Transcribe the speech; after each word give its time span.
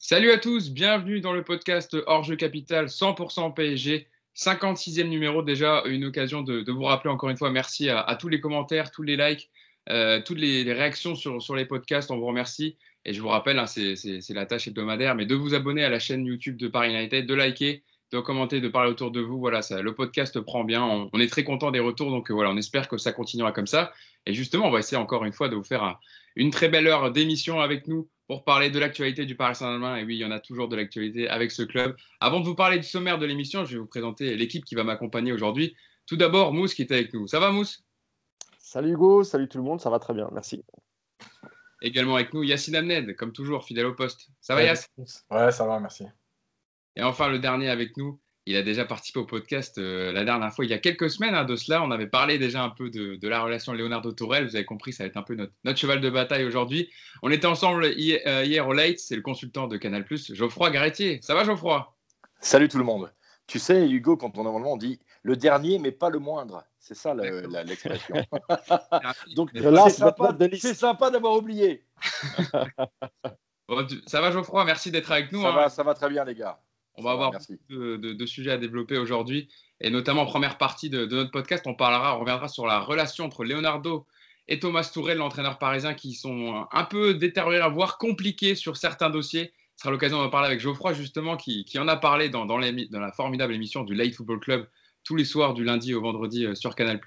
Salut 0.00 0.30
à 0.30 0.38
tous, 0.38 0.70
bienvenue 0.70 1.20
dans 1.20 1.32
le 1.32 1.42
podcast 1.42 1.96
Hors-jeu 2.06 2.36
Capital 2.36 2.86
100% 2.86 3.52
PSG, 3.52 4.06
56e 4.36 5.08
numéro 5.08 5.42
déjà, 5.42 5.82
une 5.86 6.04
occasion 6.04 6.42
de, 6.42 6.70
vous 6.70 6.84
rappeler 6.84 7.10
encore 7.10 7.30
une 7.30 7.36
fois, 7.36 7.50
merci 7.50 7.90
à, 7.90 8.16
tous 8.18 8.28
les 8.28 8.40
commentaires, 8.40 8.92
tous 8.92 9.02
les 9.02 9.16
likes, 9.16 9.50
euh, 9.90 10.22
toutes 10.24 10.38
les, 10.38 10.72
réactions 10.72 11.16
sur, 11.16 11.56
les 11.56 11.64
podcasts, 11.64 12.12
on 12.12 12.16
vous 12.16 12.26
remercie. 12.26 12.76
Et 13.04 13.12
je 13.12 13.20
vous 13.20 13.26
rappelle, 13.26 13.58
hein, 13.58 13.66
c'est 13.66 14.30
la 14.30 14.46
tâche 14.46 14.68
hebdomadaire, 14.68 15.16
mais 15.16 15.26
de 15.26 15.34
vous 15.34 15.54
abonner 15.54 15.82
à 15.82 15.90
la 15.90 15.98
chaîne 15.98 16.24
YouTube 16.24 16.56
de 16.56 16.68
Paris 16.68 16.94
United, 16.94 17.26
de 17.26 17.34
liker, 17.34 17.82
de 18.12 18.20
commenter, 18.20 18.60
de 18.60 18.68
parler 18.68 18.92
autour 18.92 19.10
de 19.10 19.20
vous. 19.20 19.40
Voilà, 19.40 19.62
ça, 19.62 19.82
le 19.82 19.94
podcast 19.96 20.38
prend 20.40 20.62
bien, 20.62 21.08
on, 21.12 21.18
est 21.18 21.28
très 21.28 21.42
content 21.42 21.72
des 21.72 21.80
retours, 21.80 22.12
donc 22.12 22.30
voilà, 22.30 22.50
on 22.50 22.56
espère 22.56 22.86
que 22.86 22.98
ça 22.98 23.10
continuera 23.10 23.50
comme 23.50 23.66
ça. 23.66 23.92
Et 24.26 24.32
justement, 24.32 24.68
on 24.68 24.70
va 24.70 24.78
essayer 24.78 24.96
encore 24.96 25.24
une 25.24 25.32
fois 25.32 25.48
de 25.48 25.56
vous 25.56 25.64
faire 25.64 25.98
une 26.36 26.50
très 26.50 26.68
belle 26.68 26.86
heure 26.86 27.10
d'émission 27.10 27.60
avec 27.60 27.88
nous 27.88 28.08
pour 28.28 28.44
parler 28.44 28.70
de 28.70 28.78
l'actualité 28.78 29.24
du 29.24 29.34
Paris 29.34 29.56
Saint-Germain. 29.56 29.96
Et 29.96 30.04
oui, 30.04 30.16
il 30.16 30.20
y 30.20 30.24
en 30.24 30.30
a 30.30 30.38
toujours 30.38 30.68
de 30.68 30.76
l'actualité 30.76 31.28
avec 31.28 31.50
ce 31.50 31.62
club. 31.62 31.96
Avant 32.20 32.40
de 32.40 32.44
vous 32.44 32.54
parler 32.54 32.76
du 32.76 32.84
sommaire 32.84 33.18
de 33.18 33.26
l'émission, 33.26 33.64
je 33.64 33.72
vais 33.72 33.78
vous 33.78 33.86
présenter 33.86 34.36
l'équipe 34.36 34.64
qui 34.64 34.74
va 34.74 34.84
m'accompagner 34.84 35.32
aujourd'hui. 35.32 35.74
Tout 36.06 36.16
d'abord, 36.16 36.52
Mousse 36.52 36.74
qui 36.74 36.82
est 36.82 36.92
avec 36.92 37.12
nous. 37.14 37.26
Ça 37.26 37.40
va, 37.40 37.50
Mousse? 37.50 37.84
Salut 38.58 38.92
Hugo, 38.92 39.24
salut 39.24 39.48
tout 39.48 39.56
le 39.56 39.64
monde, 39.64 39.80
ça 39.80 39.88
va 39.88 39.98
très 39.98 40.12
bien, 40.12 40.28
merci. 40.30 40.62
Également 41.80 42.16
avec 42.16 42.34
nous, 42.34 42.42
Yacine 42.42 42.76
Amned, 42.76 43.16
comme 43.16 43.32
toujours, 43.32 43.64
fidèle 43.64 43.86
au 43.86 43.94
poste. 43.94 44.28
Ça 44.42 44.54
va, 44.54 44.62
Yass 44.62 44.90
Ouais, 45.30 45.50
ça 45.50 45.66
va, 45.66 45.80
merci. 45.80 46.04
Et 46.96 47.02
enfin, 47.02 47.28
le 47.28 47.38
dernier 47.38 47.70
avec 47.70 47.96
nous, 47.96 48.20
il 48.48 48.56
a 48.56 48.62
déjà 48.62 48.86
participé 48.86 49.20
au 49.20 49.26
podcast 49.26 49.76
euh, 49.76 50.10
la 50.10 50.24
dernière 50.24 50.50
fois, 50.54 50.64
il 50.64 50.70
y 50.70 50.74
a 50.74 50.78
quelques 50.78 51.10
semaines 51.10 51.34
hein, 51.34 51.44
de 51.44 51.54
cela. 51.54 51.82
On 51.82 51.90
avait 51.90 52.06
parlé 52.06 52.38
déjà 52.38 52.62
un 52.62 52.70
peu 52.70 52.88
de, 52.88 53.28
la 53.28 53.42
relation 53.42 53.74
Leonardo 53.74 54.10
Tourelle. 54.12 54.48
Vous 54.48 54.56
avez 54.56 54.64
compris, 54.64 54.94
ça 54.94 55.04
va 55.04 55.08
être 55.08 55.18
un 55.18 55.22
peu 55.22 55.34
notre, 55.34 55.78
cheval 55.78 56.00
de 56.00 56.08
bataille 56.08 56.44
aujourd'hui. 56.44 56.88
On 57.22 57.30
était 57.30 57.46
ensemble 57.46 57.92
hier, 57.94 58.22
euh, 58.26 58.64
au 58.64 58.72
Late, 58.72 59.00
c'est 59.00 59.16
le 59.16 59.22
consultant 59.22 59.66
de 59.66 59.76
Canal, 59.76 60.06
Geoffroy 60.10 60.70
Garetier. 60.70 61.20
Ça 61.22 61.34
va, 61.34 61.44
Geoffroy? 61.44 61.94
Salut 62.40 62.68
tout 62.68 62.78
le 62.78 62.84
monde. 62.84 63.12
Tu 63.46 63.58
sais, 63.58 63.86
Hugo, 63.86 64.16
quand 64.16 64.38
on 64.38 64.44
normalement 64.44 64.72
on 64.72 64.78
dit 64.78 64.98
le 65.22 65.36
dernier, 65.36 65.78
mais 65.78 65.92
pas 65.92 66.08
le 66.08 66.18
moindre. 66.18 66.64
C'est 66.78 66.94
ça 66.94 67.14
l'expression. 67.14 68.14
Donc 69.36 69.50
c'est 69.52 70.74
sympa, 70.74 71.10
d'avoir 71.10 71.36
oublié. 71.36 71.84
ça 74.06 74.22
va, 74.22 74.30
Geoffroy? 74.30 74.64
Merci 74.64 74.90
d'être 74.90 75.12
avec 75.12 75.32
nous. 75.32 75.42
Ça, 75.42 75.48
hein. 75.48 75.54
va, 75.54 75.68
ça 75.68 75.82
va 75.82 75.92
très 75.92 76.08
bien, 76.08 76.24
les 76.24 76.34
gars. 76.34 76.58
On 76.98 77.02
va 77.02 77.12
avoir 77.12 77.30
beaucoup 77.30 77.56
de, 77.70 78.26
sujets 78.26 78.50
à 78.50 78.58
développer 78.58 78.98
aujourd'hui. 78.98 79.48
Et 79.80 79.90
notamment 79.90 80.22
en 80.22 80.26
première 80.26 80.58
partie 80.58 80.90
de, 80.90 81.06
notre 81.06 81.30
podcast, 81.30 81.64
on 81.66 81.74
parlera, 81.74 82.16
on 82.16 82.20
reviendra 82.20 82.48
sur 82.48 82.66
la 82.66 82.80
relation 82.80 83.24
entre 83.24 83.44
Leonardo 83.44 84.04
et 84.48 84.58
Thomas 84.58 84.90
Tourel, 84.92 85.18
l'entraîneur 85.18 85.58
parisien, 85.58 85.94
qui 85.94 86.14
sont 86.14 86.66
un 86.72 86.84
peu 86.84 87.14
détériorés, 87.14 87.70
voire 87.70 87.98
compliqués 87.98 88.56
sur 88.56 88.76
certains 88.76 89.10
dossiers. 89.10 89.52
Ce 89.76 89.82
sera 89.82 89.92
l'occasion 89.92 90.18
d'en 90.20 90.28
parler 90.28 90.48
avec 90.48 90.58
Geoffroy, 90.58 90.92
justement, 90.92 91.36
qui, 91.36 91.64
en 91.78 91.86
a 91.86 91.96
parlé 91.96 92.30
dans, 92.30 92.46
dans, 92.46 92.58
la 92.58 93.12
formidable 93.12 93.54
émission 93.54 93.84
du 93.84 93.94
Late 93.94 94.14
Football 94.14 94.40
Club 94.40 94.66
tous 95.04 95.14
les 95.14 95.24
soirs 95.24 95.54
du 95.54 95.62
lundi 95.62 95.94
au 95.94 96.00
vendredi 96.00 96.44
euh, 96.44 96.56
sur 96.56 96.74
Canal, 96.74 97.00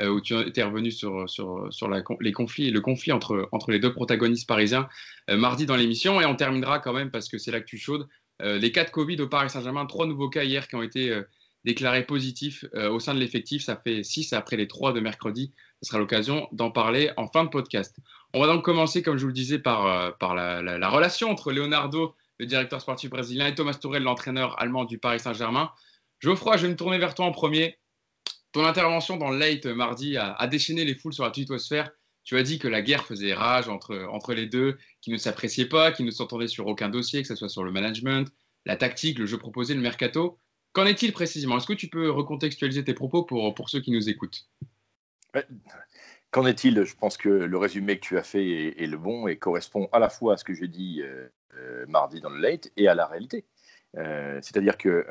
euh, 0.00 0.08
où 0.08 0.20
tu 0.20 0.38
étais 0.38 0.62
revenu 0.62 0.90
sur, 0.90 1.28
sur, 1.28 1.66
sur 1.70 1.88
les 2.20 2.32
conflits, 2.32 2.70
le 2.70 2.80
conflit 2.80 3.12
entre, 3.12 3.48
entre 3.52 3.70
les 3.70 3.78
deux 3.78 3.92
protagonistes 3.92 4.48
parisiens 4.48 4.88
euh, 5.30 5.36
mardi 5.36 5.66
dans 5.66 5.76
l'émission. 5.76 6.20
Et 6.20 6.24
on 6.24 6.36
terminera 6.36 6.78
quand 6.78 6.92
même, 6.92 7.10
parce 7.10 7.28
que 7.28 7.38
c'est 7.38 7.50
l'actu 7.50 7.78
chaude, 7.78 8.08
les 8.40 8.72
cas 8.72 8.84
de 8.84 8.90
Covid 8.90 9.20
au 9.20 9.28
Paris 9.28 9.50
Saint-Germain, 9.50 9.86
trois 9.86 10.06
nouveaux 10.06 10.28
cas 10.28 10.44
hier 10.44 10.66
qui 10.68 10.74
ont 10.74 10.82
été 10.82 11.10
euh, 11.10 11.22
déclarés 11.64 12.04
positifs 12.04 12.64
euh, 12.74 12.90
au 12.90 13.00
sein 13.00 13.14
de 13.14 13.20
l'effectif. 13.20 13.62
Ça 13.62 13.76
fait 13.76 14.02
six 14.02 14.32
après 14.32 14.56
les 14.56 14.68
trois 14.68 14.92
de 14.92 15.00
mercredi. 15.00 15.52
Ce 15.82 15.88
sera 15.88 15.98
l'occasion 15.98 16.48
d'en 16.52 16.70
parler 16.70 17.10
en 17.16 17.28
fin 17.28 17.44
de 17.44 17.50
podcast. 17.50 17.96
On 18.32 18.40
va 18.40 18.46
donc 18.46 18.64
commencer, 18.64 19.02
comme 19.02 19.16
je 19.16 19.22
vous 19.22 19.28
le 19.28 19.34
disais, 19.34 19.58
par, 19.58 19.84
la, 20.34 20.88
relation 20.88 21.30
entre 21.30 21.52
Leonardo, 21.52 22.14
le 22.38 22.46
directeur 22.46 22.80
sportif 22.80 23.10
brésilien, 23.10 23.46
et 23.46 23.54
Thomas 23.54 23.74
Tourel, 23.74 24.02
l'entraîneur 24.02 24.60
allemand 24.60 24.84
du 24.84 24.98
Paris 24.98 25.20
Saint-Germain. 25.20 25.70
Geoffroy, 26.20 26.56
je 26.56 26.62
vais 26.66 26.72
me 26.72 26.76
tourner 26.76 26.98
vers 26.98 27.14
toi 27.14 27.26
en 27.26 27.32
premier. 27.32 27.78
Ton 28.52 28.64
intervention 28.64 29.16
dans 29.16 29.30
le 29.30 29.38
Late 29.38 29.66
mardi 29.66 30.16
a, 30.16 30.32
a 30.32 30.46
déchaîné 30.48 30.84
les 30.84 30.94
foules 30.94 31.12
sur 31.12 31.24
la 31.24 31.30
twittosphère. 31.30 31.90
Tu 32.24 32.38
as 32.38 32.42
dit 32.42 32.58
que 32.58 32.68
la 32.68 32.82
guerre 32.82 33.04
faisait 33.04 33.34
rage 33.34 33.68
entre, 33.68 34.08
entre 34.10 34.32
les 34.32 34.46
deux, 34.46 34.78
qu'ils 35.00 35.12
ne 35.12 35.18
s'appréciaient 35.18 35.68
pas, 35.68 35.92
qu'ils 35.92 36.06
ne 36.06 36.10
s'entendaient 36.10 36.48
sur 36.48 36.66
aucun 36.66 36.88
dossier, 36.88 37.20
que 37.22 37.28
ce 37.28 37.34
soit 37.34 37.50
sur 37.50 37.64
le 37.64 37.70
management, 37.70 38.32
la 38.64 38.76
tactique, 38.76 39.18
le 39.18 39.26
jeu 39.26 39.38
proposé, 39.38 39.74
le 39.74 39.80
mercato. 39.80 40.38
Qu'en 40.72 40.86
est-il 40.86 41.12
précisément? 41.12 41.58
Est-ce 41.58 41.66
que 41.66 41.74
tu 41.74 41.88
peux 41.88 42.10
recontextualiser 42.10 42.82
tes 42.82 42.94
propos 42.94 43.24
pour, 43.24 43.54
pour 43.54 43.68
ceux 43.68 43.80
qui 43.80 43.90
nous 43.92 44.08
écoutent? 44.08 44.48
Qu'en 46.30 46.46
est-il? 46.46 46.82
Je 46.82 46.96
pense 46.96 47.16
que 47.16 47.28
le 47.28 47.58
résumé 47.58 47.96
que 47.96 48.04
tu 48.04 48.18
as 48.18 48.22
fait 48.22 48.74
est, 48.82 48.86
le 48.86 48.96
bon 48.96 49.28
et 49.28 49.36
correspond 49.36 49.88
à 49.92 49.98
la 49.98 50.08
fois 50.08 50.34
à 50.34 50.36
ce 50.36 50.44
que 50.44 50.54
j'ai 50.54 50.66
dit 50.66 51.00
euh, 51.02 51.28
euh, 51.56 51.86
mardi 51.86 52.20
dans 52.20 52.30
le 52.30 52.40
late 52.40 52.72
et 52.76 52.88
à 52.88 52.94
la 52.94 53.06
réalité. 53.06 53.44
Euh, 53.96 54.40
c'est-à-dire 54.42 54.76
que 54.76 55.06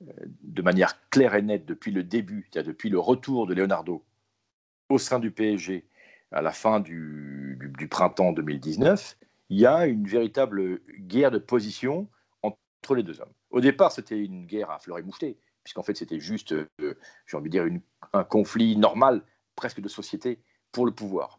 de 0.00 0.62
manière 0.62 1.08
claire 1.10 1.34
et 1.34 1.42
nette 1.42 1.66
depuis 1.66 1.90
le 1.90 2.02
début, 2.02 2.48
depuis 2.54 2.88
le 2.88 2.98
retour 2.98 3.46
de 3.46 3.54
Leonardo 3.54 4.04
au 4.88 4.98
sein 4.98 5.18
du 5.18 5.30
PSG 5.30 5.84
à 6.32 6.42
la 6.42 6.52
fin 6.52 6.80
du, 6.80 7.58
printemps 7.90 8.32
2019, 8.32 9.16
il 9.50 9.58
y 9.58 9.66
a 9.66 9.86
une 9.86 10.06
véritable 10.06 10.80
guerre 11.00 11.30
de 11.30 11.38
position 11.38 12.08
entre 12.42 12.94
les 12.94 13.02
deux 13.02 13.20
hommes. 13.20 13.32
Au 13.50 13.60
départ, 13.60 13.92
c'était 13.92 14.18
une 14.18 14.46
guerre 14.46 14.70
à 14.70 14.78
fleur 14.78 14.98
et 14.98 15.02
moucheté, 15.02 15.38
puisqu'en 15.62 15.82
fait, 15.82 15.96
c'était 15.96 16.20
juste, 16.20 16.52
euh, 16.52 16.94
j'ai 17.26 17.36
envie 17.36 17.50
de 17.50 17.58
dire, 17.58 17.80
un 18.12 18.24
conflit 18.24 18.76
normal, 18.76 19.22
presque 19.56 19.80
de 19.80 19.88
société, 19.88 20.40
pour 20.72 20.86
le 20.86 20.92
pouvoir. 20.92 21.38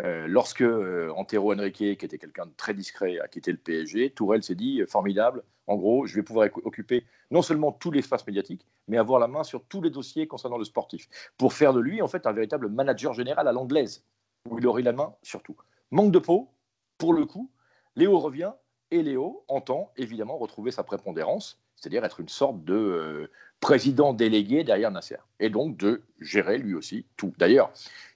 Euh, 0.00 0.26
lorsque 0.28 0.60
euh, 0.60 1.10
Antero 1.16 1.54
Henrique, 1.54 1.74
qui 1.74 1.86
était 1.86 2.18
quelqu'un 2.18 2.46
de 2.46 2.52
très 2.56 2.74
discret, 2.74 3.18
a 3.18 3.28
quitté 3.28 3.50
le 3.50 3.58
PSG, 3.58 4.10
Tourelle 4.10 4.42
s'est 4.42 4.54
dit 4.54 4.82
formidable, 4.86 5.42
en 5.66 5.76
gros, 5.76 6.06
je 6.06 6.14
vais 6.14 6.22
pouvoir 6.22 6.48
occuper 6.64 7.04
non 7.30 7.42
seulement 7.42 7.72
tout 7.72 7.90
l'espace 7.90 8.26
médiatique, 8.26 8.66
mais 8.86 8.96
avoir 8.96 9.18
la 9.18 9.26
main 9.26 9.42
sur 9.42 9.64
tous 9.64 9.82
les 9.82 9.90
dossiers 9.90 10.26
concernant 10.26 10.58
le 10.58 10.64
sportif, 10.64 11.08
pour 11.36 11.52
faire 11.52 11.72
de 11.72 11.80
lui 11.80 12.00
en 12.00 12.08
fait 12.08 12.26
un 12.26 12.32
véritable 12.32 12.68
manager 12.68 13.12
général 13.12 13.48
à 13.48 13.52
l'anglaise 13.52 14.04
où 14.48 14.58
il 14.58 14.66
aurait 14.66 14.82
la 14.82 14.92
main 14.92 15.14
surtout. 15.22 15.56
Manque 15.90 16.12
de 16.12 16.18
peau, 16.18 16.50
pour 16.98 17.12
le 17.12 17.24
coup, 17.24 17.50
Léo 17.96 18.18
revient 18.18 18.52
et 18.90 19.02
Léo 19.02 19.44
entend 19.48 19.92
évidemment 19.96 20.38
retrouver 20.38 20.70
sa 20.70 20.82
prépondérance, 20.82 21.60
c'est-à-dire 21.76 22.04
être 22.04 22.20
une 22.20 22.28
sorte 22.28 22.64
de 22.64 22.74
euh, 22.74 23.30
président 23.60 24.12
délégué 24.12 24.64
derrière 24.64 24.90
Nasser, 24.90 25.18
et 25.40 25.50
donc 25.50 25.76
de 25.76 26.02
gérer 26.20 26.58
lui 26.58 26.74
aussi 26.74 27.06
tout. 27.16 27.32
D'ailleurs, 27.38 27.72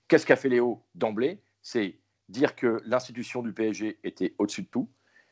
qu'est-ce 0.09 0.27
qu'a 0.27 0.37
fait 0.37 0.49
Léo 0.49 0.83
d'emblée? 0.95 1.41
C'est 1.63 1.97
dire 2.29 2.57
que 2.57 2.81
l'institution 2.87 3.43
du 3.43 3.53
PSG 3.53 3.99
était 4.05 4.35
au-dessus 4.39 4.63
de 4.63 4.69
tout, 4.69 4.89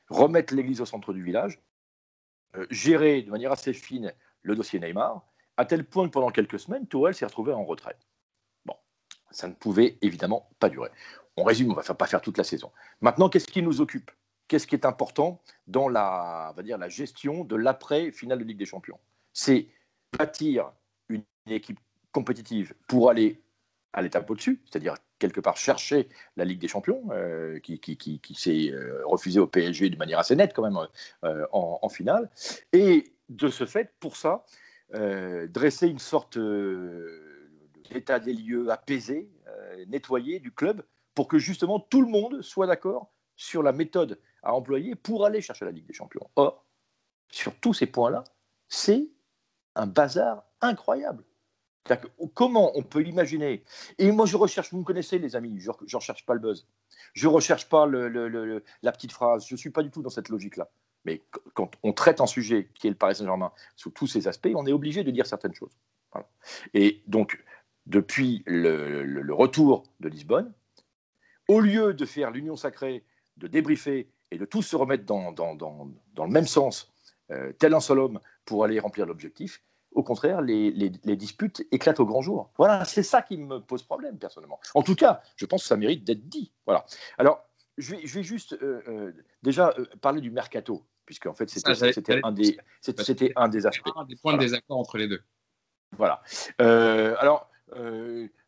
remettre 0.08 0.54
l'église 0.54 0.80
au 0.80 0.86
centre 0.86 1.12
du 1.12 1.22
village, 1.22 1.60
euh, 2.56 2.66
gérer 2.70 3.22
de 3.22 3.30
manière 3.30 3.52
assez 3.52 3.72
fine 3.72 4.12
le 4.42 4.54
dossier 4.54 4.80
Neymar, 4.80 5.24
à 5.56 5.64
tel 5.64 5.84
point 5.84 6.06
que 6.06 6.12
pendant 6.12 6.30
quelques 6.30 6.58
semaines, 6.58 6.86
Tourelle 6.86 7.14
s'est 7.14 7.26
retrouvé 7.26 7.52
en 7.52 7.64
retraite 7.64 8.09
ça 9.30 9.48
ne 9.48 9.54
pouvait 9.54 9.98
évidemment 10.02 10.48
pas 10.58 10.68
durer. 10.68 10.90
On 11.36 11.44
résume, 11.44 11.68
on 11.72 11.76
ne 11.76 11.80
va 11.80 11.94
pas 11.94 12.06
faire 12.06 12.20
toute 12.20 12.38
la 12.38 12.44
saison. 12.44 12.70
Maintenant, 13.00 13.28
qu'est-ce 13.28 13.46
qui 13.46 13.62
nous 13.62 13.80
occupe? 13.80 14.10
Qu'est-ce 14.48 14.66
qui 14.66 14.74
est 14.74 14.84
important 14.84 15.40
dans 15.68 15.88
la, 15.88 16.52
va 16.56 16.62
dire, 16.62 16.76
la 16.76 16.88
gestion 16.88 17.44
de 17.44 17.56
l'après-finale 17.56 18.38
de 18.38 18.44
Ligue 18.44 18.58
des 18.58 18.66
Champions? 18.66 18.98
C'est 19.32 19.68
bâtir 20.18 20.72
une 21.08 21.22
équipe 21.46 21.78
compétitive 22.12 22.74
pour 22.88 23.10
aller 23.10 23.40
à 23.92 24.02
l'étape 24.02 24.28
au-dessus, 24.30 24.60
c'est-à-dire 24.64 24.96
quelque 25.18 25.40
part 25.40 25.56
chercher 25.56 26.08
la 26.36 26.44
Ligue 26.44 26.60
des 26.60 26.68
Champions, 26.68 27.02
euh, 27.12 27.58
qui, 27.60 28.20
s'est 28.34 28.70
euh, 28.70 29.02
refusée 29.04 29.40
au 29.40 29.46
PSG 29.46 29.90
de 29.90 29.96
manière 29.96 30.18
assez 30.18 30.36
nette 30.36 30.52
quand 30.54 30.62
même 30.62 30.78
euh, 31.24 31.46
en, 31.52 31.88
finale. 31.88 32.30
Et 32.72 33.12
de 33.28 33.48
ce 33.48 33.66
fait, 33.66 33.92
pour 34.00 34.16
ça, 34.16 34.44
dresser 34.92 35.86
une 35.86 36.00
sorte 36.00 36.36
l'état 37.90 38.18
des 38.18 38.32
lieux 38.32 38.70
apaisé, 38.70 39.30
euh, 39.48 39.84
nettoyé 39.86 40.40
du 40.40 40.52
club, 40.52 40.84
pour 41.14 41.28
que 41.28 41.38
justement 41.38 41.80
tout 41.80 42.00
le 42.00 42.08
monde 42.08 42.42
soit 42.42 42.66
d'accord 42.66 43.12
sur 43.36 43.62
la 43.62 43.72
méthode 43.72 44.20
à 44.42 44.54
employer 44.54 44.94
pour 44.94 45.24
aller 45.24 45.40
chercher 45.40 45.64
la 45.64 45.70
Ligue 45.70 45.86
des 45.86 45.94
Champions. 45.94 46.28
Or, 46.36 46.64
sur 47.30 47.54
tous 47.56 47.74
ces 47.74 47.86
points-là, 47.86 48.24
c'est 48.68 49.08
un 49.74 49.86
bazar 49.86 50.44
incroyable. 50.60 51.24
Comment 52.34 52.76
on 52.76 52.82
peut 52.82 53.02
imaginer 53.02 53.64
Et 53.98 54.12
moi, 54.12 54.26
je 54.26 54.36
recherche, 54.36 54.70
vous 54.70 54.78
me 54.78 54.84
connaissez, 54.84 55.18
les 55.18 55.34
amis, 55.34 55.58
je 55.58 55.70
ne 55.70 55.96
recherche 55.96 56.24
pas 56.24 56.34
le 56.34 56.40
buzz. 56.40 56.68
Je 57.14 57.26
ne 57.26 57.32
recherche 57.32 57.68
pas 57.68 57.86
la 57.86 58.92
petite 58.92 59.12
phrase. 59.12 59.46
Je 59.46 59.54
ne 59.54 59.58
suis 59.58 59.70
pas 59.70 59.82
du 59.82 59.90
tout 59.90 60.02
dans 60.02 60.10
cette 60.10 60.28
logique-là. 60.28 60.70
Mais 61.04 61.22
quand 61.54 61.70
on 61.82 61.92
traite 61.92 62.20
un 62.20 62.26
sujet 62.26 62.68
qui 62.74 62.86
est 62.86 62.90
le 62.90 62.96
Paris 62.96 63.16
Saint-Germain 63.16 63.52
sous 63.74 63.90
tous 63.90 64.06
ses 64.06 64.28
aspects, 64.28 64.50
on 64.54 64.66
est 64.66 64.72
obligé 64.72 65.02
de 65.02 65.10
dire 65.10 65.26
certaines 65.26 65.54
choses. 65.54 65.76
Et 66.74 67.02
donc, 67.06 67.42
depuis 67.90 68.44
le, 68.46 69.34
retour 69.34 69.82
de 69.98 70.08
Lisbonne, 70.08 70.52
au 71.48 71.60
lieu 71.60 71.92
de 71.92 72.06
faire 72.06 72.30
l'union 72.30 72.56
sacrée, 72.56 73.04
de 73.36 73.48
débriefer 73.48 74.08
et 74.30 74.38
de 74.38 74.44
tous 74.44 74.62
se 74.62 74.76
remettre 74.76 75.04
dans, 75.04 75.34
le 76.16 76.26
même 76.28 76.46
sens, 76.46 76.92
euh, 77.32 77.52
tel 77.58 77.74
un 77.74 77.80
seul 77.80 77.98
homme, 77.98 78.20
pour 78.44 78.64
aller 78.64 78.78
remplir 78.78 79.06
l'objectif, 79.06 79.60
au 79.92 80.04
contraire, 80.04 80.40
les, 80.40 80.70
disputes 81.16 81.66
éclatent 81.72 81.98
au 81.98 82.06
grand 82.06 82.22
jour. 82.22 82.52
Voilà, 82.56 82.84
c'est 82.84 83.02
ça 83.02 83.22
qui 83.22 83.36
me 83.36 83.58
pose 83.58 83.82
problème, 83.82 84.18
personnellement. 84.18 84.60
En 84.74 84.82
tout 84.82 84.94
cas, 84.94 85.20
je 85.34 85.46
pense 85.46 85.62
que 85.62 85.68
ça 85.68 85.76
mérite 85.76 86.04
d'être 86.04 86.28
dit. 86.28 86.52
Voilà. 86.64 86.86
Alors, 87.18 87.44
je 87.76 87.96
vais, 87.96 88.22
juste 88.22 88.56
déjà 89.42 89.74
parler 90.00 90.20
du 90.20 90.30
mercato, 90.30 90.86
puisque 91.06 91.26
en 91.26 91.34
fait 91.34 91.50
c'était 91.50 92.20
un, 92.22 92.30
des, 92.30 92.56
un 93.34 93.48
des 93.48 93.66
aspects. 93.66 93.90
Un 93.96 94.04
des 94.04 94.14
points 94.14 94.34
de 94.34 94.38
désaccord 94.38 94.78
entre 94.78 94.96
les 94.96 95.08
deux. 95.08 95.22
Voilà. 95.96 96.22
alors, 96.58 97.49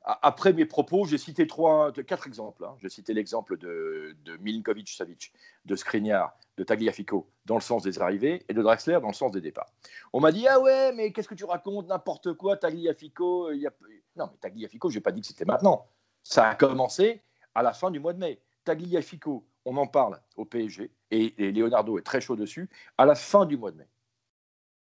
après 0.05 0.53
mes 0.53 0.65
propos, 0.65 1.05
j'ai 1.05 1.19
cité 1.19 1.47
trois, 1.47 1.93
quatre 1.93 2.27
exemples. 2.27 2.65
Hein. 2.65 2.75
J'ai 2.81 2.89
cité 2.89 3.15
l'exemple 3.15 3.57
de, 3.57 4.17
Milinkovic-Savic, 4.41 5.33
de 5.65 5.77
Skriniar, 5.77 6.37
de 6.57 6.65
Tagliafico 6.65 7.29
dans 7.47 7.55
le 7.55 7.61
sens 7.61 7.83
des 7.83 8.01
arrivées 8.01 8.45
et 8.49 8.55
de 8.55 8.63
Draxler 8.63 8.99
dans 9.01 9.09
le 9.09 9.15
sens 9.15 9.33
des 9.33 9.41
départs. 9.41 9.73
On 10.13 10.21
m'a 10.21 10.33
dit 10.33 10.47
Ah 10.49 10.61
ouais, 10.61 10.93
mais 10.93 11.13
qu'est-ce 11.13 11.29
que 11.29 11.35
tu 11.35 11.45
racontes 11.45 11.89
N'importe 11.89 12.35
quoi, 12.35 12.57
Tagliafico. 12.57 13.49
A... 13.49 13.71
Non, 14.17 14.29
mais 14.31 14.39
Tagliafico, 14.41 14.91
je 14.91 14.97
n'ai 14.97 15.03
pas 15.03 15.13
dit 15.13 15.21
que 15.21 15.27
c'était 15.27 15.45
maintenant. 15.45 15.87
Ça 16.23 16.49
a 16.49 16.55
commencé 16.55 17.23
à 17.55 17.63
la 17.63 17.73
fin 17.73 17.91
du 17.91 18.01
mois 18.01 18.13
de 18.13 18.19
mai. 18.19 18.41
Tagliafico, 18.65 19.45
on 19.65 19.77
en 19.77 19.87
parle 19.87 20.21
au 20.37 20.45
PSG 20.45 20.91
et 21.11 21.53
Leonardo 21.53 21.99
est 21.99 22.03
très 22.03 22.21
chaud 22.21 22.37
dessus 22.37 22.69
à 22.99 23.07
la 23.07 23.15
fin 23.15 23.45
du 23.45 23.57
mois 23.57 23.71
de 23.71 23.79
mai. 23.79 23.89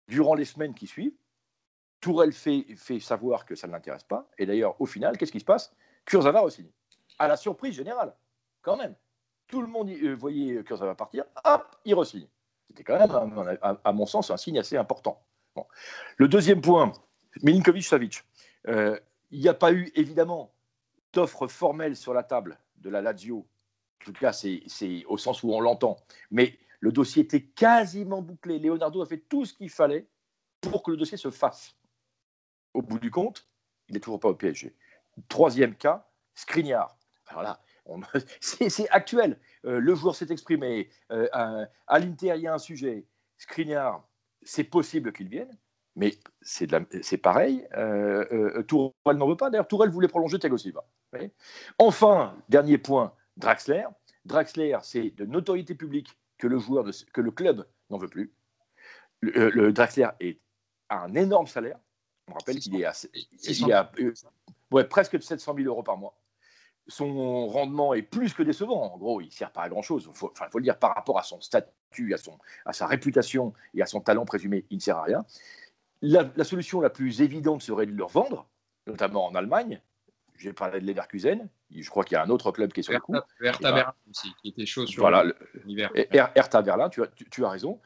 Durant 0.09 0.35
les 0.35 0.45
semaines 0.45 0.75
qui 0.75 0.87
suivent, 0.87 1.15
Tourelle 2.01 2.33
fait, 2.33 2.65
savoir 3.01 3.45
que 3.45 3.55
ça 3.55 3.67
ne 3.67 3.73
l'intéresse 3.73 4.05
pas. 4.05 4.29
Et 4.39 4.47
d'ailleurs, 4.47 4.81
au 4.81 4.87
final, 4.87 5.19
qu'est-ce 5.19 5.33
qui 5.33 5.41
se 5.41 5.45
passe? 5.45 5.73
Kurzawa 6.07 6.43
aussi. 6.43 6.71
À 7.19 7.29
la 7.29 7.37
surprise 7.37 7.75
générale, 7.75 8.15
quand 8.63 8.77
même. 8.77 8.95
Tout 9.47 9.61
le 9.61 9.67
monde 9.67 9.91
euh, 9.91 10.15
voyait 10.15 10.63
Kurzawa 10.65 10.95
partir, 10.95 11.25
hop, 11.45 11.77
il 11.85 11.95
re-signe. 11.95 12.27
C'était 12.69 12.85
quand 12.85 12.99
même, 12.99 13.59
à, 13.63 13.93
mon 13.93 14.07
sens, 14.07 14.31
un 14.31 14.37
signe 14.37 14.59
assez 14.59 14.77
important. 14.77 15.21
Le 16.17 16.29
deuxième 16.29 16.61
point, 16.61 16.93
Milinkovic-Savic. 17.43 18.23
Euh, 18.69 18.99
il 19.31 19.41
n'y 19.41 19.49
a 19.49 19.55
pas 19.55 19.73
eu, 19.73 19.91
évidemment, 19.97 20.55
d'offre 21.13 21.49
formelle 21.49 21.97
sur 21.97 22.15
la 22.15 22.23
table 22.23 22.59
de 22.77 22.89
la 22.89 23.03
Lazio. 23.03 23.47
En 24.01 24.05
tout 24.05 24.13
cas, 24.13 24.33
c'est 24.33 25.05
au 25.07 25.19
sens 25.19 25.43
où 25.43 25.53
on 25.53 25.61
l'entend. 25.61 25.97
Mais 26.31 26.59
le 26.79 26.93
dossier 26.93 27.25
était 27.25 27.43
quasiment 27.43 28.23
bouclé. 28.23 28.59
Leonardo 28.59 29.03
a 29.03 29.07
fait 29.07 29.19
tout 29.19 29.45
ce 29.45 29.53
qu'il 29.53 29.69
fallait 29.69 30.07
pour 30.61 30.83
que 30.83 30.93
le 30.93 30.97
dossier 30.97 31.17
se 31.17 31.31
fasse 31.31 31.75
au 32.75 32.83
bout 32.83 32.99
du 32.99 33.11
compte, 33.11 33.49
il 33.89 33.95
n'est 33.95 34.01
toujours 34.01 34.21
pas 34.21 34.29
au 34.29 34.35
PSG. 34.35 34.75
Troisième 35.29 35.75
cas, 35.75 36.07
Skriniar. 36.35 36.97
Alors 37.29 37.43
là, 37.43 37.61
c'est 38.41 38.89
actuel. 38.91 39.39
Euh, 39.65 39.81
le 39.81 39.95
joueur 39.95 40.15
s'est 40.15 40.31
exprimé. 40.31 40.89
Euh, 41.11 41.29
à, 41.33 41.99
l'Inter, 41.99 42.35
il 42.37 42.43
y 42.43 42.47
a 42.47 42.55
un 42.55 42.59
sujet. 42.59 43.07
Skriniar, 43.39 44.07
c'est 44.43 44.65
possible 44.65 45.13
qu'il 45.13 45.29
vienne, 45.29 45.51
mais 45.97 46.19
c'est 46.43 47.19
pareil. 47.19 47.67
Euh, 47.77 48.63
Tourelle 48.63 49.17
n'en 49.17 49.29
veut 49.29 49.37
pas. 49.37 49.51
D'ailleurs, 49.51 49.69
Tourelle 49.69 49.91
voulait 49.91 50.09
prolonger 50.09 50.39
Thiago 50.39 50.59
Silva. 50.59 50.85
Enfin, 51.79 52.37
dernier 52.49 52.79
point, 52.79 53.15
Draxler. 53.37 53.85
Draxler, 54.25 54.79
c'est 54.83 55.11
de 55.11 55.25
notoriété 55.25 55.75
publique 55.75 56.17
que 56.39 56.47
le 56.47 56.59
joueur, 56.59 56.87
que 57.13 57.21
le 57.21 57.31
club 57.31 57.67
n'en 57.89 57.99
veut 57.99 58.09
plus. 58.09 58.33
Le, 59.21 59.51
le 59.51 59.73
Draxler 59.73 60.09
est, 60.21 60.41
a 60.89 61.03
un 61.03 61.15
énorme 61.15 61.47
salaire. 61.47 61.79
On 62.31 62.35
rappelle 62.35 62.59
qu'il 62.59 62.81
est 62.81 62.85
à, 62.85 62.93
il 63.15 63.73
a, 63.73 63.91
euh, 63.99 64.13
ouais, 64.71 64.85
presque 64.85 65.21
700 65.21 65.55
000 65.57 65.67
euros 65.67 65.83
par 65.83 65.97
mois. 65.97 66.17
Son 66.87 67.47
rendement 67.49 67.95
est 67.95 68.03
plus 68.03 68.33
que 68.35 68.43
décevant. 68.43 68.95
En 68.95 68.99
gros, 68.99 69.21
il 69.21 69.27
ne 69.27 69.33
sert 69.33 69.53
pas 69.53 69.63
à 69.63 69.69
grand-chose. 69.69 70.09
Il 70.09 70.17
faut, 70.17 70.33
faut, 70.35 70.59
le 70.59 70.65
dire 70.65 70.79
par 70.79 70.95
rapport 70.95 71.19
à 71.19 71.23
son 71.23 71.41
statut, 71.41 72.15
à, 72.15 72.19
son, 72.19 72.39
à 72.65 72.73
sa 72.73 72.87
réputation 72.87 73.53
et 73.75 73.83
à 73.83 73.87
son 73.87 74.01
talent 74.01 74.25
présumé, 74.25 74.65
il 74.71 74.77
ne 74.77 74.83
sert 74.83 74.97
à 74.97 75.03
rien. 75.03 75.25
La, 76.03 76.45
solution 76.45 76.81
la 76.81 76.91
plus 76.91 77.21
évidente 77.21 77.63
serait 77.63 77.87
de 77.87 77.93
le 77.93 78.05
revendre, 78.05 78.49
notamment 78.87 79.27
en 79.27 79.35
Allemagne. 79.35 79.81
J'ai 80.37 80.53
parlé 80.55 80.81
de 80.81 80.87
Leverkusen. 80.87 81.49
Je 81.71 81.91
crois 81.91 82.03
qu'il 82.03 82.15
y 82.15 82.19
a 82.19 82.25
un 82.25 82.31
autre 82.31 82.51
club 82.51 82.73
qui 82.73 82.81
est 82.81 82.83
sur 82.83 82.95
le 82.95 83.01
coup. 83.01 83.15
Hertha 83.43 83.73
Berlin 83.73 83.95
aussi, 84.09 84.33
qui 84.41 84.49
était 84.49 84.65
chaud 84.65 84.87
sur 84.87 85.03
voilà, 85.03 85.25
l'hiver. 85.65 85.91
Hertha 85.95 86.63
Berlin, 86.63 86.89
tu 86.89 87.03
as, 87.03 87.09
tu 87.31 87.45
as 87.45 87.51
raison. 87.51 87.79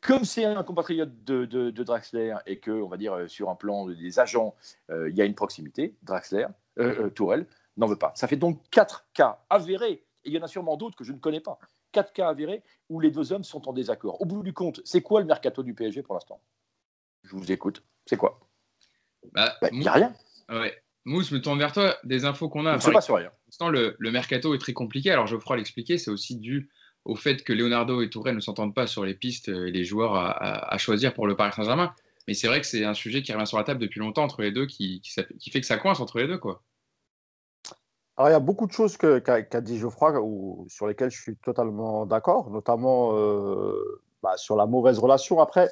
Comme 0.00 0.24
c'est 0.24 0.44
un 0.44 0.62
compatriote 0.62 1.24
de, 1.24 1.70
Draxler 1.70 2.36
et 2.46 2.58
que, 2.60 2.70
on 2.70 2.88
va 2.88 2.96
dire, 2.96 3.14
euh, 3.14 3.28
sur 3.28 3.50
un 3.50 3.56
plan 3.56 3.86
des 3.86 4.18
agents, 4.20 4.54
euh, 4.90 5.10
il 5.10 5.16
y 5.16 5.22
a 5.22 5.24
une 5.24 5.34
proximité, 5.34 5.96
Draxler, 6.02 6.46
euh, 6.78 7.10
Tourelle 7.10 7.46
n'en 7.76 7.86
veut 7.86 7.96
pas. 7.96 8.12
Ça 8.14 8.28
fait 8.28 8.36
donc 8.36 8.62
quatre 8.70 9.06
cas 9.12 9.40
avérés, 9.50 10.04
et 10.24 10.30
il 10.30 10.32
y 10.32 10.38
en 10.38 10.42
a 10.42 10.48
sûrement 10.48 10.76
d'autres 10.76 10.96
que 10.96 11.04
je 11.04 11.12
ne 11.12 11.18
connais 11.18 11.40
pas, 11.40 11.58
quatre 11.92 12.12
cas 12.12 12.28
avérés 12.28 12.62
où 12.88 13.00
les 13.00 13.10
deux 13.10 13.32
hommes 13.32 13.44
sont 13.44 13.68
en 13.68 13.72
désaccord. 13.72 14.20
Au 14.20 14.24
bout 14.24 14.42
du 14.42 14.52
compte, 14.52 14.80
c'est 14.84 15.02
quoi 15.02 15.20
le 15.20 15.26
mercato 15.26 15.62
du 15.62 15.74
PSG 15.74 16.02
pour 16.02 16.14
l'instant? 16.14 16.40
Je 17.24 17.34
vous 17.34 17.50
écoute. 17.50 17.82
C'est 18.06 18.16
quoi? 18.16 18.40
Bah, 19.32 19.56
bah, 19.60 19.68
Il 19.72 19.80
n'y 19.80 19.88
a 19.88 19.92
rien. 19.92 20.14
Ouais. 20.48 20.74
Mousse, 21.04 21.32
me 21.32 21.40
tourne 21.40 21.58
vers 21.58 21.72
toi. 21.72 21.96
Des 22.04 22.24
infos 22.24 22.48
qu'on 22.48 22.66
a. 22.66 22.72
Je 22.72 22.76
ne 22.76 22.80
sais 22.82 22.92
pas 22.92 23.00
sur 23.00 23.16
rien. 23.16 23.32
Le, 23.60 23.96
le 23.98 24.10
mercato 24.10 24.54
est 24.54 24.58
très 24.58 24.72
compliqué. 24.72 25.10
Alors, 25.10 25.26
Geoffroy 25.26 25.56
l'expliquer, 25.56 25.98
c'est 25.98 26.10
aussi 26.10 26.36
dû 26.36 26.70
au 27.08 27.16
fait 27.16 27.42
que 27.42 27.54
Leonardo 27.54 28.02
et 28.02 28.10
Touré 28.10 28.32
ne 28.32 28.40
s'entendent 28.40 28.74
pas 28.74 28.86
sur 28.86 29.02
les 29.02 29.14
pistes 29.14 29.48
et 29.48 29.70
les 29.72 29.84
joueurs 29.84 30.14
à, 30.14 30.76
choisir 30.78 31.14
pour 31.14 31.26
le 31.26 31.36
Paris 31.36 31.52
Saint-Germain. 31.56 31.92
Mais 32.28 32.34
c'est 32.34 32.46
vrai 32.46 32.60
que 32.60 32.66
c'est 32.66 32.84
un 32.84 32.92
sujet 32.92 33.22
qui 33.22 33.32
revient 33.32 33.46
sur 33.46 33.56
la 33.56 33.64
table 33.64 33.80
depuis 33.80 33.98
longtemps 33.98 34.24
entre 34.24 34.42
les 34.42 34.52
deux, 34.52 34.66
qui, 34.66 35.00
fait 35.50 35.60
que 35.60 35.66
ça 35.66 35.78
coince 35.78 36.00
entre 36.00 36.18
les 36.18 36.28
deux. 36.28 36.36
Quoi. 36.36 36.62
Alors, 38.18 38.28
il 38.28 38.32
y 38.32 38.36
a 38.36 38.40
beaucoup 38.40 38.66
de 38.66 38.72
choses 38.72 38.98
qu'a 38.98 39.60
dit 39.62 39.78
Geoffroy 39.78 40.12
sur 40.68 40.86
lesquelles 40.86 41.10
je 41.10 41.18
suis 41.18 41.36
totalement 41.36 42.04
d'accord, 42.04 42.50
notamment 42.50 43.16
euh, 43.16 44.02
bah, 44.22 44.36
sur 44.36 44.54
la 44.54 44.66
mauvaise 44.66 44.98
relation. 44.98 45.40
Après, 45.40 45.70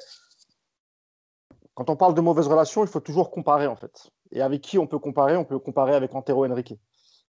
quand 1.75 1.91
on 1.91 1.95
parle 1.95 2.15
de 2.15 2.21
mauvaise 2.21 2.47
relation, 2.47 2.83
il 2.83 2.89
faut 2.89 2.99
toujours 2.99 3.29
comparer 3.29 3.67
en 3.67 3.75
fait. 3.75 4.09
Et 4.31 4.41
avec 4.41 4.61
qui 4.61 4.79
on 4.79 4.87
peut 4.87 4.97
comparer? 4.97 5.37
On 5.37 5.45
peut 5.45 5.59
comparer 5.59 5.93
avec 5.93 6.15
Antero 6.15 6.47
Henrique. 6.47 6.73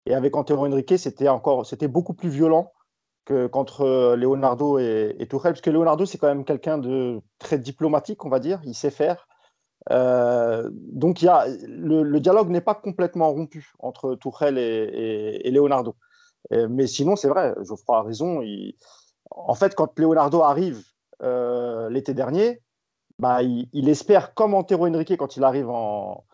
Et 0.05 0.13
avec 0.13 0.33
Antero 0.37 0.65
Henrique, 0.65 0.97
c'était 0.97 1.27
encore, 1.27 1.65
c'était 1.65 1.89
beaucoup 1.89 2.13
plus 2.13 2.29
violent 2.29 2.71
qu'entre 3.27 3.81
euh, 3.81 4.15
Leonardo 4.15 4.79
et, 4.79 5.15
et 5.19 5.27
Tourelle, 5.27 5.53
parce 5.53 5.61
que 5.61 5.69
Leonardo, 5.69 6.05
c'est 6.05 6.17
quand 6.17 6.27
même 6.27 6.45
quelqu'un 6.45 6.77
de 6.77 7.21
très 7.39 7.59
diplomatique, 7.59 8.23
on 8.25 8.29
va 8.29 8.39
dire, 8.39 8.61
il 8.63 8.75
sait 8.75 8.91
faire. 8.91 9.27
Euh, 9.91 10.69
donc, 10.73 11.21
y 11.21 11.27
a, 11.27 11.45
le, 11.67 12.19
dialogue 12.19 12.49
n'est 12.49 12.61
pas 12.61 12.75
complètement 12.75 13.31
rompu 13.31 13.73
entre 13.79 14.15
Tourelle 14.15 14.57
et, 14.57 15.51
Leonardo. 15.51 15.95
mais 16.51 16.87
sinon, 16.87 17.15
c'est 17.15 17.29
vrai, 17.29 17.53
Geoffroy 17.61 17.97
a 17.97 18.01
raison. 18.03 18.41
en 19.31 19.55
fait, 19.55 19.75
quand 19.75 19.97
Leonardo 19.99 20.41
arrive 20.41 20.83
euh, 21.23 21.89
l'été 21.89 22.13
dernier, 22.13 22.61
bah, 23.19 23.41
il, 23.43 23.89
espère, 23.89 24.33
comme 24.33 24.53
Antero 24.53 24.87
Henrique 24.87 25.17
quand 25.17 25.37
il 25.37 25.43
arrive 25.43 25.69
en, 25.69 26.25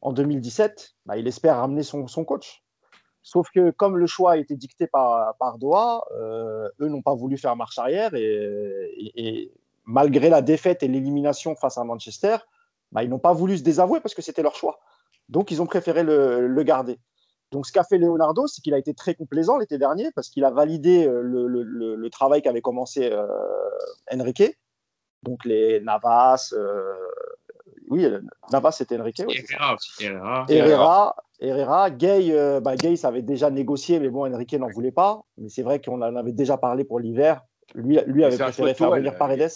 en 0.00 0.12
2017, 0.12 0.94
bah, 1.06 1.16
il 1.16 1.26
espère 1.26 1.56
ramener 1.56 1.82
son 1.82 2.24
coach. 2.24 2.64
Sauf 3.22 3.50
que 3.50 3.70
comme 3.70 3.96
le 3.98 4.06
choix 4.06 4.32
a 4.32 4.36
été 4.36 4.56
dicté 4.56 4.86
par, 4.86 5.36
par 5.36 5.58
Doha, 5.58 6.02
euh, 6.12 6.68
eux 6.80 6.88
n'ont 6.88 7.02
pas 7.02 7.14
voulu 7.14 7.36
faire 7.36 7.54
marche 7.54 7.78
arrière 7.78 8.14
et, 8.14 9.52
malgré 9.84 10.30
la 10.30 10.40
défaite 10.40 10.82
et 10.82 10.88
l'élimination 10.88 11.56
face 11.56 11.76
à 11.76 11.84
Manchester, 11.84 12.36
bah, 12.92 13.02
ils 13.02 13.10
n'ont 13.10 13.18
pas 13.18 13.32
voulu 13.32 13.58
se 13.58 13.62
désavouer 13.62 14.00
parce 14.00 14.14
que 14.14 14.22
c'était 14.22 14.42
leur 14.42 14.54
choix. 14.54 14.78
Donc 15.28 15.50
ils 15.50 15.60
ont 15.60 15.66
préféré 15.66 16.02
le, 16.02 16.62
garder. 16.62 16.98
Donc 17.50 17.66
ce 17.66 17.72
qu'a 17.72 17.84
fait 17.84 17.98
Leonardo, 17.98 18.46
c'est 18.46 18.62
qu'il 18.62 18.72
a 18.72 18.78
été 18.78 18.94
très 18.94 19.14
complaisant 19.14 19.58
l'été 19.58 19.78
dernier 19.78 20.10
parce 20.12 20.28
qu'il 20.28 20.44
a 20.44 20.50
validé 20.50 21.06
euh, 21.06 21.22
le, 21.22 22.10
travail 22.10 22.40
qu'avait 22.42 22.60
commencé 22.60 23.10
euh, 23.12 23.26
Enrique. 24.12 24.58
Donc 25.22 25.44
les 25.44 25.80
Navas, 25.80 26.54
oui, 27.88 28.06
Navas 28.50 28.72
c'était 28.72 28.98
Enrique. 28.98 29.20
Herrera 29.20 29.74
aussi. 29.74 30.04
Herrera, 30.04 30.46
Herrera, 30.48 31.16
Gay, 31.40 32.32
euh, 32.32 32.60
bah, 32.60 32.76
Gay, 32.76 32.96
ça 32.96 33.08
avait 33.08 33.22
déjà 33.22 33.50
négocié, 33.50 33.98
mais 33.98 34.08
bon, 34.08 34.32
Enrique 34.32 34.54
n'en 34.54 34.68
voulait 34.68 34.92
pas. 34.92 35.22
Mais 35.38 35.48
c'est 35.48 35.62
vrai 35.62 35.80
qu'on 35.80 36.02
en 36.02 36.16
avait 36.16 36.32
déjà 36.32 36.56
parlé 36.56 36.84
pour 36.84 37.00
l'hiver. 37.00 37.42
Lui, 37.74 37.98
lui 38.06 38.24
avait 38.24 38.36
préféré 38.36 38.74
faire 38.74 38.90
venir 38.90 39.16
Paredes. 39.16 39.50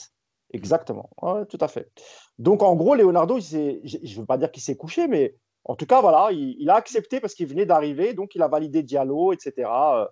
Exactement, 0.52 1.10
tout 1.48 1.58
à 1.60 1.66
fait. 1.66 1.90
Donc 2.38 2.62
en 2.62 2.76
gros, 2.76 2.94
Leonardo, 2.94 3.40
je 3.40 3.56
ne 3.56 4.20
veux 4.20 4.26
pas 4.26 4.38
dire 4.38 4.52
qu'il 4.52 4.62
s'est 4.62 4.76
couché, 4.76 5.08
mais 5.08 5.34
en 5.64 5.74
tout 5.74 5.86
cas, 5.86 6.00
voilà, 6.00 6.28
il, 6.30 6.68
a 6.70 6.74
accepté 6.74 7.20
parce 7.20 7.34
qu'il 7.34 7.48
venait 7.48 7.66
d'arriver, 7.66 8.14
donc 8.14 8.34
il 8.34 8.42
a 8.42 8.48
validé 8.48 8.82
Diallo, 8.82 9.32
etc. 9.32 9.68
Euh, 9.68 10.06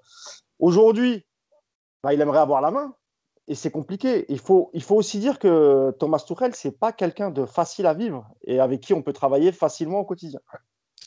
aujourd'hui, 0.58 1.24
bah, 2.02 2.14
il 2.14 2.20
aimerait 2.20 2.38
avoir 2.38 2.60
la 2.60 2.70
main 2.70 2.94
et 3.48 3.54
c'est 3.54 3.70
compliqué. 3.70 4.24
Il 4.28 4.38
faut, 4.38 4.70
il 4.72 4.82
faut 4.82 4.96
aussi 4.96 5.18
dire 5.18 5.38
que 5.38 5.90
Thomas 5.98 6.24
Tuchel, 6.26 6.54
c'est 6.54 6.78
pas 6.78 6.90
quelqu'un 6.92 7.30
de 7.30 7.44
facile 7.44 7.86
à 7.86 7.94
vivre 7.94 8.26
et 8.44 8.60
avec 8.60 8.80
qui 8.80 8.94
on 8.94 9.02
peut 9.02 9.12
travailler 9.12 9.52
facilement 9.52 10.00
au 10.00 10.04
quotidien. 10.04 10.40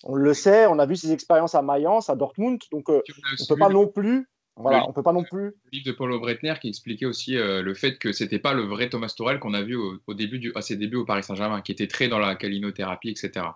On 0.04 0.16
le 0.16 0.34
sait, 0.34 0.68
on 0.68 0.80
a 0.80 0.86
vu 0.86 0.96
ses 0.96 1.12
expériences 1.12 1.56
à 1.56 1.62
Mayence, 1.62 2.10
à 2.10 2.16
Dortmund, 2.16 2.62
donc 2.72 2.90
euh, 2.90 3.02
on 3.10 3.44
ne 3.44 3.48
peut 3.48 3.56
pas 3.58 3.70
non 3.70 3.88
plus. 3.88 4.28
Voilà, 4.58 4.88
on 4.88 4.94
peut 4.94 5.04
pas 5.04 5.12
non 5.12 5.24
plus. 5.24 5.48
Le 5.48 5.70
livre 5.74 5.86
de 5.88 5.92
Paulo 5.92 6.20
Breitner 6.20 6.54
qui 6.62 6.70
expliquait 6.70 7.06
aussi 7.06 7.38
euh, 7.38 7.62
le 7.62 7.74
fait 7.74 7.98
que 7.98 8.14
c'était 8.14 8.40
pas 8.40 8.54
le 8.54 8.64
vrai 8.64 8.90
Thomas 8.90 9.14
Tuchel 9.16 9.40
qu'on 9.40 9.54
a 9.54 9.62
vu 9.62 9.76
au, 9.76 10.14
début 10.14 10.40
du, 10.40 10.54
à 10.56 10.62
ses 10.62 10.78
débuts 10.78 10.96
au 10.96 11.06
Paris 11.06 11.24
Saint-Germain, 11.24 11.62
qui 11.62 11.74
était 11.74 11.88
très 11.88 12.08
dans 12.08 12.20
la 12.20 12.36
calinothérapie, 12.36 13.10
etc. 13.10 13.48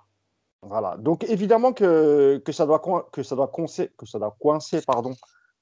Voilà, 0.62 0.98
donc 0.98 1.24
évidemment 1.24 1.72
que, 1.72 2.42
que 2.44 2.52
ça 2.52 2.66
doit 2.66 2.82
que 3.14 3.24
ça 3.24 3.36
doit 3.38 3.48
coincer, 3.48 3.92
que 3.98 4.06
ça 4.06 4.20
doit 4.20 4.36
coincer 4.42 4.82
pardon, 4.86 5.16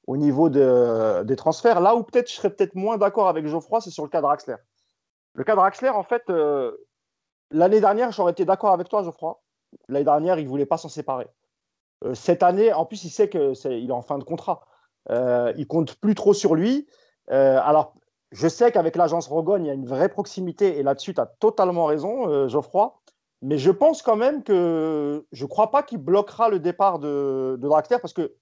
au 0.07 0.17
niveau 0.17 0.49
de, 0.49 1.23
des 1.23 1.35
transferts. 1.35 1.81
Là 1.81 1.95
où 1.95 2.03
peut-être 2.03 2.29
je 2.29 2.35
serais 2.35 2.49
peut-être 2.49 2.73
moins 2.73 2.97
d'accord 2.97 3.27
avec 3.27 3.45
Geoffroy, 3.45 3.81
c'est 3.81 3.91
sur 3.91 4.03
le 4.03 4.09
cas 4.09 4.19
de 4.19 4.23
Draxler. 4.23 4.55
Le 5.33 5.43
cas 5.43 5.51
de 5.51 5.57
Draxler, 5.57 5.89
en 5.89 6.03
fait, 6.03 6.23
euh, 6.29 6.71
l'année 7.51 7.81
dernière, 7.81 8.11
j'aurais 8.11 8.31
été 8.31 8.45
d'accord 8.45 8.73
avec 8.73 8.89
toi, 8.89 9.03
Geoffroy. 9.03 9.39
L'année 9.89 10.05
dernière, 10.05 10.39
il 10.39 10.45
ne 10.45 10.49
voulait 10.49 10.65
pas 10.65 10.77
s'en 10.77 10.89
séparer. 10.89 11.27
Euh, 12.03 12.13
cette 12.13 12.43
année, 12.43 12.73
en 12.73 12.85
plus, 12.85 13.03
il 13.03 13.09
sait 13.09 13.29
qu'il 13.29 13.39
est, 13.41 13.91
en 13.91 14.01
fin 14.01 14.17
de 14.17 14.23
contrat. 14.23 14.65
Euh, 15.09 15.53
il 15.57 15.67
compte 15.67 15.95
plus 15.95 16.15
trop 16.15 16.33
sur 16.33 16.55
lui. 16.55 16.87
Euh, 17.31 17.59
alors, 17.63 17.93
je 18.31 18.47
sais 18.47 18.71
qu'avec 18.71 18.95
l'agence 18.95 19.27
Rogon, 19.27 19.57
il 19.57 19.67
y 19.67 19.69
a 19.69 19.73
une 19.73 19.87
vraie 19.87 20.09
proximité 20.09 20.77
et 20.77 20.83
là-dessus, 20.83 21.13
tu 21.13 21.21
as 21.21 21.25
totalement 21.25 21.85
raison, 21.85 22.47
Geoffroy. 22.47 22.99
Mais 23.41 23.57
je 23.57 23.71
pense 23.71 24.01
quand 24.01 24.15
même 24.15 24.43
que 24.43 25.25
je 25.31 25.43
ne 25.43 25.49
crois 25.49 25.71
pas 25.71 25.83
qu'il 25.83 25.99
bloquera 25.99 26.49
le 26.49 26.59
départ 26.59 26.99
de, 26.99 27.57
de 27.59 27.97
parce 27.99 28.13
que 28.13 28.33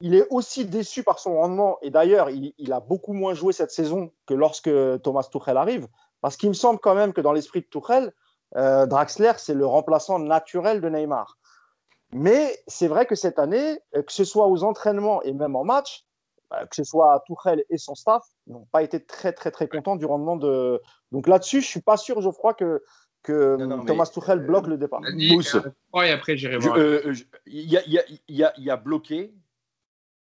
il 0.00 0.14
est 0.14 0.26
aussi 0.30 0.66
déçu 0.66 1.02
par 1.02 1.18
son 1.18 1.36
rendement. 1.36 1.78
Et 1.80 1.90
d'ailleurs, 1.90 2.28
il, 2.28 2.52
il, 2.58 2.72
a 2.74 2.80
beaucoup 2.80 3.14
moins 3.14 3.32
joué 3.32 3.54
cette 3.54 3.70
saison 3.70 4.12
que 4.26 4.34
lorsque 4.34 4.70
Thomas 5.02 5.26
Tuchel 5.32 5.56
arrive. 5.56 5.88
Parce 6.20 6.36
qu'il 6.36 6.50
me 6.50 6.54
semble 6.54 6.78
quand 6.80 6.94
même 6.94 7.14
que 7.14 7.22
dans 7.22 7.32
l'esprit 7.32 7.62
de 7.62 7.66
Tuchel, 7.66 8.12
euh, 8.54 8.86
Draxler, 8.86 9.32
c'est 9.38 9.54
le 9.54 9.66
remplaçant 9.66 10.18
naturel 10.18 10.80
de 10.80 10.88
Neymar. 10.88 11.38
Mais 12.12 12.56
c'est 12.66 12.88
vrai 12.88 13.06
que 13.06 13.14
cette 13.14 13.38
année, 13.38 13.78
euh, 13.96 14.02
que 14.02 14.12
ce 14.12 14.24
soit 14.24 14.46
aux 14.46 14.62
entraînements 14.62 15.22
et 15.22 15.32
même 15.32 15.56
en 15.56 15.64
match, 15.64 16.06
euh, 16.52 16.64
que 16.66 16.76
ce 16.76 16.84
soit 16.84 17.22
Tuchel 17.26 17.64
et 17.70 17.78
son 17.78 17.94
staff, 17.94 18.22
n'ont 18.46 18.66
pas 18.70 18.82
été 18.82 19.04
très, 19.04 19.32
très, 19.32 19.50
très 19.50 19.68
contents 19.68 19.96
du 19.96 20.06
rendement 20.06 20.36
de. 20.36 20.80
Donc 21.10 21.26
là-dessus, 21.26 21.60
je 21.60 21.66
ne 21.66 21.70
suis 21.70 21.82
pas 21.82 21.96
sûr, 21.96 22.20
je 22.20 22.28
crois, 22.28 22.54
que 22.54 22.82
que 23.22 23.56
non, 23.56 23.78
non, 23.78 23.84
Thomas 23.84 24.06
Tuchel 24.06 24.38
euh, 24.38 24.46
bloque 24.46 24.68
le 24.68 24.78
départ. 24.78 25.00
Mousse. 25.02 25.56
Et 25.96 26.10
après, 26.10 26.36
j'irai 26.36 26.58
voir. 26.58 26.78
Il 26.78 27.16
y, 27.46 27.76
y, 27.76 28.00
y, 28.28 28.44
y, 28.56 28.70
a 28.70 28.76
bloqué 28.76 29.34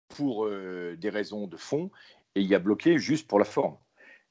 pour 0.10 0.46
euh, 0.46 0.98
des 0.98 1.10
raisons 1.10 1.48
de 1.48 1.56
fond 1.56 1.92
et 2.36 2.42
il 2.42 2.48
y 2.48 2.56
a 2.56 2.60
bloqué 2.60 2.98
juste 2.98 3.28
pour 3.28 3.40
la 3.40 3.46
forme. 3.46 3.78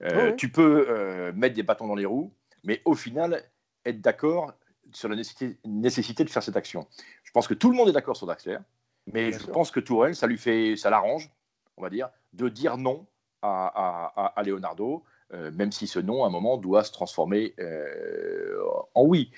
Euh, 0.03 0.31
oui. 0.31 0.37
Tu 0.37 0.51
peux 0.51 0.87
euh, 0.89 1.33
mettre 1.33 1.55
des 1.55 1.63
bâtons 1.63 1.87
dans 1.87 1.95
les 1.95 2.05
roues, 2.05 2.33
mais 2.65 2.83
au 2.85 2.95
final, 2.95 3.43
être 3.88 4.00
d'accord 4.00 4.52
sur 4.92 5.09
la 5.09 5.16
nécessité, 5.16 5.59
nécessité, 5.64 6.25
de 6.25 6.30
faire 6.30 6.42
cette 6.42 6.57
action. 6.57 6.87
Je 7.25 7.30
pense 7.33 7.47
que 7.47 7.54
tout 7.54 7.71
le 7.71 7.76
monde 7.76 7.88
est 7.88 7.92
d'accord 7.92 8.16
sur 8.16 8.26
Draxler, 8.26 8.59
mais 9.07 9.28
Bien 9.30 9.38
je 9.38 9.45
sûr. 9.45 9.52
pense 9.52 9.71
que 9.71 9.80
Tourelle, 9.80 10.14
ça 10.14 10.26
lui 10.26 10.38
fait, 10.38 10.76
ça 10.76 10.90
l'arrange, 10.90 11.30
on 11.76 11.83
va 11.83 11.90
dire, 11.90 12.09
de 12.33 12.49
dire 12.49 12.78
non 12.78 13.07
à, 13.42 14.12
à, 14.16 14.26
à 14.35 14.42
Leonardo, 14.42 15.04
euh, 15.35 15.50
même 15.50 15.73
si 15.73 15.87
ce 15.87 15.99
non, 15.99 16.25
à 16.25 16.28
un 16.28 16.30
moment, 16.30 16.57
doit 16.57 16.85
se 16.85 16.92
transformer 16.92 17.54
euh, 17.59 18.59
en 18.95 19.04
oui. 19.04 19.30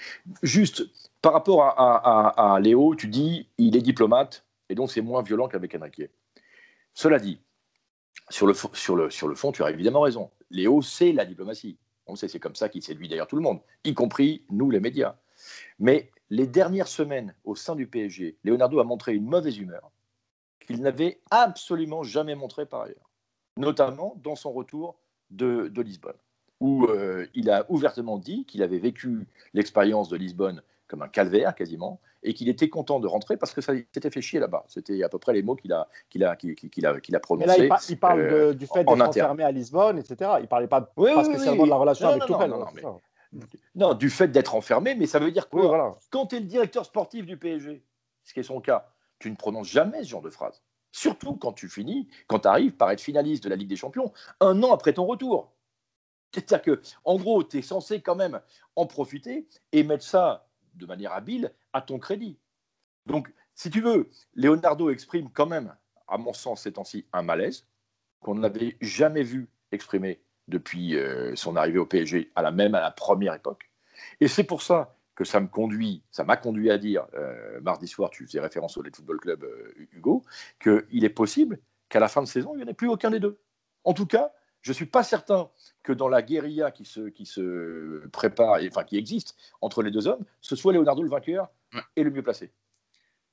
Juste, 0.43 0.85
par 1.21 1.33
rapport 1.33 1.65
à, 1.65 2.55
à, 2.55 2.61
Léo, 2.61 2.95
tu 2.95 3.09
dis, 3.09 3.49
il 3.59 3.77
est 3.77 3.83
diplomate, 3.83 4.45
et 4.69 4.75
donc 4.77 4.91
c'est 4.91 5.01
moins 5.01 5.23
violent 5.23 5.49
qu'avec 5.49 5.75
Enrique. 5.75 6.03
Cela 6.95 7.19
dit, 7.19 7.41
sur 8.29 8.47
le, 8.47 8.55
sur, 8.55 8.95
le, 8.95 9.11
sur 9.11 9.27
le 9.27 9.35
fond, 9.35 9.51
tu 9.51 9.65
as 9.65 9.71
évidemment 9.71 10.01
raison. 10.01 10.31
Léo, 10.51 10.81
c'est 10.81 11.13
la 11.13 11.25
diplomatie. 11.25 11.77
On 12.11 12.17
sait, 12.17 12.29
c'est 12.29 12.41
comme 12.41 12.57
ça 12.57 12.69
qu'il 12.69 12.83
séduit 12.83 13.09
d'ailleurs 13.09 13.29
tout 13.29 13.37
le 13.37 13.43
monde, 13.43 13.61
y 13.85 13.95
compris 13.95 14.45
nous, 14.51 14.71
les 14.71 14.81
médias. 14.81 15.17
Mais 15.79 16.11
les 16.29 16.47
dernières 16.47 16.89
semaines 16.89 17.35
au 17.45 17.55
sein 17.55 17.75
du 17.75 17.87
PSG, 17.87 18.37
Leonardo 18.45 18.81
a 18.81 18.85
montré 18.85 19.15
une 19.15 19.27
mauvaise 19.27 19.59
humeur 19.59 19.91
qu'il 20.67 20.81
n'avait 20.83 21.21
absolument 21.31 22.03
jamais 22.03 22.35
montré 22.35 22.67
par 22.67 22.83
ailleurs, 22.83 23.11
notamment 23.57 24.15
dans 24.23 24.37
son 24.37 24.53
retour 24.53 24.97
de, 25.31 25.69
de 25.69 25.83
Lisbonne, 25.83 26.19
où 26.61 26.87
euh, 26.87 27.27
il 27.35 27.51
a 27.51 27.65
ouvertement 27.69 28.19
dit 28.19 28.45
qu'il 28.45 28.63
avait 28.63 28.79
vécu 28.79 29.27
l'expérience 29.55 30.09
de 30.09 30.17
Lisbonne 30.17 30.63
comme 30.91 31.03
un 31.03 31.09
calvaire 31.09 31.55
quasiment, 31.55 32.01
et 32.23 32.35
qu'il 32.35 32.49
était 32.49 32.69
content 32.69 32.99
de 32.99 33.07
rentrer 33.07 33.37
parce 33.37 33.55
que 33.55 33.61
ça 33.61 33.73
s'était 33.95 34.11
fait 34.11 34.21
chier 34.21 34.41
là-bas. 34.41 34.65
C'était 34.67 35.03
à 35.05 35.09
peu 35.09 35.19
près 35.19 35.33
les 35.33 35.43
mots 35.43 35.55
qu'il 35.55 35.73
a, 35.73 35.89
qu'il 36.11 36.25
a, 36.25 36.35
qu'il, 36.35 36.87
a, 36.87 37.01
qu'il 37.01 37.17
a 37.17 37.21
prononcés. 37.21 37.47
Mais 37.47 37.69
là, 37.69 37.79
il, 37.89 37.99
parle 37.99 38.21
euh, 38.21 38.49
de, 38.49 38.53
du 38.55 38.67
fait 38.67 38.85
d'être 38.85 39.01
enfermé 39.01 39.45
à 39.45 39.53
Lisbonne, 39.53 39.99
etc. 39.99 40.33
Il 40.39 40.43
ne 40.43 40.47
parlait 40.47 40.67
pas, 40.67 40.93
oui, 40.97 41.15
pas 41.15 41.21
oui, 41.21 41.25
spécialement 41.25 41.63
oui. 41.63 41.69
de 41.69 41.71
la 41.71 41.77
relation 41.77 42.07
non, 42.07 42.13
avec 42.13 42.29
non, 42.29 42.37
Tuchel. 42.37 42.51
Non, 42.51 42.59
non, 42.59 42.67
mais... 42.75 43.41
non, 43.77 43.95
du 43.95 44.11
fait 44.11 44.29
d'être 44.29 44.57
enfermé, 44.57 44.97
mais 44.97 45.07
ça 45.07 45.21
veut 45.21 45.31
dire 45.31 45.49
quoi? 45.49 45.69
voilà. 45.69 45.95
Quand 46.11 46.27
tu 46.27 46.37
es 46.37 46.41
le 46.41 46.47
directeur 46.47 46.85
sportif 46.85 47.25
du 47.25 47.37
PSG, 47.37 47.85
ce 48.25 48.35
qui 48.35 48.41
est 48.41 48.43
son 48.43 48.61
cas, 48.61 48.89
tu 49.21 49.31
ne 49.31 49.37
prononces 49.37 49.69
jamais 49.69 50.03
ce 50.03 50.09
genre 50.09 50.23
de 50.23 50.31
phrase. 50.31 50.61
Surtout 50.91 51.37
quand 51.37 51.53
tu 51.53 51.69
finis, 51.69 52.09
quand 52.27 52.41
tu 52.41 52.49
arrives 52.49 52.73
par 52.73 52.91
être 52.91 53.01
finaliste 53.01 53.45
de 53.45 53.49
la 53.49 53.55
Ligue 53.55 53.69
des 53.69 53.77
Champions, 53.77 54.13
un 54.41 54.61
an 54.65 54.73
après 54.75 54.93
ton 54.93 55.07
retour. 55.07 55.53
C'est-à-dire 56.35 56.63
que, 56.63 56.83
en 57.05 57.17
gros, 57.17 57.43
tu 57.45 57.59
es 57.59 57.63
censé 57.63 58.01
quand 58.01 58.17
même 58.17 58.41
en 58.77 58.87
profiter 58.87 59.47
et 59.73 59.83
mettre 59.83 60.05
ça 60.05 60.50
de 60.75 60.87
manière 60.87 61.13
habile 61.13 61.53
à 61.73 61.81
ton 61.81 61.99
crédit. 61.99 62.39
Donc, 63.07 63.33
si 63.55 63.71
tu 63.71 63.81
veux, 63.81 64.11
Leonardo 64.35 64.91
exprime 64.91 65.31
quand 65.31 65.47
même, 65.47 65.75
à 66.09 66.19
mon 66.19 66.33
sens, 66.33 66.63
ces 66.63 66.73
temps-ci, 66.73 67.07
un 67.13 67.23
malaise 67.23 67.67
qu'on 68.21 68.35
n'avait 68.35 68.77
jamais 68.81 69.23
vu 69.23 69.49
exprimer 69.73 70.21
depuis 70.49 70.97
euh, 70.97 71.35
son 71.37 71.57
arrivée 71.57 71.79
au 71.79 71.87
PSG, 71.87 72.31
à 72.35 72.43
la 72.43 72.51
même, 72.51 72.75
à 72.75 72.81
la 72.81 72.91
première 72.91 73.35
époque. 73.35 73.71
Et 74.21 74.29
c'est 74.29 74.45
pour 74.45 74.63
ça 74.63 74.97
que 75.15 75.25
ça 75.25 75.41
me 75.41 75.47
conduit, 75.47 76.03
ça 76.11 76.25
m'a 76.25 76.37
conduit 76.37 76.71
à 76.71 76.79
dire, 76.79 77.07
euh, 77.15 77.61
mardi 77.61 77.87
soir, 77.87 78.11
tu 78.11 78.27
faisais 78.27 78.41
référence 78.41 78.77
au 78.77 78.83
Let 78.83 78.93
Football 78.95 79.21
Club, 79.21 79.45
euh, 79.45 79.75
Hugo, 79.93 80.25
qu'il 80.61 81.05
est 81.05 81.11
possible 81.11 81.59
qu'à 81.89 82.01
la 82.01 82.09
fin 82.09 82.23
de 82.23 82.27
saison, 82.27 82.53
il 82.55 82.59
n'y 82.59 82.65
en 82.65 82.69
ait 82.69 82.75
plus 82.75 82.89
aucun 82.89 83.11
des 83.11 83.21
deux. 83.21 83.39
En 83.85 83.93
tout 83.93 84.07
cas, 84.07 84.33
je 84.63 84.71
ne 84.71 84.75
suis 84.75 84.87
pas 84.87 85.03
certain 85.03 85.49
que 85.83 85.93
dans 85.93 86.09
la 86.09 86.23
guérilla 86.23 86.71
qui 86.71 86.85
se, 86.85 87.09
qui 87.09 87.27
se 87.27 88.07
prépare, 88.09 88.59
et, 88.59 88.69
enfin 88.69 88.85
qui 88.85 88.97
existe 88.97 89.37
entre 89.61 89.83
les 89.83 89.91
deux 89.91 90.07
hommes, 90.07 90.25
ce 90.41 90.57
soit 90.57 90.73
Leonardo 90.73 91.03
le 91.03 91.09
vainqueur 91.09 91.49
ouais. 91.75 91.81
et 91.97 92.03
le 92.03 92.11
mieux 92.11 92.23
placé. 92.23 92.51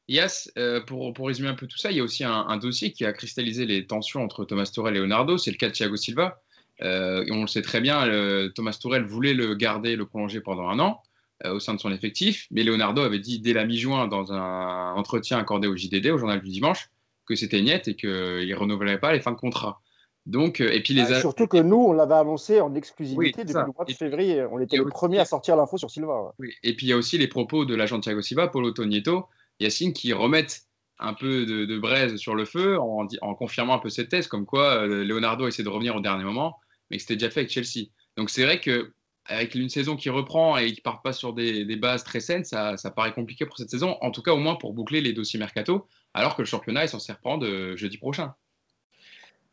Yas, 0.08 0.50
euh, 0.58 0.80
pour, 0.80 1.14
pour, 1.14 1.28
résumer 1.28 1.50
un 1.50 1.54
peu 1.54 1.68
tout 1.68 1.78
ça, 1.78 1.92
il 1.92 1.98
y 1.98 2.00
a 2.00 2.04
aussi 2.04 2.24
un, 2.24 2.32
un, 2.48 2.58
dossier 2.58 2.94
qui 2.94 3.04
a 3.04 3.12
cristallisé 3.12 3.66
les 3.66 3.86
tensions 3.86 4.24
entre 4.24 4.46
Thomas 4.46 4.72
Tourel 4.74 4.96
et 4.96 5.00
Leonardo, 5.00 5.38
c'est 5.38 5.52
le 5.52 5.58
cas 5.58 5.68
de 5.68 5.74
Thiago 5.74 5.98
Silva. 5.98 6.42
Euh, 6.82 7.26
et 7.26 7.32
on 7.32 7.42
le 7.42 7.48
sait 7.48 7.62
très 7.62 7.82
bien, 7.82 8.06
le, 8.06 8.52
Thomas 8.56 8.78
Tourel 8.80 9.04
voulait 9.04 9.34
le 9.34 9.56
garder, 9.56 9.96
le 9.96 10.06
prolonger 10.06 10.40
pendant 10.40 10.70
un 10.70 10.80
an 10.80 11.02
euh, 11.46 11.54
au 11.54 11.60
sein 11.60 11.74
de 11.74 11.80
son 11.80 11.92
effectif, 11.92 12.48
mais 12.52 12.64
Leonardo 12.64 13.02
avait 13.02 13.20
dit 13.20 13.40
dès 13.40 13.54
la 13.54 13.66
mi-juin 13.66 14.08
dans 14.08 14.32
un 14.32 14.94
entretien 14.94 15.40
accordé 15.40 15.68
au 15.68 15.76
JDD, 15.76 16.08
au 16.08 16.18
journal 16.18 16.42
du 16.42 16.50
dimanche, 16.50 16.90
que 17.26 17.36
c'était 17.36 17.62
net 17.62 17.88
et 17.88 17.96
qu'il 17.96 18.10
ne 18.10 18.56
renouvellerait 18.56 19.00
pas 19.00 19.12
les 19.12 19.20
fins 19.20 19.32
de 19.32 19.38
contrat. 19.38 19.82
Donc, 20.28 20.60
euh, 20.60 20.70
et 20.74 20.84
puis 20.84 20.94
les 20.94 21.14
ah, 21.14 21.22
surtout 21.22 21.48
que 21.48 21.56
nous, 21.56 21.78
on 21.78 21.94
l'avait 21.94 22.16
annoncé 22.16 22.60
en 22.60 22.76
exclusivité 22.76 23.18
oui, 23.18 23.46
depuis 23.46 23.54
le 23.54 23.74
mois 23.74 23.86
de 23.86 23.94
février. 23.94 24.46
On 24.52 24.60
était 24.60 24.76
les 24.76 24.84
premiers 24.84 25.20
à 25.20 25.26
sortir 25.26 25.56
l'info 25.56 25.78
sur 25.78 25.90
Silva. 25.90 26.22
Ouais. 26.22 26.32
Oui. 26.40 26.54
Et 26.64 26.76
puis 26.76 26.88
il 26.88 26.90
y 26.90 26.94
a 26.94 26.98
aussi 26.98 27.18
les 27.18 27.30
propos 27.30 27.64
de 27.64 27.74
l'agent 27.74 27.98
Thiago 28.02 28.22
Silva, 28.22 28.50
Paulo 28.50 28.72
Togneto, 28.72 29.28
Yacine, 29.62 29.94
qui 29.94 30.12
remettent 30.12 30.64
un 31.00 31.14
peu 31.14 31.46
de, 31.46 31.64
de, 31.64 31.80
braise 31.80 32.18
sur 32.18 32.36
le 32.36 32.44
feu 32.44 32.78
en, 32.78 33.08
en, 33.22 33.36
confirmant 33.36 33.76
un 33.76 33.80
peu 33.80 33.90
cette 33.90 34.10
thèse, 34.10 34.28
comme 34.28 34.46
quoi 34.46 34.84
euh, 34.84 35.06
Leonardo 35.06 35.48
essaie 35.48 35.64
de 35.64 35.70
revenir 35.70 35.96
au 35.96 36.02
dernier 36.02 36.26
moment, 36.26 36.58
mais 36.92 36.98
que 36.98 37.04
c'était 37.04 37.16
déjà 37.16 37.30
fait 37.30 37.42
avec 37.42 37.52
Chelsea. 37.52 37.88
Donc 38.18 38.30
c'est 38.30 38.44
vrai 38.44 38.60
que 38.60 38.92
avec 39.28 39.56
une 39.56 39.70
saison 39.70 39.96
qui 39.96 40.10
reprend 40.10 40.58
et 40.58 40.74
qui 40.74 40.82
part 40.82 41.02
pas 41.02 41.14
sur 41.14 41.34
des, 41.34 41.64
des 41.64 41.76
bases 41.78 42.04
très 42.04 42.20
saines, 42.20 42.44
ça, 42.44 42.76
ça, 42.76 42.92
paraît 42.92 43.14
compliqué 43.14 43.46
pour 43.46 43.58
cette 43.58 43.70
saison, 43.70 43.98
en 44.02 44.12
tout 44.12 44.22
cas 44.22 44.34
au 44.34 44.38
moins 44.38 44.56
pour 44.56 44.74
boucler 44.74 45.00
les 45.00 45.14
dossiers 45.14 45.40
mercato, 45.40 45.88
alors 46.14 46.36
que 46.36 46.42
le 46.42 46.48
championnat 46.48 46.86
est 46.86 46.90
censé 46.90 47.14
reprendre 47.14 47.46
euh, 47.46 47.78
jeudi 47.78 47.98
prochain. 47.98 48.34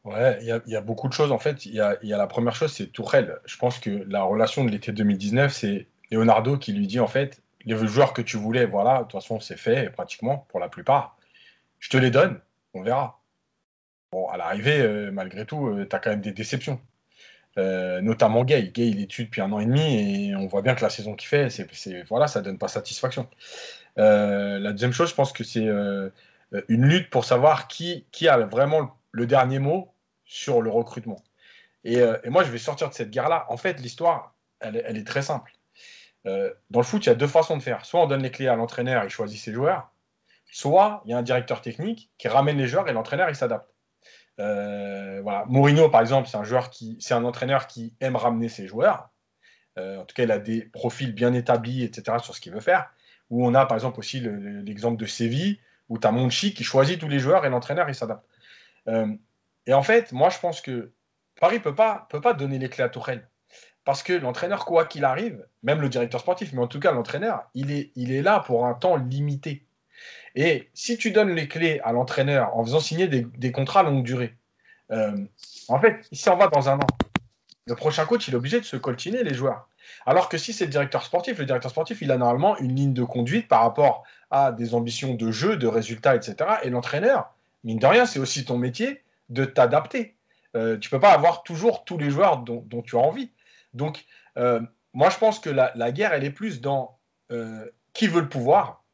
Ouais, 0.04 0.38
il 0.42 0.62
y, 0.66 0.76
a 0.76 0.80
beaucoup 0.82 1.08
de 1.08 1.14
choses. 1.14 1.32
En 1.32 1.38
fait, 1.38 1.64
il 1.64 1.72
y 1.74 1.80
a, 1.80 1.98
la 2.02 2.26
première 2.26 2.54
chose, 2.54 2.70
c'est 2.72 2.88
Tourelle. 2.88 3.38
Je 3.46 3.56
pense 3.56 3.78
que 3.78 4.04
la 4.06 4.22
relation 4.22 4.62
de 4.62 4.70
l'été 4.70 4.92
2019, 4.92 5.50
c'est 5.50 5.86
Leonardo 6.10 6.58
qui 6.58 6.74
lui 6.74 6.86
dit 6.86 7.00
en 7.00 7.06
fait, 7.06 7.42
les 7.64 7.74
joueurs 7.86 8.12
que 8.12 8.20
tu 8.20 8.36
voulais, 8.36 8.66
voilà, 8.66 8.98
de 8.98 9.02
toute 9.04 9.12
façon, 9.12 9.40
c'est 9.40 9.56
fait 9.56 9.88
pratiquement 9.90 10.46
pour 10.50 10.60
la 10.60 10.68
plupart. 10.68 11.16
Je 11.78 11.88
te 11.88 11.96
les 11.96 12.10
donne, 12.10 12.38
on 12.74 12.82
verra. 12.82 13.22
Bon, 14.12 14.28
à 14.28 14.36
l'arrivée, 14.36 14.80
euh, 14.82 15.10
malgré 15.10 15.46
tout, 15.46 15.68
euh, 15.68 15.86
tu 15.88 15.96
as 15.96 15.98
quand 15.98 16.10
même 16.10 16.20
des 16.20 16.32
déceptions. 16.32 16.80
Euh, 17.56 18.00
notamment 18.02 18.44
Gay. 18.44 18.70
Gay, 18.74 18.88
il 18.88 19.06
dessus 19.06 19.24
depuis 19.24 19.40
un 19.40 19.52
an 19.52 19.60
et 19.60 19.66
demi 19.66 20.30
et 20.30 20.36
on 20.36 20.46
voit 20.46 20.60
bien 20.62 20.74
que 20.74 20.82
la 20.82 20.90
saison 20.90 21.14
qu'il 21.14 21.28
fait, 21.28 21.48
c'est, 21.50 22.02
voilà, 22.08 22.26
ça 22.26 22.42
donne 22.42 22.58
pas 22.58 22.68
satisfaction. 22.68 23.28
Euh, 23.98 24.58
la 24.58 24.72
deuxième 24.72 24.92
chose, 24.92 25.10
je 25.10 25.14
pense 25.14 25.32
que 25.32 25.44
c'est 25.44 25.66
une 26.68 26.84
lutte 26.84 27.10
pour 27.10 27.24
savoir 27.24 27.68
qui, 27.68 28.06
qui 28.12 28.28
a 28.28 28.38
vraiment 28.38 28.98
le 29.12 29.26
dernier 29.26 29.60
mot 29.60 29.93
sur 30.34 30.60
le 30.60 30.68
recrutement. 30.68 31.22
Et, 31.84 32.00
euh, 32.00 32.18
et, 32.24 32.30
moi, 32.30 32.42
je 32.42 32.50
vais 32.50 32.58
sortir 32.58 32.88
de 32.88 32.94
cette 32.94 33.10
guerre-là. 33.10 33.46
En 33.50 33.56
fait, 33.56 33.80
l'histoire, 33.80 34.34
elle, 34.58 34.76
est 34.76 35.06
très 35.06 35.22
simple. 35.22 35.52
Euh, 36.26 36.52
dans 36.70 36.80
le 36.80 36.84
foot, 36.84 37.06
il 37.06 37.08
y 37.08 37.12
a 37.12 37.14
deux 37.14 37.28
façons 37.28 37.56
de 37.56 37.62
faire. 37.62 37.84
Soit 37.84 38.02
on 38.02 38.08
donne 38.08 38.22
les 38.22 38.32
clés 38.32 38.48
à 38.48 38.56
l'entraîneur, 38.56 39.04
il 39.04 39.10
choisit 39.10 39.38
ses 39.38 39.52
joueurs. 39.52 39.92
Soit 40.50 41.02
il 41.04 41.12
y 41.12 41.14
a 41.14 41.18
un 41.18 41.22
directeur 41.22 41.60
technique 41.60 42.10
qui 42.18 42.26
ramène 42.26 42.58
les 42.58 42.66
joueurs 42.66 42.88
et 42.88 42.92
l'entraîneur, 42.92 43.28
il 43.28 43.36
s'adapte. 43.36 43.70
Euh, 44.40 45.20
voilà. 45.22 45.44
Mourinho, 45.46 45.88
par 45.88 46.00
exemple, 46.00 46.28
c'est 46.28 46.36
un, 46.36 46.42
joueur 46.42 46.70
qui, 46.70 46.96
c'est 46.98 47.14
un 47.14 47.24
entraîneur 47.24 47.68
qui 47.68 47.94
aime 48.00 48.16
ramener 48.16 48.48
ses 48.48 48.66
joueurs. 48.66 49.10
En 49.76 50.04
tout 50.04 50.14
cas, 50.14 50.22
il 50.22 50.30
a 50.30 50.38
des 50.38 50.62
profils 50.62 51.12
bien 51.12 51.32
établis, 51.32 51.82
etc., 51.82 52.18
sur 52.22 52.34
ce 52.34 52.40
qu'il 52.40 52.52
veut 52.52 52.60
faire. 52.60 52.90
Où 53.30 53.44
on 53.46 53.54
a, 53.54 53.66
par 53.66 53.76
exemple, 53.76 53.98
aussi 53.98 54.20
le, 54.20 54.62
l'exemple 54.62 54.96
de 54.96 55.06
Séville, 55.06 55.58
où 55.88 55.98
tu 55.98 56.06
as 56.06 56.12
Monchi 56.12 56.54
qui 56.54 56.62
choisit 56.62 57.00
tous 57.00 57.08
les 57.08 57.18
joueurs 57.18 57.44
et 57.44 57.50
l'entraîneur, 57.50 57.88
il 57.88 57.94
s'adapte. 57.94 58.24
Et 59.66 59.74
en 59.74 59.82
fait, 59.82 60.12
moi, 60.12 60.28
je 60.28 60.38
pense 60.38 60.60
que 60.60 60.92
Paris 61.40 61.56
ne 61.56 61.62
peut 61.62 61.74
pas, 61.74 62.06
peut 62.10 62.20
pas 62.20 62.34
donner 62.34 62.58
les 62.58 62.68
clés 62.68 62.84
à 62.84 62.88
Tourelle. 62.88 63.28
Parce 63.84 64.02
que 64.02 64.12
l'entraîneur, 64.12 64.64
quoi 64.64 64.86
qu'il 64.86 65.04
arrive, 65.04 65.46
même 65.62 65.80
le 65.80 65.88
directeur 65.88 66.20
sportif, 66.20 66.52
mais 66.52 66.62
en 66.62 66.66
tout 66.66 66.80
cas 66.80 66.92
l'entraîneur, 66.92 67.44
il 67.54 67.70
est, 67.70 67.92
il 67.96 68.12
est 68.12 68.22
là 68.22 68.40
pour 68.40 68.66
un 68.66 68.74
temps 68.74 68.96
limité. 68.96 69.66
Et 70.34 70.70
si 70.74 70.96
tu 70.96 71.10
donnes 71.10 71.34
les 71.34 71.48
clés 71.48 71.80
à 71.84 71.92
l'entraîneur 71.92 72.56
en 72.56 72.64
faisant 72.64 72.80
signer 72.80 73.08
des, 73.08 73.26
des 73.36 73.52
contrats 73.52 73.82
longue 73.82 74.02
durée, 74.02 74.34
euh, 74.90 75.16
en 75.68 75.80
fait, 75.80 76.06
il 76.10 76.18
s'en 76.18 76.36
va 76.36 76.48
dans 76.48 76.68
un 76.68 76.78
an. 76.78 76.86
Le 77.66 77.74
prochain 77.74 78.04
coach, 78.04 78.28
il 78.28 78.34
est 78.34 78.36
obligé 78.36 78.58
de 78.58 78.64
se 78.64 78.76
coltiner 78.76 79.22
les 79.22 79.34
joueurs. 79.34 79.68
Alors 80.06 80.28
que 80.28 80.38
si 80.38 80.52
c'est 80.52 80.64
le 80.64 80.70
directeur 80.70 81.04
sportif, 81.04 81.38
le 81.38 81.46
directeur 81.46 81.70
sportif, 81.70 82.02
il 82.02 82.10
a 82.10 82.16
normalement 82.16 82.58
une 82.58 82.74
ligne 82.74 82.94
de 82.94 83.04
conduite 83.04 83.48
par 83.48 83.60
rapport 83.60 84.04
à 84.30 84.52
des 84.52 84.74
ambitions 84.74 85.14
de 85.14 85.30
jeu, 85.30 85.56
de 85.56 85.66
résultats, 85.66 86.16
etc. 86.16 86.36
Et 86.62 86.70
l'entraîneur, 86.70 87.34
mine 87.64 87.78
de 87.78 87.86
rien, 87.86 88.06
c'est 88.06 88.18
aussi 88.18 88.44
ton 88.44 88.58
métier 88.58 89.03
de 89.28 89.44
t'adapter. 89.44 90.16
Euh, 90.56 90.78
tu 90.78 90.88
peux 90.90 91.00
pas 91.00 91.12
avoir 91.12 91.42
toujours 91.42 91.84
tous 91.84 91.98
les 91.98 92.10
joueurs 92.10 92.38
dont, 92.38 92.82
tu 92.82 92.96
as 92.96 93.00
envie. 93.00 93.32
Donc, 93.72 94.04
euh, 94.36 94.60
moi, 94.92 95.10
je 95.10 95.18
pense 95.18 95.38
que 95.40 95.50
la, 95.50 95.92
guerre, 95.92 96.12
elle 96.12 96.24
est 96.24 96.30
plus 96.30 96.60
dans 96.60 96.98
euh, 97.32 97.68
qui 97.92 98.06
veut 98.06 98.20
le 98.20 98.28
pouvoir, 98.28 98.84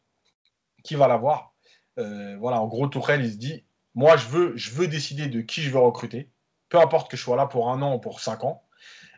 qui 0.83 0.95
va 0.95 1.09
l'avoir. 1.09 1.55
voilà, 1.97 2.61
en 2.61 2.67
gros, 2.67 2.89
Tourelle, 2.89 3.25
il 3.25 3.33
se 3.33 3.37
dit, 3.37 3.65
moi, 3.95 4.17
je 4.17 4.27
veux, 4.29 4.57
je 4.57 4.71
veux 4.71 4.87
décider 4.87 5.27
de 5.27 5.41
qui 5.43 5.63
je 5.63 5.71
veux 5.71 5.79
recruter, 5.79 6.31
peu 6.71 6.81
importe 6.81 7.11
que 7.11 7.17
je 7.17 7.23
sois 7.23 7.37
là 7.37 7.47
pour 7.47 7.71
un 7.71 7.83
an 7.83 7.97
ou 7.97 7.99
pour 7.99 8.21
cinq 8.21 8.45
ans, 8.45 8.63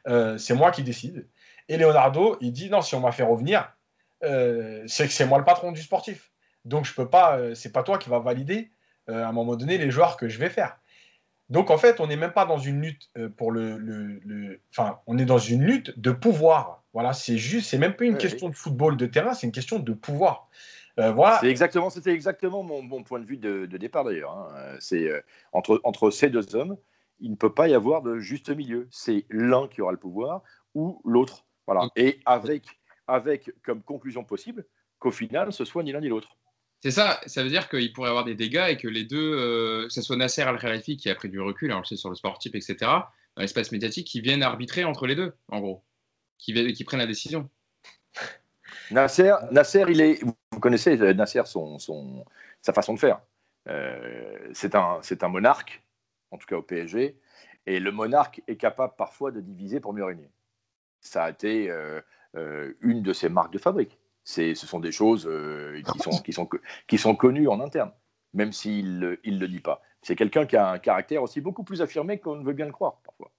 c'est 0.06 0.54
moi 0.54 0.72
qui 0.72 0.82
décide. 0.82 1.28
Et 1.68 1.76
Leonardo, 1.76 2.36
il 2.40 2.52
dit, 2.52 2.70
non, 2.70 2.82
si 2.82 2.96
on 2.96 3.00
m'a 3.00 3.12
fait 3.12 3.22
revenir, 3.22 3.72
c'est 4.20 5.06
que 5.06 5.12
c'est 5.12 5.26
moi 5.26 5.38
le 5.38 5.44
patron 5.44 5.70
du 5.70 5.80
sportif. 5.80 6.32
Donc, 6.64 6.84
je 6.86 6.94
peux 6.94 7.08
pas, 7.08 7.54
c'est 7.54 7.70
pas 7.70 7.84
toi 7.84 7.98
qui 7.98 8.10
va 8.10 8.18
valider 8.18 8.72
à 9.06 9.28
un 9.28 9.32
moment 9.32 9.54
donné 9.54 9.78
les 9.78 9.92
joueurs 9.92 10.16
que 10.16 10.28
je 10.28 10.38
vais 10.38 10.50
faire. 10.50 10.76
Donc 11.52 11.70
en 11.70 11.76
fait, 11.76 12.00
on 12.00 12.06
n'est 12.06 12.16
même 12.16 12.32
pas 12.32 12.46
dans 12.46 12.58
une 12.58 12.80
lutte 12.80 13.10
euh, 13.18 13.28
pour 13.28 13.52
le, 13.52 14.58
Enfin, 14.70 14.98
on 15.06 15.18
est 15.18 15.26
dans 15.26 15.38
une 15.38 15.62
lutte 15.62 15.98
de 15.98 16.10
pouvoir. 16.10 16.82
Voilà, 16.94 17.12
c'est 17.12 17.36
juste, 17.36 17.68
c'est 17.68 17.78
même 17.78 17.94
pas 17.94 18.04
une 18.04 18.16
question 18.16 18.48
de 18.48 18.54
football 18.54 18.96
de 18.96 19.04
terrain, 19.04 19.34
c'est 19.34 19.46
une 19.46 19.52
question 19.52 19.78
de 19.78 19.92
pouvoir. 19.92 20.48
Euh, 20.98 21.12
voilà. 21.12 21.38
C'est 21.40 21.48
exactement, 21.48 21.90
c'était 21.90 22.12
exactement 22.12 22.62
mon, 22.62 23.02
point 23.02 23.20
de 23.20 23.26
vue 23.26 23.36
de, 23.36 23.66
départ 23.66 24.04
d'ailleurs. 24.04 24.32
Hein. 24.32 24.48
Euh, 24.56 24.76
c'est 24.80 25.10
entre, 25.52 25.80
entre 25.84 26.10
ces 26.10 26.30
deux 26.30 26.56
hommes, 26.56 26.78
il 27.20 27.30
ne 27.30 27.36
peut 27.36 27.52
pas 27.52 27.68
y 27.68 27.74
avoir 27.74 28.00
de 28.00 28.18
juste 28.18 28.48
milieu. 28.48 28.88
C'est 28.90 29.26
l'un 29.28 29.68
qui 29.68 29.82
aura 29.82 29.92
le 29.92 29.98
pouvoir 29.98 30.42
ou 30.74 31.02
l'autre. 31.04 31.44
Voilà. 31.66 31.88
Et 31.96 32.18
avec, 32.24 32.64
avec 33.06 33.52
comme 33.62 33.82
conclusion 33.82 34.24
possible 34.24 34.64
qu'au 34.98 35.10
final, 35.10 35.52
ce 35.52 35.66
soit 35.66 35.82
ni 35.82 35.92
l'un 35.92 36.00
ni 36.00 36.08
l'autre. 36.08 36.36
C'est 36.82 36.90
ça, 36.90 37.20
ça 37.26 37.44
veut 37.44 37.48
dire 37.48 37.68
qu'il 37.68 37.92
pourrait 37.92 38.08
avoir 38.08 38.24
des 38.24 38.34
dégâts 38.34 38.66
et 38.68 38.76
que 38.76 38.88
les 38.88 39.04
deux, 39.04 39.38
euh, 39.38 39.84
que 39.86 39.92
ce 39.92 40.02
soit 40.02 40.16
Nasser 40.16 40.42
Al-Khalifi 40.42 40.96
qui 40.96 41.08
a 41.10 41.14
pris 41.14 41.28
du 41.28 41.40
recul, 41.40 41.70
alors 41.70 41.86
c'est 41.86 41.96
sur 41.96 42.08
le 42.08 42.16
sportif, 42.16 42.56
etc., 42.56 42.76
dans 42.80 43.40
l'espace 43.40 43.70
médiatique, 43.70 44.08
qui 44.08 44.20
viennent 44.20 44.42
arbitrer 44.42 44.82
entre 44.82 45.06
les 45.06 45.14
deux, 45.14 45.32
en 45.46 45.60
gros, 45.60 45.84
qui, 46.38 46.52
qui 46.74 46.82
prennent 46.82 46.98
la 46.98 47.06
décision. 47.06 47.48
Nasser, 48.90 49.32
Nasser, 49.52 49.84
il 49.88 50.00
est, 50.00 50.24
vous 50.24 50.58
connaissez 50.60 51.00
euh, 51.00 51.14
Nasser, 51.14 51.42
son, 51.44 51.78
son 51.78 52.24
sa 52.62 52.72
façon 52.72 52.94
de 52.94 52.98
faire. 52.98 53.20
Euh, 53.68 54.50
c'est 54.52 54.74
un, 54.74 55.00
un 55.20 55.28
monarque, 55.28 55.84
en 56.32 56.38
tout 56.38 56.46
cas 56.46 56.56
au 56.56 56.62
PSG, 56.62 57.16
et 57.66 57.78
le 57.78 57.92
monarque 57.92 58.42
est 58.48 58.56
capable 58.56 58.94
parfois 58.98 59.30
de 59.30 59.40
diviser 59.40 59.78
pour 59.78 59.92
mieux 59.92 60.04
régner. 60.04 60.30
Ça 61.00 61.24
a 61.24 61.30
été 61.30 61.70
une 62.80 63.02
de 63.02 63.12
ses 63.12 63.28
marques 63.28 63.52
de 63.52 63.58
fabrique 63.58 63.98
ce 64.24 64.54
sont 64.54 64.80
des 64.80 64.92
choses 64.92 65.26
euh, 65.26 65.80
qui, 65.92 65.98
sont, 65.98 66.22
qui, 66.22 66.32
sont, 66.32 66.48
qui 66.86 66.98
sont 66.98 67.16
connues 67.16 67.48
en 67.48 67.60
interne, 67.60 67.92
même 68.34 68.52
s'il 68.52 68.98
ne 68.98 69.16
le 69.24 69.48
dit 69.48 69.60
pas. 69.60 69.82
C'est 70.02 70.16
quelqu'un 70.16 70.46
qui 70.46 70.56
a 70.56 70.70
un 70.70 70.78
caractère 70.78 71.22
aussi 71.22 71.40
beaucoup 71.40 71.64
plus 71.64 71.82
affirmé 71.82 72.18
qu'on 72.18 72.36
ne 72.36 72.44
veut 72.44 72.52
bien 72.52 72.66
le 72.66 72.72
croire 72.72 73.00
parfois. 73.04 73.30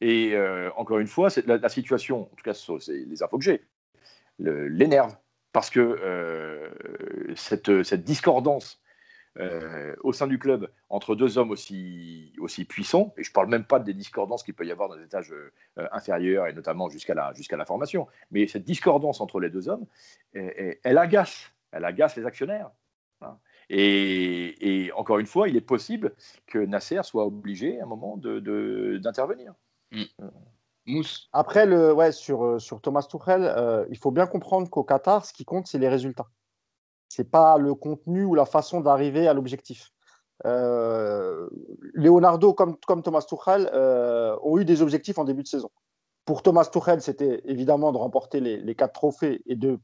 Et 0.00 0.32
euh, 0.34 0.70
encore 0.76 0.98
une 0.98 1.06
fois, 1.06 1.28
la, 1.46 1.58
la, 1.58 1.68
situation, 1.68 2.22
en 2.22 2.36
tout 2.36 2.42
cas, 2.44 2.54
c'est 2.54 2.92
les 2.92 3.22
infos 3.22 3.38
que 3.38 3.44
j'ai, 3.44 3.64
l'énerve, 4.38 5.16
parce 5.52 5.70
que 5.70 5.80
euh, 5.80 6.68
cette, 7.36 7.82
cette 7.84 8.02
discordance 8.02 8.80
euh, 9.40 9.96
au 10.04 10.12
sein 10.12 10.28
du 10.28 10.38
club 10.38 10.70
entre 10.88 11.16
deux 11.16 11.38
hommes 11.38 11.50
aussi, 11.50 12.32
aussi 12.38 12.64
puissants, 12.64 13.12
et 13.16 13.24
je 13.24 13.30
ne 13.30 13.32
parle 13.32 13.48
même 13.48 13.64
pas 13.64 13.80
des 13.80 13.92
discordances 13.92 14.44
qu'il 14.44 14.54
peut 14.54 14.64
y 14.64 14.70
avoir 14.70 14.88
dans 14.88 14.94
les 14.94 15.04
étages 15.04 15.32
euh, 15.32 15.88
inférieurs 15.90 16.46
et 16.46 16.52
notamment 16.52 16.88
jusqu'à 16.88 17.14
la, 17.14 17.32
jusqu'à 17.34 17.56
la 17.56 17.64
formation, 17.64 18.06
mais 18.30 18.46
cette 18.46 18.62
discordance 18.62 19.20
entre 19.20 19.40
les 19.40 19.50
deux 19.50 19.68
hommes, 19.68 19.86
elle, 20.34 20.98
agace, 20.98 21.50
elle 21.72 21.84
agace 21.84 22.14
les 22.14 22.26
actionnaires. 22.26 22.70
Hein. 23.22 23.36
Et, 23.70 24.92
encore 24.94 25.18
une 25.18 25.26
fois, 25.26 25.48
il 25.48 25.56
est 25.56 25.60
possible 25.60 26.14
que 26.46 26.58
Nasser 26.58 27.00
soit 27.02 27.26
obligé 27.26 27.80
à 27.80 27.84
un 27.84 27.88
moment 27.88 28.16
de, 28.16 28.98
d'intervenir. 28.98 29.52
Mm. 29.90 30.02
Euh. 30.20 30.30
Mousse. 30.86 31.28
Après, 31.32 31.66
le, 31.66 31.92
ouais, 31.92 32.12
sur, 32.12 32.60
sur 32.60 32.80
Thomas 32.80 33.02
Tuchel, 33.02 33.86
il 33.90 33.98
faut 33.98 34.12
bien 34.12 34.26
comprendre 34.26 34.70
qu'au 34.70 34.84
Qatar, 34.84 35.24
ce 35.24 35.32
qui 35.32 35.44
compte, 35.44 35.66
c'est 35.66 35.78
les 35.78 35.88
résultats 35.88 36.28
c'est 37.08 37.30
pas 37.30 37.58
le 37.58 37.74
contenu 37.74 38.24
ou 38.24 38.34
la 38.34 38.46
façon 38.46 38.80
d'arriver 38.80 39.28
à 39.28 39.34
l'objectif. 39.34 39.92
Euh, 40.46 41.48
Leonardo, 41.92 42.52
comme, 42.52 42.76
comme 42.86 43.02
Thomas 43.02 43.22
Tuchel, 43.22 43.70
euh, 43.72 44.36
ont 44.42 44.58
eu 44.58 44.64
des 44.64 44.82
objectifs 44.82 45.18
en 45.18 45.24
début 45.24 45.42
de 45.42 45.48
saison. 45.48 45.70
Pour 46.24 46.42
Thomas 46.42 46.64
Tuchel, 46.64 47.00
c'était 47.00 47.40
évidemment 47.44 47.92
de 47.92 47.98
remporter 47.98 48.40
les, 48.40 48.74
quatre 48.74 48.94
trophées 48.94 49.42
et 49.46 49.56
de 49.56 49.78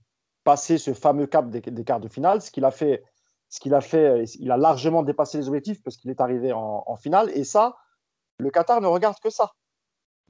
passer 0.44 0.78
ce 0.78 0.94
fameux 0.94 1.26
cap 1.26 1.50
des, 1.50 1.84
quarts 1.84 2.00
de 2.00 2.08
finale. 2.08 2.40
Ce 2.40 2.50
qu'il 2.50 2.64
a 2.64 2.70
fait, 2.70 3.04
ce 3.48 3.60
qu'il 3.60 3.74
a 3.74 3.80
fait, 3.80 4.24
il 4.38 4.50
a 4.50 4.56
largement 4.56 5.02
dépassé 5.02 5.38
les 5.38 5.48
objectifs 5.48 5.82
parce 5.82 5.96
qu'il 5.96 6.10
est 6.10 6.20
arrivé 6.20 6.52
en, 6.52 6.96
finale. 6.96 7.30
Et 7.34 7.44
ça, 7.44 7.76
le 8.38 8.50
Qatar 8.50 8.80
ne 8.80 8.86
regarde 8.86 9.16
que 9.22 9.30
ça. 9.30 9.52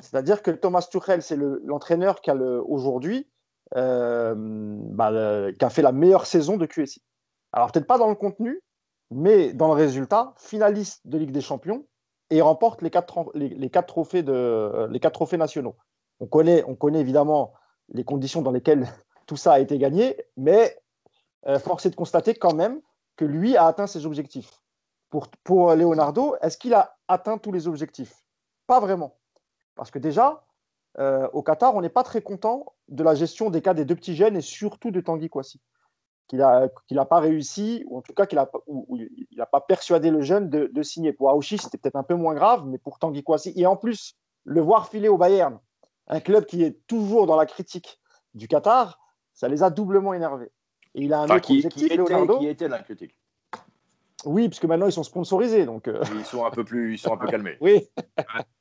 C'est-à-dire 0.03 0.43
que 0.43 0.51
Thomas 0.51 0.87
Tuchel, 0.91 1.23
c'est 1.23 1.37
l'entraîneur 1.37 2.21
qui 2.21 2.31
a 2.31 2.35
aujourd'hui 2.35 3.31
euh, 3.77 4.35
bah, 4.37 5.53
qui 5.53 5.65
a 5.65 5.71
fait 5.71 5.83
la 5.83 5.93
meilleure 5.93 6.27
saison 6.27 6.57
de 6.57 6.67
QSI. 6.67 7.03
Alors 7.53 7.71
peut-être 7.71 7.87
pas 7.87 7.99
dans 7.99 8.09
le 8.09 8.15
contenu, 8.15 8.63
mais 9.11 9.53
dans 9.53 9.69
le 9.69 9.75
résultat, 9.75 10.35
finaliste 10.37 11.07
de 11.07 11.19
Ligue 11.19 11.33
des 11.33 11.41
Champions 11.41 11.87
et 12.31 12.41
remporte 12.41 12.83
les 12.83 12.91
quatre, 12.91 13.87
trophées, 13.87 14.23
nationaux. 15.37 15.77
On 16.21 16.27
connaît, 16.27 16.65
on 16.67 16.77
connaît 16.77 17.01
évidemment 17.01 17.53
les 17.89 18.05
conditions 18.05 18.43
dans 18.43 18.53
lesquelles 18.53 18.89
tout 19.27 19.37
ça 19.37 19.53
a 19.53 19.59
été 19.59 19.79
gagné, 19.79 20.17
mais 20.37 20.77
euh, 21.47 21.59
force 21.59 21.87
est 21.87 21.91
de 21.91 21.97
constater 21.97 22.35
quand 22.35 22.55
même 22.55 22.81
que 23.17 23.25
lui 23.25 23.57
a 23.57 23.67
atteint 23.67 23.87
ses 23.87 24.07
objectifs. 24.07 24.61
Pour 25.43 25.75
Leonardo, 25.75 26.37
est-ce 26.41 26.57
qu'il 26.57 26.73
a 26.73 26.97
atteint 27.09 27.37
tous 27.37 27.51
les 27.51 27.67
objectifs? 27.67 28.15
Pas 28.69 28.79
vraiment. 28.79 29.17
Parce 29.75 29.91
que 29.91 29.99
déjà, 29.99 30.45
euh, 30.99 31.29
au 31.33 31.43
Qatar, 31.43 31.75
on 31.75 31.81
n'est 31.81 31.89
pas 31.89 32.03
très 32.03 32.23
content 32.23 32.75
de 32.89 33.03
la 33.03 33.15
gestion 33.15 33.51
des 33.51 33.63
cas 33.63 33.75
des 33.75 33.85
deux 33.85 33.95
petits 33.95 34.17
jeunes 34.17 34.37
et 34.37 34.41
surtout 34.41 34.91
de 34.91 35.01
Tanguy 35.01 35.29
Kouassi. 35.29 35.61
Qu'il 36.27 36.39
n'a 36.39 37.05
pas 37.07 37.19
réussi, 37.19 37.85
ou 37.89 37.99
en 37.99 38.03
tout 38.03 38.13
cas 38.13 38.27
qu'il 38.27 38.39
n'a 38.39 39.47
pas 39.47 39.61
persuadé 39.61 40.11
le 40.11 40.23
jeune 40.23 40.49
de, 40.49 40.83
signer. 40.83 41.13
Pour 41.13 41.29
Aouchi, 41.31 41.59
c'était 41.59 41.77
peut-être 41.77 41.97
un 41.97 42.05
peu 42.05 42.15
moins 42.15 42.35
grave, 42.35 42.67
mais 42.67 42.79
pour 42.79 43.01
Tanguy 43.01 43.25
Kouassi, 43.25 43.53
et 43.57 43.67
en 43.67 43.77
plus, 43.77 44.17
le 44.45 44.61
voir 44.61 44.89
filer 44.89 45.09
au 45.09 45.19
Bayern, 45.19 45.59
un 46.07 46.21
club 46.21 46.45
qui 46.47 46.63
est 46.63 46.87
toujours 46.87 47.27
dans 47.27 47.37
la 47.37 47.47
critique 47.47 48.01
du 48.35 48.47
Qatar, 48.47 49.01
ça 49.33 49.49
les 49.49 49.65
a 49.65 49.71
doublement 49.71 50.15
énervés. 50.15 50.53
Et 50.95 51.03
il 51.03 51.13
a 51.13 51.21
un 51.21 51.25
autre 51.25 51.41
qui, 51.41 51.57
objectif, 51.57 51.89
qui 51.89 51.95
était, 51.95 52.39
qui 52.39 52.47
était 52.47 52.69
la 52.69 52.79
critique 52.81 53.20
oui, 54.25 54.49
puisque 54.49 54.65
maintenant 54.65 54.87
ils 54.87 54.93
sont 54.93 55.03
sponsorisés. 55.03 55.67
Donc, 55.67 55.89
euh. 55.89 56.03
Ils 56.15 56.25
sont 56.25 56.45
un 56.45 56.51
peu 56.51 56.65
plus, 56.65 56.95
ils 56.95 56.99
sont 56.99 57.13
un 57.13 57.17
peu 57.17 57.27
calmés. 57.31 57.57
oui. 57.61 57.89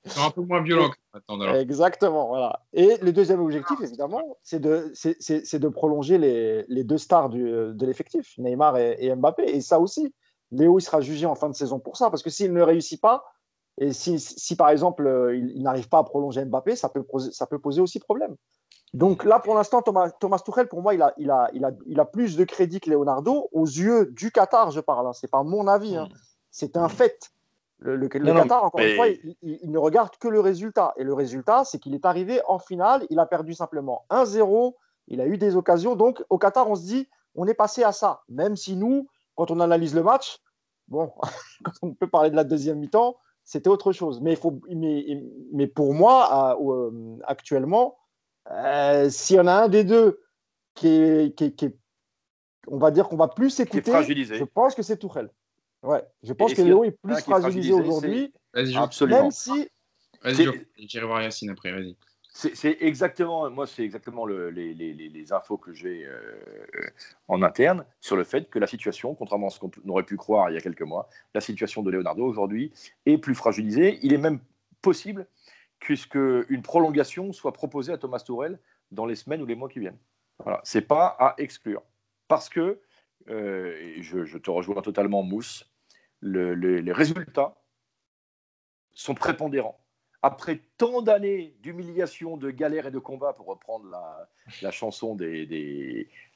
Ils 0.05 0.11
sont 0.11 0.25
un 0.25 0.31
peu 0.31 0.41
moins 0.41 0.61
violents 0.61 0.91
maintenant. 1.13 1.53
Exactement, 1.55 2.27
voilà. 2.27 2.61
Et 2.73 2.97
le 3.01 3.11
deuxième 3.11 3.41
objectif, 3.41 3.79
évidemment, 3.81 4.37
c'est 4.43 4.59
de, 4.59 4.91
c'est, 4.93 5.59
de 5.59 5.67
prolonger 5.67 6.17
les, 6.17 6.65
les, 6.67 6.83
deux 6.83 6.97
stars 6.97 7.29
du, 7.29 7.43
de 7.43 7.85
l'effectif, 7.85 8.37
Neymar 8.37 8.77
et, 8.77 9.13
Mbappé. 9.15 9.43
Et 9.43 9.61
ça 9.61 9.79
aussi, 9.79 10.13
Léo, 10.51 10.79
il 10.79 10.81
sera 10.81 11.01
jugé 11.01 11.25
en 11.25 11.35
fin 11.35 11.49
de 11.49 11.55
saison 11.55 11.79
pour 11.79 11.97
ça, 11.97 12.09
parce 12.09 12.23
que 12.23 12.29
s'il 12.29 12.53
ne 12.53 12.61
réussit 12.61 13.01
pas, 13.01 13.23
et 13.79 13.93
si, 13.93 14.19
si 14.19 14.55
par 14.55 14.69
exemple 14.69 15.07
euh, 15.07 15.35
il, 15.35 15.63
n'arrive 15.63 15.87
pas 15.87 15.99
à 15.99 16.03
prolonger 16.03 16.43
Mbappé, 16.43 16.75
ça 16.75 16.89
peut, 16.89 17.03
poser, 17.03 17.31
ça 17.31 17.47
peut 17.47 17.59
poser 17.59 17.81
aussi 17.81 17.99
problème. 17.99 18.35
Donc 18.93 19.23
là, 19.23 19.39
pour 19.39 19.55
l'instant, 19.55 19.81
Thomas, 19.81 20.09
Thomas 20.09 20.39
Tuchel, 20.39 20.67
pour 20.67 20.81
moi, 20.81 20.93
il 20.93 21.01
a, 21.01 21.13
il, 21.17 21.29
a, 21.29 21.49
il, 21.53 21.63
a, 21.63 21.71
il 21.85 21.99
a 21.99 22.05
plus 22.05 22.35
de 22.35 22.43
crédit 22.43 22.79
que 22.79 22.89
Leonardo 22.89 23.49
aux 23.51 23.65
yeux 23.65 24.07
du 24.07 24.31
Qatar, 24.31 24.71
je 24.71 24.79
parle. 24.79 25.07
Hein. 25.07 25.13
C'est 25.13 25.29
pas 25.29 25.43
mon 25.43 25.67
avis. 25.67 25.95
Hein. 25.95 26.09
C'est 26.49 26.75
un 26.75 26.89
fait. 26.89 27.31
Le, 27.81 28.07
Qatar, 28.09 28.65
encore 28.65 28.81
une 28.81 28.95
fois, 28.95 29.07
il, 29.41 29.71
ne 29.71 29.77
regarde 29.77 30.17
que 30.17 30.27
le 30.27 30.39
résultat. 30.39 30.93
Et 30.97 31.03
le 31.03 31.13
résultat, 31.13 31.63
c'est 31.63 31.79
qu'il 31.79 31.93
est 31.93 32.05
arrivé 32.05 32.41
en 32.47 32.59
finale. 32.59 33.05
Il 33.09 33.19
a 33.19 33.25
perdu 33.25 33.53
simplement 33.53 34.05
1-0. 34.09 34.73
Il 35.07 35.21
a 35.21 35.27
eu 35.27 35.37
des 35.37 35.55
occasions. 35.55 35.95
Donc, 35.95 36.23
au 36.29 36.37
Qatar, 36.37 36.69
on 36.69 36.75
se 36.75 36.83
dit, 36.83 37.07
on 37.35 37.47
est 37.47 37.53
passé 37.53 37.83
à 37.83 37.91
ça. 37.91 38.23
Même 38.27 38.55
si 38.55 38.75
nous, 38.75 39.07
quand 39.35 39.51
on 39.51 39.59
analyse 39.59 39.95
le 39.95 40.03
match, 40.03 40.39
bon, 40.87 41.13
quand 41.63 41.71
on 41.83 41.93
peut 41.93 42.09
parler 42.09 42.31
de 42.31 42.35
la 42.35 42.43
deuxième 42.43 42.79
mi-temps, 42.79 43.15
c'était 43.45 43.69
autre 43.69 43.93
chose. 43.93 44.19
Mais, 44.19 44.33
il 44.33 44.37
faut, 44.37 44.59
mais, 44.69 45.23
mais 45.53 45.67
pour 45.67 45.93
moi, 45.93 46.57
euh, 46.59 47.17
actuellement, 47.25 47.98
euh, 48.51 49.09
s'il 49.09 49.35
y 49.35 49.39
en 49.39 49.47
a 49.47 49.53
un 49.53 49.67
des 49.67 49.83
deux 49.83 50.21
qui 50.75 50.87
est, 50.87 51.63
on 52.67 52.77
va 52.77 52.91
dire 52.91 53.07
qu'on 53.07 53.17
va 53.17 53.27
plus 53.27 53.59
écouter, 53.59 53.91
je 53.91 54.43
pense 54.43 54.75
que 54.75 54.81
c'est 54.81 54.97
Tourelle. 54.97 55.29
Ouais, 55.81 56.03
je 56.23 56.33
pense 56.33 56.53
que 56.53 56.61
Léo 56.61 56.83
est 56.83 56.91
plus 56.91 57.19
fragilisé, 57.21 57.73
aujourd'hui. 57.73 58.33
Absolument. 58.75 59.23
Même 59.23 59.31
si. 59.31 59.69
Vas-y, 60.21 60.47
j'irai 60.77 61.05
voir 61.05 61.21
Yacine 61.21 61.51
après, 61.51 61.71
vas-y. 61.71 61.95
C'est 62.31 62.77
exactement, 62.79 63.49
moi, 63.49 63.67
c'est 63.67 63.83
exactement 63.83 64.25
les, 64.25 65.33
infos 65.33 65.57
que 65.57 65.73
j'ai 65.73 66.05
euh, 66.05 66.21
en 67.27 67.41
interne 67.41 67.85
sur 67.99 68.15
le 68.15 68.23
fait 68.23 68.49
que 68.49 68.59
la 68.59 68.67
situation, 68.67 69.13
contrairement 69.15 69.47
à 69.47 69.49
ce 69.49 69.59
qu'on 69.59 69.71
aurait 69.87 70.03
pu 70.03 70.15
croire 70.15 70.49
il 70.49 70.53
y 70.53 70.57
a 70.57 70.61
quelques 70.61 70.83
mois, 70.83 71.09
la 71.33 71.41
situation 71.41 71.81
de 71.81 71.91
Leonardo 71.91 72.23
aujourd'hui 72.23 72.71
est 73.05 73.17
plus 73.17 73.35
fragilisée. 73.35 73.99
Il 74.03 74.13
est 74.13 74.17
même 74.17 74.39
possible 74.81 75.27
une 75.89 76.61
prolongation 76.61 77.33
soit 77.33 77.53
proposée 77.53 77.93
à 77.93 77.97
Thomas 77.97 78.19
Tourel 78.19 78.59
dans 78.91 79.05
les 79.05 79.15
semaines 79.15 79.41
ou 79.41 79.45
les 79.45 79.55
mois 79.55 79.69
qui 79.69 79.79
viennent. 79.79 79.99
Voilà, 80.39 80.61
c'est 80.63 80.87
pas 80.87 81.07
à 81.19 81.35
exclure. 81.37 81.81
Parce 82.27 82.49
que, 82.49 82.79
euh, 83.29 83.95
je, 83.99 84.37
te 84.37 84.49
rejoins 84.49 84.81
totalement, 84.81 85.23
Mousse, 85.23 85.69
les 86.21 86.91
résultats 86.91 87.55
sont 88.93 89.15
prépondérants. 89.15 89.79
Après 90.21 90.61
tant 90.77 91.01
d'années 91.01 91.55
d'humiliation, 91.61 92.35
de 92.35 92.51
galère 92.51 92.87
et 92.87 92.91
de 92.91 92.99
combat, 92.99 93.31
pour 93.31 93.45
reprendre 93.45 93.85
la, 94.61 94.71
chanson 94.71 95.15
des, 95.15 95.45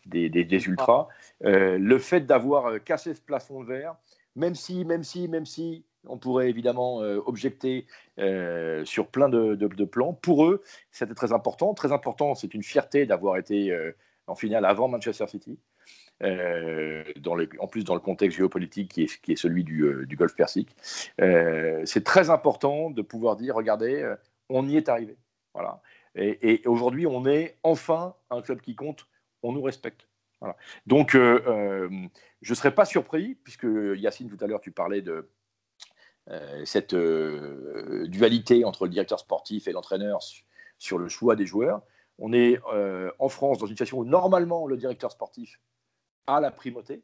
des, 0.05 0.67
ultras, 0.67 1.09
euh, 1.43 1.77
le 1.77 1.99
fait 1.99 2.21
d'avoir 2.21 2.81
cassé 2.83 3.13
ce 3.13 3.21
plafond 3.21 3.61
de 3.61 3.67
verre, 3.67 3.95
même 4.35 4.55
si, 4.55 4.85
même 4.85 5.03
si, 5.03 5.27
même 5.27 5.45
si, 5.45 5.85
on 6.07 6.17
pourrait 6.17 6.49
évidemment 6.49 7.01
euh, 7.01 7.21
objecter 7.25 7.85
euh, 8.19 8.83
sur 8.85 9.07
plein 9.07 9.29
de, 9.29 9.85
plans. 9.85 10.13
Pour 10.13 10.45
eux, 10.45 10.63
c'était 10.91 11.13
très 11.13 11.33
important. 11.33 11.73
Très 11.73 11.91
important, 11.91 12.35
c'est 12.35 12.53
une 12.53 12.63
fierté 12.63 13.05
d'avoir 13.05 13.37
été 13.37 13.71
euh, 13.71 13.91
en 14.27 14.35
finale 14.35 14.65
avant 14.65 14.87
Manchester 14.87 15.27
City. 15.27 15.59
En 16.21 17.67
plus 17.67 17.83
dans 17.83 17.95
le 17.95 17.99
contexte 17.99 18.37
géopolitique 18.37 18.93
qui 18.93 19.31
est, 19.31 19.35
celui 19.35 19.63
du, 19.63 20.15
Golfe 20.15 20.35
Persique. 20.35 20.75
c'est 21.17 22.03
très 22.03 22.29
important 22.29 22.91
de 22.91 23.01
pouvoir 23.01 23.35
dire, 23.35 23.55
regardez, 23.55 24.09
on 24.47 24.65
y 24.67 24.77
est 24.77 24.87
arrivé. 24.87 25.17
Voilà. 25.53 25.81
Et, 26.15 26.61
aujourd'hui, 26.65 27.07
on 27.07 27.25
est 27.25 27.57
enfin 27.63 28.15
un 28.29 28.41
club 28.41 28.61
qui 28.61 28.75
compte, 28.75 29.07
on 29.41 29.51
nous 29.51 29.61
respecte. 29.61 30.07
Donc, 30.85 31.11
je 31.13 31.89
ne 32.49 32.55
serais 32.55 32.73
pas 32.73 32.85
surpris, 32.85 33.35
puisque 33.43 33.67
Yacine, 33.97 34.29
tout 34.29 34.41
à 34.41 34.47
l'heure, 34.47 34.61
tu 34.61 34.71
parlais 34.71 35.01
de, 35.01 35.27
cette 36.65 36.93
euh, 36.93 38.07
dualité 38.07 38.63
entre 38.65 38.85
le 38.85 38.89
directeur 38.91 39.19
sportif 39.19 39.67
et 39.67 39.71
l'entraîneur 39.71 40.19
sur 40.77 40.97
le 40.97 41.07
choix 41.09 41.35
des 41.35 41.45
joueurs. 41.45 41.81
On 42.19 42.31
est 42.31 42.59
euh, 42.71 43.11
en 43.19 43.29
France 43.29 43.57
dans 43.57 43.65
une 43.65 43.73
situation 43.73 43.99
où 43.99 44.05
normalement 44.05 44.67
le 44.67 44.77
directeur 44.77 45.11
sportif 45.11 45.59
a 46.27 46.39
la 46.39 46.51
primauté, 46.51 47.03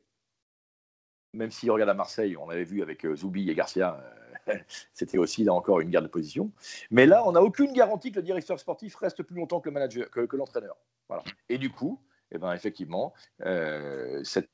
même 1.34 1.52
si 1.52 1.70
regarde 1.70 1.90
à 1.90 1.94
Marseille, 1.94 2.38
on 2.38 2.50
avait 2.50 2.64
vu 2.64 2.82
avec 2.82 3.06
Zoubi 3.16 3.50
et 3.50 3.56
Garcia, 3.56 4.02
c'était 4.94 5.18
aussi 5.18 5.44
là 5.44 5.54
encore 5.54 5.82
une 5.82 5.90
guerre 5.90 6.02
de 6.02 6.08
position. 6.08 6.52
Mais 6.90 7.06
là, 7.06 7.28
on 7.28 7.34
n'a 7.34 7.42
aucune 7.42 7.74
garantie 7.74 8.12
que 8.12 8.18
le 8.18 8.24
directeur 8.24 8.60
sportif 8.60 8.96
reste 8.96 9.24
plus 9.24 9.36
longtemps 9.36 9.60
que 9.60 9.70
le 9.70 9.74
manager, 9.74 10.10
que, 10.10 10.36
l'entraîneur. 10.36 10.78
Voilà. 11.10 11.24
Et 11.50 11.58
du 11.58 11.70
coup, 11.70 12.02
eh 12.32 12.38
ben, 12.38 12.54
effectivement, 12.54 13.14
cette. 14.24 14.50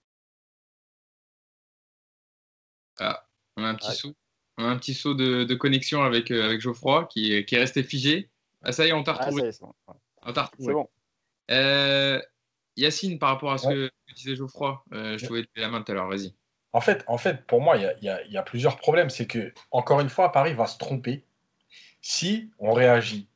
Ah, 2.97 3.27
on 3.57 3.63
a 3.63 3.67
un 3.67 3.75
petit 3.75 3.93
sou 3.93 4.15
un 4.57 4.77
petit 4.77 4.93
saut 4.93 5.13
de, 5.13 5.53
connexion 5.55 6.03
avec, 6.03 6.31
euh, 6.31 6.45
avec 6.45 6.61
Geoffroy 6.61 7.07
qui, 7.07 7.33
est 7.33 7.57
resté 7.57 7.83
figé. 7.83 8.29
Ah, 8.63 8.71
ça 8.71 8.85
y 8.85 8.89
est, 8.89 8.93
on 8.93 9.03
t'a 9.03 9.15
ah, 9.19 9.25
retrouvé. 9.25 9.51
on 10.23 10.33
t'a 10.33 10.43
retrouvé. 10.43 10.73
Bon. 10.73 10.89
Euh, 11.51 12.21
Yacine, 12.77 13.19
par 13.19 13.29
rapport 13.29 13.51
à 13.51 13.57
ce 13.57 13.67
que 13.67 13.91
disait 14.15 14.35
Geoffroy, 14.35 14.83
euh, 14.93 15.17
je 15.17 15.23
te 15.23 15.29
voulais 15.29 15.45
la 15.55 15.69
main 15.69 15.81
tout 15.81 15.91
à 15.91 15.95
l'heure, 15.95 16.07
vas-y. 16.07 16.33
En 16.73 16.81
fait, 16.81 17.03
en 17.07 17.17
fait, 17.17 17.45
pour 17.45 17.61
moi, 17.61 17.77
il 17.77 17.93
y, 18.01 18.37
a, 18.37 18.43
plusieurs 18.43 18.77
problèmes. 18.77 19.09
C'est 19.09 19.27
que, 19.27 19.53
encore 19.71 20.01
une 20.01 20.09
fois, 20.09 20.31
Paris 20.31 20.53
va 20.53 20.67
se 20.67 20.77
tromper 20.77 21.23
si 22.01 22.51
on 22.59 22.73
réagit 22.73 23.29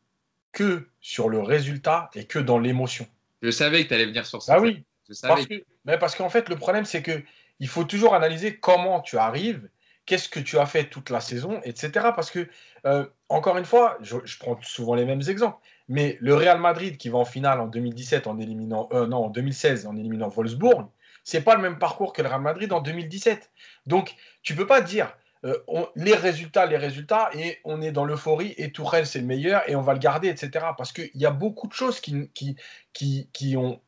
que 0.52 0.90
sur 1.00 1.30
le 1.30 1.40
résultat 1.40 2.10
et 2.16 2.26
que 2.26 2.40
dans 2.40 2.60
l'émotion. 2.60 3.08
Je 3.42 3.52
savais 3.52 3.84
que 3.84 3.90
tu 3.90 3.94
allais 3.94 4.08
venir 4.08 4.26
sur 4.26 4.42
ça. 4.42 4.56
Ah 4.56 4.60
oui. 4.60 4.84
Parce 5.22 5.48
mais 5.86 5.98
parce 5.98 6.16
qu'en 6.16 6.30
fait, 6.30 6.50
le 6.50 6.58
problème, 6.58 6.86
c'est 6.86 7.02
que 7.02 7.24
il 7.60 7.68
faut 7.68 7.84
toujours 7.84 8.14
analyser 8.14 8.58
comment 8.58 9.00
tu 9.00 9.18
arrives 9.18 9.70
qu'est-ce 10.10 10.28
que 10.28 10.40
tu 10.40 10.58
as 10.58 10.66
fait 10.66 10.86
toute 10.86 11.12
la 11.12 11.22
saison, 11.22 11.62
etc. 11.64 12.08
Parce 12.16 12.32
que, 12.32 12.50
euh, 12.88 13.06
encore 13.30 13.60
une 13.60 13.66
fois, 13.66 14.00
je, 14.02 14.18
prends 14.40 14.60
souvent 14.64 14.96
les 14.96 15.06
mêmes 15.06 15.22
exemples, 15.28 15.60
mais 15.88 16.18
le 16.20 16.34
Real 16.34 16.60
Madrid 16.60 16.98
qui 16.98 17.10
va 17.10 17.20
en 17.20 17.26
finale 17.26 17.62
en 17.62 17.68
2017 17.68 18.26
en 18.26 18.40
éliminant, 18.40 18.90
euh, 18.92 19.06
non, 19.06 19.26
en 19.26 19.30
2016 19.30 19.86
en 19.86 19.96
éliminant 19.96 20.28
Wolfsburg, 20.28 20.90
c'est 21.24 21.42
pas 21.42 21.54
le 21.54 21.62
même 21.62 21.78
parcours 21.78 22.12
que 22.12 22.24
le 22.24 22.28
Real 22.28 22.42
Madrid 22.42 22.74
en 22.74 22.82
2017. 22.82 23.52
Donc, 23.86 24.16
tu 24.42 24.56
peux 24.56 24.66
pas 24.66 24.82
dire 24.82 25.16
euh, 25.46 25.56
les 25.96 26.16
résultats, 26.16 26.66
les 26.66 26.78
résultats, 26.78 27.30
et 27.36 27.60
on 27.64 27.80
est 27.80 27.92
dans 27.92 28.04
l'euphorie, 28.04 28.56
et 28.58 28.72
Tourelle 28.72 29.06
c'est 29.06 29.20
le 29.20 29.28
meilleur, 29.28 29.62
et 29.70 29.76
on 29.76 29.82
va 29.82 29.94
le 29.94 30.00
garder, 30.00 30.30
etc. 30.30 30.66
Parce 30.76 30.92
qu'il 30.92 31.12
y 31.14 31.28
a 31.28 31.32
beaucoup 31.32 31.68
de 31.68 31.74
choses 31.74 32.00
qui, 32.00 32.32
qui, 32.34 33.30
qui, 33.32 33.58
ont, 33.58 33.80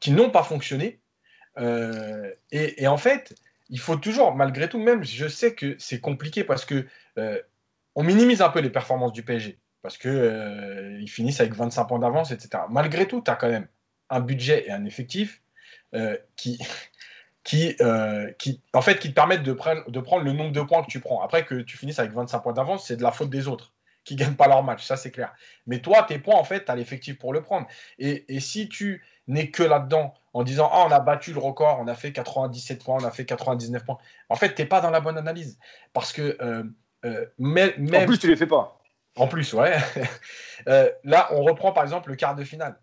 qui 0.00 0.10
n'ont 0.10 0.30
pas 0.30 0.42
fonctionné. 0.42 1.00
et, 1.56 2.82
et, 2.82 2.88
en 2.88 2.96
fait, 2.96 3.34
il 3.70 3.78
faut 3.78 3.96
toujours, 3.96 4.34
malgré 4.34 4.68
tout, 4.68 4.78
même, 4.78 5.04
je 5.04 5.28
sais 5.28 5.54
que 5.54 5.76
c'est 5.78 6.00
compliqué 6.00 6.44
parce 6.44 6.64
que 6.64 6.86
euh, 7.18 7.40
on 7.94 8.02
minimise 8.02 8.42
un 8.42 8.50
peu 8.50 8.60
les 8.60 8.70
performances 8.70 9.12
du 9.12 9.22
PSG 9.22 9.58
parce 9.82 9.96
qu'ils 9.96 10.10
euh, 10.10 11.06
finissent 11.06 11.40
avec 11.40 11.54
25 11.54 11.84
points 11.84 11.98
d'avance, 11.98 12.32
etc. 12.32 12.64
Malgré 12.68 13.06
tout, 13.06 13.22
tu 13.22 13.30
as 13.30 13.36
quand 13.36 13.48
même 13.48 13.68
un 14.10 14.20
budget 14.20 14.66
et 14.66 14.72
un 14.72 14.84
effectif 14.84 15.40
euh, 15.94 16.16
qui, 16.36 16.58
en 18.74 18.82
fait, 18.82 18.98
qui 18.98 19.08
te 19.08 19.14
permettent 19.14 19.44
de, 19.44 19.52
prendre, 19.52 19.84
le 20.22 20.32
nombre 20.32 20.52
de 20.52 20.60
points 20.60 20.82
que 20.82 20.90
tu 20.90 21.00
prends. 21.00 21.22
Après 21.22 21.44
que 21.44 21.54
tu 21.62 21.78
finisses 21.78 22.00
avec 22.00 22.12
25 22.12 22.40
points 22.40 22.52
d'avance, 22.52 22.86
c'est 22.86 22.96
de 22.96 23.02
la 23.02 23.12
faute 23.12 23.30
des 23.30 23.48
autres 23.48 23.72
qui 24.04 24.14
ne 24.14 24.20
gagnent 24.20 24.34
pas 24.34 24.48
leur 24.48 24.62
match, 24.62 24.84
ça 24.84 24.96
c'est 24.96 25.10
clair. 25.10 25.32
Mais 25.66 25.80
toi, 25.80 26.02
tes 26.02 26.18
points, 26.18 26.36
en 26.36 26.44
fait, 26.44 26.64
tu 26.64 26.72
as 26.72 26.74
l'effectif 26.74 27.18
pour 27.18 27.32
le 27.32 27.42
prendre. 27.42 27.68
Et 27.98 28.40
si 28.40 28.68
tu 28.68 29.02
n'es 29.30 29.50
que 29.50 29.62
là-dedans 29.62 30.14
en 30.32 30.42
disant 30.42 30.70
Ah, 30.72 30.84
on 30.86 30.92
a 30.92 31.00
battu 31.00 31.32
le 31.32 31.38
record, 31.38 31.78
on 31.80 31.88
a 31.88 31.94
fait 31.94 32.12
97 32.12 32.84
points, 32.84 32.98
on 33.00 33.04
a 33.04 33.10
fait 33.10 33.24
99 33.24 33.84
points. 33.84 33.98
En 34.28 34.36
fait, 34.36 34.54
tu 34.54 34.62
n'es 34.62 34.68
pas 34.68 34.80
dans 34.80 34.90
la 34.90 35.00
bonne 35.00 35.18
analyse. 35.18 35.58
Parce 35.92 36.12
que. 36.12 36.36
Euh, 36.40 36.64
euh, 37.04 37.24
même... 37.38 37.72
En 37.94 38.04
plus, 38.04 38.18
tu 38.18 38.26
ne 38.26 38.32
les 38.32 38.36
fais 38.36 38.46
pas. 38.46 38.78
En 39.16 39.26
plus, 39.26 39.52
ouais. 39.54 39.76
Euh, 40.68 40.90
là, 41.04 41.28
on 41.30 41.40
reprend 41.40 41.72
par 41.72 41.84
exemple 41.84 42.10
le 42.10 42.16
quart 42.16 42.34
de 42.34 42.44
finale. 42.44 42.78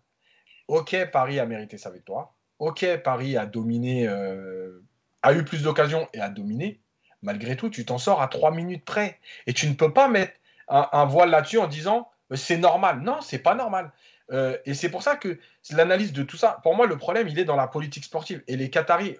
Ok, 0.66 0.96
Paris 1.12 1.38
a 1.38 1.46
mérité 1.46 1.78
sa 1.78 1.90
victoire. 1.90 2.34
Ok, 2.58 2.84
Paris 3.04 3.36
a 3.36 3.46
dominé, 3.46 4.08
a 4.08 5.32
eu 5.32 5.44
plus 5.44 5.62
d'occasions 5.62 6.08
et 6.12 6.20
a 6.20 6.28
dominé. 6.28 6.80
Malgré 7.22 7.54
tout, 7.54 7.70
tu 7.70 7.84
t'en 7.84 7.98
sors 7.98 8.20
à 8.20 8.26
3 8.26 8.50
minutes 8.50 8.84
près. 8.84 9.20
Et 9.46 9.52
tu 9.52 9.68
ne 9.68 9.74
peux 9.74 9.92
pas 9.92 10.08
mettre 10.08 10.32
un, 10.66 10.88
un 10.90 11.04
voile 11.04 11.30
là-dessus 11.30 11.58
en 11.58 11.68
disant 11.68 12.10
c'est 12.34 12.58
normal. 12.58 13.00
Non, 13.00 13.20
c'est 13.20 13.38
pas 13.38 13.54
normal. 13.54 13.92
Euh, 14.30 14.56
et 14.64 14.74
c'est 14.74 14.90
pour 14.90 15.02
ça 15.02 15.16
que 15.16 15.38
l'analyse 15.70 16.12
de 16.12 16.22
tout 16.22 16.36
ça, 16.36 16.60
pour 16.62 16.74
moi, 16.74 16.86
le 16.86 16.96
problème, 16.96 17.28
il 17.28 17.38
est 17.38 17.44
dans 17.44 17.56
la 17.56 17.66
politique 17.66 18.04
sportive. 18.04 18.42
Et 18.46 18.56
les 18.56 18.70
Qataris, 18.70 19.16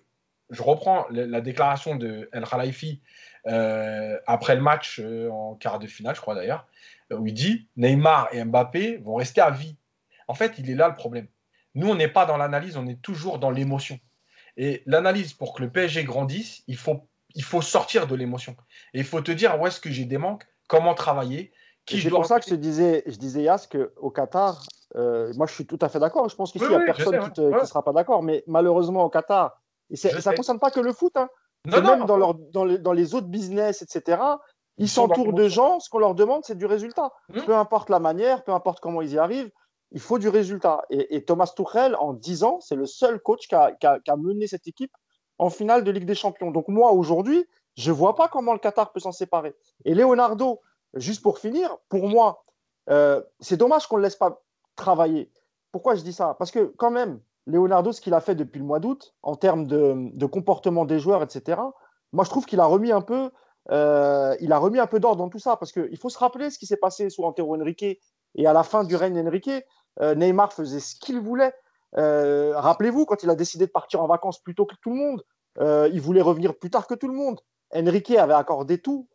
je 0.51 0.62
reprends 0.62 1.07
la, 1.11 1.40
déclaration 1.40 1.97
de 1.97 2.29
El 2.33 2.44
Khalifi 2.44 3.01
euh, 3.47 4.18
après 4.27 4.55
le 4.55 4.62
match 4.62 5.01
euh, 5.03 5.31
en 5.31 5.55
quart 5.55 5.79
de 5.79 5.87
finale, 5.87 6.14
je 6.14 6.21
crois 6.21 6.35
d'ailleurs, 6.35 6.66
où 7.11 7.27
il 7.27 7.35
dit 7.35 7.68
Neymar 7.77 8.29
et 8.33 8.44
Mbappé 8.44 8.99
vont 8.99 9.14
rester 9.14 9.40
à 9.40 9.51
vie. 9.51 9.77
En 10.27 10.35
fait, 10.35 10.55
il 10.59 10.71
est 10.71 10.75
là 10.75 10.88
le 10.88 10.94
problème. 10.94 11.27
Nous, 11.75 11.88
on 11.88 11.94
n'est 11.94 12.09
pas 12.09 12.27
dans 12.27 12.37
l'analyse, 12.37 12.77
on 12.77 12.87
est 12.87 13.01
toujours 13.01 13.38
dans 13.38 13.51
l'émotion. 13.51 13.99
Et 14.57 14.83
l'analyse, 14.87 15.33
pour 15.33 15.55
que 15.55 15.62
le 15.62 15.71
PSG 15.71 16.05
grandisse, 16.05 16.64
il 16.66 16.77
faut, 16.77 17.09
il 17.35 17.44
faut 17.44 17.62
sortir 17.62 18.07
de 18.07 18.14
l'émotion. 18.14 18.57
Et 18.94 18.99
il 18.99 19.05
faut 19.05 19.21
te 19.21 19.31
dire 19.31 19.59
où 19.61 19.66
est-ce 19.66 19.81
que 19.81 19.90
j'ai 19.90 20.05
des 20.05 20.18
manques, 20.18 20.44
comment 20.66 20.94
travailler? 20.94 21.53
C'est 21.88 22.11
pour 22.11 22.27
ça 22.27 22.40
que 22.40 22.46
je 22.48 22.55
disais, 22.55 23.03
je 23.07 23.16
disais 23.16 23.42
Yas 23.42 23.68
qu'au 23.70 24.11
Qatar, 24.11 24.62
euh, 24.96 25.33
moi, 25.37 25.46
je 25.46 25.55
suis 25.55 25.66
tout 25.66 25.79
à 25.81 25.88
fait 25.88 25.98
d'accord. 25.98 26.29
Je 26.29 26.37
pense 26.37 26.53
qu'ici, 26.53 26.64
il 26.64 26.70
n'y 26.70 26.77
a 26.77 26.81
personne 26.81 27.33
qui 27.33 27.40
ne 27.40 27.64
sera 27.64 27.83
pas 27.83 27.92
d'accord. 27.92 28.22
Mais 28.22 28.44
malheureusement, 28.46 29.05
au 29.05 29.11
Qatar, 29.11 29.61
et 29.90 29.96
ça 29.96 30.31
ne 30.31 30.37
concerne 30.37 30.59
pas 30.59 30.70
que 30.70 30.81
le 30.81 30.92
foot, 30.92 31.16
hein. 31.16 31.29
même 31.66 32.05
dans, 32.07 32.16
leur, 32.16 32.35
dans, 32.35 32.64
les, 32.64 32.79
dans, 32.79 32.92
les, 32.92 33.14
autres 33.14 33.29
business, 33.29 33.83
etc., 33.83 34.20
ils 34.77 34.88
s'entourent 34.88 35.33
de 35.33 35.48
gens. 35.48 35.81
Ce 35.81 35.88
qu'on 35.90 35.98
leur 35.98 36.14
demande, 36.14 36.44
c'est 36.44 36.57
du 36.57 36.66
résultat. 36.66 37.11
Mmh. 37.31 37.42
Peu 37.42 37.55
importe 37.57 37.90
la 37.90 37.98
manière, 37.98 38.44
peu 38.44 38.53
importe 38.53 38.81
comment 38.81 39.03
ils 39.03 39.12
y 39.12 39.18
arrivent, 39.18 39.51
il 39.90 40.01
faut 40.01 40.18
du 40.18 40.29
résultat. 40.29 40.83
Et, 40.90 41.24
Thomas 41.24 41.53
Tuchel, 41.55 41.96
en 41.98 42.12
10 42.12 42.44
ans, 42.44 42.61
c'est 42.61 42.77
le 42.77 42.87
seul 42.87 43.20
coach 43.20 43.48
qui 43.48 43.55
a, 43.55 43.72
qui, 43.72 43.87
a, 43.87 44.16
mené 44.16 44.46
cette 44.46 44.68
équipe 44.68 44.92
en 45.38 45.51
finale 45.51 45.85
de 45.85 45.90
Ligue 45.90 46.05
des 46.05 46.14
Champions. 46.14 46.51
Donc, 46.51 46.68
moi, 46.68 46.92
aujourd'hui, 46.92 47.46
je 47.77 47.90
ne 47.90 47.96
vois 47.96 48.14
pas 48.14 48.29
comment 48.29 48.53
le 48.53 48.59
Qatar 48.59 48.92
peut 48.92 49.01
s'en 49.01 49.12
séparer. 49.12 49.55
Et 49.85 49.94
Leonardo, 49.94 50.61
juste 50.94 51.22
pour 51.22 51.38
finir, 51.38 51.77
pour 51.88 52.09
moi, 52.09 52.44
euh, 52.90 53.22
c'est 53.40 53.57
dommage 53.57 53.87
qu'on 53.87 53.96
ne 53.96 54.03
le 54.03 54.07
laisse 54.07 54.16
pas 54.16 54.42
travailler. 54.77 55.31
Pourquoi 55.72 55.94
je 55.94 56.03
dis 56.03 56.12
ça? 56.12 56.35
Parce 56.38 56.51
que 56.51 56.72
quand 56.77 56.90
même, 56.90 57.20
Leonardo, 57.46 57.92
ce 57.92 58.01
qu'il 58.01 58.14
a 58.14 58.20
fait 58.20 58.35
depuis 58.35 58.59
le 58.59 58.64
mois 58.64 58.81
d'août, 58.81 59.14
en 59.22 59.37
termes 59.37 59.66
de, 59.66 60.27
comportement 60.27 60.85
des 60.85 60.98
joueurs, 60.98 61.22
etc., 61.22 61.61
moi 62.12 62.24
je 62.24 62.31
trouve 62.31 62.46
qu'il 62.46 62.61
a 62.61 62.64
remis 62.64 62.92
un 62.92 63.03
peu, 63.03 63.31
euh, 63.70 64.35
il 64.40 64.53
a 64.53 64.59
remis 64.59 64.79
un 64.79 64.87
peu 64.87 65.01
d'ordre 65.01 65.18
dans 65.18 65.29
tout 65.29 65.38
ça. 65.38 65.57
Parce 65.57 65.72
qu'il 65.72 65.96
faut 65.98 66.09
se 66.09 66.18
rappeler 66.18 66.51
ce 66.51 66.59
qui 66.59 66.66
s'est 66.66 66.77
passé 66.77 67.11
sous 67.11 67.24
Antero 67.24 67.55
Henrique 67.57 68.01
et 68.35 68.46
à 68.46 68.53
la 68.53 68.62
fin 68.62 68.85
du 68.85 68.96
règne 68.96 69.27
Henrique, 69.27 69.51
euh, 70.01 70.14
Neymar 70.14 70.53
faisait 70.53 70.81
ce 70.81 70.94
qu'il 70.96 71.20
voulait. 71.20 71.53
Rappelez-vous, 71.94 73.07
quand 73.07 73.22
il 73.22 73.31
a 73.31 73.35
décidé 73.35 73.66
de 73.66 73.70
partir 73.70 74.03
en 74.03 74.07
vacances 74.07 74.40
plus 74.40 74.55
tôt 74.55 74.66
que 74.66 74.74
tout 74.83 74.90
le 74.90 74.96
monde, 74.96 75.24
il 75.92 76.01
voulait 76.01 76.22
revenir 76.22 76.57
plus 76.57 76.70
tard 76.70 76.87
que 76.87 76.94
tout 76.94 77.09
le 77.09 77.14
monde. 77.14 77.40
Henrique 77.74 78.11
avait 78.11 78.35
accordé 78.35 78.79
tout 78.79 79.09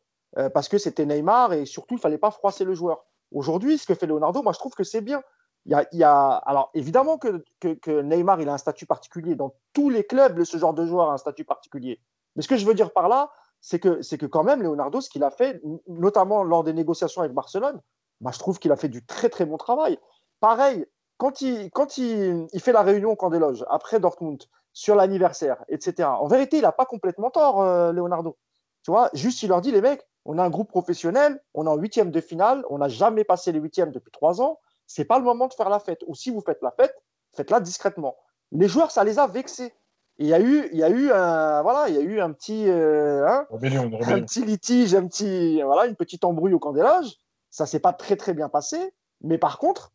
parce 0.54 0.67
que 0.67 0.78
c'était 0.78 1.06
Neymar 1.06 1.54
et 1.54 1.65
surtout, 1.65 1.96
il 1.96 1.98
ne 1.98 2.02
fallait 2.02 2.17
pas 2.17 2.32
froisser 2.32 2.65
le 2.65 2.74
joueur. 2.74 3.06
Aujourd'hui, 3.32 3.78
ce 3.78 3.86
que 3.86 3.96
fait 3.96 4.06
Leonardo, 4.06 4.41
moi 4.43 4.54
je 4.54 4.60
trouve 4.60 4.74
que 4.74 4.84
c'est 4.84 5.02
bien. 5.02 5.22
Il 5.65 5.86
y 5.93 6.04
a, 6.04 6.30
alors 6.30 6.72
évidemment 6.74 7.17
que, 7.17 7.43
que, 7.62 8.02
Neymar 8.02 8.41
il 8.41 8.50
a 8.50 8.54
un 8.54 8.58
statut 8.58 8.86
particulier. 8.86 9.36
Dans 9.36 9.56
tous 9.72 9.89
les 9.89 10.04
clubs 10.04 10.43
ce 10.43 10.58
genre 10.58 10.74
de 10.74 10.86
joueur 10.86 11.10
a 11.10 11.13
un 11.13 11.17
statut 11.17 11.46
particulier. 11.46 12.02
Mais 12.36 12.41
ce 12.41 12.50
que 12.50 12.58
je 12.58 12.65
veux 12.65 12.74
dire 12.74 12.91
par 12.91 13.08
là 13.08 13.32
c'est 13.62 13.80
que 13.80 14.02
c'est 14.02 14.17
que 14.17 14.26
quand 14.26 14.43
même 14.43 14.62
Leonardo 14.62 15.00
ce 15.00 15.10
qu'il 15.10 15.24
a 15.24 15.32
fait 15.32 15.62
notamment 15.88 16.43
lors 16.43 16.65
des 16.65 16.74
négociations 16.74 17.22
avec 17.22 17.34
Barcelone 17.34 17.80
moi 18.19 18.34
je 18.34 18.39
trouve 18.39 18.60
qu'il 18.60 18.74
a 18.74 18.76
fait 18.76 18.89
du 18.89 19.06
très 19.06 19.30
très 19.30 19.46
bon 19.46 19.56
travail. 19.56 19.98
Pareil 20.41 20.86
quand 21.17 21.39
il 21.39 21.72
quand 21.72 21.98
il, 21.98 22.46
il 22.52 22.60
fait 22.60 22.74
la 22.74 22.82
réunion 22.82 23.15
des 23.32 23.39
loges 23.39 23.63
après 23.69 24.02
Dortmund 24.02 24.43
sur 24.74 24.96
l'anniversaire 24.96 25.63
etc 25.69 26.10
en 26.10 26.28
vérité 26.28 26.58
il 26.58 26.63
n'a 26.63 26.74
pas 26.74 26.86
complètement 26.86 27.30
tort 27.30 27.62
euh, 27.62 27.93
Leonardo. 27.93 28.38
Tu 28.84 28.91
vois 28.91 29.10
juste 29.13 29.41
il 29.43 29.48
leur 29.48 29.62
dit 29.62 29.72
les 29.72 29.80
mecs 29.80 30.06
on 30.25 30.38
a 30.38 30.43
un 30.43 30.49
groupe 30.49 30.69
professionnel, 30.69 31.41
on 31.53 31.65
est 31.65 31.69
en 31.69 31.75
huitième 31.75 32.12
de 32.12 32.21
finale, 32.21 32.63
on 32.69 32.77
n'a 32.77 32.88
jamais 32.88 33.23
passé 33.23 33.51
les 33.51 33.59
huitièmes 33.59 33.91
depuis 33.91 34.12
trois 34.12 34.41
ans. 34.41 34.59
C'est 34.88 35.05
pas 35.05 35.17
le 35.17 35.25
moment 35.25 35.47
de 35.47 35.53
faire 35.53 35.69
la 35.69 35.79
fête. 35.79 36.03
Ou 36.07 36.15
si 36.15 36.29
vous 36.29 36.41
faites 36.41 36.62
la 36.62 36.71
fête, 36.71 36.95
faites-la 37.33 37.59
discrètement. 37.59 38.15
Les 38.51 38.67
joueurs, 38.67 38.91
ça 38.91 39.03
les 39.03 39.19
a 39.19 39.27
vexés. 39.27 39.73
il 40.17 40.27
y 40.27 40.33
a 40.33 40.39
eu, 40.39 40.69
il 40.71 40.77
y 40.77 40.83
a 40.83 40.89
eu 40.89 41.12
un, 41.12 41.62
voilà, 41.62 41.89
il 41.89 41.95
y 41.95 41.97
a 41.97 42.01
eu 42.01 42.21
un 42.21 42.31
petit, 42.31 42.69
euh, 42.69 43.27
hein, 43.27 43.47
un 43.51 44.21
petit 44.21 44.45
litige, 44.45 44.93
un 44.95 45.07
petit, 45.07 45.62
voilà, 45.62 45.88
une 45.88 45.95
petite 45.95 46.23
embrouille 46.23 46.53
au 46.53 46.73
loges. 46.73 47.17
Ça 47.49 47.65
s'est 47.65 47.79
pas 47.79 47.93
très 47.93 48.15
très 48.15 48.33
bien 48.33 48.49
passé. 48.49 48.93
Mais 49.21 49.38
par 49.38 49.57
contre, 49.57 49.91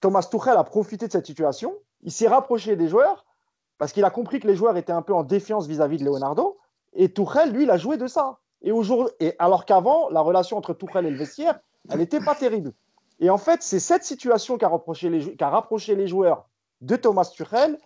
Thomas 0.00 0.26
Tuchel 0.28 0.56
a 0.56 0.64
profité 0.64 1.06
de 1.06 1.12
cette 1.12 1.26
situation. 1.26 1.74
Il 2.02 2.12
s'est 2.12 2.28
rapproché 2.28 2.76
des 2.76 2.88
joueurs 2.88 3.24
parce 3.78 3.92
qu'il 3.92 4.04
a 4.04 4.10
compris 4.10 4.40
que 4.40 4.48
les 4.48 4.56
joueurs 4.56 4.76
étaient 4.76 4.92
un 4.92 5.02
peu 5.02 5.14
en 5.14 5.22
défiance 5.22 5.66
vis-à-vis 5.66 5.98
de 5.98 6.04
Leonardo. 6.04 6.58
Et 6.94 7.12
Tuchel, 7.12 7.52
lui, 7.52 7.64
il 7.64 7.70
a 7.70 7.78
joué 7.78 7.96
de 7.96 8.06
ça. 8.06 8.38
Et, 8.62 8.72
et 9.20 9.34
alors 9.38 9.64
qu'avant, 9.64 10.08
la 10.10 10.20
relation 10.20 10.56
entre 10.56 10.72
Tuchel 10.74 11.06
et 11.06 11.10
le 11.10 11.16
vestiaire, 11.16 11.58
elle 11.90 11.98
n'était 11.98 12.20
pas 12.20 12.34
terrible. 12.34 12.72
Et 13.20 13.30
en 13.30 13.38
fait, 13.38 13.62
c'est 13.62 13.80
cette 13.80 14.04
situation 14.04 14.58
qui 14.58 14.64
a, 14.64 14.80
les, 15.02 15.36
rapproché 15.40 15.94
les 15.94 16.08
joueurs 16.08 16.48
de 16.80 16.96
Thomas 16.96 17.24
Tuchel 17.24 17.78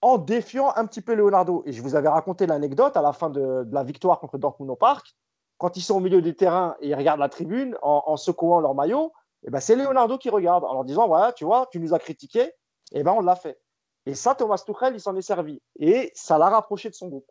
en 0.00 0.18
défiant 0.18 0.72
un 0.76 0.86
petit 0.86 1.00
peu 1.00 1.14
Leonardo. 1.14 1.62
Et 1.66 1.72
je 1.72 1.82
vous 1.82 1.96
avais 1.96 2.08
raconté 2.08 2.46
l'anecdote 2.46 2.96
à 2.96 3.02
la 3.02 3.12
fin 3.12 3.30
de, 3.30 3.66
la 3.70 3.82
victoire 3.82 4.20
contre 4.20 4.38
Dortmund 4.38 4.70
au 4.70 4.76
Parc. 4.76 5.16
Quand 5.58 5.76
ils 5.76 5.80
sont 5.80 5.96
au 5.96 6.00
milieu 6.00 6.20
du 6.20 6.36
terrain 6.36 6.76
et 6.80 6.88
ils 6.88 6.94
regardent 6.94 7.20
la 7.20 7.28
tribune 7.28 7.76
en, 7.82 8.16
secouant 8.16 8.60
leur 8.60 8.74
maillot, 8.74 9.12
et 9.42 9.48
eh 9.48 9.50
ben 9.50 9.60
c'est 9.60 9.74
Leonardo 9.74 10.18
qui 10.18 10.28
regarde 10.28 10.64
en 10.64 10.74
leur 10.74 10.84
disant 10.84 11.06
voilà, 11.06 11.32
tu 11.32 11.44
vois, 11.44 11.66
tu 11.70 11.78
nous 11.78 11.94
as 11.94 11.98
critiqué, 11.98 12.40
et 12.40 12.52
eh 12.92 13.02
ben 13.02 13.12
on 13.12 13.20
l'a 13.20 13.36
fait. 13.36 13.58
Et 14.04 14.14
ça, 14.14 14.34
Thomas 14.34 14.62
Tuchel, 14.64 14.94
il 14.94 15.00
s'en 15.00 15.16
est 15.16 15.22
servi. 15.22 15.60
Et 15.78 16.12
ça 16.14 16.38
l'a 16.38 16.48
rapproché 16.48 16.90
de 16.90 16.94
son 16.94 17.08
groupe. 17.08 17.30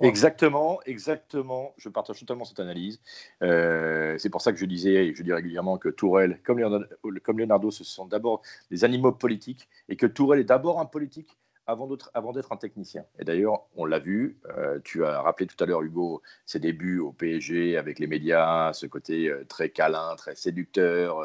Exactement, 0.00 0.80
exactement. 0.84 1.74
Je 1.78 1.88
partage 1.88 2.20
totalement 2.20 2.44
cette 2.44 2.60
analyse. 2.60 3.00
Euh, 3.42 4.16
c'est 4.18 4.28
pour 4.28 4.42
ça 4.42 4.52
que 4.52 4.58
je 4.58 4.66
disais, 4.66 5.06
et 5.06 5.14
je 5.14 5.22
dis 5.22 5.32
régulièrement, 5.32 5.78
que 5.78 5.88
Tourelle, 5.88 6.40
comme 6.44 6.58
Leonardo, 6.58 6.86
comme 7.22 7.70
ce 7.70 7.84
sont 7.84 8.06
d'abord 8.06 8.42
des 8.70 8.84
animaux 8.84 9.12
politiques, 9.12 9.68
et 9.88 9.96
que 9.96 10.06
Tourelle 10.06 10.40
est 10.40 10.44
d'abord 10.44 10.80
un 10.80 10.84
politique 10.84 11.38
avant 11.66 11.86
d'être 12.32 12.52
un 12.52 12.56
technicien. 12.56 13.04
Et 13.20 13.24
d'ailleurs, 13.24 13.62
on 13.76 13.84
l'a 13.84 14.00
vu, 14.00 14.36
euh, 14.58 14.80
tu 14.82 15.04
as 15.04 15.22
rappelé 15.22 15.46
tout 15.46 15.62
à 15.62 15.66
l'heure, 15.66 15.82
Hugo, 15.82 16.20
ses 16.44 16.58
débuts 16.58 16.98
au 16.98 17.12
PSG 17.12 17.78
avec 17.78 18.00
les 18.00 18.08
médias, 18.08 18.72
ce 18.72 18.86
côté 18.86 19.28
euh, 19.28 19.44
très 19.48 19.70
câlin, 19.70 20.16
très 20.16 20.34
séducteur. 20.34 21.24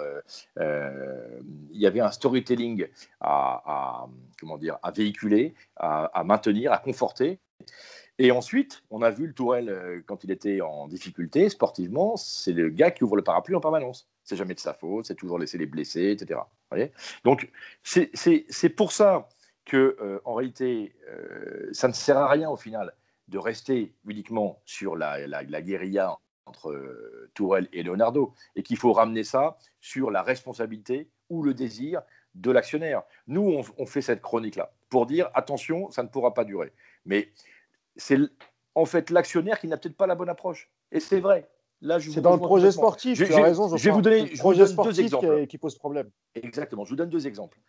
il 0.57 1.81
y 1.81 1.87
avait 1.87 2.01
un 2.01 2.11
storytelling 2.11 2.87
à, 3.19 4.05
comment 4.39 4.57
dire, 4.57 4.77
à 4.83 4.91
véhiculer, 4.91 5.55
à 5.75 6.23
maintenir, 6.23 6.71
à 6.71 6.77
conforter. 6.77 7.39
Et 8.19 8.31
ensuite, 8.31 8.83
on 8.89 9.01
a 9.03 9.11
vu 9.11 9.27
le 9.27 9.33
Tourelle 9.33 9.69
euh, 9.69 10.01
quand 10.05 10.23
il 10.23 10.31
était 10.31 10.61
en 10.61 10.87
difficulté 10.87 11.49
sportivement, 11.49 12.17
c'est 12.17 12.51
le 12.51 12.69
gars 12.69 12.89
qui 12.89 13.03
ouvre 13.03 13.15
le 13.15 13.23
parapluie 13.23 13.55
en 13.55 13.59
permanence. 13.59 14.09
C'est 14.23 14.35
jamais 14.35 14.55
de 14.55 14.59
sa 14.59 14.73
faute, 14.73 15.05
c'est 15.05 15.15
toujours 15.15 15.37
laisser 15.37 15.57
les 15.57 15.67
blessés, 15.67 16.11
etc. 16.11 16.39
Donc 17.23 17.49
c'est 17.83 18.69
pour 18.75 18.91
ça 18.91 19.29
que 19.65 19.97
euh, 20.01 20.19
en 20.25 20.33
réalité, 20.33 20.95
euh, 21.09 21.69
ça 21.71 21.87
ne 21.87 21.93
sert 21.93 22.17
à 22.17 22.27
rien 22.27 22.49
au 22.49 22.57
final 22.57 22.93
de 23.27 23.37
rester 23.37 23.93
uniquement 24.07 24.61
sur 24.65 24.95
la, 24.95 25.27
la, 25.27 25.61
guérilla 25.61 26.17
entre 26.45 27.29
Tourelle 27.33 27.67
et 27.73 27.83
Leonardo, 27.83 28.33
et 28.55 28.63
qu'il 28.63 28.77
faut 28.77 28.93
ramener 28.93 29.25
ça 29.25 29.57
sur 29.81 30.11
la 30.11 30.23
responsabilité 30.23 31.09
ou 31.29 31.43
le 31.43 31.53
désir 31.53 32.01
de 32.35 32.51
l'actionnaire. 32.51 33.03
Nous, 33.27 33.41
on, 33.41 33.63
on 33.77 33.85
fait 33.85 34.01
cette 34.01 34.21
chronique-là 34.21 34.71
pour 34.89 35.07
dire 35.07 35.29
attention, 35.33 35.91
ça 35.91 36.03
ne 36.03 36.07
pourra 36.07 36.33
pas 36.33 36.45
durer. 36.45 36.71
Mais 37.05 37.29
c'est 37.97 38.17
en 38.75 38.85
fait 38.85 39.09
l'actionnaire 39.09 39.59
qui 39.59 39.67
n'a 39.67 39.77
peut-être 39.77 39.97
pas 39.97 40.07
la 40.07 40.15
bonne 40.15 40.29
approche. 40.29 40.69
Et 40.91 40.99
c'est 40.99 41.19
vrai. 41.19 41.49
Là, 41.81 41.99
c'est 41.99 42.21
dans 42.21 42.33
le 42.33 42.39
projet 42.39 42.71
sportif, 42.71 43.23
tu 43.23 43.33
as 43.33 43.43
raison. 43.43 43.75
Je, 43.75 43.83
vais 43.83 43.91
vous 43.91 44.01
donner, 44.01 44.23
deux 44.23 44.99
exemples. 44.99 45.45
Qui, 45.45 45.57
pose 45.59 45.77
problème. 45.77 46.09
Exactement, 46.33 46.85
je 46.85 46.89
vous 46.89 46.95
donne 46.95 47.09
deux 47.09 47.27
exemples. 47.27 47.59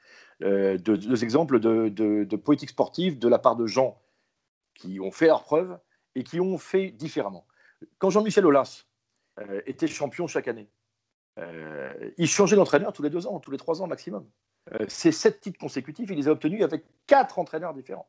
Euh, 0.43 0.79
deux, 0.79 1.25
exemples 1.25 1.61
de, 1.61 1.89
de, 1.89 2.37
politique 2.37 2.71
sportive 2.71 3.19
de 3.19 3.29
la 3.29 3.39
part 3.39 3.55
de 3.55 3.67
gens 3.67 4.01
qui 4.75 4.99
ont 4.99 5.11
fait 5.11 5.27
leur 5.27 5.43
preuve 5.43 5.79
et 6.15 6.25
qui 6.25 6.41
ont 6.41 6.57
fait 6.57 6.91
différemment. 6.91 7.47
Quand 7.99 8.09
Jean-Michel 8.09 8.47
Aulas 8.47 8.87
euh, 9.41 9.61
était 9.67 9.87
champion 9.87 10.27
chaque 10.27 10.49
année, 10.49 10.71
euh, 11.39 11.93
il 12.17 12.29
changeait 12.29 12.57
d'entraîneur 12.57 12.95
tous 12.95 13.03
les 13.03 13.11
deux 13.11 13.27
ans, 13.27 13.39
tous 13.41 13.51
les 13.51 13.59
trois 13.59 13.83
ans 13.83 13.87
maximum. 13.87 14.27
ces 14.89 15.13
sept 15.13 15.41
titres 15.43 15.59
consécutifs, 15.59 16.09
il 16.11 16.17
les 16.17 16.29
a 16.29 16.33
obtenus 16.33 16.63
avec 16.63 16.85
quatre 17.07 17.39
entraîneurs 17.39 17.75
différents. 17.75 18.09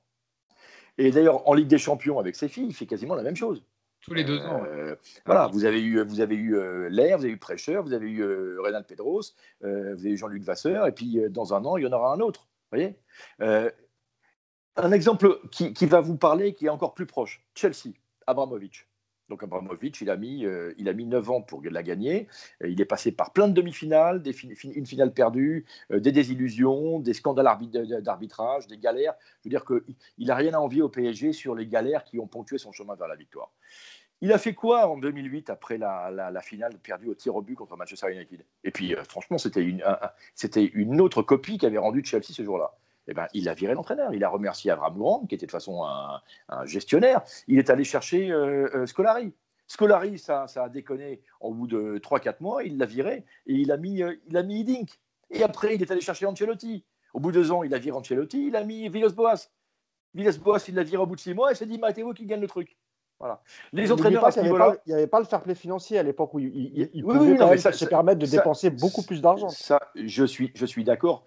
Et 0.99 1.11
d'ailleurs, 1.11 1.47
en 1.47 1.53
Ligue 1.53 1.69
des 1.69 1.77
Champions 1.77 2.19
avec 2.19 2.35
ses 2.35 2.49
filles, 2.49 2.67
il 2.67 2.75
fait 2.75 2.85
quasiment 2.85 3.15
la 3.15 3.23
même 3.23 3.37
chose. 3.37 3.63
Tous 4.01 4.13
les 4.13 4.25
deux 4.25 4.39
ans. 4.39 4.63
Euh, 4.65 4.95
voilà, 5.25 5.47
vous 5.47 5.63
avez 5.63 5.81
eu, 5.81 6.03
vous 6.03 6.19
avez 6.19 6.35
eu 6.35 6.57
euh, 6.57 6.89
Lair, 6.89 7.17
vous 7.17 7.23
avez 7.23 7.33
eu 7.33 7.37
Prêcheur, 7.37 7.83
vous 7.83 7.93
avez 7.93 8.09
eu 8.09 8.21
euh, 8.21 8.57
Renan 8.61 8.83
Pedros, 8.83 9.21
vous 9.61 9.67
avez 9.67 10.11
eu 10.11 10.17
Jean-Luc 10.17 10.43
Vasseur, 10.43 10.87
et 10.87 10.91
puis 10.91 11.21
dans 11.29 11.53
un 11.53 11.63
an, 11.63 11.77
il 11.77 11.85
y 11.85 11.87
en 11.87 11.93
aura 11.93 12.13
un 12.13 12.19
autre. 12.19 12.49
voyez? 12.71 12.99
Un 13.39 14.91
exemple 14.91 15.39
qui, 15.51 15.73
qui, 15.73 15.85
va 15.85 16.01
vous 16.01 16.17
parler, 16.17 16.53
qui 16.53 16.65
est 16.65 16.69
encore 16.69 16.93
plus 16.93 17.05
proche 17.05 17.45
Chelsea, 17.55 17.93
Abramovich. 18.27 18.88
Donc 19.29 19.43
Abramovic, 19.43 20.01
il 20.01 20.09
a 20.09 20.17
mis, 20.17 20.45
euh, 20.45 20.73
il 20.77 20.89
a 20.89 20.93
mis 20.93 21.05
9 21.05 21.29
ans 21.29 21.41
pour 21.41 21.61
la 21.63 21.83
gagner. 21.83 22.27
Euh, 22.63 22.69
il 22.69 22.81
est 22.81 22.85
passé 22.85 23.11
par 23.11 23.31
plein 23.31 23.47
de 23.47 23.53
demi-finales, 23.53 24.23
une 24.63 24.85
finale 24.85 25.13
perdue, 25.13 25.65
euh, 25.91 25.99
des 25.99 26.11
désillusions, 26.11 26.99
des 26.99 27.13
scandales 27.13 27.47
d'arbitrage, 28.01 28.67
des 28.67 28.77
galères. 28.77 29.13
Je 29.43 29.49
veux 29.49 29.51
dire 29.51 29.65
qu'il 29.65 30.27
n'a 30.27 30.35
rien 30.35 30.53
à 30.53 30.57
envier 30.57 30.81
au 30.81 30.89
PSG 30.89 31.31
sur 31.33 31.55
les 31.55 31.67
galères 31.67 32.03
qui 32.03 32.19
ont 32.19 32.27
ponctué 32.27 32.57
son 32.57 32.71
chemin 32.71 32.95
vers 32.95 33.07
la 33.07 33.15
victoire. 33.15 33.51
Il 34.21 34.33
a 34.33 34.37
fait 34.37 34.53
quoi 34.53 34.87
en 34.89 34.97
2008 34.97 35.49
après 35.49 35.77
la, 35.77 36.41
finale 36.41 36.77
perdue 36.79 37.07
au 37.07 37.15
tir 37.15 37.35
au 37.35 37.41
but 37.41 37.55
contre 37.55 37.77
Manchester 37.77 38.11
United? 38.11 38.43
Et 38.65 38.71
puis, 38.71 38.93
franchement, 39.07 39.37
c'était 39.37 39.63
une, 39.63 39.81
une 40.73 40.99
autre 40.99 41.21
copie 41.21 41.57
qu'avait 41.57 41.77
rendu 41.77 42.03
Chelsea 42.03 42.33
ce 42.33 42.43
jour-là. 42.43 42.73
Eh 43.09 43.13
ben, 43.15 43.27
il 43.33 43.49
a 43.49 43.55
viré 43.55 43.73
l'entraîneur. 43.73 44.13
Il 44.13 44.23
a 44.23 44.29
remercié 44.29 44.69
Avram 44.69 44.95
Grant, 44.95 45.25
qui 45.25 45.35
était 45.35 45.47
de 45.47 45.51
toute 45.51 45.59
façon 45.59 45.83
un, 45.83 46.65
gestionnaire. 46.65 47.23
Il 47.47 47.57
est 47.57 47.71
allé 47.71 47.83
chercher 47.83 48.31
euh, 48.31 48.69
euh, 48.75 48.85
Scolari. 48.85 49.33
Scolari, 49.67 50.19
ça, 50.19 50.47
ça, 50.47 50.65
a 50.65 50.69
déconné 50.69 51.21
au 51.41 51.53
bout 51.53 51.67
de 51.67 51.97
3-4 51.97 52.35
mois. 52.39 52.63
Il 52.63 52.77
l'a 52.77 52.85
viré 52.85 53.25
et 53.47 53.53
il 53.53 53.71
a 53.71 53.77
mis, 53.77 54.03
euh, 54.03 54.15
il 54.27 54.37
a 54.37 54.43
mis 54.43 54.59
Idink. 54.61 54.99
Et 55.31 55.43
après, 55.43 55.75
il 55.75 55.81
est 55.81 55.89
allé 55.91 56.01
chercher 56.01 56.27
Ancelotti. 56.27 56.85
Au 57.13 57.19
bout 57.19 57.31
de 57.31 57.39
deux 57.39 57.51
ans, 57.51 57.63
il 57.63 57.73
a 57.73 57.79
viré 57.79 57.97
Ancelotti. 57.97 58.47
Il 58.47 58.55
a 58.55 58.63
mis 58.63 58.87
Villas-Boas. 58.89 59.49
Villas-Boas, 60.13 60.65
il 60.67 60.75
l'a 60.75 60.83
viré 60.83 61.01
au 61.01 61.07
bout 61.07 61.15
de 61.15 61.21
six 61.21 61.33
mois 61.33 61.51
et 61.51 61.55
s'est 61.55 61.65
dit 61.65 61.79
Matteo 61.79 62.13
qui 62.13 62.27
gagne 62.27 62.41
le 62.41 62.47
truc. 62.47 62.77
Voilà. 63.19 63.41
Les 63.73 63.91
entraîneurs 63.91 64.29
il 64.37 64.43
n'y 64.87 64.93
avait, 64.93 65.07
pas 65.07 65.19
le 65.19 65.25
fair 65.25 65.41
play 65.41 65.53
financier 65.53 65.99
à 65.99 66.03
l'époque 66.03 66.33
où 66.33 66.39
il, 66.39 66.89
il, 66.93 67.03
pouvait 67.03 67.57
se 67.57 67.85
permettre 67.85 68.19
de 68.19 68.25
dépenser 68.25 68.69
beaucoup 68.69 69.03
plus 69.03 69.21
d'argent. 69.21 69.49
Ça, 69.49 69.79
je 69.95 70.23
suis, 70.23 70.51
je 70.55 70.65
suis 70.65 70.85
d'accord 70.85 71.25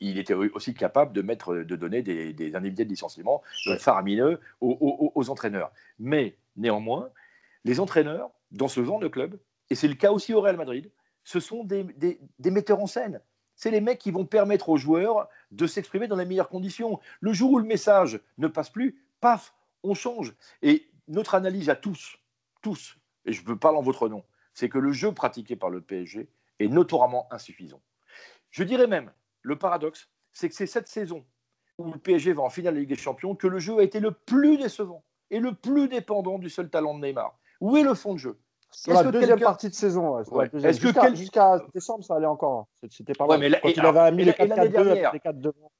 il 0.00 0.18
était 0.18 0.34
aussi 0.34 0.74
capable 0.74 1.12
de, 1.12 1.22
mettre, 1.22 1.54
de 1.54 1.76
donner 1.76 2.02
des, 2.02 2.32
des 2.32 2.54
indemnités 2.54 2.84
de 2.84 2.90
licenciement 2.90 3.42
faramineux 3.78 4.40
aux, 4.60 5.30
entraîneurs. 5.30 5.72
Mais 5.98 6.36
néanmoins, 6.56 7.10
les 7.64 7.80
entraîneurs, 7.80 8.30
dans 8.50 8.68
ce 8.68 8.84
genre 8.84 9.00
de 9.00 9.08
club, 9.08 9.38
et 9.70 9.74
c'est 9.74 9.88
le 9.88 9.94
cas 9.94 10.12
aussi 10.12 10.34
au 10.34 10.40
Real 10.40 10.56
Madrid, 10.56 10.90
ce 11.24 11.40
sont 11.40 11.64
des, 11.64 11.84
des 11.84 12.50
metteurs 12.50 12.80
en 12.80 12.86
scène. 12.86 13.20
C'est 13.56 13.70
les 13.70 13.80
mecs 13.80 13.98
qui 13.98 14.10
vont 14.10 14.26
permettre 14.26 14.68
aux 14.68 14.76
joueurs 14.76 15.28
de 15.50 15.66
s'exprimer 15.66 16.08
dans 16.08 16.16
les 16.16 16.26
meilleures 16.26 16.50
conditions. 16.50 17.00
Le 17.20 17.32
jour 17.32 17.52
où 17.52 17.58
le 17.58 17.64
message 17.64 18.20
ne 18.36 18.48
passe 18.48 18.70
plus, 18.70 19.02
paf, 19.20 19.54
on 19.82 19.94
change. 19.94 20.34
Et 20.62 20.86
notre 21.08 21.34
analyse 21.34 21.70
à 21.70 21.74
tous, 21.74 22.18
tous, 22.60 22.98
et 23.24 23.32
je 23.32 23.44
veux 23.44 23.56
parler 23.56 23.78
en 23.78 23.82
votre 23.82 24.08
nom, 24.08 24.24
c'est 24.52 24.68
que 24.68 24.78
le 24.78 24.92
jeu 24.92 25.12
pratiqué 25.12 25.56
par 25.56 25.70
le 25.70 25.80
PSG 25.80 26.28
est 26.58 26.68
notoirement 26.68 27.26
insuffisant. 27.30 27.80
Je 28.50 28.62
dirais 28.62 28.86
même, 28.86 29.10
le 29.46 29.56
paradoxe, 29.56 30.10
c'est 30.32 30.48
que 30.48 30.54
c'est 30.54 30.66
cette 30.66 30.88
saison 30.88 31.24
où 31.78 31.92
le 31.92 31.98
PSG 31.98 32.32
va 32.32 32.42
en 32.42 32.50
finale 32.50 32.74
de 32.74 32.78
la 32.78 32.80
Ligue 32.80 32.88
des 32.88 32.96
Champions 32.96 33.34
que 33.36 33.46
le 33.46 33.58
jeu 33.58 33.78
a 33.78 33.82
été 33.82 34.00
le 34.00 34.10
plus 34.10 34.58
décevant 34.58 35.04
et 35.30 35.38
le 35.38 35.54
plus 35.54 35.88
dépendant 35.88 36.38
du 36.38 36.50
seul 36.50 36.68
talent 36.68 36.98
de 36.98 37.06
Neymar. 37.06 37.38
Où 37.60 37.76
est 37.76 37.82
le 37.82 37.94
fond 37.94 38.14
de 38.14 38.18
jeu? 38.18 38.38
Sur 38.70 38.92
la 38.94 39.04
deuxième 39.04 39.40
partie 39.40 39.68
de 39.68 39.74
saison. 39.74 40.22
Jusqu'à 41.14 41.60
décembre, 41.72 42.04
ça 42.04 42.16
allait 42.16 42.26
encore. 42.26 42.66
C'était 42.90 43.12
pas 43.14 43.26
mal. 43.26 43.38
mais 43.38 43.50
Quand 43.60 43.68
il 43.68 43.80
avait 43.80 44.12
mis 44.12 44.24
les 44.24 44.32
4-4-2 44.32 45.12
les 45.12 45.20
4 45.20 45.40
devant. 45.40 45.72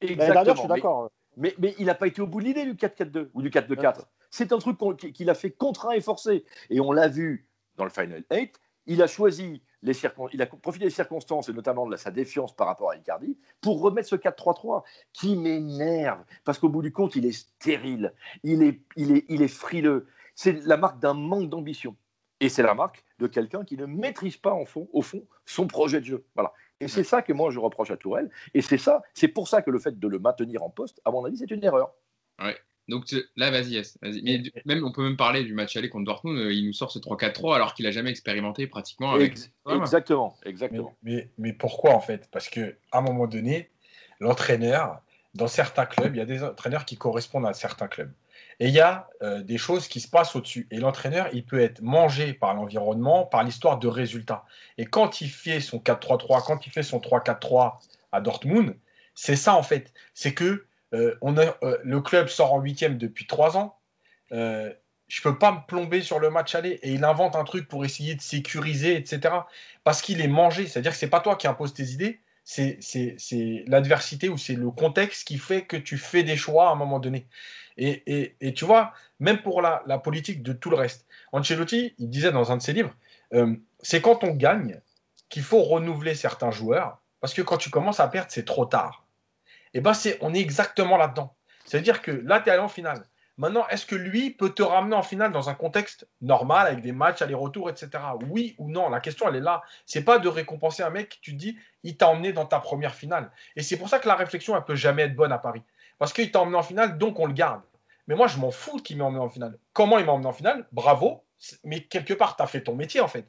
Exactement. 0.00 0.54
je 0.54 0.58
suis 0.60 0.68
d'accord. 0.68 1.10
Mais, 1.36 1.54
mais, 1.58 1.74
il 1.78 1.86
n'a 1.86 1.94
pas 1.94 2.06
été 2.06 2.22
au 2.22 2.26
bout 2.26 2.40
de 2.40 2.46
l'idée 2.46 2.64
du 2.64 2.74
4-4-2 2.74 3.28
ou 3.34 3.42
du 3.42 3.50
4-2-4. 3.50 4.04
C'est 4.30 4.52
un 4.52 4.58
truc 4.58 4.78
qu'il 5.12 5.28
a 5.30 5.34
fait 5.34 5.50
contraint 5.50 5.92
et 5.92 6.00
forcé. 6.00 6.44
Et 6.70 6.80
on 6.80 6.92
l'a 6.92 7.08
vu 7.08 7.48
dans 7.76 7.84
le 7.84 7.90
Final 7.90 8.24
8. 8.30 8.60
Il 8.86 9.02
a 9.02 9.06
choisi 9.06 9.62
il 10.32 10.42
a 10.42 10.46
profité 10.46 10.86
des 10.86 10.90
circonstances, 10.90 11.48
et 11.48 11.52
notamment 11.52 11.86
de 11.86 11.96
sa 11.96 12.10
défiance 12.10 12.54
par 12.54 12.66
rapport 12.66 12.90
à 12.90 12.96
Icardi, 12.96 13.36
pour 13.60 13.80
remettre 13.80 14.08
ce 14.08 14.16
4-3-3 14.16 14.82
qui 15.12 15.36
m'énerve, 15.36 16.22
parce 16.44 16.58
qu'au 16.58 16.68
bout 16.68 16.82
du 16.82 16.92
compte, 16.92 17.16
il 17.16 17.26
est 17.26 17.32
stérile, 17.32 18.14
il 18.42 18.62
est, 18.62 18.80
il 18.96 19.12
est, 19.12 19.24
il 19.28 19.42
est 19.42 19.48
frileux. 19.48 20.06
C'est 20.34 20.64
la 20.66 20.76
marque 20.76 20.98
d'un 21.00 21.14
manque 21.14 21.48
d'ambition. 21.48 21.96
Et 22.40 22.48
c'est 22.48 22.62
la 22.62 22.74
marque 22.74 23.04
de 23.20 23.26
quelqu'un 23.26 23.64
qui 23.64 23.76
ne 23.76 23.86
maîtrise 23.86 24.36
pas 24.36 24.52
en 24.52 24.64
fond, 24.64 24.88
au 24.92 25.02
fond 25.02 25.24
son 25.46 25.66
projet 25.66 26.00
de 26.00 26.04
jeu. 26.04 26.26
Voilà. 26.34 26.52
Et 26.80 26.88
c'est 26.88 27.04
ça 27.04 27.22
que 27.22 27.32
moi 27.32 27.50
je 27.50 27.58
reproche 27.58 27.90
à 27.90 27.96
Tourelle. 27.96 28.30
Et 28.52 28.60
c'est 28.60 28.78
ça, 28.78 29.02
c'est 29.14 29.28
pour 29.28 29.48
ça 29.48 29.62
que 29.62 29.70
le 29.70 29.78
fait 29.78 29.98
de 29.98 30.08
le 30.08 30.18
maintenir 30.18 30.62
en 30.62 30.70
poste, 30.70 31.00
à 31.04 31.10
mon 31.10 31.24
avis, 31.24 31.38
c'est 31.38 31.50
une 31.50 31.62
erreur. 31.64 31.94
Donc 32.88 33.06
là, 33.36 33.50
vas-y, 33.50 33.82
Mais 34.22 34.42
même, 34.66 34.84
on 34.84 34.92
peut 34.92 35.02
même 35.02 35.16
parler 35.16 35.42
du 35.42 35.54
match 35.54 35.76
aller 35.76 35.88
contre 35.88 36.04
Dortmund. 36.04 36.38
Euh, 36.38 36.52
il 36.52 36.66
nous 36.66 36.72
sort 36.72 36.92
ce 36.92 36.98
3-4-3 36.98 37.54
alors 37.54 37.74
qu'il 37.74 37.86
a 37.86 37.90
jamais 37.90 38.10
expérimenté 38.10 38.66
pratiquement. 38.66 39.16
Exactement, 39.16 40.36
exactement. 40.44 40.94
Mais, 41.02 41.30
mais, 41.38 41.52
pourquoi 41.52 41.92
en 41.92 42.00
fait? 42.00 42.28
Parce 42.30 42.48
que 42.48 42.76
à 42.92 42.98
un 42.98 43.00
moment 43.00 43.26
donné, 43.26 43.70
l'entraîneur, 44.20 45.00
dans 45.34 45.48
certains 45.48 45.86
clubs, 45.86 46.14
il 46.14 46.18
y 46.18 46.22
a 46.22 46.26
des 46.26 46.42
entraîneurs 46.42 46.84
qui 46.84 46.96
correspondent 46.96 47.46
à 47.46 47.54
certains 47.54 47.88
clubs. 47.88 48.12
Et 48.60 48.68
il 48.68 48.74
y 48.74 48.80
a 48.80 49.08
euh, 49.22 49.42
des 49.42 49.58
choses 49.58 49.88
qui 49.88 50.00
se 50.00 50.08
passent 50.08 50.36
au-dessus. 50.36 50.68
Et 50.70 50.78
l'entraîneur, 50.78 51.28
il 51.32 51.44
peut 51.44 51.60
être 51.60 51.80
mangé 51.80 52.34
par 52.34 52.54
l'environnement, 52.54 53.24
par 53.24 53.42
l'histoire 53.42 53.78
de 53.78 53.88
résultats. 53.88 54.44
Et 54.78 54.84
quand 54.84 55.20
il 55.20 55.28
fait 55.28 55.60
son 55.60 55.78
4-3-3, 55.78 56.44
quand 56.44 56.66
il 56.66 56.70
fait 56.70 56.82
son 56.82 56.98
3-4-3 56.98 57.78
à 58.12 58.20
Dortmund, 58.20 58.76
c'est 59.14 59.36
ça 59.36 59.54
en 59.54 59.62
fait. 59.62 59.92
C'est 60.12 60.34
que 60.34 60.66
euh, 60.94 61.16
euh, 61.62 61.78
le 61.82 62.00
club 62.00 62.28
sort 62.28 62.54
en 62.54 62.60
huitième 62.60 62.96
depuis 62.98 63.26
trois 63.26 63.56
ans. 63.56 63.76
Euh, 64.32 64.72
je 65.08 65.20
peux 65.22 65.38
pas 65.38 65.52
me 65.52 65.66
plomber 65.66 66.00
sur 66.00 66.18
le 66.18 66.30
match 66.30 66.54
aller 66.54 66.78
et 66.82 66.92
il 66.92 67.04
invente 67.04 67.36
un 67.36 67.44
truc 67.44 67.68
pour 67.68 67.84
essayer 67.84 68.14
de 68.14 68.22
sécuriser, 68.22 68.96
etc. 68.96 69.34
Parce 69.82 70.00
qu'il 70.00 70.20
est 70.20 70.28
mangé. 70.28 70.66
C'est-à-dire 70.66 70.92
que 70.92 70.98
c'est 70.98 71.08
pas 71.08 71.20
toi 71.20 71.36
qui 71.36 71.46
imposes 71.46 71.74
tes 71.74 71.84
idées, 71.84 72.20
c'est 72.44 72.78
l'adversité 73.66 74.28
ou 74.28 74.38
c'est 74.38 74.54
le 74.54 74.70
contexte 74.70 75.26
qui 75.26 75.38
fait 75.38 75.62
que 75.62 75.76
tu 75.76 75.98
fais 75.98 76.22
des 76.22 76.36
choix 76.36 76.68
à 76.68 76.72
un 76.72 76.74
moment 76.74 77.00
donné. 77.00 77.26
Et, 77.76 78.54
tu 78.54 78.64
vois, 78.64 78.92
même 79.20 79.42
pour 79.42 79.60
la, 79.60 79.82
politique 80.02 80.42
de 80.42 80.52
tout 80.52 80.70
le 80.70 80.76
reste. 80.76 81.06
Ancelotti, 81.32 81.94
il 81.98 82.08
disait 82.08 82.32
dans 82.32 82.52
un 82.52 82.56
de 82.56 82.62
ses 82.62 82.72
livres, 82.72 82.94
c'est 83.80 84.00
quand 84.00 84.24
on 84.24 84.30
gagne 84.30 84.80
qu'il 85.28 85.42
faut 85.42 85.62
renouveler 85.62 86.14
certains 86.14 86.50
joueurs, 86.50 86.98
parce 87.20 87.34
que 87.34 87.42
quand 87.42 87.56
tu 87.58 87.70
commences 87.70 88.00
à 88.00 88.08
perdre, 88.08 88.30
c'est 88.30 88.44
trop 88.44 88.64
tard 88.64 89.03
et 89.74 89.78
eh 89.78 89.80
ben 89.80 89.92
on 90.20 90.32
est 90.32 90.40
exactement 90.40 90.96
là-dedans. 90.96 91.34
C'est-à-dire 91.64 92.00
que 92.00 92.12
là, 92.12 92.40
tu 92.40 92.48
es 92.48 92.52
allé 92.52 92.62
en 92.62 92.68
finale. 92.68 93.04
Maintenant, 93.36 93.66
est-ce 93.66 93.84
que 93.84 93.96
lui 93.96 94.30
peut 94.30 94.50
te 94.50 94.62
ramener 94.62 94.94
en 94.94 95.02
finale 95.02 95.32
dans 95.32 95.48
un 95.48 95.54
contexte 95.54 96.08
normal, 96.20 96.68
avec 96.68 96.80
des 96.80 96.92
matchs, 96.92 97.20
aller-retour, 97.22 97.68
etc. 97.68 97.90
Oui 98.28 98.54
ou 98.58 98.70
non? 98.70 98.88
La 98.88 99.00
question, 99.00 99.28
elle 99.28 99.34
est 99.34 99.40
là. 99.40 99.62
C'est 99.86 100.04
pas 100.04 100.20
de 100.20 100.28
récompenser 100.28 100.84
un 100.84 100.90
mec 100.90 101.08
qui, 101.08 101.20
tu 101.20 101.32
te 101.32 101.36
dis, 101.36 101.58
il 101.82 101.96
t'a 101.96 102.08
emmené 102.08 102.32
dans 102.32 102.46
ta 102.46 102.60
première 102.60 102.94
finale. 102.94 103.32
Et 103.56 103.62
c'est 103.62 103.76
pour 103.76 103.88
ça 103.88 103.98
que 103.98 104.06
la 104.06 104.14
réflexion, 104.14 104.56
elle 104.56 104.62
peut 104.62 104.76
jamais 104.76 105.02
être 105.02 105.16
bonne 105.16 105.32
à 105.32 105.38
Paris. 105.38 105.62
Parce 105.98 106.12
qu'il 106.12 106.30
t'a 106.30 106.40
emmené 106.40 106.56
en 106.56 106.62
finale, 106.62 106.96
donc 106.96 107.18
on 107.18 107.26
le 107.26 107.32
garde. 107.32 107.62
Mais 108.06 108.14
moi, 108.14 108.28
je 108.28 108.38
m'en 108.38 108.52
fous 108.52 108.76
qu'il 108.76 108.98
m'ait 108.98 109.04
emmené 109.04 109.24
en 109.24 109.28
finale. 109.28 109.58
Comment 109.72 109.98
il 109.98 110.06
m'a 110.06 110.12
emmené 110.12 110.28
en 110.28 110.32
finale? 110.32 110.68
Bravo. 110.70 111.24
Mais 111.64 111.80
quelque 111.80 112.14
part, 112.14 112.36
tu 112.36 112.42
as 112.44 112.46
fait 112.46 112.62
ton 112.62 112.76
métier, 112.76 113.00
en 113.00 113.08
fait. 113.08 113.26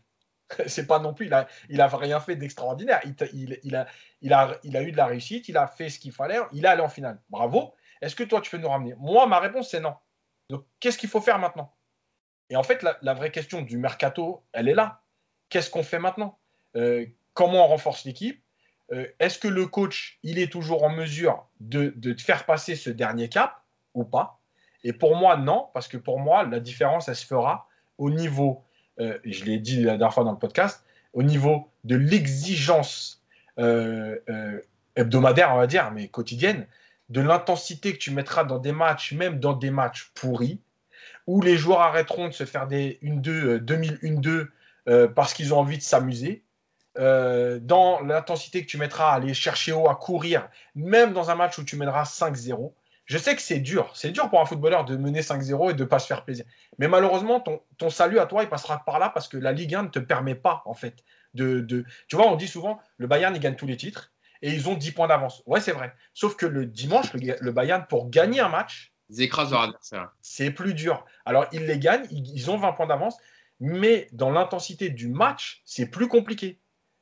c'est 0.67 0.88
pas 0.88 0.99
non 0.99 1.13
plus, 1.13 1.27
il 1.27 1.34
a, 1.34 1.47
il 1.69 1.81
a 1.81 1.88
rien 1.88 2.19
fait 2.19 2.36
d'extraordinaire. 2.36 3.01
Il, 3.03 3.75
a, 3.75 3.88
eu 4.21 4.91
de 4.91 4.97
la 4.97 5.05
réussite, 5.05 5.49
il 5.49 5.58
a 5.58 5.67
fait 5.67 5.89
ce 5.89 5.99
qu'il 5.99 6.12
fallait, 6.12 6.39
il 6.53 6.65
est 6.65 6.67
allé 6.67 6.81
en 6.81 6.89
finale. 6.89 7.19
Bravo. 7.29 7.73
Est-ce 8.01 8.15
que 8.15 8.23
toi, 8.23 8.41
tu 8.41 8.51
peux 8.51 8.58
nous 8.58 8.69
ramener? 8.69 8.95
Moi, 8.97 9.25
ma 9.27 9.39
réponse, 9.39 9.69
c'est 9.69 9.79
non. 9.79 9.95
Donc, 10.49 10.65
qu'est-ce 10.79 10.97
qu'il 10.97 11.10
faut 11.10 11.21
faire 11.21 11.39
maintenant? 11.39 11.73
Et 12.49 12.55
en 12.55 12.63
fait, 12.63 12.84
la, 12.84 13.13
vraie 13.13 13.31
question 13.31 13.62
du 13.62 13.77
mercato, 13.77 14.45
elle 14.53 14.67
est 14.67 14.75
là. 14.75 15.01
Qu'est-ce 15.49 15.69
qu'on 15.69 15.84
fait 15.84 15.99
maintenant? 15.99 16.38
Euh, 16.75 17.05
Comment 17.34 17.65
on 17.65 17.67
renforce 17.67 18.05
l'équipe? 18.05 18.41
Euh, 18.91 19.08
Est-ce 19.19 19.39
que 19.39 19.47
le 19.47 19.65
coach, 19.65 20.19
il 20.23 20.39
est 20.39 20.51
toujours 20.51 20.84
en 20.84 20.89
mesure 20.89 21.49
de, 21.60 21.93
de 21.97 22.19
faire 22.21 22.45
passer 22.45 22.75
ce 22.75 22.89
dernier 22.89 23.27
cap 23.27 23.62
ou 23.93 24.05
pas? 24.05 24.39
Et 24.84 24.93
pour 24.93 25.15
moi, 25.15 25.36
non, 25.36 25.69
parce 25.73 25.88
que 25.88 25.97
pour 25.97 26.19
moi, 26.19 26.43
la 26.43 26.60
différence, 26.60 27.10
elle 27.10 27.15
se 27.15 27.25
fera 27.25 27.67
au 27.97 28.10
niveau 28.10 28.64
euh, 28.99 29.17
je 29.25 29.43
l'ai 29.45 29.60
dit 29.60 29.81
la 29.81 29.97
dernière 29.97 30.13
fois 30.13 30.23
dans 30.23 30.31
le 30.31 30.38
podcast, 30.38 30.84
au 31.13 31.23
niveau 31.23 31.69
de 31.84 31.95
l'exigence 31.95 33.23
euh, 33.60 34.17
euh, 34.29 34.60
hebdomadaire, 34.95 35.53
on 35.53 35.58
va 35.58 35.67
dire, 35.67 35.91
mais 35.91 36.08
quotidienne, 36.08 36.67
de 37.10 37.21
l'intensité 37.21 37.93
que 37.93 37.97
tu 37.97 38.12
mettras 38.12 38.43
dans 38.43 38.60
des 38.60 38.71
matchs, 38.71 39.13
même 39.13 39.39
dans 39.39 39.53
des 39.53 39.69
matchs 39.69 40.12
pourris, 40.15 40.60
où 41.27 41.41
les 41.41 41.58
joueurs 41.58 41.81
arrêteront 41.81 42.27
de 42.27 42.34
se 42.34 42.45
faire 42.45 42.67
des 42.67 42.99
1-2, 43.03 43.58
2000 43.58 43.99
1-2 44.03 44.47
parce 45.13 45.34
qu'ils 45.34 45.53
ont 45.53 45.60
envie 45.60 45.77
de 45.77 45.84
s'amuser. 45.84 46.43
dans 46.95 47.99
l'intensité 48.01 48.62
que 48.63 48.67
tu 48.69 48.77
mettras 48.77 49.12
à 49.12 49.15
aller 49.15 49.34
chercher 49.34 49.71
haut, 49.71 49.89
à 49.89 49.95
courir, 49.95 50.47
même 50.75 51.13
dans 51.13 51.29
un 51.29 51.36
match 51.36 51.58
où 51.58 51.63
tu 51.63 51.75
mèneras 51.75 52.03
5-0, 52.03 52.71
je 53.05 53.17
sais 53.17 53.35
que 53.35 53.41
c'est 53.41 53.59
dur. 53.59 53.91
C'est 53.93 54.11
dur 54.11 54.29
pour 54.29 54.41
un 54.41 54.45
footballeur 54.45 54.83
de 54.83 54.97
mener 54.97 55.21
5-0 55.21 55.71
et 55.71 55.73
de 55.73 55.83
ne 55.83 55.87
pas 55.87 55.99
se 55.99 56.07
faire 56.07 56.25
plaisir. 56.25 56.45
Mais 56.79 56.87
malheureusement, 56.87 57.39
ton, 57.39 57.61
ton, 57.77 57.89
salut 57.89 58.19
à 58.19 58.25
toi, 58.25 58.43
il 58.43 58.49
passera 58.49 58.83
par 58.83 58.99
là 58.99 59.09
parce 59.09 59.27
que 59.27 59.37
la 59.37 59.51
Ligue 59.51 59.75
1 59.75 59.83
ne 59.83 59.87
te 59.89 59.99
permet 59.99 60.35
pas, 60.35 60.63
en 60.65 60.73
fait. 60.73 61.03
De, 61.33 61.59
de... 61.59 61.85
Tu 62.07 62.15
vois, 62.15 62.27
on 62.27 62.35
dit 62.35 62.47
souvent, 62.47 62.79
le 62.97 63.07
Bayern, 63.07 63.35
il 63.35 63.39
gagne 63.39 63.55
tous 63.55 63.67
les 63.67 63.77
titres 63.77 64.11
et 64.41 64.51
ils 64.51 64.69
ont 64.69 64.75
10 64.75 64.91
points 64.91 65.07
d'avance. 65.07 65.43
Ouais, 65.45 65.61
c'est 65.61 65.71
vrai. 65.71 65.93
Sauf 66.13 66.35
que 66.35 66.47
le 66.47 66.65
dimanche, 66.65 67.13
le, 67.13 67.51
Bayern, 67.51 67.85
pour 67.87 68.09
gagner 68.09 68.39
un 68.39 68.49
match, 68.49 68.91
ils 69.09 69.21
écrasent 69.21 69.51
leur 69.51 69.61
adversaire. 69.61 70.11
C'est 70.21 70.49
plus 70.49 70.73
dur. 70.73 71.05
Alors, 71.25 71.45
ils 71.51 71.65
les 71.65 71.77
gagnent, 71.77 72.07
ils 72.09 72.49
ont 72.49 72.57
20 72.57 72.73
points 72.73 72.87
d'avance, 72.87 73.17
mais 73.59 74.07
dans 74.13 74.31
l'intensité 74.31 74.89
du 74.89 75.09
match, 75.09 75.61
c'est 75.63 75.85
plus 75.85 76.07
compliqué. 76.07 76.59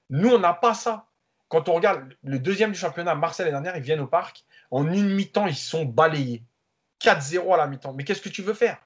Nous, 0.09 0.29
on 0.29 0.39
n'a 0.39 0.53
pas 0.53 0.73
ça. 0.73 1.07
Quand 1.47 1.69
on 1.69 1.73
regarde 1.73 2.13
le 2.23 2.39
deuxième 2.39 2.71
du 2.71 2.77
championnat, 2.77 3.15
Marseille 3.15 3.45
l'année 3.45 3.63
dernière, 3.63 3.77
ils 3.77 3.83
viennent 3.83 3.99
au 3.99 4.07
parc. 4.07 4.43
En 4.73 4.91
une 4.91 5.13
mi-temps, 5.13 5.45
ils 5.45 5.55
sont 5.55 5.85
balayés. 5.85 6.41
4-0 6.99 7.53
à 7.53 7.57
la 7.57 7.67
mi-temps. 7.67 7.93
Mais 7.93 8.03
qu'est-ce 8.03 8.21
que 8.21 8.29
tu 8.29 8.41
veux 8.41 8.55
faire? 8.55 8.79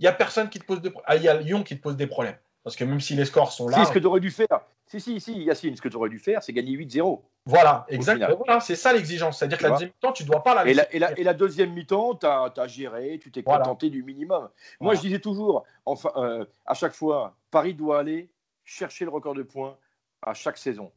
Il 0.00 0.02
n'y 0.02 0.08
a 0.08 0.12
personne 0.12 0.48
qui 0.48 0.58
te 0.58 0.64
pose 0.64 0.80
de 0.80 0.92
ah, 1.04 1.14
Il 1.14 1.22
y 1.22 1.28
a 1.28 1.36
Lyon 1.36 1.62
qui 1.62 1.76
te 1.76 1.82
pose 1.82 1.96
des 1.96 2.08
problèmes. 2.08 2.36
Parce 2.64 2.74
que 2.74 2.82
même 2.82 3.00
si 3.00 3.14
les 3.14 3.24
scores 3.24 3.52
sont 3.52 3.68
là. 3.68 3.78
Si, 3.78 3.86
ce 3.86 3.92
que 3.92 4.00
tu 4.00 4.06
aurais 4.06 4.18
dû 4.18 4.32
faire. 4.32 4.60
Si, 4.86 5.00
si, 5.00 5.20
si, 5.20 5.44
Yacine, 5.44 5.76
ce 5.76 5.80
que 5.80 5.88
tu 5.88 5.96
aurais 5.96 6.08
dû 6.08 6.18
faire, 6.18 6.42
c'est 6.42 6.52
gagner 6.52 6.72
8-0. 6.72 7.22
Voilà, 7.46 7.86
exactement. 7.88 8.42
Voilà, 8.44 8.58
c'est 8.58 8.74
ça 8.74 8.92
l'exigence. 8.92 9.38
C'est-à-dire 9.38 9.58
que 9.58 9.62
la 9.62 9.70
deuxième 9.70 9.90
mi-temps, 9.90 10.12
tu 10.12 10.24
ne 10.24 10.28
dois 10.28 10.42
pas 10.42 10.56
la 10.56 10.68
et 10.68 10.74
la, 10.74 10.92
et, 10.92 10.98
la, 10.98 11.16
et 11.16 11.22
la, 11.22 11.32
deuxième 11.32 11.72
mi-temps, 11.74 12.16
tu 12.16 12.26
as, 12.26 12.66
géré, 12.66 13.20
tu 13.22 13.30
t'es 13.30 13.44
contenté 13.44 13.88
du 13.88 14.02
minimum. 14.02 14.48
Moi, 14.80 14.96
je 14.96 15.00
disais 15.00 15.20
toujours, 15.20 15.62
enfin, 15.86 16.10
euh, 16.16 16.44
à 16.66 16.74
chaque 16.74 16.94
fois, 16.94 17.36
Paris 17.52 17.74
doit 17.74 18.00
aller 18.00 18.32
chercher 18.64 19.04
le 19.04 19.12
record 19.12 19.34
de 19.34 19.44
points 19.44 19.76
à 20.22 20.34
chaque 20.34 20.58
saison. 20.58 20.90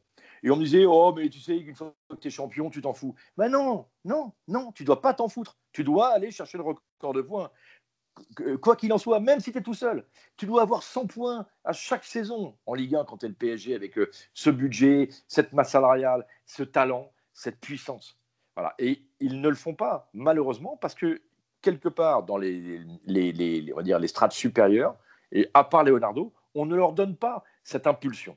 Et 0.44 0.50
on 0.50 0.56
me 0.56 0.64
disait, 0.64 0.84
oh, 0.84 1.12
mais 1.16 1.30
tu 1.30 1.40
sais, 1.40 1.56
une 1.56 1.74
fois 1.74 1.94
que 2.10 2.16
tu 2.16 2.28
es 2.28 2.30
champion, 2.30 2.68
tu 2.68 2.82
t'en 2.82 2.92
fous. 2.92 3.14
Mais 3.38 3.48
non, 3.48 3.86
non, 4.04 4.30
non, 4.46 4.72
tu 4.72 4.84
dois 4.84 5.00
pas 5.00 5.14
t'en 5.14 5.26
foutre. 5.26 5.56
Tu 5.72 5.84
dois 5.84 6.08
aller 6.08 6.30
chercher 6.30 6.58
le 6.58 6.64
record 6.64 7.14
de 7.14 7.22
points. 7.22 7.50
Quoi 8.60 8.76
qu'il 8.76 8.92
en 8.92 8.98
soit, 8.98 9.20
même 9.20 9.40
si 9.40 9.52
tu 9.52 9.58
es 9.58 9.62
tout 9.62 9.74
seul, 9.74 10.06
tu 10.36 10.44
dois 10.44 10.62
avoir 10.62 10.82
100 10.82 11.06
points 11.06 11.46
à 11.64 11.72
chaque 11.72 12.04
saison 12.04 12.56
en 12.66 12.74
Ligue 12.74 12.94
1 12.94 13.06
quand 13.06 13.16
tu 13.16 13.26
es 13.26 13.28
le 13.28 13.34
PSG 13.34 13.74
avec 13.74 13.98
euh, 13.98 14.10
ce 14.34 14.50
budget, 14.50 15.08
cette 15.26 15.52
masse 15.54 15.70
salariale, 15.70 16.26
ce 16.44 16.62
talent, 16.62 17.10
cette 17.32 17.58
puissance. 17.58 18.18
Voilà. 18.54 18.74
Et 18.78 19.02
ils 19.20 19.40
ne 19.40 19.48
le 19.48 19.56
font 19.56 19.74
pas, 19.74 20.10
malheureusement, 20.12 20.76
parce 20.76 20.94
que 20.94 21.22
quelque 21.62 21.88
part 21.88 22.22
dans 22.22 22.36
les, 22.36 22.82
les, 23.06 23.32
les, 23.32 23.72
on 23.72 23.76
va 23.76 23.82
dire, 23.82 23.98
les 23.98 24.08
strates 24.08 24.32
supérieures, 24.32 24.94
et 25.32 25.48
à 25.54 25.64
part 25.64 25.84
Leonardo, 25.84 26.34
on 26.54 26.66
ne 26.66 26.76
leur 26.76 26.92
donne 26.92 27.16
pas 27.16 27.42
cette 27.64 27.86
impulsion. 27.86 28.36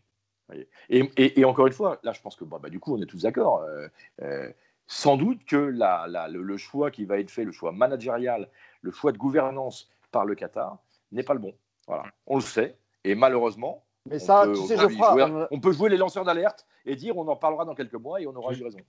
Et, 0.90 1.46
encore 1.46 1.68
une 1.68 1.74
fois, 1.74 2.00
là, 2.04 2.14
je 2.14 2.22
pense 2.22 2.36
que 2.36 2.46
bah, 2.46 2.70
du 2.70 2.80
coup, 2.80 2.96
on 2.96 3.02
est 3.02 3.06
tous 3.06 3.24
d'accord. 3.24 3.62
Euh, 3.62 3.88
euh, 4.22 4.52
sans 4.88 5.18
doute 5.18 5.44
que 5.46 5.58
le, 5.58 6.58
choix 6.58 6.92
qui 6.92 7.06
va 7.06 7.20
être 7.20 7.30
fait, 7.30 7.44
le 7.44 7.52
choix 7.52 7.72
managérial, 7.72 8.50
le 8.82 8.92
choix 8.92 9.12
de 9.12 9.18
gouvernance 9.18 9.90
par 10.12 10.26
le 10.26 10.36
Qatar, 10.36 10.78
n'est 11.12 11.24
pas 11.24 11.34
le 11.34 11.40
bon. 11.40 11.54
Voilà, 11.88 12.04
on 12.26 12.36
le 12.36 12.42
sait. 12.42 12.78
Et 13.04 13.16
malheureusement, 13.16 13.84
Mais 14.06 14.20
ça, 14.20 14.44
on, 14.44 14.48
peut, 14.48 14.54
tu 14.54 14.68
sais, 14.68 14.78
jouer, 14.78 15.48
on 15.52 15.60
peut 15.60 15.72
jouer 15.74 15.90
les 15.90 15.98
lanceurs 15.98 16.24
d'alerte 16.24 16.66
et 16.86 16.96
dire 16.96 17.18
on 17.18 17.28
en 17.28 17.36
parlera 17.36 17.66
dans 17.66 17.76
quelques 17.76 17.94
mois 17.96 18.22
et 18.22 18.28
on 18.28 18.36
aura 18.36 18.54
eu 18.54 18.64
raison. 18.64 18.80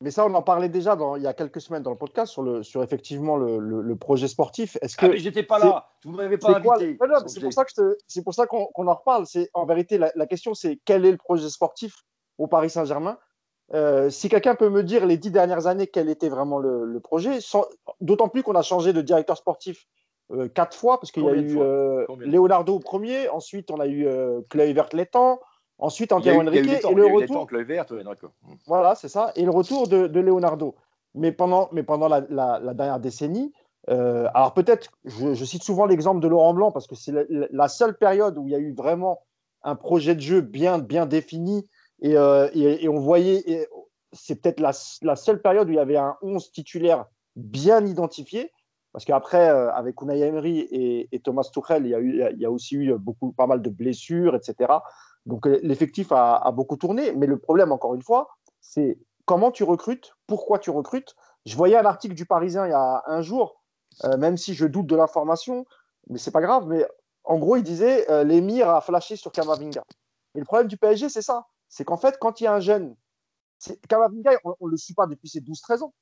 Mais 0.00 0.12
ça, 0.12 0.24
on 0.24 0.34
en 0.34 0.42
parlait 0.42 0.68
déjà 0.68 0.94
dans, 0.94 1.16
il 1.16 1.24
y 1.24 1.26
a 1.26 1.34
quelques 1.34 1.60
semaines 1.60 1.82
dans 1.82 1.90
le 1.90 1.96
podcast 1.96 2.32
sur, 2.32 2.42
le, 2.42 2.62
sur 2.62 2.84
effectivement 2.84 3.36
le, 3.36 3.58
le, 3.58 3.96
projet 3.96 4.28
sportif. 4.28 4.78
Est-ce 4.80 4.94
ah, 4.98 5.00
que 5.00 5.06
ah, 5.06 5.08
mais 5.10 5.18
j'étais 5.18 5.42
pas 5.42 5.58
là. 5.58 5.90
Vous 6.04 6.12
m'avez 6.12 6.38
pas 6.38 6.56
invité. 6.56 6.96
C'est 7.26 7.40
pour 7.40 7.52
ça 7.52 7.64
que 7.64 7.96
c'est 8.06 8.22
pour 8.22 8.32
ça 8.32 8.46
qu'on 8.46 8.68
en 8.74 8.94
reparle. 8.94 9.26
C'est 9.26 9.50
en 9.54 9.66
vérité 9.66 9.98
la, 9.98 10.26
question, 10.26 10.54
c'est 10.54 10.78
quel 10.84 11.04
est 11.04 11.10
le 11.10 11.16
projet 11.16 11.48
sportif 11.48 12.04
au 12.38 12.46
Paris 12.46 12.70
Saint-Germain? 12.70 13.18
Euh, 13.74 14.08
si 14.08 14.28
quelqu'un 14.28 14.54
peut 14.54 14.70
me 14.70 14.82
dire 14.82 15.04
les 15.04 15.18
dix 15.18 15.30
dernières 15.30 15.66
années 15.66 15.88
quel 15.88 16.08
était 16.08 16.30
vraiment 16.30 16.58
le, 16.58 17.00
projet, 17.00 17.40
d'autant 18.00 18.28
plus 18.28 18.42
qu'on 18.42 18.54
a 18.54 18.62
changé 18.62 18.92
de 18.92 19.02
directeur 19.02 19.36
sportif 19.36 19.86
euh, 20.30 20.48
quatre 20.48 20.76
fois, 20.76 21.00
parce 21.00 21.10
qu'il 21.10 21.24
y 21.24 21.28
a 21.28 21.34
eu 21.34 21.58
euh, 21.58 22.06
Leonardo 22.20 22.76
au 22.76 22.80
premier, 22.80 23.28
ensuite 23.30 23.70
on 23.72 23.80
a 23.80 23.88
eu 23.88 24.06
Kluivert 24.48 24.90
Létang, 24.92 25.40
Ensuite, 25.78 26.12
Antero 26.12 26.40
Henrique 26.40 26.66
et 26.66 26.94
le 26.94 27.06
retour. 27.06 27.46
voilà, 28.66 28.94
c'est 28.96 29.08
ça. 29.08 29.32
Et 29.36 29.44
le 29.44 29.50
retour 29.50 29.86
de, 29.86 30.20
Leonardo. 30.20 30.74
Mais 31.14 31.32
pendant, 31.32 31.68
mais 31.72 31.82
pendant 31.82 32.08
la, 32.08 32.20
dernière 32.74 33.00
décennie, 33.00 33.52
euh, 33.88 34.28
alors 34.34 34.54
peut-être, 34.54 34.90
je, 35.04 35.44
cite 35.44 35.62
souvent 35.62 35.86
l'exemple 35.86 36.20
de 36.20 36.28
Laurent 36.28 36.52
Blanc 36.52 36.72
parce 36.72 36.86
que 36.86 36.94
c'est 36.94 37.12
la, 37.30 37.68
seule 37.68 37.96
période 37.96 38.36
où 38.36 38.46
il 38.46 38.52
y 38.52 38.54
a 38.54 38.58
eu 38.58 38.74
vraiment 38.74 39.22
un 39.62 39.76
projet 39.76 40.14
de 40.14 40.20
jeu 40.20 40.40
bien, 40.40 40.78
bien 40.78 41.06
défini 41.06 41.66
et, 42.00 42.16
euh, 42.16 42.48
on 42.88 43.00
voyait, 43.00 43.68
c'est 44.12 44.40
peut-être 44.40 44.60
la, 44.60 44.72
seule 44.72 45.40
période 45.40 45.68
où 45.68 45.72
il 45.72 45.76
y 45.76 45.80
avait 45.80 45.96
un 45.96 46.16
11 46.22 46.50
titulaire 46.50 47.06
bien 47.36 47.84
identifié. 47.86 48.52
Parce 48.92 49.04
qu'après, 49.04 49.50
euh, 49.50 49.70
avec 49.72 50.00
Unai 50.00 50.20
Emery 50.20 50.66
et, 51.12 51.20
Thomas 51.20 51.48
Tuchel, 51.52 51.84
il 51.86 51.90
y, 51.90 51.94
a 51.94 52.00
eu, 52.00 52.24
il 52.32 52.40
y 52.40 52.44
a 52.44 52.50
aussi 52.50 52.74
eu 52.74 52.94
beaucoup, 52.94 53.32
pas 53.32 53.46
mal 53.46 53.62
de 53.62 53.70
blessures, 53.70 54.34
etc. 54.34 54.72
Donc 55.28 55.46
euh, 55.46 55.60
l'effectif 55.62 56.10
a, 56.10 56.50
beaucoup 56.52 56.76
tourné, 56.76 57.12
mais 57.12 57.26
le 57.26 57.38
problème, 57.38 57.70
encore 57.70 57.94
une 57.94 58.02
fois, 58.02 58.28
c'est 58.60 58.98
comment 59.26 59.52
tu 59.52 59.62
recrutes, 59.62 60.14
pourquoi 60.26 60.58
tu 60.58 60.70
recrutes. 60.70 61.14
Je 61.46 61.56
voyais 61.56 61.76
un 61.76 61.84
article 61.84 62.14
du 62.14 62.26
Parisien 62.26 62.66
il 62.66 62.70
y 62.70 62.74
a 62.74 63.04
un 63.06 63.22
jour 63.22 63.62
même 64.18 64.36
si 64.36 64.54
je 64.54 64.66
doute 64.66 64.86
de 64.86 64.94
l'information, 64.94 65.66
mais 66.08 66.18
c'est 66.18 66.30
pas 66.30 66.40
grave. 66.40 66.66
Mais 66.66 66.86
en 67.24 67.38
gros, 67.38 67.56
il 67.56 67.62
disait 67.62 68.06
l'émir 68.24 68.68
a 68.68 68.80
flashé 68.80 69.16
sur 69.16 69.32
Kamavinga. 69.32 69.82
Et 70.34 70.38
le 70.38 70.44
problème 70.44 70.68
du 70.68 70.76
PSG, 70.76 71.08
c'est 71.08 71.22
ça. 71.22 71.46
C'est 71.68 71.84
qu'en 71.84 71.96
fait, 71.96 72.16
quand 72.20 72.40
il 72.40 72.44
y 72.44 72.46
a 72.46 72.54
un 72.54 72.60
jeune, 72.60 72.94
Kamavinga, 73.88 74.38
on 74.44 74.66
ne 74.66 74.70
le 74.70 74.76
suit 74.76 74.94
pas 74.94 75.06
depuis 75.06 75.28
ses 75.28 75.40
12-13 75.40 75.82
ans. 75.82 75.94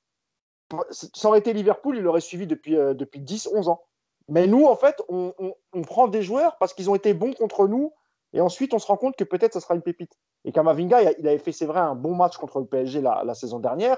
Ça 0.90 1.28
aurait 1.28 1.38
été 1.38 1.52
Liverpool, 1.52 1.96
il 1.96 2.02
l'aurait 2.02 2.20
suivi 2.20 2.46
depuis, 2.46 2.72
depuis 2.72 3.20
10-11 3.20 3.70
ans. 3.70 3.82
Mais 4.28 4.46
nous, 4.46 4.66
en 4.66 4.76
fait, 4.76 5.00
on, 5.08 5.32
prend 5.82 6.08
des 6.08 6.22
joueurs 6.22 6.58
parce 6.58 6.74
qu'ils 6.74 6.90
ont 6.90 6.94
été 6.94 7.14
bons 7.14 7.32
contre 7.32 7.68
nous. 7.68 7.92
Et 8.36 8.40
ensuite, 8.42 8.74
on 8.74 8.78
se 8.78 8.86
rend 8.86 8.98
compte 8.98 9.16
que 9.16 9.24
peut-être 9.24 9.54
ça 9.54 9.60
sera 9.60 9.74
une 9.74 9.80
pépite. 9.80 10.12
Et 10.44 10.52
Kamavinga, 10.52 11.12
il 11.18 11.26
avait 11.26 11.38
fait, 11.38 11.52
c'est 11.52 11.64
vrai, 11.64 11.80
un 11.80 11.94
bon 11.94 12.14
match 12.14 12.36
contre 12.36 12.60
le 12.60 12.66
PSG 12.66 13.00
la, 13.00 13.34
saison 13.34 13.60
dernière. 13.60 13.96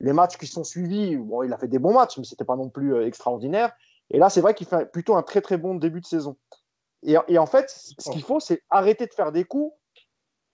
Les 0.00 0.12
matchs 0.12 0.36
qui 0.36 0.46
sont 0.46 0.64
suivis, 0.64 1.16
bon, 1.16 1.42
il 1.44 1.52
a 1.52 1.56
fait 1.56 1.66
des 1.66 1.78
bons 1.78 1.94
matchs, 1.94 2.18
mais 2.18 2.24
ce 2.24 2.34
n'était 2.34 2.44
pas 2.44 2.56
non 2.56 2.68
plus 2.68 2.94
euh, 2.94 3.06
extraordinaire. 3.06 3.72
Et 4.10 4.18
là, 4.18 4.28
c'est 4.28 4.42
vrai 4.42 4.52
qu'il 4.52 4.66
fait 4.66 4.92
plutôt 4.92 5.16
un 5.16 5.22
très 5.22 5.40
très 5.40 5.56
bon 5.56 5.76
début 5.76 6.02
de 6.02 6.06
saison. 6.06 6.36
Et, 7.04 7.16
et 7.28 7.38
en 7.38 7.46
fait, 7.46 7.70
ce 7.70 8.10
qu'il 8.10 8.22
faut, 8.22 8.38
c'est 8.38 8.62
arrêter 8.68 9.06
de 9.06 9.14
faire 9.14 9.32
des 9.32 9.44
coups 9.44 9.74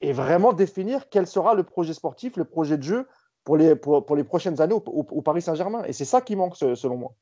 et 0.00 0.12
vraiment 0.12 0.52
définir 0.52 1.08
quel 1.08 1.26
sera 1.26 1.54
le 1.54 1.64
projet 1.64 1.94
sportif, 1.94 2.36
le 2.36 2.44
projet 2.44 2.78
de 2.78 2.84
jeu 2.84 3.08
pour 3.42 3.56
les, 3.56 3.74
pour, 3.74 4.14
les 4.14 4.24
prochaines 4.24 4.60
années 4.60 4.74
au, 4.74 5.22
Paris 5.22 5.42
Saint-Germain. 5.42 5.82
Et 5.82 5.92
c'est 5.92 6.04
ça 6.04 6.20
qui 6.20 6.36
manque, 6.36 6.56
selon 6.56 6.96
moi. 6.96 7.16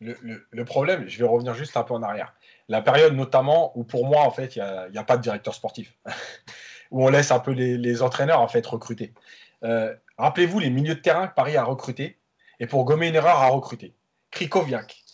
Le, 0.00 0.16
le, 0.22 0.46
le, 0.50 0.64
problème, 0.64 1.08
je 1.08 1.18
vais 1.18 1.28
revenir 1.28 1.54
juste 1.54 1.76
un 1.76 1.82
peu 1.82 1.94
en 1.94 2.02
arrière. 2.02 2.34
La 2.68 2.82
période 2.82 3.14
notamment 3.14 3.72
où 3.78 3.84
pour 3.84 4.06
moi, 4.06 4.22
en 4.22 4.30
fait, 4.30 4.56
il 4.56 4.62
n'y 4.90 4.98
a, 4.98 5.00
a, 5.00 5.04
pas 5.04 5.16
de 5.16 5.22
directeur 5.22 5.54
sportif, 5.54 5.96
où 6.90 7.04
on 7.04 7.08
laisse 7.08 7.30
un 7.30 7.38
peu 7.38 7.52
les, 7.52 7.78
les 7.78 8.02
entraîneurs 8.02 8.40
en 8.40 8.48
fait 8.48 8.66
recruter. 8.66 9.14
Euh, 9.62 9.94
rappelez-vous 10.18 10.58
les 10.58 10.70
milieux 10.70 10.96
de 10.96 11.00
terrain 11.00 11.28
que 11.28 11.34
Paris 11.34 11.56
a 11.56 11.64
recruté 11.64 12.18
et 12.60 12.66
pour 12.66 12.84
gommer 12.84 13.08
une 13.08 13.14
erreur 13.14 13.36
a 13.36 13.48
recruté. 13.48 13.94
Krikoviak, 14.30 15.04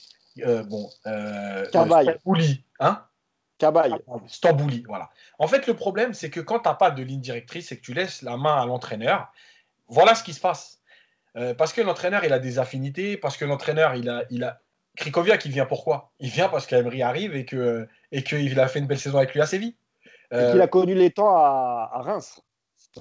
euh, 0.41 0.63
bon, 0.65 0.89
euh, 1.07 1.65
Stambouli, 1.67 2.65
hein? 2.81 3.05
Cabaye. 3.59 3.95
Stambouli, 4.27 4.85
voilà. 4.89 5.11
En 5.39 5.47
fait, 5.47 5.67
le 5.67 5.75
problème, 5.75 6.15
c'est 6.15 6.31
que 6.31 6.41
quand 6.41 6.61
tu 6.61 6.69
n'as 6.69 6.75
pas 6.75 6.91
de 6.91 7.03
ligne 7.03 7.21
directrice 7.21 7.71
et 7.73 7.77
que 7.77 7.83
tu 7.83 7.93
laisses 7.93 8.23
la 8.23 8.39
main 8.39 8.61
à 8.61 8.65
l'entraîneur, 8.65 9.31
voilà 9.89 10.15
ce 10.15 10.25
qui 10.25 10.33
se 10.33 10.41
passe. 10.41 10.81
Euh, 11.37 11.55
parce 11.55 11.73
que 11.73 11.83
l'entraîneur, 11.83 12.25
il 12.25 12.33
a 12.33 12.39
des 12.39 12.59
affinités, 12.59 13.17
parce 13.17 13.37
que 13.37 13.45
l'entraîneur, 13.45 13.95
il 13.95 14.09
a, 14.09 14.25
il 14.31 14.45
a. 14.45 14.61
Krikoviak, 15.01 15.45
il 15.47 15.53
vient 15.53 15.67
pourquoi? 15.67 16.13
Il 16.21 16.29
vient 16.29 16.49
parce 16.49 16.67
qu'Emery 16.67 17.03
arrive 17.03 17.35
et 17.35 17.47
que 17.47 17.89
et 18.13 18.23
qu'il 18.23 18.61
a 18.61 18.69
fait 18.69 18.79
une 18.79 18.87
belle 18.87 18.99
saison 18.99 19.17
avec 19.17 19.33
lui 19.33 19.41
à 19.41 19.47
Séville. 19.47 19.75
Euh, 20.33 20.49
et 20.49 20.53
qu'il 20.53 20.61
a 20.61 20.69
connu 20.69 20.95
les 20.95 21.11
temps 21.11 21.35
à, 21.35 22.03
Reims. 22.03 22.41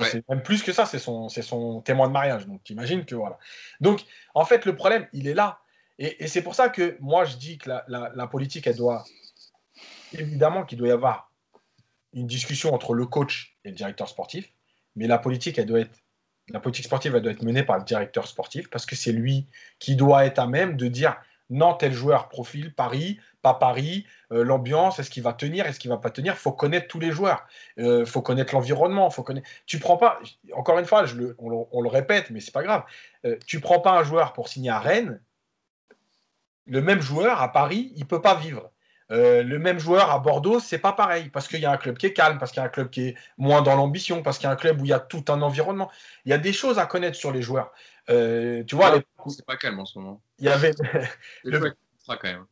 C'est 0.01 0.27
même 0.29 0.41
plus 0.41 0.63
que 0.63 0.71
ça, 0.71 0.85
c'est 0.85 0.99
son, 0.99 1.29
son 1.29 1.81
témoin 1.81 2.07
de 2.07 2.13
mariage. 2.13 2.47
Donc, 2.47 2.63
tu 2.63 2.73
imagines 2.73 3.05
que 3.05 3.15
voilà. 3.15 3.37
Donc, 3.81 4.01
en 4.33 4.45
fait, 4.45 4.65
le 4.65 4.75
problème, 4.75 5.07
il 5.13 5.27
est 5.27 5.33
là. 5.33 5.59
Et, 5.97 6.27
c'est 6.27 6.41
pour 6.41 6.55
ça 6.55 6.69
que 6.69 6.95
moi, 6.99 7.25
je 7.25 7.35
dis 7.37 7.57
que 7.57 7.69
la, 7.87 8.27
politique, 8.27 8.65
elle 8.65 8.77
doit. 8.77 9.03
Évidemment 10.13 10.63
qu'il 10.63 10.77
doit 10.77 10.87
y 10.87 10.91
avoir 10.91 11.31
une 12.13 12.27
discussion 12.27 12.73
entre 12.73 12.93
le 12.93 13.05
coach 13.05 13.57
et 13.63 13.69
le 13.69 13.75
directeur 13.75 14.07
sportif, 14.07 14.51
mais 14.95 15.05
la 15.05 15.17
politique, 15.17 15.59
elle 15.59 15.65
doit 15.65 15.81
être. 15.81 15.99
La 16.51 16.59
politique 16.59 16.85
sportive, 16.85 17.15
elle 17.15 17.21
doit 17.21 17.31
être 17.31 17.43
menée 17.43 17.61
par 17.61 17.77
le 17.77 17.83
directeur 17.83 18.27
sportif 18.27 18.69
parce 18.69 18.87
que 18.87 18.95
c'est 18.95 19.11
lui 19.11 19.45
qui 19.77 19.95
doit 19.95 20.25
être 20.25 20.39
à 20.39 20.47
même 20.47 20.77
de 20.77 20.87
dire 20.87 21.15
non, 21.49 21.73
tel 21.73 21.93
joueur, 21.93 22.29
profil, 22.29 22.73
Paris, 22.73 23.19
pas 23.41 23.53
Paris, 23.53 24.05
euh, 24.31 24.43
l'ambiance, 24.43 24.99
est-ce 24.99 25.09
qu'il 25.09 25.23
va 25.23 25.33
tenir, 25.33 25.65
est-ce 25.65 25.79
qu'il 25.79 25.89
va 25.89 25.97
pas 25.97 26.11
tenir? 26.11 26.37
Faut 26.37 26.51
connaître 26.51 26.87
tous 26.87 26.99
les 26.99 27.11
joueurs, 27.11 27.47
euh, 27.79 28.05
faut 28.05 28.21
connaître 28.21 28.53
l'environnement, 28.53 29.09
faut 29.09 29.23
connaître. 29.23 29.47
Tu 29.65 29.79
prends 29.79 29.97
pas, 29.97 30.19
encore 30.53 30.77
une 30.79 30.85
fois, 30.85 31.05
on, 31.39 31.81
le 31.81 31.89
répète, 31.89 32.29
mais 32.29 32.39
c'est 32.39 32.53
pas 32.53 32.63
grave. 32.63 32.83
Euh, 33.25 33.37
tu 33.45 33.59
prends 33.59 33.79
pas 33.79 33.97
un 33.97 34.03
joueur 34.03 34.33
pour 34.33 34.47
signer 34.47 34.69
à 34.69 34.79
Rennes, 34.79 35.21
le 36.67 36.81
même 36.81 37.01
joueur 37.01 37.41
à 37.41 37.51
Paris, 37.51 37.91
il 37.95 38.05
peut 38.05 38.21
pas 38.21 38.35
vivre. 38.35 38.71
Le 39.10 39.57
même 39.57 39.80
joueur 39.80 40.12
à 40.12 40.20
Bordeaux, 40.20 40.60
c'est 40.60 40.80
pas 40.80 40.93
pareil, 40.93 41.30
parce 41.30 41.47
qu'il 41.47 41.60
y 41.60 41.66
a 41.66 41.72
un 41.72 41.78
club 41.78 41.97
qui 41.97 42.05
est 42.05 42.14
calme, 42.14 42.38
parce 42.38 42.51
qu'il 42.51 42.62
y 42.62 42.64
a 42.64 42.68
un 42.68 42.70
club 42.70 42.89
qui 42.89 43.10
est 43.10 43.16
moins 43.38 43.62
dans 43.62 43.76
l'ambition, 43.76 44.22
parce 44.22 44.38
qu'il 44.38 44.45
y 44.45 44.49
a 44.49 44.51
un 44.51 44.55
club 44.55 44.82
où 44.82 44.86
il 44.86 44.89
y 44.89 44.93
a 44.93 44.99
tout 44.99 45.26
un 45.30 45.41
environnement. 45.41 45.89
Il 46.26 46.30
y 46.30 46.34
a 46.34 46.38
des 46.38 46.53
choses 46.53 46.80
à 46.80 46.86
connaître 46.86 47.18
sur 47.18 47.32
les 47.32 47.41
joueurs. 47.41 47.72
tu 48.07 48.76
vois, 48.76 48.99
c'est 49.28 49.45
pas 49.45 49.57
calme 49.57 49.80
en 49.80 49.86
ce 49.86 49.97
moment. 49.99 50.22
Il 50.38 50.45
y 50.45 50.49
avait. 50.49 50.74
le... 51.43 51.74
quand 52.07 52.24
même. 52.24 52.45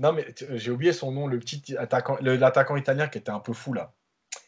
Non, 0.00 0.14
mais 0.14 0.34
j'ai 0.54 0.70
oublié 0.70 0.94
son 0.94 1.12
nom, 1.12 1.26
le 1.26 1.38
petit 1.38 1.76
attaquant, 1.76 2.16
l'attaquant 2.22 2.76
italien 2.76 3.06
qui 3.06 3.18
était 3.18 3.30
un 3.30 3.38
peu 3.38 3.52
fou 3.52 3.74
là. 3.74 3.92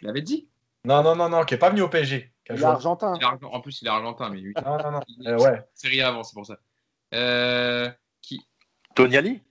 Il 0.01 0.09
avait 0.09 0.23
dit? 0.23 0.49
Non, 0.85 1.03
non, 1.03 1.15
non, 1.15 1.29
non, 1.29 1.45
qui 1.45 1.53
n'est 1.53 1.59
pas 1.59 1.69
venu 1.69 1.83
au 1.83 1.89
PSG. 1.89 2.33
Il 2.49 2.57
est 2.57 2.65
argentin. 2.65 3.15
En 3.43 3.61
plus, 3.61 3.83
il 3.83 3.87
est 3.87 3.91
argentin, 3.91 4.31
mais 4.31 4.41
lui. 4.41 4.55
Non, 4.65 4.79
non, 4.79 4.91
non. 4.93 5.01
Euh, 5.27 5.39
ouais. 5.39 5.63
Série 5.75 6.01
avant, 6.01 6.23
c'est 6.23 6.35
pour 6.35 6.47
ça. 6.47 6.59
Euh, 7.15 7.91
qui? 8.23 8.41
Toniali? 8.95 9.43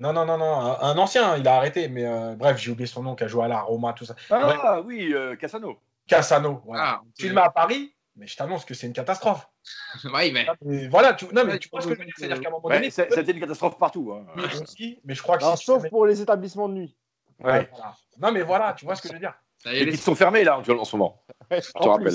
Non, 0.00 0.12
non, 0.12 0.24
non, 0.24 0.38
non, 0.38 0.80
un, 0.80 0.98
ancien, 0.98 1.36
il 1.36 1.46
a 1.46 1.56
arrêté, 1.56 1.88
mais 1.88 2.06
euh, 2.06 2.34
bref, 2.36 2.58
j'ai 2.58 2.70
oublié 2.70 2.86
son 2.86 3.02
nom, 3.02 3.14
qui 3.14 3.24
a 3.24 3.28
joué 3.28 3.44
à 3.44 3.48
la 3.48 3.60
Roma, 3.60 3.92
tout 3.92 4.04
ça. 4.04 4.14
Ah 4.30 4.80
oui, 4.80 5.14
Cassano. 5.40 5.78
Cassano, 6.06 6.62
voilà. 6.64 6.84
Ah, 6.84 7.02
tu 7.16 7.28
le 7.28 7.34
mets 7.34 7.40
à 7.40 7.50
Paris, 7.50 7.94
mais 8.16 8.26
je 8.26 8.36
t'annonce 8.36 8.64
que 8.64 8.74
c'est 8.74 8.86
une 8.86 8.92
catastrophe. 8.92 9.48
oui, 10.14 10.32
mais... 10.32 10.46
Voilà, 10.88 11.14
tu, 11.14 11.26
non, 11.26 11.44
mais 11.44 11.58
tu 11.58 11.68
vois 11.68 11.80
ce 11.80 11.88
que 11.88 11.94
je 11.94 11.98
veux 11.98 12.04
dire, 12.04 12.14
c'est-à-dire 12.16 12.40
qu'à 12.40 12.48
un 12.48 12.52
moment 12.52 12.68
donné. 12.68 12.90
C'était 12.90 13.32
une 13.32 13.40
catastrophe 13.40 13.78
partout. 13.78 14.12
Hein. 14.12 14.26
mais 15.04 15.14
je 15.14 15.22
crois 15.22 15.38
que. 15.38 15.44
sauf 15.56 15.88
pour 15.88 16.06
les 16.06 16.20
établissements 16.20 16.68
de 16.68 16.74
nuit. 16.74 16.96
Ouais. 17.40 17.70
Non, 18.20 18.32
mais 18.32 18.42
voilà, 18.42 18.72
tu 18.72 18.84
vois 18.84 18.96
ce 18.96 19.02
que 19.02 19.08
je 19.08 19.14
veux 19.14 19.20
dire. 19.20 19.34
Et 19.66 19.82
ils 19.82 19.98
sont 19.98 20.14
fermés 20.14 20.44
là 20.44 20.58
en 20.58 20.84
ce 20.84 20.96
moment. 20.96 21.22
je 21.50 21.72
te 21.72 21.88
rappelle. 21.88 22.14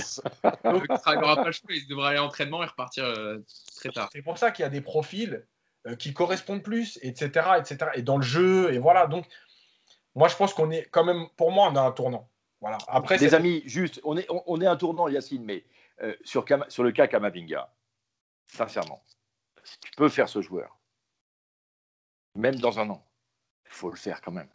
Donc, 0.64 0.86
il 0.88 1.20
n'aura 1.20 1.36
pas 1.36 1.46
le 1.46 1.52
choix, 1.52 1.70
il 1.70 1.88
devrait 1.88 2.10
aller 2.10 2.18
à 2.18 2.22
l'entraînement 2.22 2.64
et 2.64 2.68
repartir 2.68 3.04
euh, 3.04 3.40
très 3.76 3.90
tard. 3.90 4.10
C'est 4.14 4.22
pour 4.22 4.38
ça 4.38 4.52
qu'il 4.52 4.64
y 4.64 4.66
a 4.66 4.70
des 4.70 4.82
profils 4.82 5.34
euh, 5.34 5.46
qui 6.00 6.14
correspondent 6.14 6.64
plus, 6.64 6.98
etc., 7.02 7.48
etc. 7.58 7.92
Et 7.96 8.02
dans 8.02 8.18
le 8.18 8.24
jeu, 8.24 8.74
et 8.74 8.80
voilà. 8.80 9.08
Donc, 9.08 9.26
moi, 10.16 10.28
je 10.28 10.36
pense 10.36 10.54
qu'on 10.54 10.72
est 10.72 10.84
quand 10.92 11.04
même, 11.04 11.28
pour 11.36 11.52
moi, 11.52 11.70
on 11.72 11.76
a 11.76 11.82
un 11.82 11.92
tournant. 11.92 12.30
Voilà. 12.62 12.78
Après, 12.88 13.18
les 13.18 13.34
amis, 13.34 13.62
juste, 13.66 14.00
on 14.04 14.18
est, 14.18 14.26
on, 14.30 14.62
est 14.62 14.66
un 14.66 14.78
tournant, 14.78 15.10
Yacine, 15.10 15.44
mais 15.44 15.66
euh, 16.02 16.16
sur, 16.24 16.46
sur, 16.70 16.84
le 16.84 16.92
cas 16.94 17.08
Kamavinga, 17.08 17.74
sincèrement, 18.48 19.04
si 19.64 19.78
tu 19.80 19.92
peux 19.98 20.08
faire 20.08 20.30
ce 20.30 20.42
joueur, 20.42 20.78
même 22.36 22.56
dans 22.56 22.80
un 22.80 22.90
an, 22.90 23.06
il 23.66 23.72
faut 23.74 23.90
le 23.90 23.98
faire 23.98 24.22
quand 24.22 24.32
même. 24.32 24.50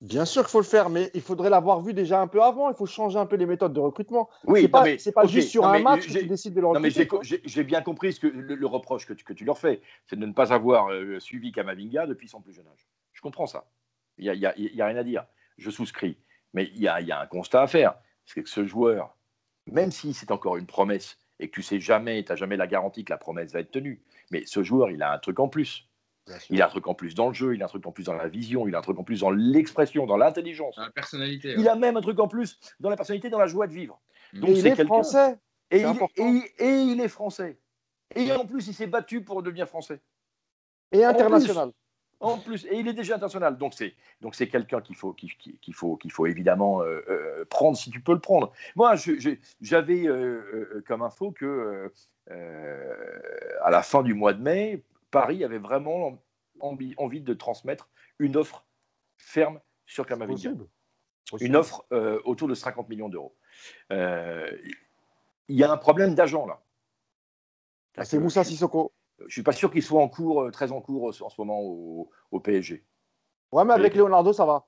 Bien 0.00 0.24
sûr 0.24 0.42
qu'il 0.42 0.50
faut 0.50 0.60
le 0.60 0.64
faire, 0.64 0.90
mais 0.90 1.10
il 1.14 1.20
faudrait 1.20 1.50
l'avoir 1.50 1.80
vu 1.80 1.92
déjà 1.92 2.20
un 2.20 2.28
peu 2.28 2.40
avant. 2.40 2.70
Il 2.70 2.76
faut 2.76 2.86
changer 2.86 3.18
un 3.18 3.26
peu 3.26 3.34
les 3.34 3.46
méthodes 3.46 3.72
de 3.72 3.80
recrutement. 3.80 4.30
Oui, 4.44 4.62
c'est 4.62 4.68
pas, 5.12 5.22
pas 5.22 5.26
juste 5.26 5.48
sur 5.48 5.66
un 5.66 5.80
match 5.80 6.06
que 6.06 6.18
tu 6.20 6.26
décides 6.26 6.54
de 6.54 6.60
le 6.60 6.68
recruter. 6.68 7.08
Non, 7.10 7.20
mais 7.20 7.40
j'ai 7.44 7.64
bien 7.64 7.82
compris 7.82 8.12
ce 8.12 8.20
que, 8.20 8.28
le, 8.28 8.66
reproche 8.66 9.06
que 9.06 9.12
tu, 9.12 9.24
que 9.24 9.32
tu, 9.32 9.44
leur 9.44 9.58
fais, 9.58 9.80
c'est 10.06 10.16
de 10.16 10.24
ne 10.24 10.32
pas 10.32 10.52
avoir 10.52 10.92
euh, 10.92 11.18
suivi 11.18 11.50
Kamavinga 11.50 12.06
depuis 12.06 12.28
son 12.28 12.40
plus 12.40 12.52
jeune 12.52 12.68
âge. 12.68 12.86
Je 13.12 13.20
comprends 13.20 13.46
ça. 13.46 13.64
Il 14.18 14.24
n'y 14.24 14.46
a, 14.46 14.54
y 14.56 14.80
a, 14.80 14.86
rien 14.86 14.96
à 14.96 15.02
dire. 15.02 15.24
Je 15.56 15.70
souscris. 15.70 16.16
Mais 16.54 16.70
il 16.74 16.80
y 16.80 16.86
a, 16.86 17.00
y 17.00 17.10
a, 17.10 17.20
un 17.20 17.26
constat 17.26 17.62
à 17.62 17.66
faire. 17.66 17.94
C'est 18.24 18.44
que 18.44 18.48
ce 18.48 18.64
joueur, 18.64 19.16
même 19.66 19.90
si 19.90 20.14
c'est 20.14 20.30
encore 20.30 20.56
une 20.56 20.66
promesse 20.66 21.18
et 21.40 21.48
que 21.48 21.54
tu 21.54 21.62
sais 21.62 21.80
jamais, 21.80 22.22
tu 22.22 22.30
n'as 22.30 22.36
jamais 22.36 22.56
la 22.56 22.68
garantie 22.68 23.04
que 23.04 23.12
la 23.12 23.18
promesse 23.18 23.52
va 23.52 23.60
être 23.60 23.72
tenue, 23.72 24.02
mais 24.30 24.44
ce 24.46 24.62
joueur, 24.62 24.90
il 24.92 25.02
a 25.02 25.12
un 25.12 25.18
truc 25.18 25.40
en 25.40 25.48
plus. 25.48 25.87
Il 26.50 26.62
a 26.62 26.66
un 26.66 26.68
truc 26.68 26.86
en 26.86 26.94
plus 26.94 27.14
dans 27.14 27.28
le 27.28 27.34
jeu, 27.34 27.54
il 27.54 27.62
a 27.62 27.66
un 27.66 27.68
truc 27.68 27.86
en 27.86 27.92
plus 27.92 28.04
dans 28.04 28.14
la 28.14 28.28
vision, 28.28 28.66
il 28.68 28.74
a 28.74 28.78
un 28.78 28.82
truc 28.82 28.98
en 28.98 29.04
plus 29.04 29.20
dans 29.20 29.30
l'expression, 29.30 30.06
dans 30.06 30.16
l'intelligence. 30.16 30.76
Dans 30.76 30.82
la 30.82 30.90
personnalité. 30.90 31.54
Il 31.58 31.68
a 31.68 31.74
même 31.74 31.96
un 31.96 32.00
truc 32.00 32.18
en 32.18 32.28
plus 32.28 32.58
dans 32.80 32.90
la 32.90 32.96
personnalité, 32.96 33.30
dans 33.30 33.38
la 33.38 33.46
joie 33.46 33.66
de 33.66 33.72
vivre. 33.72 34.00
Donc 34.32 34.50
il 34.50 34.66
est 34.66 34.84
français. 34.84 35.38
Et, 35.70 35.82
il, 35.82 37.00
est 37.00 37.08
français. 37.08 37.58
Et 38.14 38.32
en 38.32 38.46
plus, 38.46 38.68
il 38.68 38.74
s'est 38.74 38.86
battu 38.86 39.22
pour 39.22 39.42
devenir 39.42 39.68
français. 39.68 40.00
Et 40.92 41.04
international. 41.04 41.72
En 42.20 42.38
plus, 42.38 42.66
et 42.66 42.76
il 42.76 42.88
est 42.88 42.94
déjà 42.94 43.14
international. 43.14 43.58
Donc 43.58 43.74
c'est 43.74 43.94
donc 44.20 44.34
c'est 44.34 44.48
quelqu'un 44.48 44.80
qu'il 44.80 44.96
faut 44.96 45.12
qu'il 45.12 45.30
faut 45.72 45.96
qu'il 45.96 46.10
faut 46.10 46.26
évidemment 46.26 46.82
euh, 46.82 47.00
euh, 47.08 47.44
prendre 47.44 47.76
si 47.76 47.90
tu 47.90 48.00
peux 48.00 48.12
le 48.12 48.18
prendre. 48.18 48.52
Moi, 48.74 48.94
j'avais 49.60 50.06
euh, 50.06 50.82
comme 50.88 51.02
info 51.02 51.30
que 51.30 51.92
à 52.28 53.70
la 53.70 53.82
fin 53.82 54.02
du 54.02 54.14
mois 54.14 54.32
de 54.32 54.42
mai, 54.42 54.82
Paris 55.10 55.44
avait 55.44 55.58
vraiment 55.58 56.22
envie, 56.60 56.94
envie 56.96 57.20
de 57.20 57.34
transmettre 57.34 57.88
une 58.18 58.36
offre 58.36 58.66
ferme 59.16 59.60
sur 59.86 60.06
Kamavinga. 60.06 60.52
Une 61.40 61.56
offre 61.56 61.86
autour 62.24 62.48
de 62.48 62.54
50 62.54 62.88
millions 62.88 63.08
d'euros. 63.08 63.36
Il 63.90 65.56
y 65.56 65.64
a 65.64 65.70
un 65.70 65.76
problème 65.76 66.14
d'agent 66.14 66.46
là. 66.46 66.62
Ah, 67.96 68.04
c'est 68.04 68.18
Moussa 68.18 68.44
Sissoko 68.44 68.92
je 69.20 69.24
ne 69.24 69.30
suis 69.30 69.42
pas 69.42 69.52
sûr 69.52 69.70
qu'il 69.70 69.82
soit 69.82 70.00
en 70.00 70.08
cours, 70.08 70.42
euh, 70.42 70.50
très 70.50 70.72
en 70.72 70.80
cours 70.80 71.10
euh, 71.10 71.24
en 71.24 71.28
ce 71.28 71.40
moment 71.40 71.60
au, 71.60 72.40
PSG. 72.40 72.84
Ouais, 73.52 73.64
mais 73.64 73.74
avec 73.74 73.94
Leonardo, 73.94 74.32
ça 74.32 74.46
va. 74.46 74.66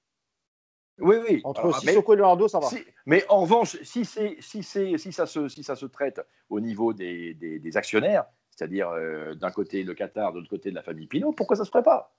Oui, 0.99 1.17
oui. 1.23 1.41
Entre 1.45 1.73
Sissoko 1.81 2.15
et 2.15 2.17
Leonardo, 2.17 2.49
ça 2.49 2.59
va. 2.59 2.69
mais 3.07 3.25
en 3.29 3.43
revanche, 3.43 3.81
si, 3.83 4.05
si, 4.05 4.37
si, 4.41 5.13
ça 5.13 5.27
se, 5.27 5.49
si 5.49 5.63
ça 5.63 5.77
se 5.77 5.87
traite 5.87 6.21
au 6.49 6.61
niveau 6.61 6.93
des, 6.93 7.35
des, 7.35 7.77
actionnaires, 7.77 8.27
c'est-à-dire 8.61 8.91
euh, 8.91 9.35
d'un 9.35 9.51
côté 9.51 9.85
le 9.85 9.95
Qatar, 9.95 10.33
de 10.33 10.39
l'autre 10.39 10.51
côté 10.51 10.71
de 10.71 10.75
la 10.75 10.83
famille 10.83 11.07
Pinot, 11.07 11.33
pourquoi 11.33 11.57
ça 11.57 11.63
ne 11.63 11.65
se 11.65 11.71
ferait 11.71 11.83
pas? 11.83 12.15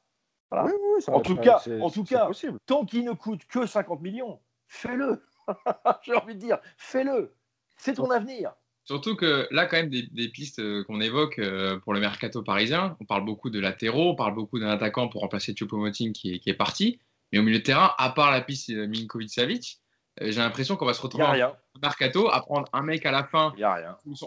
Oui, 0.52 0.72
oui, 0.72 1.04
En 1.08 1.22
tout 1.22 1.36
cas, 1.36 1.62
en 1.80 1.92
tout 1.92 2.04
cas 2.04 2.30
tant 2.66 2.84
qu'il 2.84 3.06
ne 3.06 3.14
coûte 3.14 3.46
que 3.46 3.68
50 3.68 4.02
millions, 4.02 4.40
fais-le. 4.68 5.24
J'ai 6.02 6.16
envie 6.16 6.34
de 6.34 6.40
dire, 6.40 6.58
fais-le. 6.78 7.36
C'est 7.78 7.94
ton 7.94 8.10
avenir. 8.10 8.54
Surtout 8.86 9.16
que 9.16 9.48
là, 9.52 9.68
quand 9.68 9.78
même, 9.78 9.92
des, 9.92 10.30
pistes 10.30 10.60
euh, 10.60 10.84
qu'on 10.86 11.00
évoque 11.00 11.38
euh, 11.38 11.78
pour 11.78 11.94
le 11.94 12.00
mercato 12.00 12.42
parisien, 12.42 12.98
on 13.00 13.06
parle 13.06 13.24
beaucoup 13.24 13.52
de 13.52 13.60
latéraux, 13.60 14.10
on 14.10 14.16
parle 14.16 14.34
beaucoup 14.34 14.60
d'un 14.60 14.70
attaquant 14.70 15.08
pour 15.10 15.22
remplacer 15.22 15.54
Choupo-Moting 15.54 16.12
qui, 16.12 16.40
qui, 16.40 16.50
est 16.50 16.56
parti. 16.56 17.00
Mais 17.32 17.38
au 17.38 17.44
milieu 17.44 17.60
de 17.60 17.64
terrain, 17.64 17.94
à 18.00 18.10
part 18.10 18.32
la 18.32 18.42
piste 18.42 18.72
Milinkovic-Savic, 18.72 19.80
j'ai 20.20 20.40
l'impression 20.40 20.76
qu'on 20.76 20.86
va 20.86 20.94
se 20.94 21.02
retrouver 21.02 21.24
en 21.24 21.54
mercato 21.82 22.30
à 22.30 22.42
prendre 22.42 22.68
un 22.74 22.82
mec 22.82 23.06
à 23.06 23.12
la 23.12 23.24
fin 23.24 23.54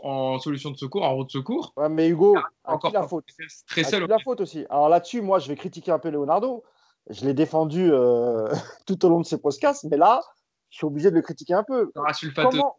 en 0.03 0.39
solution 0.39 0.71
de 0.71 0.77
secours, 0.77 1.05
en 1.05 1.15
route 1.15 1.29
de 1.29 1.33
secours. 1.33 1.73
Ouais, 1.77 1.89
mais 1.89 2.09
Hugo, 2.09 2.37
encore 2.65 2.93
la 2.93 3.07
faute? 3.07 3.27
Très 3.67 3.85
seul. 3.85 4.07
la 4.07 4.19
faute 4.19 4.41
aussi? 4.41 4.65
Alors 4.71 4.89
là-dessus, 4.89 5.21
moi, 5.21 5.39
je 5.39 5.49
vais 5.49 5.57
critiquer 5.57 5.93
un 5.93 5.99
peu 5.99 6.11
Leonardo. 6.11 6.65
Je 7.11 7.27
l'ai 7.27 7.35
défendu 7.35 7.93
euh, 7.93 8.49
tout 8.87 9.05
au 9.05 9.09
long 9.11 9.21
de 9.21 9.27
ces 9.27 9.39
podcasts, 9.39 9.85
mais 9.85 9.99
là, 9.99 10.23
je 10.71 10.79
suis 10.79 10.87
obligé 10.87 11.11
de 11.11 11.17
le 11.17 11.23
critiquer 11.23 11.55
un 11.55 11.65
peu. 11.65 11.93
Comment... 12.35 12.79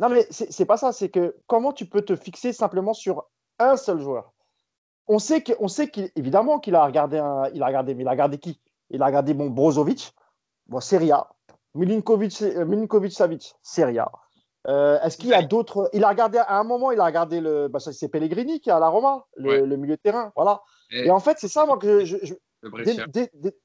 Non, 0.00 0.08
mais 0.08 0.26
c'est 0.30 0.66
pas 0.66 0.76
ça. 0.76 0.92
C'est 0.92 1.08
que 1.08 1.36
comment 1.46 1.72
tu 1.72 1.86
peux 1.86 2.02
te 2.02 2.16
fixer 2.16 2.52
simplement 2.52 2.92
sur 2.92 3.24
un 3.58 3.76
seul 3.76 4.00
joueur? 4.00 4.32
On 5.08 5.18
sait 5.20 5.42
qu'évidemment 5.42 6.58
qu'il 6.58 6.74
a 6.74 6.84
regardé 6.84 7.18
un, 7.18 7.48
il 7.54 7.62
a 7.62 7.66
regardé, 7.66 7.94
mais 7.94 8.02
il 8.02 8.08
a 8.08 8.10
regardé 8.10 8.38
qui? 8.38 8.60
Il 8.90 9.02
a 9.02 9.06
regardé 9.06 9.34
bon 9.34 9.48
Brozovic, 9.48 10.12
bon 10.66 10.80
Serie 10.80 11.12
A, 11.12 11.28
Milinkovic, 11.76 12.42
euh, 12.42 12.64
Milinkovic 12.64 13.12
Savic, 13.12 13.54
Serie 13.62 13.98
A. 13.98 14.10
Euh, 14.66 15.00
est-ce 15.02 15.16
qu'il 15.16 15.28
y 15.28 15.34
a 15.34 15.42
d'autres 15.42 15.88
Il 15.92 16.02
a 16.02 16.08
regardé 16.08 16.38
à 16.38 16.58
un 16.58 16.64
moment, 16.64 16.90
il 16.90 16.98
a 16.98 17.04
regardé 17.04 17.40
le. 17.40 17.68
Bah, 17.68 17.78
c'est 17.78 18.08
Pellegrini 18.08 18.60
qui 18.60 18.70
est 18.70 18.72
à 18.72 18.80
la 18.80 18.88
Roma, 18.88 19.24
le, 19.36 19.64
milieu 19.76 19.96
de 19.96 20.00
terrain. 20.00 20.32
Voilà. 20.34 20.62
Et, 20.90 21.10
en 21.10 21.20
fait, 21.20 21.38
c'est 21.38 21.48
ça, 21.48 21.66
moi, 21.66 21.78
que 21.78 22.04
je, 22.04 22.16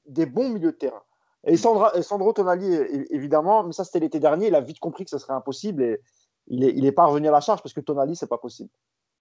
des, 0.06 0.26
bons 0.26 0.48
milieux 0.50 0.72
de 0.72 0.76
terrain. 0.76 1.02
Et 1.44 1.56
Sandro 1.56 2.32
Tonali, 2.32 2.72
évidemment, 3.10 3.64
mais 3.64 3.72
ça 3.72 3.84
c'était 3.84 3.98
l'été 3.98 4.20
dernier, 4.20 4.46
il 4.46 4.54
a 4.54 4.60
vite 4.60 4.78
compris 4.78 5.02
que 5.04 5.10
ce 5.10 5.18
serait 5.18 5.32
impossible 5.32 5.82
et 5.82 6.00
il 6.46 6.60
n'est 6.60 6.70
il 6.70 6.86
est 6.86 6.92
pas 6.92 7.06
revenu 7.06 7.26
à 7.26 7.32
la 7.32 7.40
charge 7.40 7.62
parce 7.62 7.72
que 7.72 7.80
Tonali, 7.80 8.14
c'est 8.14 8.28
pas 8.28 8.38
possible. 8.38 8.70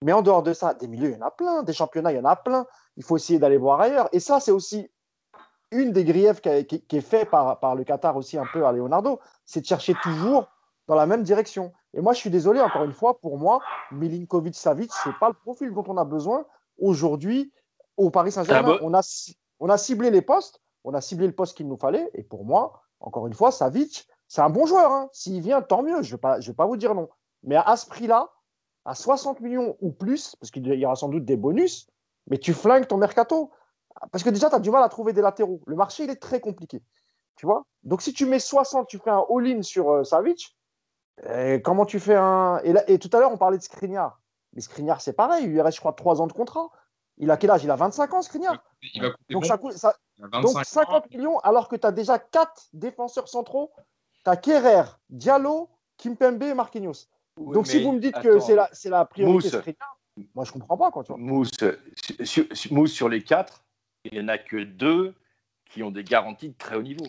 Mais 0.03 0.13
en 0.13 0.21
dehors 0.21 0.43
de 0.43 0.53
ça, 0.53 0.73
des 0.75 0.87
milieux, 0.87 1.09
il 1.09 1.13
y 1.13 1.17
en 1.17 1.25
a 1.25 1.31
plein, 1.31 1.63
des 1.63 1.73
championnats, 1.73 2.11
il 2.11 2.17
y 2.17 2.19
en 2.19 2.25
a 2.25 2.35
plein. 2.35 2.65
Il 2.97 3.03
faut 3.03 3.17
essayer 3.17 3.39
d'aller 3.39 3.57
voir 3.57 3.81
ailleurs. 3.81 4.09
Et 4.11 4.19
ça, 4.19 4.39
c'est 4.39 4.51
aussi 4.51 4.89
une 5.72 5.91
des 5.91 6.03
griefs 6.03 6.41
qui, 6.41 6.97
est 6.97 7.01
fait 7.01 7.26
par, 7.26 7.59
par, 7.59 7.76
le 7.76 7.84
Qatar 7.84 8.15
aussi 8.17 8.38
un 8.38 8.45
peu 8.51 8.65
à 8.65 8.72
Leonardo, 8.72 9.19
c'est 9.45 9.61
de 9.61 9.65
chercher 9.65 9.93
toujours 10.01 10.47
dans 10.88 10.95
la 10.95 11.05
même 11.05 11.24
direction. 11.24 11.72
Et 11.93 12.01
moi, 12.01 12.13
je 12.13 12.19
suis 12.19 12.30
désolé, 12.30 12.59
encore 12.61 12.84
une 12.84 12.93
fois, 12.93 13.19
pour 13.19 13.38
moi, 13.38 13.59
Milinkovic-Savic, 13.91 14.91
ce 14.91 15.09
n'est 15.09 15.15
pas 15.19 15.30
le 15.30 15.36
profil 15.36 15.74
dont 15.74 15.84
on 15.88 15.97
a 15.97 16.05
besoin 16.05 16.45
aujourd'hui 16.80 17.51
au 17.97 18.09
Paris 18.09 18.32
Saint-Germain. 18.32 18.78
On 18.82 18.93
a, 18.93 19.01
on 19.59 19.69
a 19.69 19.78
ciblé 19.78 20.09
les 20.09 20.22
postes, 20.22 20.61
on 20.84 20.93
a 20.93 21.01
ciblé 21.01 21.28
le 21.28 21.34
poste 21.34 21.55
qu'il 21.55 21.67
nous 21.67 21.78
fallait. 21.78 22.09
Et 22.13 22.24
pour 22.24 22.45
moi, 22.45 22.82
encore 22.99 23.28
une 23.28 23.34
fois, 23.34 23.51
Savic, 23.51 24.07
c'est 24.28 24.41
un 24.41 24.49
bon 24.49 24.65
joueur. 24.65 24.91
Hein. 24.91 25.09
S'il 25.11 25.41
vient, 25.41 25.61
tant 25.61 25.84
mieux. 25.84 26.01
Je 26.01 26.15
ne 26.15 26.22
vais, 26.22 26.39
vais, 26.39 26.53
pas 26.53 26.65
vous 26.65 26.78
dire 26.78 26.95
non. 26.95 27.09
Mais 27.43 27.55
à 27.55 27.76
ce 27.76 27.86
prix-là, 27.88 28.30
à 28.86 28.95
60 28.95 29.41
millions 29.41 29.78
ou 29.82 29.91
plus, 29.91 30.36
parce 30.38 30.51
qu'il 30.51 30.65
y 30.65 30.86
aura 30.86 30.95
sans 30.95 31.09
doute 31.09 31.26
des 31.26 31.38
bonus, 31.38 31.88
mais 32.28 32.38
tu 32.38 32.53
flingues 32.53 32.88
ton 32.88 32.97
mercato. 32.97 33.51
Parce 34.11 34.23
que 34.23 34.29
déjà, 34.29 34.49
tu 34.49 34.55
as 34.55 34.59
du 34.59 34.71
mal 34.71 34.83
à 34.83 34.89
trouver 34.89 35.13
des 35.13 35.21
latéraux. 35.21 35.61
Le 35.67 35.75
marché, 35.75 36.03
il 36.03 36.09
est 36.09 36.21
très 36.21 36.39
compliqué. 36.39 36.81
Tu 37.35 37.45
vois? 37.45 37.63
Donc, 37.83 38.01
si 38.01 38.13
tu 38.13 38.25
mets 38.25 38.39
60, 38.39 38.87
tu 38.87 38.97
fais 38.97 39.09
un 39.11 39.23
all-in 39.29 39.61
sur 39.61 39.89
euh, 39.89 40.03
Savic, 40.03 40.57
eh, 41.29 41.61
comment 41.61 41.85
tu 41.85 41.99
fais 41.99 42.15
un. 42.15 42.59
Et, 42.63 42.73
et 42.87 42.99
tout 42.99 43.09
à 43.13 43.19
l'heure, 43.19 43.31
on 43.31 43.37
parlait 43.37 43.57
de 43.57 43.63
Skriniar. 43.63 44.19
Mais 44.53 44.61
Skriniar, 44.61 45.01
c'est 45.01 45.13
pareil. 45.13 45.45
Il 45.45 45.51
lui 45.51 45.61
reste, 45.61 45.75
je 45.75 45.81
crois, 45.81 45.93
3 45.93 46.21
ans 46.21 46.27
de 46.27 46.33
contrat. 46.33 46.69
Il 47.17 47.29
a 47.29 47.37
quel 47.37 47.51
âge? 47.51 47.63
Il 47.63 47.71
a 47.71 47.75
25 47.75 48.13
ans, 48.13 48.21
Skriniar 48.21 48.63
donc, 49.29 49.45
ça 49.45 49.57
coûte, 49.57 49.75
donc 50.17 50.65
50 50.65 51.11
millions 51.11 51.37
alors 51.39 51.67
que 51.67 51.75
tu 51.75 51.85
as 51.85 51.91
déjà 51.91 52.17
4 52.17 52.69
défenseurs 52.73 53.27
centraux. 53.27 53.71
Tu 54.23 54.29
as 54.29 54.37
Kerrer, 54.37 54.83
Diallo, 55.09 55.69
Kimpembe 55.97 56.43
et 56.43 56.53
Marquinhos. 56.53 57.07
donc 57.37 57.67
si 57.67 57.83
vous 57.83 57.91
me 57.91 57.99
dites 57.99 58.19
que 58.21 58.39
c'est 58.39 58.55
la, 58.55 58.69
la 58.85 59.05
priorité 59.05 59.49
Skriniar, 59.49 59.99
moi 60.33 60.45
je 60.45 60.51
comprends 60.51 60.77
pas. 60.77 60.91
Quoi, 60.91 61.03
tu 61.03 61.11
vois. 61.11 61.21
Mousse, 61.21 61.51
sur, 62.23 62.45
Mousse 62.71 62.91
sur 62.91 63.07
les 63.07 63.23
4, 63.23 63.63
il 64.05 64.13
n'y 64.13 64.19
en 64.19 64.27
a 64.27 64.37
que 64.37 64.63
2 64.63 65.13
qui 65.69 65.83
ont 65.83 65.91
des 65.91 66.03
garanties 66.03 66.49
de 66.49 66.57
très 66.57 66.75
haut 66.75 66.81
niveau. 66.81 67.05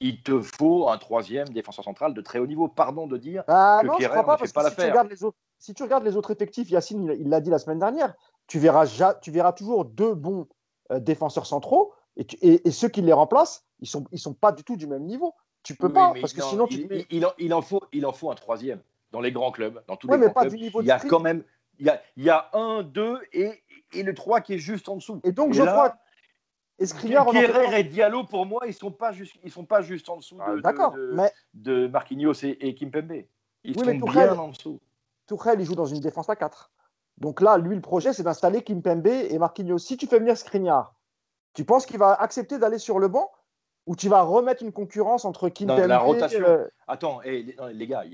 Il 0.00 0.22
te 0.22 0.40
faut 0.40 0.88
un 0.88 0.98
troisième 0.98 1.48
défenseur 1.48 1.84
central 1.84 2.12
de 2.12 2.20
très 2.20 2.38
haut 2.38 2.46
niveau. 2.46 2.68
Pardon 2.68 3.06
de 3.06 3.16
dire 3.16 3.44
ah, 3.48 3.78
que 3.82 3.86
non, 3.86 3.96
Kerrer 3.96 4.22
ne 4.22 4.46
fait 4.46 4.52
pas 4.52 4.62
l'affaire. 4.62 4.94
Si 5.58 5.72
tu 5.72 5.82
regardes 5.82 6.04
les 6.04 6.16
autres 6.16 6.30
effectifs, 6.30 6.70
Yacine, 6.70 7.16
il 7.18 7.30
l'a 7.30 7.40
dit 7.40 7.48
la 7.48 7.58
semaine 7.58 7.78
dernière, 7.78 8.14
tu 8.46 8.58
verras, 8.58 9.14
tu 9.22 9.30
verras 9.30 9.52
toujours 9.52 9.86
deux 9.86 10.14
bons 10.14 10.46
euh, 10.92 11.00
défenseurs 11.00 11.46
centraux 11.46 11.94
et, 12.16 12.70
ceux 12.70 12.88
qui 12.88 13.02
les 13.02 13.12
remplacent, 13.12 13.64
ils 13.80 13.88
sont, 13.88 14.04
ils 14.12 14.18
sont 14.18 14.34
pas 14.34 14.52
du 14.52 14.64
tout 14.64 14.76
du 14.76 14.86
même 14.86 15.04
niveau. 15.04 15.34
Tu 15.62 15.74
peux 15.74 15.92
pas, 15.92 16.14
parce 16.20 16.32
que 16.32 16.42
sinon 16.42 16.66
tu 16.66 16.86
il, 17.10 17.26
il, 17.38 17.54
en, 17.54 17.60
faut, 17.60 17.82
il 17.92 18.06
en 18.06 18.12
faut 18.12 18.30
un 18.30 18.34
troisième 18.34 18.80
dans 19.10 19.20
les 19.20 19.32
grands 19.32 19.50
clubs, 19.50 19.82
dans 19.88 19.96
tous 19.96 20.08
les 20.08 20.18
grands 20.18 20.42
clubs. 20.42 20.54
il 20.54 20.86
y 20.86 20.90
a 20.90 21.00
quand 21.00 21.20
même, 21.20 21.42
il 21.78 21.86
y 21.86 21.90
a, 21.90 22.02
y 22.16 22.30
a 22.30 22.50
un, 22.52 22.82
deux 22.82 23.20
et, 23.32 23.62
et 23.92 24.02
le 24.02 24.14
trois 24.14 24.40
qui 24.40 24.54
est 24.54 24.58
juste 24.58 24.88
en 24.88 24.96
dessous. 24.96 25.20
Et 25.24 25.32
donc 25.32 25.52
je 25.52 25.62
crois. 25.62 25.96
Kerrer 26.78 27.80
et 27.80 27.84
Diallo, 27.84 28.24
pour 28.24 28.44
moi, 28.44 28.64
ils 28.66 28.74
sont 28.74 28.90
pas 28.90 29.10
juste, 29.12 29.34
ils 29.42 29.50
sont 29.50 29.64
pas 29.64 29.80
juste 29.80 30.10
en 30.10 30.18
dessous 30.18 30.36
de, 30.36 30.60
ah, 30.62 30.72
de, 30.72 31.12
mais... 31.14 31.32
de 31.54 31.86
Marquinhos 31.86 32.44
et, 32.44 32.58
et 32.60 32.74
Kimpembe. 32.74 33.24
Ils 33.64 33.74
sont 33.74 33.94
bien 33.94 34.38
en 34.38 34.48
dessous. 34.48 34.80
Tourelle, 35.26 35.60
il 35.60 35.64
joue 35.66 35.74
dans 35.74 35.86
une 35.86 36.00
défense 36.00 36.28
à 36.28 36.36
4. 36.36 36.70
Donc 37.18 37.40
là, 37.40 37.56
lui, 37.56 37.74
le 37.74 37.80
projet, 37.80 38.12
c'est 38.12 38.22
d'installer 38.22 38.62
Kimpembe 38.62 39.06
et 39.06 39.38
Marquinhos. 39.38 39.78
Si 39.78 39.96
tu 39.96 40.06
fais 40.06 40.18
venir 40.18 40.36
Skriniar, 40.36 40.94
tu 41.54 41.64
penses 41.64 41.86
qu'il 41.86 41.98
va 41.98 42.12
accepter 42.12 42.58
d'aller 42.58 42.78
sur 42.78 42.98
le 42.98 43.08
banc 43.08 43.30
ou 43.86 43.96
tu 43.96 44.08
vas 44.08 44.22
remettre 44.22 44.62
une 44.62 44.72
concurrence 44.72 45.24
entre 45.24 45.48
Kimpembe 45.48 45.78
et... 45.78 45.86
la 45.86 45.98
rotation. 45.98 46.40
Euh, 46.46 46.66
Attends, 46.86 47.20
les, 47.24 47.86
gars, 47.86 48.04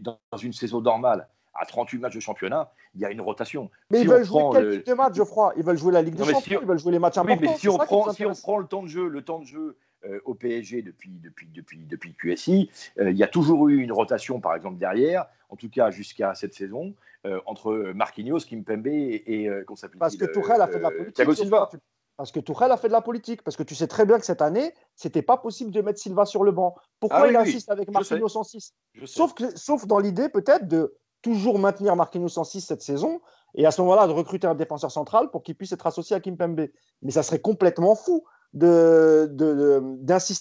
dans 0.00 0.18
une 0.40 0.52
saison 0.52 0.80
normale, 0.80 1.28
à 1.54 1.66
38 1.66 1.98
matchs 1.98 2.14
de 2.14 2.20
championnat, 2.20 2.70
il 2.94 3.00
y 3.00 3.04
a 3.04 3.10
une 3.10 3.20
rotation. 3.20 3.70
Mais 3.90 4.00
ils 4.00 4.08
veulent 4.08 4.24
jouer 4.24 4.42
quel 4.52 4.70
type 4.78 4.86
de 4.86 4.94
match, 4.94 5.14
Geoffroy 5.14 5.52
Ils 5.56 5.64
veulent 5.64 5.78
jouer 5.78 5.92
la 5.92 6.02
Ligue 6.02 6.14
des 6.14 6.24
Champions, 6.24 6.60
ils 6.62 6.66
veulent 6.66 6.78
jouer 6.78 6.92
les 6.92 6.98
matchs 6.98 7.18
importants. 7.18 7.40
mais 7.40 7.56
si 7.56 7.68
on, 7.68 7.78
prend, 7.78 8.12
si 8.12 8.24
on 8.24 8.34
prend 8.34 8.58
le 8.58 8.66
temps 8.66 8.82
de 8.82 8.88
jeu, 8.88 9.08
le 9.08 9.22
temps 9.22 9.40
de 9.40 9.44
jeu 9.44 9.76
euh, 10.04 10.20
au 10.24 10.34
PSG 10.34 10.82
depuis, 10.82 11.20
depuis, 11.22 11.48
depuis, 11.54 11.86
depuis 11.86 12.14
QSI, 12.14 12.70
euh, 12.98 13.10
il 13.10 13.16
y 13.16 13.22
a 13.22 13.28
toujours 13.28 13.68
eu 13.68 13.78
une 13.82 13.92
rotation, 13.92 14.40
par 14.40 14.54
exemple, 14.54 14.78
derrière, 14.78 15.26
en 15.48 15.56
tout 15.56 15.68
cas 15.68 15.90
jusqu'à 15.90 16.34
cette 16.34 16.54
saison. 16.54 16.94
Euh, 17.24 17.38
entre 17.46 17.92
Marquinhos, 17.94 18.40
Kimpembe 18.40 18.88
et, 18.88 19.22
et 19.26 19.64
qu'on 19.64 19.76
s'appelle 19.76 20.00
Parce 20.00 20.16
que 20.16 20.24
Tourelle 20.24 20.60
a 20.60 20.66
fait 20.66 20.78
de 20.78 20.82
la 20.82 20.90
politique. 20.90 21.34
Silva. 21.34 21.70
Parce 22.16 22.30
que 22.30 22.40
Tourelle 22.40 22.70
a 22.70 22.76
fait 22.76 22.88
de 22.88 22.92
la 22.92 23.00
politique. 23.00 23.42
Parce 23.42 23.56
que 23.56 23.62
tu 23.62 23.74
sais 23.74 23.86
très 23.86 24.06
bien 24.06 24.18
que 24.18 24.24
cette 24.24 24.42
année, 24.42 24.74
c'était 24.94 25.22
pas 25.22 25.36
possible 25.36 25.70
de 25.70 25.80
mettre 25.80 25.98
Silva 25.98 26.24
sur 26.24 26.44
le 26.44 26.52
banc. 26.52 26.74
Pourquoi 27.00 27.22
ah 27.22 27.28
il 27.28 27.36
insiste 27.36 27.70
avec 27.70 27.90
Marquinhos 27.90 28.36
en 28.36 28.44
6 28.44 28.74
sauf, 29.04 29.34
que, 29.34 29.56
sauf 29.56 29.86
dans 29.86 29.98
l'idée 29.98 30.28
peut-être 30.28 30.68
de 30.68 30.94
toujours 31.22 31.58
maintenir 31.58 31.96
Marquinhos 31.96 32.38
en 32.38 32.44
6 32.44 32.60
cette 32.60 32.82
saison 32.82 33.20
et 33.54 33.66
à 33.66 33.70
ce 33.70 33.80
moment-là 33.82 34.06
de 34.06 34.12
recruter 34.12 34.46
un 34.46 34.54
défenseur 34.54 34.90
central 34.90 35.30
pour 35.30 35.42
qu'il 35.42 35.54
puisse 35.54 35.72
être 35.72 35.86
associé 35.86 36.16
à 36.16 36.20
Kimpembe. 36.20 36.68
Mais 37.02 37.10
ça 37.10 37.22
serait 37.22 37.40
complètement 37.40 37.94
fou 37.94 38.24
d'insister 38.52 39.28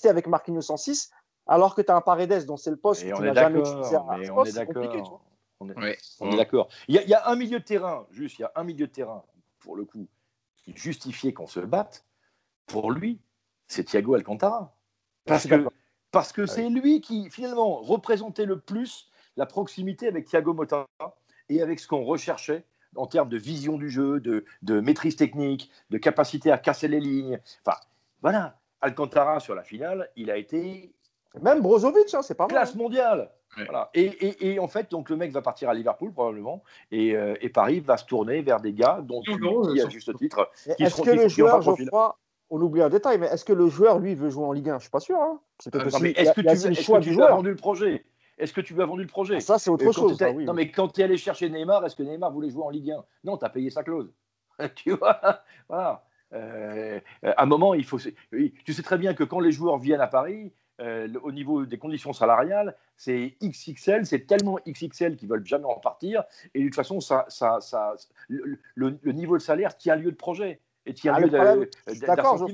de, 0.07 0.13
de, 0.13 0.17
avec 0.17 0.27
Marquinhos 0.27 0.71
en 0.71 0.77
6 0.77 1.11
alors 1.47 1.75
que 1.75 1.81
tu 1.81 1.91
as 1.91 1.95
un 1.95 2.01
Paredes 2.01 2.45
dont 2.45 2.57
c'est 2.57 2.69
le 2.69 2.77
poste 2.77 3.03
que 3.03 3.15
tu 3.15 3.21
n'as 3.21 3.33
jamais 3.33 3.59
utilisé 3.59 3.95
à 3.95 4.03
on 4.03 4.45
est 4.45 4.53
d'accord. 4.53 5.21
On 5.59 6.31
est, 6.31 6.37
d'accord. 6.37 6.69
Il, 6.87 6.95
y, 6.95 7.13
a 7.13 7.29
un 7.29 7.35
milieu 7.35 7.59
de 7.59 7.63
terrain, 7.63 8.07
juste, 8.09 8.39
il 8.39 8.41
y 8.41 8.45
a 8.45 8.51
un 8.55 8.63
milieu 8.63 8.87
de 8.87 8.91
terrain, 8.91 9.23
pour 9.59 9.75
le 9.75 9.85
coup, 9.85 10.07
qui 10.63 10.75
justifiait 10.75 11.33
qu'on 11.33 11.45
se 11.45 11.59
batte. 11.59 12.03
Pour 12.65 12.91
lui, 12.91 13.21
c'est 13.67 13.83
Thiago 13.83 14.15
Alcantara. 14.15 14.75
Parce 15.25 15.45
que 15.45 15.67
parce 16.09 16.33
que 16.33 16.47
c'est 16.47 16.67
lui 16.67 16.99
qui, 16.99 17.29
finalement, 17.29 17.75
représentait 17.77 18.45
le 18.45 18.59
plus 18.59 19.10
la 19.37 19.45
proximité 19.45 20.07
avec 20.07 20.25
Thiago 20.25 20.53
Motta 20.53 20.85
et 21.49 21.61
avec 21.61 21.79
ce 21.79 21.87
qu'on 21.87 22.03
recherchait 22.03 22.65
en 22.95 23.07
termes 23.07 23.29
de 23.29 23.37
vision 23.37 23.77
du 23.77 23.89
jeu, 23.89 24.19
de, 24.19 24.79
maîtrise 24.79 25.15
technique, 25.15 25.71
de 25.89 25.97
capacité 25.97 26.51
à 26.51 26.57
casser 26.57 26.87
les 26.87 26.99
lignes. 26.99 27.39
Enfin, 27.65 27.77
voilà, 28.21 28.57
Alcantara 28.81 29.39
sur 29.39 29.55
la 29.55 29.63
finale, 29.63 30.09
il 30.15 30.29
a 30.29 30.37
été. 30.37 30.93
Même 31.41 31.61
Brozovic, 31.61 32.13
hein, 32.13 32.21
c'est 32.21 32.35
pas 32.35 32.43
mal. 32.43 32.51
Classe 32.51 32.75
mondiale. 32.75 33.31
Et, 33.93 34.59
en 34.59 34.67
fait, 34.67 34.91
donc 34.91 35.09
le 35.09 35.17
mec 35.17 35.31
va 35.31 35.41
partir 35.41 35.69
à 35.69 35.73
Liverpool 35.73 36.11
probablement, 36.13 36.63
et, 36.91 37.15
euh, 37.15 37.35
Paris 37.53 37.79
va 37.79 37.97
se 37.97 38.05
tourner 38.05 38.41
vers 38.41 38.61
des 38.61 38.73
gars 38.73 38.99
dont 39.01 39.21
tu 39.21 39.33
dis 39.73 39.81
à 39.81 39.89
juste 39.89 40.15
titre. 40.17 40.49
Est-ce 40.79 41.01
que 41.01 41.11
le 41.11 41.27
joueur, 41.27 41.61
je 41.61 41.85
crois, 41.85 42.17
on 42.51 42.61
oublie 42.61 42.81
un 42.81 42.89
détail, 42.89 43.17
mais 43.17 43.27
est-ce 43.27 43.45
que 43.45 43.53
le 43.53 43.69
joueur, 43.69 43.97
lui, 43.99 44.13
veut 44.13 44.29
jouer 44.29 44.45
en 44.45 44.51
Ligue 44.51 44.69
1 44.69 44.77
Je 44.77 44.81
suis 44.81 44.91
pas 44.91 44.99
sûr. 44.99 45.17
Hein. 45.17 45.39
Euh, 45.73 45.79
est-ce 46.15 46.33
que, 46.33 46.41
tu, 46.41 47.21
as 47.21 47.29
vendu 47.29 47.49
le 47.49 47.55
projet? 47.55 48.05
Est-ce 48.41 48.53
que 48.53 48.61
tu 48.61 48.81
as 48.81 48.85
vendu 48.85 49.03
le 49.03 49.07
projet 49.07 49.39
Ça, 49.39 49.59
c'est 49.59 49.69
autre 49.69 49.91
chose. 49.91 50.19
non, 50.19 50.53
mais 50.53 50.71
quand 50.71 50.87
tu 50.87 51.01
es 51.01 51.03
allé 51.03 51.17
chercher 51.17 51.49
Neymar, 51.49 51.85
est-ce 51.85 51.95
que 51.95 52.03
Neymar 52.03 52.31
voulait 52.31 52.49
jouer 52.49 52.63
en 52.63 52.71
Ligue 52.71 52.91
1 52.91 53.05
Non, 53.23 53.37
tu 53.37 53.45
as 53.45 53.49
payé 53.49 53.69
sa 53.69 53.83
clause. 53.83 54.11
tu 54.75 54.91
vois? 54.91 55.43
Voilà. 55.69 56.03
Euh, 56.33 56.99
à 57.23 57.43
un 57.43 57.45
moment, 57.45 57.75
il 57.75 57.85
faut. 57.85 57.99
Tu 57.99 58.73
sais 58.73 58.81
très 58.81 58.97
bien 58.97 59.13
que 59.13 59.23
quand 59.23 59.39
les 59.39 59.51
joueurs 59.51 59.77
viennent 59.77 60.01
à 60.01 60.07
Paris, 60.07 60.53
euh, 60.79 61.07
au 61.21 61.31
niveau 61.31 61.67
des 61.67 61.77
conditions 61.77 62.13
salariales, 62.13 62.75
c'est 62.97 63.35
XXL, 63.43 64.07
c'est 64.07 64.25
tellement 64.25 64.57
XXL 64.67 65.17
qu'ils 65.17 65.29
veulent 65.29 65.45
jamais 65.45 65.65
en 65.65 65.79
partir. 65.79 66.23
Et 66.55 66.61
de 66.61 66.65
toute 66.65 66.75
façon, 66.75 66.99
ça, 66.99 67.25
ça, 67.27 67.59
ça 67.61 67.95
le, 68.27 68.57
niveau 69.05 69.37
de 69.37 69.41
salaire 69.43 69.77
tient 69.77 69.95
lieu 69.95 70.11
de 70.11 70.17
projet 70.17 70.61
et 70.87 70.95
tient 70.95 71.13
ah, 71.13 71.19
lieu 71.19 71.69
D'accord, 71.99 72.49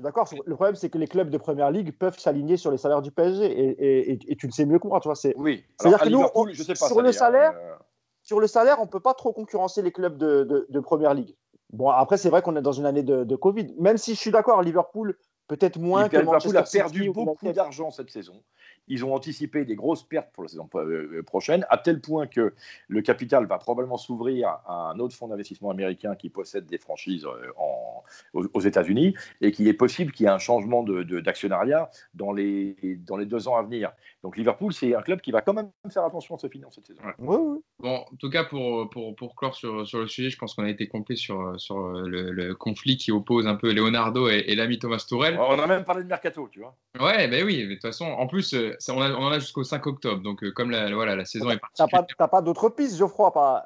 D'accord. 0.00 0.28
Le 0.44 0.54
problème, 0.54 0.74
c'est 0.74 0.90
que 0.90 0.98
les 0.98 1.06
clubs 1.06 1.30
de 1.30 1.38
première 1.38 1.70
ligue 1.70 1.96
peuvent 1.96 2.18
s'aligner 2.18 2.56
sur 2.56 2.70
les 2.70 2.78
salaires 2.78 3.02
du 3.02 3.12
PSG 3.12 3.44
et, 3.44 4.12
et, 4.12 4.36
tu 4.36 4.46
le 4.46 4.52
sais 4.52 4.66
mieux 4.66 4.80
que 4.80 4.88
moi. 4.88 4.98
Tu 5.00 5.08
vois, 5.08 5.14
c'est. 5.14 5.34
Oui. 5.36 5.64
C'est-à-dire 5.78 6.00
que 6.00 6.08
nous, 6.08 6.52
je 6.52 6.62
sais 6.62 6.74
pas, 6.74 6.88
sur 6.88 7.00
le 7.00 7.12
salaire, 7.12 7.54
euh, 7.56 7.76
sur 8.22 8.40
le 8.40 8.48
salaire, 8.48 8.78
on 8.80 8.86
ne 8.86 8.90
peut 8.90 9.00
pas 9.00 9.14
trop 9.14 9.32
concurrencer 9.32 9.82
les 9.82 9.92
clubs 9.92 10.16
de, 10.16 10.66
de, 10.68 10.80
Première 10.80 11.14
Ligue. 11.14 11.36
Bon, 11.72 11.90
après, 11.90 12.16
c'est 12.16 12.28
vrai 12.28 12.42
qu'on 12.42 12.56
est 12.56 12.62
dans 12.62 12.72
une 12.72 12.86
année 12.86 13.04
de, 13.04 13.22
de, 13.22 13.36
Covid. 13.36 13.74
Même 13.78 13.96
si 13.96 14.14
je 14.14 14.20
suis 14.20 14.32
d'accord, 14.32 14.62
Liverpool, 14.62 15.16
peut-être 15.46 15.78
moins 15.78 16.08
que 16.08 16.16
Liverpool 16.16 16.56
a 16.56 16.62
perdu 16.62 17.10
beaucoup 17.10 17.52
d'argent 17.52 17.90
cette 17.90 18.10
saison. 18.10 18.42
Ils 18.86 19.04
ont 19.04 19.14
anticipé 19.14 19.64
des 19.64 19.76
grosses 19.76 20.02
pertes 20.02 20.30
pour 20.32 20.42
la 20.42 20.48
saison 20.48 20.68
euh, 20.74 21.22
prochaine, 21.22 21.64
à 21.70 21.78
tel 21.78 22.00
point 22.00 22.26
que 22.26 22.54
le 22.88 23.02
capital 23.02 23.46
va 23.46 23.58
probablement 23.58 23.96
s'ouvrir 23.96 24.48
à 24.66 24.90
un 24.94 24.98
autre 24.98 25.16
fonds 25.16 25.28
d'investissement 25.28 25.70
américain 25.70 26.14
qui 26.16 26.28
possède 26.28 26.66
des 26.66 26.78
franchises 26.78 27.24
euh, 27.24 27.50
en, 27.56 28.02
aux, 28.34 28.60
États-Unis 28.60 29.14
et 29.40 29.52
qu'il 29.52 29.68
est 29.68 29.74
possible 29.74 30.12
qu'il 30.12 30.24
y 30.24 30.26
ait 30.28 30.32
un 30.32 30.38
changement 30.38 30.82
d'actionnariat 30.82 31.90
de, 32.14 32.18
dans, 32.18 32.32
les, 32.32 32.76
dans 33.06 33.16
les 33.16 33.26
deux 33.26 33.48
ans 33.48 33.56
à 33.56 33.62
venir. 33.62 33.92
Donc 34.22 34.36
Liverpool, 34.36 34.72
c'est 34.72 34.94
un 34.94 35.02
club 35.02 35.20
qui 35.20 35.30
va 35.30 35.40
quand 35.40 35.54
même 35.54 35.70
faire 35.90 36.04
attention 36.04 36.34
à 36.34 36.38
ses 36.38 36.48
finances 36.48 36.74
cette 36.74 36.86
saison. 36.86 37.02
Bon, 37.18 37.62
en 37.80 38.16
tout 38.18 38.30
cas, 38.30 38.44
pour, 38.44 38.88
pour, 38.90 39.14
pour 39.16 39.34
clore 39.34 39.54
sur, 39.54 39.86
sur, 39.86 39.98
le 39.98 40.08
sujet, 40.08 40.30
je 40.30 40.38
pense 40.38 40.54
qu'on 40.54 40.64
a 40.64 40.70
été 40.70 40.88
complet 40.88 41.16
sur, 41.16 41.58
sur 41.58 41.78
le, 41.88 42.54
conflit 42.54 42.96
qui 42.96 43.12
oppose 43.12 43.46
un 43.46 43.56
peu 43.56 43.72
Leonardo 43.72 44.28
et, 44.28 44.54
l'ami 44.54 44.78
Thomas 44.78 45.04
On 45.38 45.58
a 45.58 45.66
même 45.66 45.84
parlé 45.84 46.02
de 46.02 46.08
mercato, 46.08 46.48
tu 46.50 46.60
vois. 46.60 46.76
Ouais, 47.00 47.28
ben 47.28 47.44
oui, 47.44 47.58
mais 47.62 47.68
de 47.68 47.72
toute 47.74 47.82
façon, 47.82 48.06
en 48.06 48.26
plus, 48.26 48.54
euh, 48.54 48.76
on, 48.88 49.00
en 49.00 49.30
a 49.30 49.38
jusqu'au 49.38 49.64
5 49.64 49.86
octobre. 49.86 50.22
Donc, 50.22 50.42
euh, 50.42 50.50
comme 50.52 50.70
la, 50.70 50.92
voilà, 50.94 51.16
la 51.16 51.24
saison 51.24 51.50
est 51.50 51.58
partie. 51.58 51.82
Tu 51.86 52.14
n'as 52.18 52.28
pas, 52.28 52.42
d'autres 52.42 52.68
pistes, 52.68 52.96
Geoffroy, 52.96 53.32
pas 53.32 53.64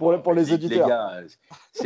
pour, 0.00 0.22
pour 0.22 0.32
les, 0.32 0.50
auditeurs. 0.52 0.86
Les 0.86 1.26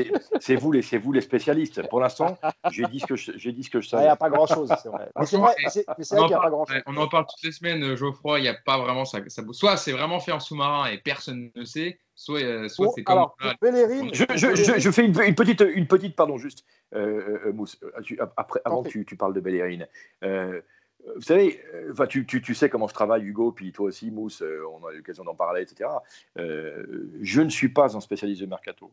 gars, 0.01 0.09
c'est 0.41 0.55
vous, 0.55 0.71
les, 0.71 0.81
vous 0.99 1.12
les 1.12 1.21
spécialistes. 1.21 1.87
Pour 1.89 2.01
l'instant, 2.01 2.39
j'ai 2.71 2.87
dit 2.87 3.01
ce 3.01 3.07
que 3.07 3.17
je, 3.17 3.51
dit 3.51 3.65
ce 3.65 3.71
que 3.71 3.81
je 3.81 3.89
savais. 3.89 4.05
Il 4.05 4.07
n'y 4.07 4.12
a 4.12 4.17
pas 4.17 4.31
grand-chose, 4.31 4.73
c'est 4.81 4.89
vrai. 4.89 5.11
Mais 5.19 5.27
c'est 5.27 5.37
vrai, 5.37 5.55
qu'il 5.57 6.27
n'y 6.27 6.35
a 6.35 6.41
pas 6.41 6.51
grand-chose. 6.51 6.77
On 6.87 6.97
en 6.97 7.09
parle 7.09 7.27
toutes 7.27 7.43
les 7.43 7.51
semaines, 7.51 7.83
euh, 7.83 7.97
Geoffroy. 7.97 8.39
Il 8.39 8.43
n'y 8.43 8.49
a 8.49 8.55
pas 8.55 8.79
vraiment 8.79 9.05
ça. 9.05 9.19
ça 9.27 9.43
soit 9.51 9.77
c'est 9.77 9.93
vraiment 9.93 10.21
fait 10.21 10.33
en 10.33 10.39
sous-marin 10.39 10.87
et 10.87 10.99
personne 10.99 11.51
ne 11.55 11.65
sait, 11.65 11.99
soit, 12.15 12.43
euh, 12.43 12.69
soit 12.69 12.93
c'est 12.95 13.03
comme. 13.03 13.19
Alors, 13.19 13.37
je, 13.61 14.25
je, 14.37 14.79
je, 14.79 14.91
fais 14.91 15.05
une, 15.05 15.21
une, 15.21 15.35
petite, 15.35 15.65
une 15.75 15.89
petite, 15.89 16.15
pardon, 16.15 16.39
juste, 16.39 16.65
euh, 16.95 17.53
Mousse, 17.53 17.81
après, 18.37 18.61
avant 18.65 18.85
que 18.85 18.91
tu, 18.91 19.05
tu, 19.05 19.17
parles 19.17 19.35
de 19.35 19.41
Bellerin. 19.41 19.85
Euh, 21.07 21.12
vous 21.16 21.22
savez, 21.22 21.61
euh, 21.74 21.92
enfin, 21.92 22.07
tu, 22.07 22.26
tu, 22.26 22.55
sais 22.55 22.68
comment 22.68 22.88
je 22.88 22.94
travaille, 22.94 23.22
Hugo, 23.22 23.52
puis 23.52 23.72
toi 23.72 23.86
aussi, 23.86 24.11
Mousse, 24.11 24.42
euh, 24.42 24.62
on 24.72 24.86
a 24.86 24.92
eu 24.92 24.98
l'occasion 24.98 25.24
d'en 25.24 25.34
parler, 25.34 25.62
etc. 25.62 25.90
Je 26.36 27.40
ne 27.40 27.48
suis 27.48 27.68
pas 27.68 27.96
un 27.96 28.00
spécialiste 28.00 28.40
de 28.40 28.46
mercato. 28.46 28.92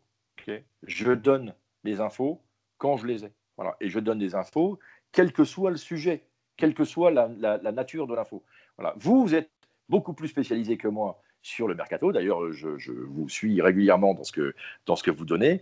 je 0.84 1.12
donne 1.14 1.54
les 1.84 2.00
infos 2.00 2.42
quand 2.78 2.98
je 2.98 3.08
les 3.08 3.26
ai. 3.26 3.32
Voilà. 3.58 3.76
Et 3.80 3.90
je 3.90 4.00
donne 4.00 4.20
des 4.20 4.36
infos, 4.36 4.80
quel 5.12 5.32
que 5.32 5.44
soit 5.44 5.72
le 5.72 5.78
sujet, 5.78 6.24
quelle 6.58 6.74
que 6.74 6.84
soit 6.84 7.12
la, 7.12 7.30
la, 7.38 7.72
nature 7.72 8.08
de 8.08 8.16
l'info. 8.16 8.44
Voilà. 8.78 8.96
Vous, 8.98 9.22
vous 9.22 9.36
êtes 9.36 9.50
beaucoup 9.90 10.14
plus 10.14 10.30
spécialisé 10.30 10.78
que 10.78 10.88
moi 10.88 11.22
sur 11.44 11.68
le 11.68 11.76
mercato. 11.76 12.12
D'ailleurs, 12.12 12.52
je, 12.52 12.78
je, 12.78 12.92
vous 12.92 13.28
suis 13.28 13.62
régulièrement 13.62 14.14
dans 14.14 14.24
ce 14.24 14.32
que, 14.32 14.56
dans 14.86 14.96
ce 14.96 15.04
que 15.04 15.12
vous 15.12 15.26
donnez. 15.26 15.62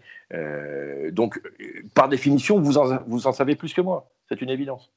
donc, 1.12 1.42
par 1.94 2.10
définition, 2.10 2.60
vous 2.60 2.78
en, 2.78 3.02
vous 3.08 3.28
en 3.28 3.34
savez 3.34 3.56
plus 3.56 3.74
que 3.74 3.82
moi. 3.82 4.10
C'est 4.30 4.42
une 4.42 4.50
évidence. 4.50 4.92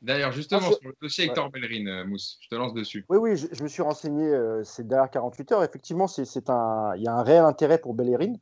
D'ailleurs, 0.00 0.30
justement, 0.30 0.70
sur 0.70 0.78
le 0.84 0.94
dossier 1.02 1.24
Hector 1.24 1.50
Bellerin, 1.50 1.86
euh, 1.86 2.04
Mousse, 2.04 2.38
je 2.40 2.48
te 2.48 2.54
lance 2.54 2.72
dessus. 2.72 3.04
Oui, 3.08 3.18
oui, 3.18 3.36
je, 3.36 3.62
me 3.62 3.68
suis 3.68 3.82
renseigné 3.82 4.26
euh, 4.26 4.62
ces 4.62 4.84
dernières 4.84 5.10
48 5.10 5.52
heures. 5.52 5.64
Effectivement, 5.64 6.06
c'est 6.06 6.50
un, 6.50 6.92
il 6.96 7.02
y 7.02 7.08
a 7.08 7.14
un 7.14 7.22
réel 7.22 7.44
intérêt 7.44 7.78
pour 7.78 7.94
Bellerin. 7.94 8.34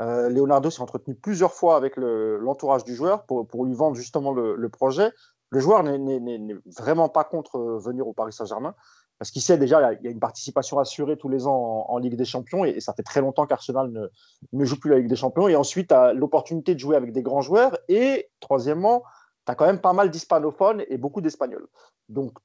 Euh, 0.00 0.28
Leonardo 0.28 0.70
s'est 0.70 0.82
entretenu 0.82 1.16
plusieurs 1.16 1.52
fois 1.52 1.76
avec 1.76 1.96
l'entourage 1.96 2.84
du 2.84 2.94
joueur 2.94 3.24
pour, 3.26 3.46
pour, 3.48 3.64
lui 3.64 3.74
vendre 3.74 3.96
justement 3.96 4.32
le, 4.32 4.68
projet. 4.68 5.10
Le 5.50 5.58
joueur 5.58 5.82
n'est 5.82 6.54
vraiment 6.78 7.08
pas 7.08 7.24
contre 7.24 7.58
venir 7.84 8.06
au 8.06 8.12
Paris 8.12 8.32
Saint-Germain 8.32 8.76
parce 9.18 9.32
qu'il 9.32 9.42
sait 9.42 9.58
déjà 9.58 9.92
il 9.92 10.04
y 10.04 10.08
a 10.08 10.10
une 10.10 10.20
participation 10.20 10.78
assurée 10.78 11.18
tous 11.18 11.28
les 11.28 11.46
ans 11.46 11.86
en, 11.88 11.98
Ligue 11.98 12.14
des 12.14 12.24
Champions 12.24 12.64
et, 12.64 12.80
ça 12.80 12.94
fait 12.94 13.02
très 13.02 13.20
longtemps 13.20 13.46
qu'Arsenal 13.46 13.90
ne, 13.90 14.06
ne, 14.52 14.64
joue 14.64 14.78
plus 14.78 14.90
la 14.90 14.98
Ligue 14.98 15.08
des 15.08 15.16
Champions. 15.16 15.48
Et 15.48 15.56
ensuite, 15.56 15.92
l'opportunité 16.14 16.74
de 16.74 16.78
jouer 16.78 16.94
avec 16.96 17.12
des 17.12 17.22
grands 17.22 17.42
joueurs. 17.42 17.76
Et 17.88 18.30
troisièmement, 18.38 19.02
tu 19.50 19.52
as 19.52 19.54
quand 19.56 19.66
même 19.66 19.80
pas 19.80 19.92
mal 19.92 20.10
d'hispanophones 20.10 20.84
et 20.88 20.96
beaucoup 20.96 21.20
d'espagnols. 21.20 21.66
Donc, 22.08 22.32
pour 22.32 22.42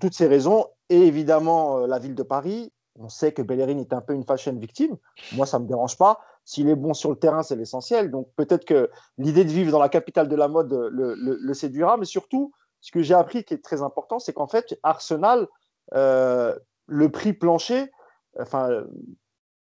toutes 0.00 0.14
ces 0.14 0.26
raisons, 0.26 0.66
et 0.88 1.06
évidemment 1.06 1.78
euh, 1.78 1.86
la 1.86 1.98
ville 1.98 2.14
de 2.14 2.22
Paris, 2.22 2.72
on 2.98 3.08
sait 3.08 3.32
que 3.32 3.42
Bellerin 3.42 3.78
est 3.78 3.92
un 3.92 4.00
peu 4.00 4.12
une 4.12 4.24
fashion 4.24 4.54
victime. 4.54 4.96
Moi, 5.32 5.46
ça 5.46 5.58
ne 5.58 5.64
me 5.64 5.68
dérange 5.68 5.96
pas. 5.96 6.20
S'il 6.44 6.68
est 6.68 6.76
bon 6.76 6.92
sur 6.94 7.10
le 7.10 7.16
terrain, 7.16 7.42
c'est 7.42 7.56
l'essentiel. 7.56 8.10
Donc, 8.10 8.28
peut-être 8.36 8.64
que 8.64 8.90
l'idée 9.18 9.44
de 9.44 9.50
vivre 9.50 9.72
dans 9.72 9.78
la 9.78 9.88
capitale 9.88 10.28
de 10.28 10.36
la 10.36 10.48
mode 10.48 10.72
le, 10.72 11.54
séduira. 11.54 11.96
Mais 11.96 12.04
surtout, 12.04 12.52
ce 12.80 12.92
que 12.92 13.00
j'ai 13.00 13.14
appris 13.14 13.44
qui 13.44 13.54
est 13.54 13.64
très 13.64 13.80
important, 13.82 14.18
c'est 14.18 14.34
qu'en 14.34 14.46
fait, 14.46 14.78
Arsenal, 14.82 15.48
euh, 15.94 16.54
le 16.86 17.10
prix 17.10 17.32
plancher, 17.32 17.90
enfin, 18.38 18.84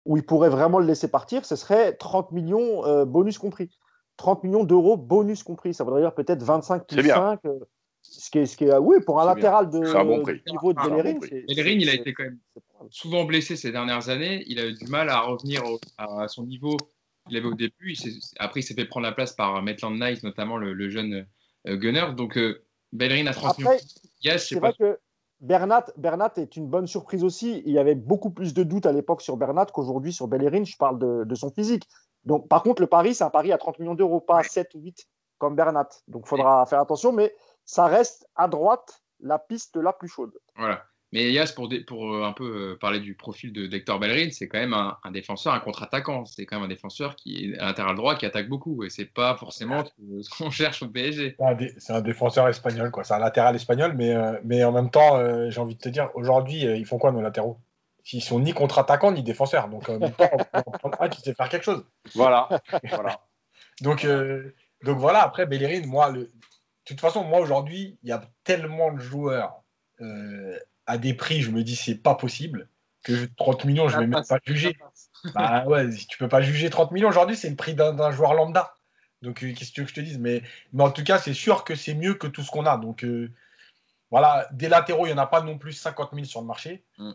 où 0.06 0.18
il 0.18 0.26
pourrait 0.26 0.50
vraiment 0.50 0.80
le 0.80 0.86
laisser 0.86 1.08
partir, 1.08 1.44
ce 1.46 1.56
serait 1.56 1.94
30 1.94 2.32
millions, 2.32 2.86
euh, 2.86 3.06
bonus 3.06 3.40
compris. 3.40 3.72
30 4.18 4.44
millions 4.44 4.64
d'euros, 4.64 4.98
bonus 4.98 5.44
compris. 5.44 5.74
Ça 5.74 5.84
voudrait 5.84 6.02
dire 6.02 6.14
peut-être 6.14 6.44
25 6.44 6.88
plus 6.88 7.08
5. 7.08 7.40
Euh, 7.46 7.60
ce 8.02 8.30
qui 8.30 8.40
est, 8.40 8.46
ce 8.46 8.58
qui 8.58 8.66
est, 8.66 8.72
ah 8.72 8.82
oui, 8.82 8.98
pour 9.06 9.22
un 9.22 9.26
latéral 9.26 9.70
de 9.70 9.80
niveau 10.50 10.74
de 10.74 10.80
Bellerin. 10.80 11.20
Bellerin, 11.48 11.78
il 11.80 11.90
a 11.90 11.94
été 11.94 12.14
quand 12.14 12.24
même 12.24 12.40
souvent 12.90 13.26
blessé 13.26 13.56
ces 13.56 13.72
dernières 13.72 14.10
années. 14.10 14.44
Il 14.48 14.60
a 14.60 14.66
eu 14.66 14.74
du 14.74 14.88
mal 14.88 15.10
à 15.10 15.22
revenir 15.22 15.62
à 15.98 16.28
son 16.28 16.46
niveau 16.46 16.78
qu'il 17.28 17.38
avait 17.38 17.48
au 17.48 17.54
début. 17.54 17.96
après, 18.40 18.62
il 18.62 18.64
s'est 18.64 18.74
fait 18.74 18.86
prendre 18.86 19.06
la 19.06 19.12
place 19.12 19.34
par 19.34 19.62
Maitland 19.62 20.00
Nice, 20.00 20.24
notamment 20.24 20.58
le, 20.58 20.90
jeune 20.90 21.26
euh, 21.68 21.76
Gunner. 21.76 22.14
Donc, 22.16 22.38
euh, 22.38 22.64
Bellerin 22.94 23.28
a 23.28 23.34
30 23.34 23.60
millions. 23.60 23.72
c'est 24.38 24.56
vrai 24.56 24.74
que 24.80 25.00
Bernat, 25.40 25.86
Bernat 25.98 26.34
est 26.38 26.56
une 26.56 26.68
bonne 26.68 26.88
surprise 26.88 27.24
aussi. 27.24 27.62
Il 27.66 27.74
y 27.74 27.78
avait 27.78 27.96
beaucoup 27.96 28.32
plus 28.32 28.54
de 28.54 28.64
doutes 28.64 28.86
à 28.86 28.92
l'époque 28.92 29.22
sur 29.22 29.38
Bernat 29.38 29.68
qu'aujourd'hui 29.68 30.12
sur 30.14 30.28
Bellerin. 30.28 30.64
Je 30.64 30.78
parle 30.78 30.98
de, 30.98 31.26
de, 31.26 31.36
son 31.36 31.52
physique. 31.52 31.88
Donc, 32.28 32.50
par 32.50 32.62
contre, 32.62 32.82
le 32.82 32.88
pari, 32.88 33.16
c'est 33.16 33.24
un 33.24 33.30
pari 33.30 33.54
à 33.54 33.58
30 33.58 33.80
millions 33.80 33.96
d'euros, 33.96 34.20
pas 34.20 34.40
à 34.40 34.44
7 34.44 34.76
ou 34.76 34.80
8 34.80 35.08
comme 35.38 35.56
Bernat. 35.56 35.88
Donc, 36.10 36.24
il 36.26 36.30
faudra 36.30 36.66
faire 36.66 36.82
attention, 36.82 37.14
mais 37.14 37.34
ça 37.64 37.86
reste 37.86 38.28
à 38.36 38.50
droite 38.50 39.02
la 39.22 39.40
piste 39.40 39.78
la 39.78 39.94
plus 39.94 40.10
chaude. 40.10 40.34
Voilà. 40.58 40.84
Mais 41.14 41.32
Yas, 41.32 41.54
pour, 41.56 41.70
pour 41.88 42.14
euh, 42.14 42.26
un 42.26 42.34
peu 42.34 42.44
euh, 42.44 42.78
parler 42.78 43.00
du 43.00 43.16
profil 43.16 43.54
de 43.54 43.66
d'Hector 43.66 43.98
Bellerin, 43.98 44.30
c'est 44.32 44.50
quand 44.50 44.60
même 44.60 44.74
un, 44.74 44.98
défenseur, 45.12 45.54
un 45.54 45.62
contre-attaquant. 45.62 46.26
C'est 46.26 46.46
quand 46.46 46.58
même 46.58 46.66
un 46.66 46.68
défenseur 46.68 47.16
qui 47.16 47.54
est 47.54 47.60
à 47.60 47.68
latéral 47.68 47.96
droit, 47.96 48.16
qui 48.16 48.26
attaque 48.26 48.50
beaucoup. 48.50 48.84
Et 48.84 48.90
c'est 48.90 49.06
pas 49.06 49.38
forcément 49.38 49.86
ce 49.86 50.30
qu'on 50.30 50.50
cherche 50.52 50.84
au 50.84 50.90
PSG. 50.90 51.38
C'est 51.78 51.94
un, 51.94 52.02
défenseur 52.02 52.50
espagnol, 52.50 52.92
quoi. 52.92 53.06
C'est 53.06 53.14
un 53.14 53.20
latéral 53.20 53.56
espagnol, 53.56 53.94
mais, 53.96 54.14
euh, 54.14 54.34
mais 54.44 54.66
en 54.66 54.74
même 54.74 54.90
temps, 54.90 55.18
j'ai 55.50 55.62
envie 55.62 55.76
de 55.76 55.80
te 55.80 55.88
dire, 55.88 56.10
aujourd'hui, 56.14 56.64
ils 56.64 56.86
font 56.86 56.98
quoi 56.98 57.14
nos 57.14 57.22
latéraux? 57.22 57.58
S'ils 58.08 58.24
sont 58.24 58.40
ni 58.40 58.54
contre-attaquants 58.54 59.12
ni 59.12 59.22
défenseurs. 59.22 59.68
Donc, 59.68 59.90
euh, 59.90 60.00
un 61.00 61.10
qui 61.10 61.20
sait 61.20 61.34
faire 61.34 61.50
quelque 61.50 61.66
chose? 61.66 61.86
Voilà. 62.16 62.48
voilà. 62.94 63.20
donc, 63.82 64.06
euh, 64.06 64.56
donc 64.82 64.98
voilà, 64.98 65.22
après, 65.24 65.46
Bellerin, 65.46 65.86
moi, 65.86 66.10
le... 66.10 66.22
de 66.22 66.32
toute 66.86 67.02
façon, 67.02 67.26
moi 67.26 67.42
aujourd'hui, 67.42 68.00
il 68.04 68.10
y 68.10 68.14
a 68.14 68.22
tellement 68.46 68.94
de 68.94 69.02
joueurs 69.02 69.62
euh, 70.00 70.58
à 70.86 70.98
des 70.98 71.14
prix, 71.14 71.42
je 71.42 71.52
me 71.52 71.64
dis, 71.64 71.76
c'est 71.76 71.96
pas 71.96 72.16
possible, 72.16 72.70
que 73.04 73.26
30 73.36 73.66
millions, 73.66 73.90
je 73.90 73.98
ne 73.98 74.02
vais 74.02 74.08
même 74.08 74.26
pas 74.26 74.40
juger. 74.46 74.78
Bah 75.34 75.66
ouais, 75.66 75.90
tu 76.08 76.18
peux 76.20 76.30
pas 76.30 76.42
juger 76.42 76.70
30 76.70 76.92
millions 76.92 77.10
aujourd'hui, 77.10 77.36
c'est 77.36 77.50
le 77.50 77.56
prix 77.56 77.74
d'un 77.74 78.12
joueur 78.12 78.36
lambda. 78.36 78.76
Donc, 79.24 79.40
qu'est-ce 79.40 79.72
que 79.72 79.74
tu 79.74 79.82
veux 79.82 79.86
que 79.86 79.90
je 79.90 79.96
te 79.96 80.00
dise? 80.00 80.20
Mais, 80.20 80.44
mais 80.72 80.84
en 80.84 80.92
tout 80.92 81.04
cas, 81.04 81.18
c'est 81.18 81.34
sûr 81.34 81.64
que 81.64 81.74
c'est 81.74 81.96
mieux 81.96 82.14
que 82.14 82.28
tout 82.28 82.44
ce 82.44 82.52
qu'on 82.52 82.68
a. 82.68 82.78
Donc, 82.78 83.04
voilà, 84.12 84.48
des 84.52 84.70
latéraux, 84.70 85.08
il 85.08 85.10
n'y 85.10 85.16
en 85.16 85.22
a 85.22 85.26
pas 85.26 85.42
non 85.42 85.58
plus 85.58 85.74
50 85.74 86.12
000 86.14 86.26
sur 86.26 86.40
le 86.40 86.46
marché. 86.46 86.86
Mm 87.00 87.14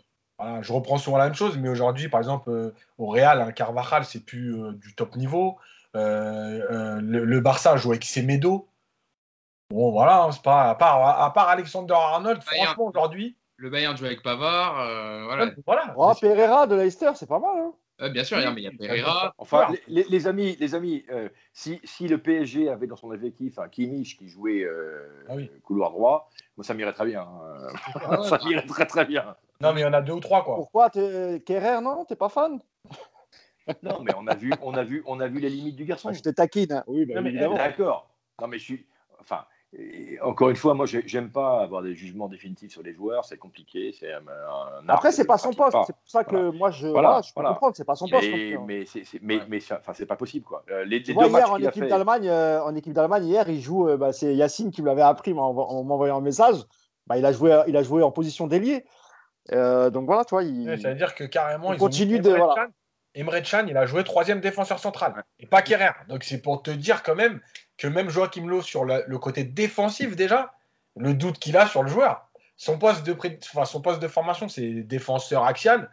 je 0.62 0.72
reprends 0.72 0.98
souvent 0.98 1.18
la 1.18 1.24
même 1.24 1.34
chose, 1.34 1.58
mais 1.58 1.68
aujourd'hui, 1.68 2.08
par 2.08 2.20
exemple, 2.20 2.50
euh, 2.50 2.74
au 2.98 3.06
Real, 3.06 3.40
un 3.40 3.52
Carvajal, 3.52 4.04
c'est 4.04 4.24
plus 4.24 4.54
euh, 4.54 4.72
du 4.72 4.94
top 4.94 5.16
niveau. 5.16 5.56
Euh, 5.94 7.00
le, 7.00 7.40
Barça 7.40 7.76
joue 7.76 7.90
avec 7.90 8.04
Semedo. 8.04 8.68
Bon, 9.70 9.90
voilà, 9.90 10.22
hein, 10.22 10.32
c'est 10.32 10.42
pas 10.42 10.70
à 10.70 10.74
part, 10.74 11.20
à 11.20 11.32
part 11.32 11.48
Alexander 11.48 11.94
Arnold, 11.94 12.42
franchement, 12.42 12.86
aujourd'hui. 12.86 13.36
Le 13.56 13.70
Bayern 13.70 13.96
joue 13.96 14.06
avec 14.06 14.22
Pavard. 14.22 14.74
voilà. 15.24 15.52
voilà. 15.66 15.94
Oh, 15.96 16.12
Pereira 16.20 16.66
de 16.66 16.76
Leicester, 16.76 17.12
c'est 17.14 17.28
pas 17.28 17.38
mal. 17.38 17.58
Hein 17.58 17.72
bien 18.10 18.24
sûr, 18.24 18.38
mais 18.38 18.62
il 18.62 18.64
y 18.64 18.66
a 18.66 18.70
Pereira. 18.70 19.34
Enfin, 19.38 19.68
les, 19.88 20.26
amis, 20.26 20.56
les 20.58 20.74
amis 20.74 21.04
si, 21.52 21.80
si, 21.84 22.08
le 22.08 22.18
PSG 22.18 22.68
avait 22.68 22.86
dans 22.86 22.96
son 22.96 23.12
effectif 23.12 23.58
un 23.58 23.68
Kimmich 23.68 24.16
qui 24.16 24.28
jouait 24.28 24.66
ah 25.28 25.34
couloir 25.62 25.90
droit, 25.90 26.30
moi, 26.56 26.64
ça 26.64 26.74
m'irait 26.74 26.92
très 26.92 27.06
bien. 27.06 27.22
Hein. 27.22 27.68
Ah 27.94 28.22
ça 28.28 28.38
m'irait 28.44 28.66
très 28.66 28.86
très 28.86 29.04
bien. 29.04 29.36
Non, 29.60 29.72
mais 29.72 29.80
il 29.80 29.84
y 29.84 29.86
en 29.86 29.92
a 29.92 30.02
deux 30.02 30.12
ou 30.12 30.20
trois, 30.20 30.44
quoi. 30.44 30.56
Pourquoi 30.56 30.90
Kerrer, 30.90 31.80
non? 31.80 32.04
T'es 32.04 32.16
pas 32.16 32.28
fan? 32.28 32.60
Non, 33.82 34.00
mais 34.02 34.12
on 34.16 34.26
a, 34.26 34.34
vu, 34.34 34.52
on, 34.60 34.74
a 34.74 34.82
vu, 34.82 35.04
on 35.06 35.20
a 35.20 35.28
vu 35.28 35.38
les 35.38 35.48
limites 35.48 35.76
du 35.76 35.84
garçon. 35.84 36.08
Ah, 36.08 36.12
je 36.12 36.20
te 36.20 36.30
taquine. 36.30 36.72
Hein. 36.72 36.84
Oui, 36.88 37.04
bah, 37.06 37.20
évidemment. 37.20 37.54
D'accord. 37.54 38.10
Non, 38.40 38.48
mais 38.48 38.58
je 38.58 38.64
suis. 38.64 38.86
Enfin, 39.20 39.44
encore 40.22 40.50
une 40.50 40.56
fois, 40.56 40.74
moi, 40.74 40.84
j'aime 40.86 41.30
pas 41.30 41.62
avoir 41.62 41.82
des 41.82 41.94
jugements 41.94 42.28
définitifs 42.28 42.72
sur 42.72 42.82
les 42.82 42.92
joueurs. 42.92 43.24
C'est 43.24 43.38
compliqué. 43.38 43.94
C'est 43.98 44.12
un, 44.12 44.20
Après, 44.88 45.12
c'est 45.12 45.24
pas 45.26 45.38
son 45.38 45.52
poste. 45.52 45.76
C'est 45.86 45.94
pour 45.94 46.08
ça 46.08 46.24
que 46.24 46.50
moi, 46.50 46.70
je, 46.70 46.88
voilà, 46.88 47.22
je 47.22 47.32
peux 47.32 47.42
comprendre. 47.42 47.74
C'est 47.76 47.84
pas 47.84 47.94
son 47.94 48.06
poste. 48.06 48.26
Mais, 48.30 48.56
mais 48.66 48.84
c'est 48.84 49.04
mais, 49.22 49.40
mais, 49.48 49.60
enfin, 49.72 49.92
c'est 49.94 50.06
pas 50.06 50.16
possible, 50.16 50.44
quoi. 50.44 50.62
Euh, 50.70 50.84
les, 50.84 50.98
les 50.98 51.14
deux 51.14 51.26
hier, 51.26 51.50
en 51.50 51.58
équipe 51.58 51.86
d'Allemagne, 51.86 52.28
euh, 52.28 52.62
en 52.62 52.74
équipe 52.74 52.92
d'Allemagne, 52.92 53.24
hier, 53.24 53.48
il 53.48 53.60
joue. 53.60 53.88
Euh, 53.88 53.96
bah, 53.96 54.12
c'est 54.12 54.34
Yacine 54.34 54.70
qui 54.70 54.82
me 54.82 54.88
l'avait 54.88 55.02
appris 55.02 55.32
en 55.32 55.82
m'envoyant 55.84 56.18
un 56.18 56.22
message. 56.22 56.56
Bah, 57.06 57.16
il, 57.16 57.24
a 57.24 57.32
joué, 57.32 57.62
il 57.66 57.76
a 57.76 57.82
joué 57.82 58.02
en 58.02 58.10
position 58.10 58.46
d'ailier. 58.46 58.84
Euh, 59.50 59.90
donc 59.90 60.06
voilà, 60.06 60.24
toi, 60.24 60.44
il... 60.44 60.68
Ouais, 60.68 60.78
ça 60.78 60.90
veut 60.90 60.94
dire 60.94 61.14
que 61.14 61.24
carrément, 61.24 61.72
Il 61.72 61.76
ils 61.76 61.78
continue 61.78 62.20
de- 62.20 62.30
Emre 62.30 62.54
voilà. 63.30 63.42
Can, 63.42 63.66
il 63.66 63.76
a 63.76 63.86
joué 63.86 64.04
troisième 64.04 64.40
défenseur 64.40 64.78
central 64.78 65.24
et 65.38 65.46
pas 65.46 65.60
Kerrer. 65.62 65.90
Donc 66.08 66.24
c'est 66.24 66.40
pour 66.40 66.62
te 66.62 66.70
dire 66.70 67.02
quand 67.02 67.14
même 67.14 67.40
que 67.82 67.88
même 67.88 68.08
Joachim 68.10 68.46
Lowe 68.46 68.62
sur 68.62 68.84
la- 68.84 69.02
le 69.06 69.18
côté 69.18 69.44
défensif 69.44 70.14
déjà, 70.16 70.52
le 70.96 71.14
doute 71.14 71.38
qu'il 71.38 71.56
a 71.56 71.66
sur 71.66 71.82
le 71.82 71.88
joueur. 71.88 72.28
Son 72.56 72.78
poste 72.78 73.04
de, 73.04 73.16
enfin, 73.54 73.64
son 73.64 73.80
poste 73.80 74.00
de 74.00 74.08
formation, 74.08 74.48
c'est 74.48 74.70
défenseur 74.84 75.44
axial. 75.44 75.90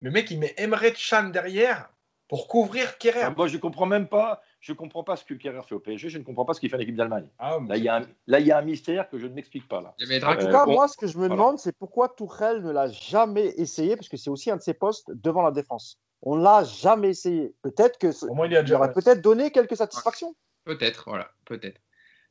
Le 0.00 0.10
mec, 0.10 0.30
il 0.30 0.38
met 0.40 0.54
Emre 0.56 0.80
Can 1.10 1.24
derrière 1.28 1.90
pour 2.28 2.48
couvrir 2.48 2.98
Kerrer. 2.98 3.30
Moi, 3.36 3.46
je 3.46 3.56
comprends 3.58 3.86
même 3.86 4.08
pas. 4.08 4.42
Je 4.60 4.72
comprends 4.72 5.04
pas 5.04 5.14
ce 5.16 5.24
que 5.24 5.34
Kerrer 5.34 5.62
fait 5.62 5.74
au 5.76 5.78
PSG. 5.80 6.08
Je 6.08 6.18
ne 6.18 6.24
comprends 6.24 6.44
pas 6.44 6.54
ce 6.54 6.60
qu'il 6.60 6.68
fait 6.70 6.76
en 6.76 6.80
équipe 6.80 6.96
d'Allemagne. 6.96 7.28
Ah, 7.38 7.58
Là, 7.68 7.76
il 7.76 7.84
y 7.84 7.88
a 7.88 7.96
un, 7.96 8.02
là, 8.26 8.40
il 8.40 8.46
y 8.46 8.50
a 8.50 8.58
un 8.58 8.62
mystère 8.62 9.08
que 9.08 9.18
je 9.18 9.26
ne 9.26 9.32
m'explique 9.34 9.68
pas 9.68 9.80
là. 9.80 9.94
Mais 10.08 10.22
En 10.24 10.34
tout 10.34 10.46
Euh, 10.46 10.50
cas, 10.50 10.66
moi, 10.66 10.88
ce 10.88 10.96
que 10.96 11.06
je 11.06 11.16
me 11.18 11.26
voilà. 11.28 11.34
demande, 11.34 11.58
c'est 11.58 11.76
pourquoi 11.76 12.08
Tourelle 12.08 12.62
ne 12.62 12.72
l'a 12.72 12.88
jamais 12.88 13.54
essayé, 13.56 13.94
parce 13.94 14.08
que 14.08 14.16
c'est 14.16 14.30
aussi 14.30 14.50
un 14.50 14.56
de 14.56 14.62
ses 14.62 14.74
postes 14.74 15.12
devant 15.14 15.42
la 15.42 15.52
défense. 15.52 16.00
On 16.22 16.34
l'a 16.34 16.64
jamais 16.64 17.10
essayé. 17.10 17.54
Peut-être 17.62 17.96
que 17.98 18.10
ce- 18.10 18.26
Au 18.26 18.34
moins, 18.34 18.46
il 18.46 18.52
y 18.52 18.56
a 18.56 18.60
il 18.60 18.64
déjà. 18.64 18.76
aurait 18.78 18.92
peut-être 18.92 19.20
donné 19.22 19.52
quelques 19.52 19.76
satisfactions. 19.76 20.34
Peut-être, 20.68 21.04
voilà, 21.06 21.30
peut-être. 21.46 21.80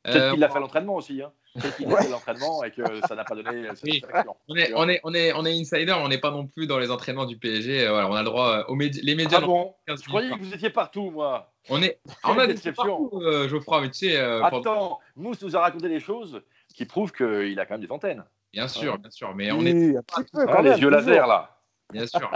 Peut-être 0.04 0.16
Euh, 0.22 0.32
qu'il 0.32 0.44
a 0.44 0.48
fait 0.48 0.60
l'entraînement 0.60 0.94
aussi. 0.94 1.20
Hein. 1.20 1.32
Peut-être 1.54 1.76
qu'il 1.76 1.92
a 1.92 1.96
fait 2.00 2.08
l'entraînement 2.08 2.62
et 2.62 2.70
que 2.70 2.82
ça 3.08 3.16
n'a 3.16 3.24
pas 3.24 3.34
donné 3.34 3.66
satisfaction. 3.74 4.36
on 4.48 4.54
est, 4.54 4.72
on 4.74 4.88
est, 4.88 5.00
on 5.02 5.12
est, 5.12 5.32
on 5.32 5.44
est 5.44 5.60
insider, 5.60 5.92
on 5.92 6.06
n'est 6.08 6.18
pas 6.18 6.30
non 6.30 6.46
plus 6.46 6.68
dans 6.68 6.78
les 6.78 6.92
entraînements 6.92 7.26
du 7.26 7.36
PSG. 7.36 7.84
euh, 7.84 7.90
voilà, 7.90 8.08
on 8.08 8.14
a 8.14 8.20
le 8.20 8.24
droit 8.26 8.58
euh, 8.60 8.64
aux 8.68 8.76
médias, 8.76 9.02
les 9.02 9.16
médias. 9.16 9.40
Ah 9.42 9.44
bon 9.46 9.74
15 9.88 10.02
Je 10.04 10.08
croyais 10.08 10.30
que 10.30 10.38
vous 10.38 10.54
étiez 10.54 10.70
partout, 10.70 11.10
moi. 11.10 11.52
On 11.68 11.82
est, 11.82 11.98
Ah, 12.22 12.30
on 12.32 12.38
a 12.38 12.46
des 12.46 12.54
déception. 12.54 12.84
partout, 13.10 13.20
euh, 13.22 13.48
Geoffroy, 13.48 13.80
mais 13.80 13.90
tu 13.90 14.08
sais, 14.08 14.16
euh, 14.16 14.40
pendant- 14.48 14.60
Attends, 14.60 15.00
Mousse 15.16 15.42
nous 15.42 15.56
a 15.56 15.60
raconté 15.60 15.88
des 15.88 16.00
choses 16.00 16.40
qui 16.72 16.84
prouvent 16.84 17.10
qu'il 17.12 17.58
a 17.58 17.66
quand 17.66 17.74
même 17.74 17.84
des 17.84 17.90
antennes. 17.92 18.24
bien 18.52 18.68
sûr, 18.68 18.96
bien 18.98 19.10
sûr, 19.10 19.34
mais 19.34 19.50
on 19.50 19.58
Oui, 19.58 19.68
est, 19.68 19.96
un 19.96 20.02
petit 20.02 20.30
peu 20.32 20.46
quand 20.46 20.62
les 20.62 20.70
même, 20.70 20.78
yeux 20.78 20.90
toujours. 20.90 20.90
laser, 20.92 21.26
là. 21.26 21.57
Bien 21.92 22.06
sûr, 22.06 22.30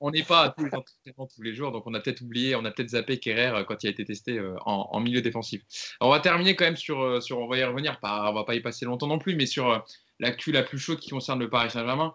on- 0.00 0.10
n'est 0.10 0.22
pas 0.22 0.42
à 0.44 0.48
tous 0.50 0.64
les 0.64 0.74
entraînements 0.74 1.26
tous 1.34 1.42
les 1.42 1.54
jours, 1.54 1.72
donc 1.72 1.86
on 1.86 1.94
a 1.94 2.00
peut-être 2.00 2.20
oublié, 2.20 2.54
on 2.56 2.64
a 2.64 2.70
peut-être 2.70 2.90
zappé 2.90 3.18
Kerrer 3.18 3.46
euh, 3.48 3.64
quand 3.64 3.82
il 3.82 3.86
a 3.86 3.90
été 3.90 4.04
testé 4.04 4.38
euh, 4.38 4.54
en, 4.66 4.88
en 4.92 5.00
milieu 5.00 5.22
défensif. 5.22 5.62
Alors, 6.00 6.10
on 6.10 6.14
va 6.14 6.20
terminer 6.20 6.54
quand 6.56 6.64
même 6.64 6.76
sur, 6.76 7.00
euh, 7.00 7.20
sur, 7.20 7.38
on 7.38 7.48
va 7.48 7.56
y 7.58 7.64
revenir, 7.64 7.98
pas, 8.00 8.30
on 8.30 8.34
va 8.34 8.44
pas 8.44 8.54
y 8.54 8.60
passer 8.60 8.84
longtemps 8.84 9.06
non 9.06 9.18
plus, 9.18 9.34
mais 9.36 9.46
sur 9.46 9.84
l'actu 10.18 10.52
la 10.52 10.62
plus 10.62 10.78
chaude 10.78 10.98
qui 11.00 11.10
concerne 11.10 11.38
le 11.38 11.48
Paris 11.48 11.70
Saint-Germain. 11.70 12.14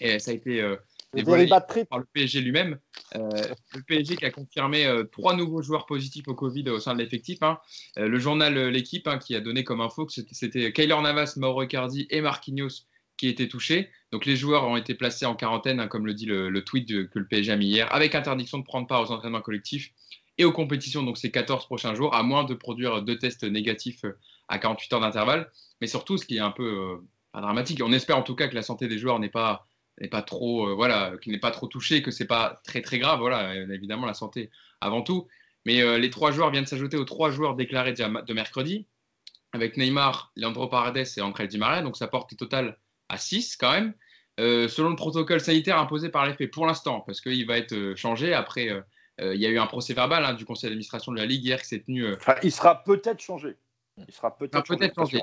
Et 0.00 0.18
ça 0.18 0.30
a 0.30 0.34
été 0.34 0.60
euh, 0.60 0.76
dévoilé 1.14 1.44
par 1.86 1.98
le 1.98 2.04
PSG 2.12 2.40
lui-même. 2.40 2.78
Euh, 3.14 3.28
le 3.74 3.82
PSG 3.82 4.16
qui 4.16 4.24
a 4.26 4.30
confirmé 4.30 4.84
euh, 4.86 5.04
trois 5.04 5.34
nouveaux 5.34 5.62
joueurs 5.62 5.86
positifs 5.86 6.28
au 6.28 6.34
Covid 6.34 6.68
au 6.70 6.78
sein 6.80 6.92
de 6.94 6.98
l'effectif. 6.98 7.38
hein. 7.42 7.58
Le 7.96 8.18
journal 8.18 8.54
L'équipe 8.68 9.06
hein, 9.08 9.18
qui 9.18 9.34
a 9.34 9.40
donné 9.40 9.64
comme 9.64 9.80
info 9.80 10.04
que 10.06 10.12
c'était- 10.12 10.72
Kyler 10.72 11.00
Navas, 11.02 11.34
Mauro 11.36 11.62
Icardi 11.62 12.06
et 12.10 12.20
Marquinhos 12.20 12.84
qui 13.16 13.28
étaient 13.28 13.48
touchés. 13.48 13.88
Donc 14.12 14.24
les 14.26 14.36
joueurs 14.36 14.64
ont 14.64 14.76
été 14.76 14.94
placés 14.94 15.26
en 15.26 15.34
quarantaine, 15.34 15.80
hein, 15.80 15.88
comme 15.88 16.06
le 16.06 16.14
dit 16.14 16.26
le, 16.26 16.48
le 16.48 16.64
tweet 16.64 16.88
de- 16.88 17.02
que 17.02 17.18
le 17.18 17.26
PSG 17.26 17.52
a 17.52 17.56
mis 17.56 17.66
hier, 17.66 17.92
avec 17.94 18.14
interdiction 18.14 18.58
de 18.58 18.64
prendre 18.64 18.86
part 18.86 19.02
aux 19.02 19.10
entraînements 19.12 19.40
collectifs 19.42 19.92
et 20.38 20.44
aux 20.44 20.52
compétitions, 20.52 21.02
donc 21.02 21.16
ces 21.18 21.30
14 21.30 21.66
prochains 21.66 21.94
jours, 21.94 22.14
à 22.14 22.22
moins 22.22 22.44
de 22.44 22.54
produire 22.54 23.02
deux 23.02 23.18
tests 23.18 23.44
négatifs 23.44 24.04
euh, 24.04 24.18
à 24.48 24.58
48 24.58 24.92
heures 24.94 25.00
d'intervalle. 25.00 25.50
Mais 25.80 25.86
surtout, 25.86 26.18
ce 26.18 26.26
qui 26.26 26.36
est 26.36 26.40
un 26.40 26.50
peu 26.50 26.98
euh, 27.34 27.40
dramatique, 27.40 27.80
on 27.84 27.92
espère 27.92 28.16
en 28.18 28.22
tout 28.22 28.34
cas 28.36 28.48
que 28.48 28.54
la 28.54 28.62
santé 28.62 28.86
des 28.88 28.98
joueurs 28.98 29.18
n'est 29.18 29.28
pas 29.30 29.66
n'est 30.00 30.08
pas 30.08 30.20
trop 30.22 30.68
euh, 30.68 30.74
voilà 30.74 31.12
qu'il 31.22 31.32
n'est 31.32 31.38
pas 31.40 31.50
trop 31.50 31.66
touché 31.68 32.02
que 32.02 32.10
c'est 32.10 32.26
pas 32.26 32.60
très 32.64 32.82
très 32.82 32.98
grave 32.98 33.18
voilà 33.18 33.50
euh, 33.52 33.70
évidemment 33.72 34.04
la 34.06 34.12
santé 34.12 34.50
avant 34.82 35.00
tout 35.00 35.26
mais 35.64 35.98
les 35.98 36.10
trois 36.10 36.32
joueurs 36.32 36.50
viennent 36.50 36.66
s'ajouter 36.66 36.98
aux 36.98 37.04
trois 37.06 37.30
joueurs 37.30 37.56
déclarés 37.56 37.94
de 37.94 38.32
mercredi 38.34 38.86
avec 39.52 39.76
Neymar, 39.78 40.32
Leandro 40.36 40.68
Paredes 40.68 41.06
et 41.16 41.20
André 41.22 41.48
Di 41.48 41.56
Maria 41.58 41.80
donc 41.82 41.96
ça 41.96 42.08
porte 42.08 42.32
au 42.34 42.36
total 42.36 42.78
à 43.08 43.16
6 43.18 43.56
quand 43.56 43.72
même 43.72 43.94
Euh, 44.38 44.68
selon 44.68 44.90
le 44.90 44.96
protocole 44.96 45.40
sanitaire 45.40 45.78
imposé 45.78 46.10
par 46.10 46.26
l'FP 46.26 46.50
pour 46.50 46.66
l'instant 46.66 47.00
parce 47.06 47.22
qu'il 47.22 47.46
va 47.46 47.56
être 47.56 47.72
euh, 47.72 47.96
changé 47.96 48.34
après 48.34 48.68
euh, 49.22 49.34
il 49.34 49.40
y 49.40 49.46
a 49.46 49.48
eu 49.48 49.58
un 49.58 49.66
procès 49.66 49.94
verbal 49.94 50.26
hein, 50.26 50.34
du 50.34 50.44
conseil 50.44 50.68
d'administration 50.68 51.10
de 51.12 51.16
la 51.16 51.24
Ligue 51.24 51.42
hier 51.42 51.58
qui 51.62 51.68
s'est 51.68 51.80
tenu 51.80 52.12
Enfin, 52.14 52.34
il 52.42 52.52
sera 52.52 52.84
peut-être 52.84 53.20
changé. 53.22 53.56
Il 54.06 54.12
sera 54.12 54.36
peut-être 54.36 54.52
changé. 54.94 55.16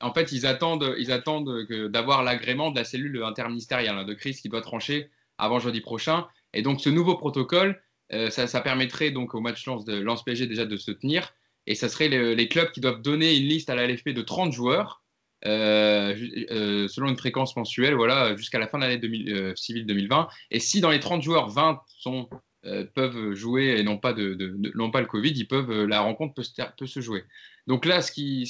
En 0.00 0.12
fait, 0.12 0.32
ils 0.32 0.46
attendent, 0.46 0.96
ils 0.98 1.12
attendent 1.12 1.64
d'avoir 1.92 2.24
l'agrément 2.24 2.72
de 2.72 2.76
la 2.80 2.84
cellule 2.84 3.22
interministérielle 3.22 3.94
hein, 3.94 4.04
de 4.04 4.14
crise 4.14 4.40
qui 4.40 4.48
doit 4.48 4.62
trancher 4.62 5.10
avant 5.38 5.60
jeudi 5.60 5.80
prochain. 5.80 6.26
Et 6.52 6.62
donc, 6.62 6.80
ce 6.80 6.88
nouveau 6.90 7.14
protocole, 7.16 7.80
euh, 8.12 8.30
ça, 8.30 8.48
ça 8.48 8.60
permettrait 8.60 9.12
donc 9.12 9.32
au 9.36 9.40
match 9.40 9.64
lance 9.66 9.84
de 9.84 9.94
lance 10.00 10.24
PSG 10.24 10.48
déjà 10.48 10.64
de 10.66 10.76
se 10.76 10.90
tenir. 10.90 11.32
Et 11.68 11.76
ça 11.76 11.88
serait 11.88 12.08
le- 12.08 12.34
les 12.34 12.48
clubs 12.48 12.72
qui 12.72 12.80
doivent 12.80 13.00
donner 13.00 13.36
une 13.36 13.46
liste 13.46 13.70
à 13.70 13.76
la 13.76 13.84
LFP 13.86 14.08
de 14.08 14.22
30 14.22 14.52
joueurs 14.52 15.02
euh, 15.44 16.14
euh, 16.50 16.88
selon 16.88 17.08
une 17.08 17.16
fréquence 17.16 17.56
mensuelle, 17.56 17.94
voilà, 17.94 18.34
jusqu'à 18.36 18.58
la 18.58 18.66
fin 18.66 18.78
de 18.78 18.84
l'année 18.84 18.98
2000, 18.98 19.32
euh, 19.32 19.52
civile 19.54 19.86
2020. 19.86 20.28
Et 20.50 20.60
si 20.60 20.80
dans 20.80 20.90
les 20.90 21.00
30 21.00 21.22
joueurs, 21.22 21.50
20 21.50 21.82
sont, 21.86 22.28
euh, 22.64 22.84
peuvent 22.94 23.34
jouer 23.34 23.76
et 23.78 23.82
n'ont 23.82 23.98
pas, 23.98 24.12
le 24.12 25.04
Covid, 25.04 25.30
ils 25.30 25.46
peuvent, 25.46 25.84
la 25.84 26.00
rencontre 26.00 26.34
peut 26.34 26.86
se, 26.86 27.00
jouer. 27.00 27.24
Donc 27.66 27.84
là, 27.84 28.00
ce 28.00 28.10
qui, 28.12 28.42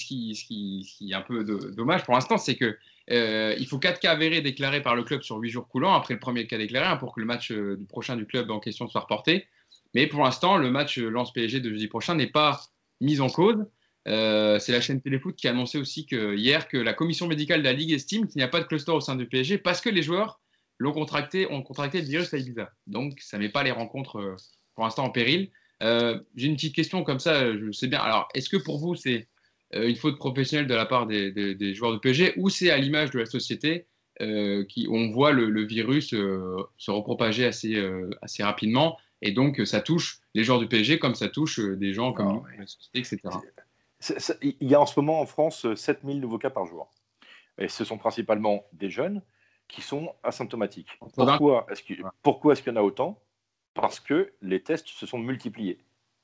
est 1.10 1.14
un 1.14 1.22
peu 1.22 1.44
dommage 1.44 2.04
pour 2.04 2.14
l'instant, 2.14 2.38
c'est 2.38 2.56
que 2.56 2.78
il 3.08 3.66
faut 3.66 3.78
4 3.78 4.00
cas 4.00 4.12
avérés 4.12 4.40
déclarés 4.40 4.82
par 4.82 4.94
le 4.94 5.02
club 5.02 5.22
sur 5.22 5.36
8 5.36 5.50
jours 5.50 5.68
coulants 5.68 5.94
après 5.94 6.14
le 6.14 6.20
premier 6.20 6.46
cas 6.46 6.58
déclaré 6.58 6.86
hein, 6.86 6.96
pour 6.96 7.14
que 7.14 7.20
le 7.20 7.26
match 7.26 7.52
du 7.52 7.84
prochain 7.88 8.16
du 8.16 8.26
club 8.26 8.50
en 8.50 8.60
question 8.60 8.88
soit 8.88 9.00
reporté. 9.02 9.46
Mais 9.94 10.06
pour 10.06 10.24
l'instant, 10.24 10.56
le 10.56 10.70
match 10.70 10.98
lance 10.98 11.32
PSG 11.32 11.60
de 11.60 11.70
jeudi 11.70 11.88
prochain 11.88 12.14
n'est 12.14 12.26
pas 12.26 12.60
mis 13.00 13.20
en 13.20 13.28
cause. 13.28 13.64
Euh, 14.06 14.58
c'est 14.58 14.72
la 14.72 14.80
chaîne 14.80 15.00
Téléfoot 15.00 15.34
qui 15.34 15.48
a 15.48 15.50
annoncé 15.50 15.78
aussi 15.78 16.06
que, 16.06 16.36
hier 16.36 16.68
que 16.68 16.76
la 16.76 16.92
commission 16.92 17.26
médicale 17.26 17.60
de 17.60 17.64
la 17.64 17.72
Ligue 17.72 17.92
estime 17.92 18.26
qu'il 18.28 18.36
n'y 18.38 18.44
a 18.44 18.48
pas 18.48 18.60
de 18.60 18.66
cluster 18.66 18.92
au 18.92 19.00
sein 19.00 19.16
du 19.16 19.26
PSG 19.26 19.58
parce 19.58 19.80
que 19.80 19.88
les 19.88 20.02
joueurs 20.02 20.40
l'ont 20.78 20.92
contracté, 20.92 21.50
ont 21.50 21.62
contracté 21.62 22.00
le 22.00 22.06
virus 22.06 22.32
à 22.32 22.38
Ibiza. 22.38 22.70
Donc, 22.86 23.18
ça 23.20 23.36
ne 23.38 23.42
met 23.42 23.48
pas 23.48 23.62
les 23.64 23.70
rencontres 23.72 24.16
euh, 24.20 24.36
pour 24.74 24.84
l'instant 24.84 25.04
en 25.04 25.10
péril. 25.10 25.50
Euh, 25.82 26.20
J'ai 26.36 26.46
une 26.46 26.54
petite 26.54 26.74
question 26.74 27.02
comme 27.02 27.18
ça, 27.18 27.52
je 27.56 27.70
sais 27.72 27.88
bien. 27.88 27.98
Alors, 28.00 28.28
est-ce 28.34 28.48
que 28.48 28.56
pour 28.56 28.78
vous, 28.78 28.94
c'est 28.94 29.26
une 29.74 29.96
faute 29.96 30.16
professionnelle 30.16 30.68
de 30.68 30.74
la 30.74 30.86
part 30.86 31.06
des, 31.08 31.32
des- 31.32 31.56
des 31.56 31.74
joueurs 31.74 31.92
du 31.92 31.98
PSG 31.98 32.34
ou 32.36 32.48
c'est 32.48 32.70
à 32.70 32.78
l'image 32.78 33.10
de 33.10 33.18
la 33.18 33.26
société 33.26 33.86
euh, 34.22 34.64
qui, 34.64 34.86
on 34.88 35.10
voit 35.10 35.32
le, 35.32 35.50
le 35.50 35.66
virus 35.66 36.10
se 36.10 36.90
repropager 36.90 37.44
assez, 37.44 37.74
assez 38.22 38.44
rapidement 38.44 38.96
et 39.22 39.32
donc 39.32 39.60
ça 39.66 39.80
touche 39.80 40.20
les 40.34 40.44
joueurs 40.44 40.60
du 40.60 40.68
PSG 40.68 40.98
comme 41.00 41.16
ça 41.16 41.28
touche 41.28 41.58
des 41.58 41.92
gens 41.92 42.12
comme 42.12 42.28
Ah, 42.28 42.32
nous, 42.34 42.40
ouais. 42.42 42.56
la 42.60 42.66
société, 42.66 43.00
etc. 43.00 43.18
Il 44.42 44.68
y 44.68 44.74
a 44.74 44.80
en 44.80 44.86
ce 44.86 44.98
moment 44.98 45.20
en 45.20 45.26
France 45.26 45.72
7000 45.74 46.20
nouveaux 46.20 46.38
cas 46.38 46.50
par 46.50 46.66
jour. 46.66 46.90
Et 47.58 47.68
ce 47.68 47.84
sont 47.84 47.98
principalement 47.98 48.64
des 48.72 48.90
jeunes 48.90 49.22
qui 49.68 49.80
sont 49.82 50.14
asymptomatiques. 50.22 50.98
Pourquoi 52.22 52.52
est-ce 52.52 52.62
qu'il 52.62 52.72
y 52.72 52.76
en 52.76 52.80
a 52.80 52.82
autant? 52.84 53.20
Parce 53.74 54.00
que 54.00 54.32
les 54.42 54.62
tests 54.62 54.88
se 54.88 55.06
sont 55.06 55.18
multipliés. 55.18 55.78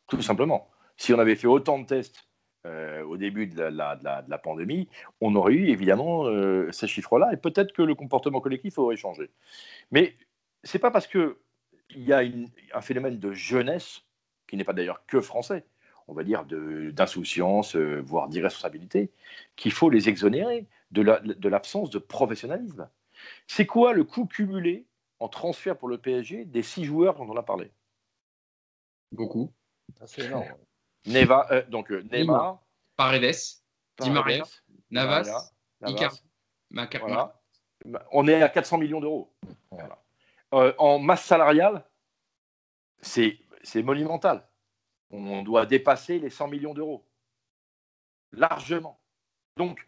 Tout 0.09 0.23
simplement. 0.23 0.69
Si 0.97 1.13
on 1.15 1.19
avait 1.19 1.37
fait 1.37 1.47
autant 1.47 1.79
de 1.79 1.87
tests 1.87 2.29
euh, 2.67 3.03
au 3.05 3.17
début 3.17 3.47
de 3.49 3.61
la, 3.61 3.71
la- 3.71 3.97
de 3.97 4.05
la- 4.05 4.23
de 4.23 4.31
la 4.31 4.39
pandémie, 4.39 4.89
on 5.21 5.35
aurait 5.35 5.55
eu 5.55 5.69
évidemment 5.69 6.27
euh, 6.27 6.71
ces 6.71 6.87
chiffres-là 6.87 7.33
et 7.33 7.37
peut-être 7.37 7.73
que 7.73 7.83
le 7.83 7.95
comportement 7.97 8.41
collectif 8.41 8.79
aurait 8.79 8.97
changé. 8.97 9.31
Mais 9.91 10.15
c'est 10.63 10.79
pas 10.79 10.91
parce 10.93 11.07
que 11.09 11.39
il 11.91 12.05
y 12.05 12.13
a 12.13 12.23
une- 12.23 12.49
un 12.73 12.81
phénomène 12.81 13.19
de 13.19 13.33
jeunesse 13.33 14.03
qui 14.47 14.57
n'est 14.57 14.65
pas 14.65 14.73
d'ailleurs 14.75 15.05
que 15.07 15.21
français, 15.21 15.65
on 16.09 16.15
va 16.15 16.25
dire 16.25 16.45
d'insouciance, 16.45 17.77
euh, 17.77 18.01
voire 18.05 18.29
d'irresponsabilité, 18.29 19.11
qu'il 19.57 19.73
faut 19.73 19.91
les 19.91 20.09
exonérer 20.09 20.67
de 20.91 21.03
la- 21.03 21.21
de 21.21 21.49
l'absence 21.49 21.91
de 21.91 21.99
professionnalisme. 21.99 22.89
C'est 23.47 23.67
quoi 23.67 23.93
le 23.93 24.05
coût 24.05 24.27
cumulé 24.27 24.87
en 25.21 25.29
transfert 25.29 25.77
pour 25.77 25.89
le 25.89 25.99
PSG 25.99 26.45
des 26.45 26.63
six 26.63 26.85
joueurs 26.85 27.15
dont 27.15 27.29
on 27.29 27.37
a 27.37 27.43
parlé? 27.43 27.71
Beaucoup. 29.13 29.53
Ah, 30.01 30.07
C'est 30.07 30.23
énorme. 30.23 30.47
Neva, 31.07 31.47
euh, 31.51 31.63
donc 31.69 31.91
euh, 31.91 32.03
Neymar, 32.11 32.63
Paredes, 32.97 33.35
Di 34.01 34.11
Maria, 34.11 34.45
Paredes, 34.45 34.63
Navas, 34.91 35.53
Navas, 35.81 35.95
Icardi, 35.95 36.23
Maca- 36.71 36.99
voilà. 37.01 37.43
On 38.13 38.29
est 38.29 38.41
à 38.41 38.49
400 38.49 38.79
millions 38.79 39.01
d'euros. 39.01 39.33
Voilà. 39.71 39.99
Euh, 40.55 40.73
en 40.79 40.99
masse 40.99 41.25
salariale, 41.25 41.85
c'est 43.01 43.83
monumental. 43.83 44.47
On 45.13 45.43
doit 45.43 45.67
dépasser 45.67 46.19
les 46.19 46.31
100 46.31 46.49
millions 46.49 46.75
d'euros. 46.75 47.05
Largement. 48.33 48.99
Donc, 49.57 49.87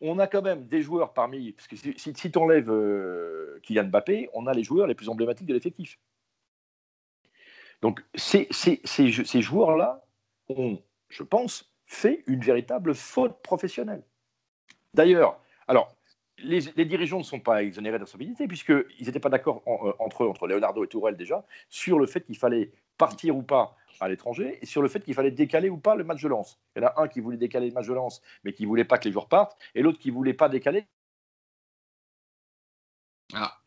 on 0.00 0.18
a 0.18 0.26
quand 0.26 0.42
même 0.42 0.66
des 0.66 0.82
joueurs 0.82 1.14
parmi. 1.14 1.52
Parce 1.52 1.66
que 1.66 1.76
si, 1.76 1.94
si, 1.96 2.12
tu 2.12 2.38
enlèves 2.38 2.70
euh, 2.70 3.58
Kylian 3.62 3.84
Mbappé, 3.84 4.28
on 4.34 4.46
a 4.46 4.52
les 4.52 4.62
joueurs 4.62 4.86
les 4.86 4.94
plus 4.94 5.08
emblématiques 5.08 5.46
de 5.46 5.54
l'effectif. 5.54 5.98
Donc, 7.80 8.04
ces, 8.14 8.48
joueurs-là 9.40 10.04
ont, 10.48 10.82
je 11.08 11.22
pense, 11.22 11.72
fait 11.86 12.22
une 12.26 12.40
véritable 12.40 12.94
faute 12.94 13.40
professionnelle. 13.42 14.02
D'ailleurs, 14.94 15.40
alors, 15.68 15.96
les, 16.38 16.60
dirigeants 16.84 17.18
ne 17.18 17.24
sont 17.24 17.40
pas 17.40 17.62
exonérés 17.62 17.98
de 17.98 18.46
puisqu'ils 18.46 19.06
n'étaient 19.06 19.20
pas 19.20 19.28
d'accord 19.28 19.62
euh, 19.66 19.92
entre 19.98 20.24
eux, 20.24 20.28
entre 20.28 20.46
Leonardo 20.46 20.84
et 20.84 20.88
Tourelle 20.88 21.16
déjà, 21.16 21.44
sur 21.68 21.98
le 21.98 22.06
fait 22.06 22.22
qu'il 22.22 22.36
fallait 22.36 22.72
partir 22.98 23.36
ou 23.36 23.42
pas 23.42 23.76
à 24.00 24.08
l'étranger, 24.08 24.58
et 24.62 24.66
sur 24.66 24.82
le 24.82 24.88
fait 24.88 25.00
qu'il 25.00 25.14
fallait 25.14 25.30
décaler 25.30 25.70
ou 25.70 25.76
pas 25.76 25.96
le 25.96 26.04
match 26.04 26.22
de 26.22 26.28
lance. 26.28 26.60
Il 26.76 26.82
y 26.82 26.84
en 26.84 26.88
a 26.88 27.02
un 27.02 27.08
qui 27.08 27.20
voulait 27.20 27.36
décaler 27.36 27.68
le 27.68 27.74
match 27.74 27.88
de 27.88 27.94
lance, 27.94 28.22
mais 28.44 28.52
qui 28.52 28.62
ne 28.62 28.68
voulait 28.68 28.84
pas 28.84 28.98
que 28.98 29.04
les 29.04 29.12
joueurs 29.12 29.28
partent, 29.28 29.56
et 29.74 29.82
l'autre 29.82 29.98
qui 29.98 30.08
ne 30.08 30.14
voulait 30.14 30.34
pas 30.34 30.48
décaler. 30.48 30.86
Ah, 33.34 33.58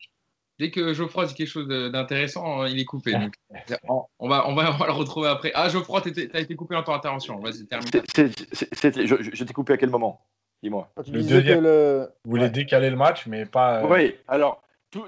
Dès 0.58 0.70
que 0.70 0.92
Geoffroy 0.92 1.26
dit 1.26 1.34
quelque 1.34 1.48
chose 1.48 1.66
d'intéressant, 1.66 2.66
il 2.66 2.78
est 2.78 2.84
coupé. 2.84 3.14
on, 3.88 4.28
va, 4.28 4.48
on, 4.48 4.54
va, 4.54 4.86
le 4.86 4.92
retrouver 4.92 5.28
après. 5.28 5.50
Ah, 5.54 5.68
Geoffroy, 5.68 6.02
tu 6.02 6.30
as 6.32 6.38
été 6.38 6.54
coupé 6.54 6.74
dans 6.74 6.84
ton 6.84 6.92
intervention. 6.92 7.40
Vas-y, 7.40 7.66
termine. 7.66 7.88
Je, 7.90 9.44
t'ai 9.44 9.52
coupé 9.52 9.72
à 9.72 9.76
quel 9.76 9.90
moment? 9.90 10.24
Dis-moi. 10.62 10.88
Le 11.08 11.22
deuxième. 11.22 11.64
Le... 11.64 12.08
Vous 12.24 12.30
voulez 12.30 12.48
décaler 12.48 12.90
le 12.90 12.96
match, 12.96 13.26
mais 13.26 13.44
pas. 13.44 13.82
Euh, 13.82 13.88
oui, 13.88 14.14
alors 14.28 14.62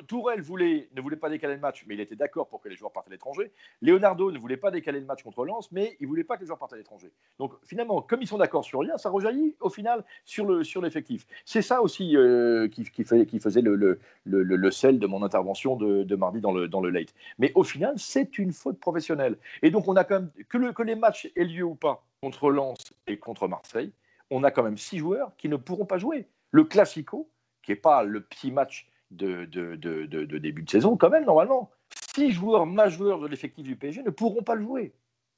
Tourelle 0.07 0.41
ne 0.41 1.01
voulait 1.01 1.17
pas 1.17 1.29
décaler 1.29 1.55
le 1.55 1.61
match, 1.61 1.85
mais 1.87 1.95
il 1.95 2.01
était 2.01 2.17
d'accord 2.17 2.49
pour 2.49 2.61
que 2.61 2.69
les 2.69 2.77
joueurs 2.77 2.93
partent 2.93 3.09
à 3.09 3.11
l'étranger. 3.11 3.53
Leonardo 3.83 4.33
ne 4.33 4.39
voulait 4.39 4.57
pas 4.57 4.71
décaler 4.71 4.99
le 4.99 5.07
match 5.07 5.23
contre 5.23 5.45
Lens, 5.45 5.71
mais 5.73 5.97
il 6.01 6.05
ne 6.05 6.09
voulait 6.09 6.25
pas 6.25 6.37
que 6.37 6.41
les 6.41 6.47
joueurs 6.47 6.59
partent 6.59 6.73
à 6.73 6.77
l'étranger. 6.77 7.13
Donc 7.39 7.53
finalement, 7.65 8.01
comme 8.01 8.23
ils 8.23 8.27
sont 8.27 8.39
d'accord 8.39 8.65
sur 8.65 8.81
rien, 8.81 8.97
ça 8.97 9.11
rejaillit 9.11 9.57
au 9.61 9.69
final 9.69 10.05
sur 10.25 10.47
l'effectif. 10.81 11.27
C'est 11.45 11.63
ça 11.63 11.83
aussi 11.83 12.17
euh, 12.17 12.69
qui, 12.69 12.85
faisait 13.05 13.63
le, 13.63 14.71
sel 14.71 14.99
de 14.99 15.07
mon 15.07 15.23
intervention 15.23 15.77
de, 15.77 16.17
mardi 16.17 16.41
dans 16.41 16.53
le, 16.53 16.67
dans 16.67 16.81
late. 16.81 17.15
Mais 17.39 17.53
au 17.55 17.63
final, 17.63 17.95
c'est 17.99 18.39
une 18.39 18.53
faute 18.53 18.81
professionnelle. 18.81 19.37
Et 19.63 19.71
donc 19.71 19.87
on 19.87 19.97
a 19.97 20.05
quand 20.05 20.21
même, 20.21 20.31
que, 20.49 20.73
que 20.73 20.83
les 20.83 20.95
matchs 20.95 21.31
aient 21.37 21.45
lieu 21.45 21.65
ou 21.65 21.75
pas 21.75 22.05
contre 22.23 22.51
Lens 22.51 22.95
et 23.07 23.19
contre 23.19 23.49
Marseille, 23.49 23.93
on 24.31 24.45
a 24.45 24.51
quand 24.51 24.63
même 24.63 24.79
six 24.79 24.99
joueurs 24.99 25.33
qui 25.37 25.51
ne 25.51 25.57
pourront 25.57 25.85
pas 25.85 25.99
jouer. 25.99 26.27
Le 26.51 26.65
Classico, 26.65 27.29
qui 27.63 27.73
n'est 27.73 27.77
pas 27.77 28.03
le 28.03 28.23
petit 28.23 28.51
match 28.51 28.89
de, 29.11 29.45
de, 29.45 30.39
début 30.39 30.63
de 30.63 30.71
saison, 30.71 30.97
quand 30.97 31.11
même, 31.11 31.25
normalement. 31.25 31.71
Six 32.15 32.33
joueurs 32.33 32.67
majeurs 32.67 33.21
de 33.21 33.27
l'effectif 33.27 33.65
du 33.65 33.77
PSG 33.77 34.03
ne 34.03 34.11
pourront 34.11 34.43
pas 34.43 34.55
le 34.55 34.63
jouer. 34.63 34.93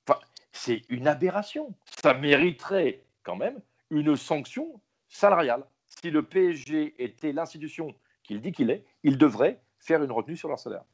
Enfin, 0.07 0.21
c'est 0.53 0.83
une 0.89 1.07
aberration. 1.07 1.75
Ça 2.03 2.15
mériterait 2.15 3.03
quand 3.23 3.37
même 3.37 3.61
une 3.91 4.17
sanction 4.17 4.81
salariale. 5.09 5.65
Si 5.87 6.11
le 6.11 6.23
PSG 6.23 6.95
était 7.03 7.33
l'institution 7.33 7.95
qu'il 8.23 8.41
dit 8.41 8.53
qu'il 8.53 8.71
est, 8.71 8.85
il 9.03 9.19
devrait 9.19 9.61
faire 9.79 10.03
une 10.03 10.13
retenue 10.13 10.37
sur 10.37 10.49
leur 10.49 10.59
salaire. 10.59 10.85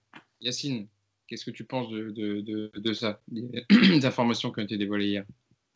Yacine, 0.41 0.87
qu'est-ce 1.27 1.45
que 1.45 1.51
tu 1.51 1.65
penses 1.65 1.91
de, 1.91 2.93
ça, 2.93 3.21
des 3.29 4.07
informations 4.07 4.53
qui 4.53 4.61
ont 4.61 4.65
été 4.65 4.77
dévoilées 4.77 5.07
hier? 5.09 5.25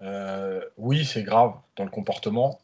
Euh, 0.03 0.61
Oui, 0.77 1.05
c'est 1.05 1.23
grave 1.23 1.55
dans 1.77 1.85
le 1.85 1.91
comportement. 1.91 2.61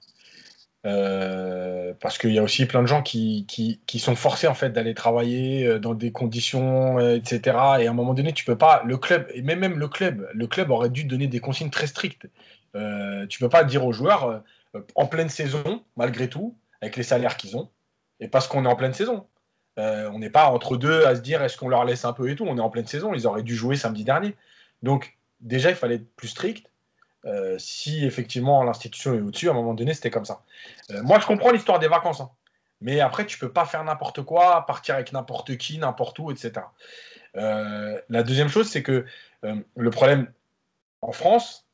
Euh, 0.84 1.94
parce 2.00 2.18
qu'il 2.18 2.32
y 2.32 2.38
a 2.38 2.42
aussi 2.42 2.66
plein 2.66 2.82
de 2.82 2.88
gens 2.88 3.02
qui, 3.02 3.46
qui, 3.46 3.98
sont 4.00 4.16
forcés 4.16 4.48
en 4.48 4.54
fait 4.54 4.70
d'aller 4.70 4.94
travailler 4.94 5.64
euh, 5.66 5.78
dans 5.78 5.94
des 5.94 6.10
conditions, 6.10 6.98
euh, 6.98 7.16
etc. 7.16 7.40
Et 7.80 7.86
à 7.86 7.90
un 7.90 7.94
moment 7.94 8.14
donné, 8.14 8.32
tu 8.32 8.44
peux 8.44 8.58
pas. 8.58 8.82
Le 8.84 8.96
club, 8.98 9.28
et 9.32 9.42
même, 9.42 9.60
même 9.60 9.78
le 9.78 9.88
club, 9.88 10.28
le 10.34 10.46
club 10.46 10.70
aurait 10.70 10.90
dû 10.90 11.04
donner 11.04 11.28
des 11.28 11.40
consignes 11.40 11.70
très 11.70 11.86
strictes. 11.86 12.26
Euh, 12.74 13.26
tu 13.28 13.38
peux 13.38 13.48
pas 13.48 13.64
dire 13.64 13.86
aux 13.86 13.92
joueurs 13.92 14.42
en 14.94 15.06
pleine 15.06 15.28
saison, 15.28 15.84
malgré 15.96 16.28
tout, 16.28 16.56
avec 16.80 16.96
les 16.96 17.02
salaires 17.02 17.36
qu'ils 17.36 17.56
ont, 17.56 17.70
et 18.20 18.28
parce 18.28 18.48
qu'on 18.48 18.64
est 18.64 18.68
en 18.68 18.76
pleine 18.76 18.94
saison. 18.94 19.26
on 19.76 20.18
n'est 20.18 20.30
pas 20.30 20.46
entre 20.46 20.76
deux 20.76 21.04
à 21.04 21.14
se 21.14 21.20
dire 21.20 21.42
est-ce 21.42 21.56
qu'on 21.56 21.68
leur 21.68 21.84
laisse 21.84 22.04
un 22.04 22.12
peu 22.12 22.28
et 22.30 22.36
tout. 22.36 22.44
On 22.46 22.56
est 22.56 22.60
en 22.60 22.70
pleine 22.70 22.86
saison. 22.86 23.14
Ils 23.14 23.26
auraient 23.26 23.42
dû 23.42 23.54
jouer 23.54 23.76
samedi 23.76 24.04
dernier. 24.04 24.34
Donc 24.82 25.16
déjà, 25.40 25.70
il 25.70 25.76
fallait 25.76 25.96
être 25.96 26.16
plus 26.16 26.28
strict. 26.28 26.71
Euh, 27.24 27.56
si 27.58 28.04
effectivement 28.04 28.64
l'institution 28.64 29.14
est 29.14 29.20
au-dessus, 29.20 29.48
à 29.48 29.52
un 29.52 29.54
moment 29.54 29.74
donné, 29.74 29.94
c'était 29.94 30.10
comme 30.10 30.24
ça. 30.24 30.42
Euh, 30.90 31.02
moi, 31.02 31.20
je 31.20 31.26
comprends 31.26 31.52
l'histoire 31.52 31.78
des 31.78 31.88
vacances, 31.88 32.20
hein. 32.20 32.30
mais 32.80 33.00
après, 33.00 33.26
tu 33.26 33.38
peux 33.38 33.52
pas 33.52 33.64
faire 33.64 33.84
n'importe 33.84 34.22
quoi, 34.22 34.66
partir 34.66 34.96
avec 34.96 35.12
n'importe 35.12 35.56
qui, 35.56 35.78
n'importe 35.78 36.18
où, 36.18 36.30
etc. 36.32 36.66
Euh, 37.36 38.00
la 38.08 38.22
deuxième 38.22 38.48
chose, 38.48 38.68
c'est 38.68 38.82
que 38.82 39.06
le 39.42 39.90
problème 39.90 40.30
en 41.00 41.12
France, 41.12 41.66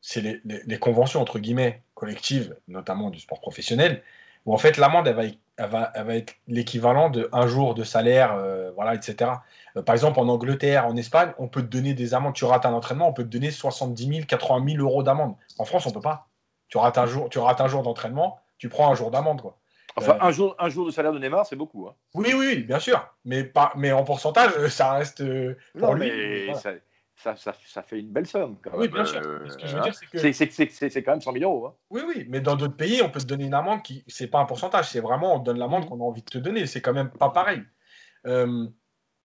c'est 0.00 0.40
les, 0.44 0.78
conventions 0.78 1.20
entre 1.20 1.38
guillemets 1.38 1.82
collectives, 1.94 2.56
notamment 2.66 3.10
du 3.10 3.20
sport 3.20 3.40
professionnel, 3.40 4.02
où 4.44 4.52
en 4.52 4.58
fait 4.58 4.76
l'amende 4.76 5.06
elle 5.06 5.68
va, 5.68 5.92
va 5.94 6.16
être 6.16 6.34
l'équivalent 6.48 7.10
de 7.10 7.28
un 7.32 7.46
jour 7.46 7.74
de 7.74 7.84
salaire, 7.84 8.36
voilà, 8.74 8.94
etc. 8.96 9.30
Euh, 9.76 9.82
par 9.82 9.94
exemple, 9.94 10.18
en 10.20 10.28
Angleterre, 10.28 10.86
en 10.86 10.96
Espagne, 10.96 11.32
on 11.38 11.48
peut 11.48 11.62
te 11.62 11.68
donner 11.68 11.94
des 11.94 12.14
amendes. 12.14 12.34
Tu 12.34 12.44
rates 12.44 12.66
un 12.66 12.72
entraînement, 12.72 13.08
on 13.08 13.12
peut 13.12 13.24
te 13.24 13.28
donner 13.28 13.50
70 13.50 14.06
000, 14.06 14.26
80 14.26 14.64
000 14.76 14.82
euros 14.82 15.02
d'amende. 15.02 15.34
En 15.58 15.64
France, 15.64 15.86
on 15.86 15.90
ne 15.90 15.94
peut 15.94 16.00
pas. 16.00 16.28
Tu 16.68 16.78
rates 16.78 16.98
un 16.98 17.06
jour, 17.06 17.28
tu 17.28 17.38
rates 17.38 17.60
un 17.60 17.68
jour 17.68 17.82
d'entraînement, 17.82 18.38
tu 18.58 18.68
prends 18.68 18.90
un 18.90 18.94
jour 18.94 19.10
d'amende. 19.10 19.42
Quoi. 19.42 19.58
Enfin, 19.96 20.12
euh, 20.12 20.26
un, 20.26 20.30
jour, 20.30 20.56
un 20.58 20.68
jour 20.68 20.86
de 20.86 20.90
salaire 20.90 21.12
de 21.12 21.18
Neymar, 21.18 21.46
c'est 21.46 21.56
beaucoup. 21.56 21.86
Hein. 21.86 21.94
Oui, 22.14 22.32
oui, 22.34 22.62
bien 22.62 22.78
sûr. 22.78 23.06
Mais, 23.24 23.44
pas, 23.44 23.72
mais 23.76 23.92
en 23.92 24.04
pourcentage, 24.04 24.68
ça 24.68 24.92
reste. 24.92 25.20
Euh, 25.20 25.56
non, 25.74 25.94
mais 25.94 26.52
ça, 26.54 27.36
ça, 27.36 27.54
ça, 27.66 27.82
fait 27.82 28.00
une 28.00 28.10
belle 28.10 28.26
somme. 28.26 28.56
Quand 28.62 28.70
oui, 28.74 28.88
bien 28.88 29.04
sûr. 29.04 29.22
Ce 29.22 29.56
que 29.56 29.66
je 29.66 29.76
veux 29.76 29.82
dire, 29.82 29.94
c'est 29.94 30.06
que. 30.06 30.88
C'est 30.90 31.02
quand 31.02 31.12
même 31.12 31.20
100 31.20 31.32
000 31.32 31.44
euros. 31.44 31.66
Hein. 31.66 31.74
Oui, 31.90 32.02
oui, 32.06 32.26
mais 32.28 32.40
dans 32.40 32.56
d'autres 32.56 32.76
pays, 32.76 33.02
on 33.02 33.10
peut 33.10 33.20
te 33.20 33.26
donner 33.26 33.44
une 33.44 33.54
amende 33.54 33.82
qui. 33.82 34.02
C'est 34.08 34.28
pas 34.28 34.38
un 34.38 34.44
pourcentage, 34.44 34.88
c'est 34.88 35.00
vraiment 35.00 35.36
on 35.36 35.40
te 35.40 35.44
donne 35.44 35.58
l'amende 35.58 35.84
mmh. 35.84 35.88
qu'on 35.88 36.00
a 36.00 36.04
envie 36.04 36.22
de 36.22 36.30
te 36.30 36.38
donner. 36.38 36.66
C'est 36.66 36.80
quand 36.80 36.94
même 36.94 37.10
pas 37.10 37.30
pareil. 37.30 37.62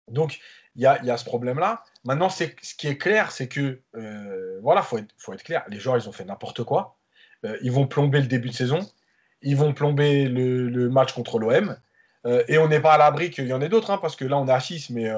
Donc, 0.09 0.39
il 0.75 0.81
y 0.81 0.87
a, 0.87 1.17
ce 1.17 1.25
problème-là. 1.25 1.83
Maintenant, 2.03 2.29
ce 2.29 2.43
qui 2.43 2.87
est 2.87 2.97
clair, 2.97 3.31
c'est 3.31 3.47
que, 3.47 3.79
euh, 3.95 4.59
voilà, 4.61 4.81
il 4.81 4.87
faut 4.87 4.97
être, 4.97 5.13
faut 5.17 5.33
être 5.33 5.43
clair, 5.43 5.63
les 5.69 5.79
joueurs, 5.79 5.97
ils 5.97 6.09
ont 6.09 6.11
fait 6.11 6.25
n'importe 6.25 6.63
quoi. 6.63 6.97
Euh, 7.45 7.57
ils 7.61 7.71
vont 7.71 7.87
plomber 7.87 8.19
le 8.21 8.27
début 8.27 8.49
de 8.49 8.53
saison, 8.53 8.79
ils 9.41 9.55
vont 9.55 9.73
plomber 9.73 10.25
le, 10.27 10.89
match 10.89 11.13
contre 11.13 11.37
l'OM, 11.39 11.77
euh, 12.25 12.43
et 12.47 12.57
on 12.57 12.67
n'est 12.67 12.79
pas 12.79 12.93
à 12.93 12.97
l'abri 12.97 13.29
qu'il 13.29 13.47
y 13.47 13.53
en 13.53 13.61
ait 13.61 13.69
d'autres, 13.69 13.91
hein, 13.91 13.99
parce 13.99 14.15
que 14.15 14.25
là, 14.25 14.37
on 14.37 14.47
est 14.47 14.51
à 14.51 14.59
6, 14.59 14.89
mais 14.89 15.11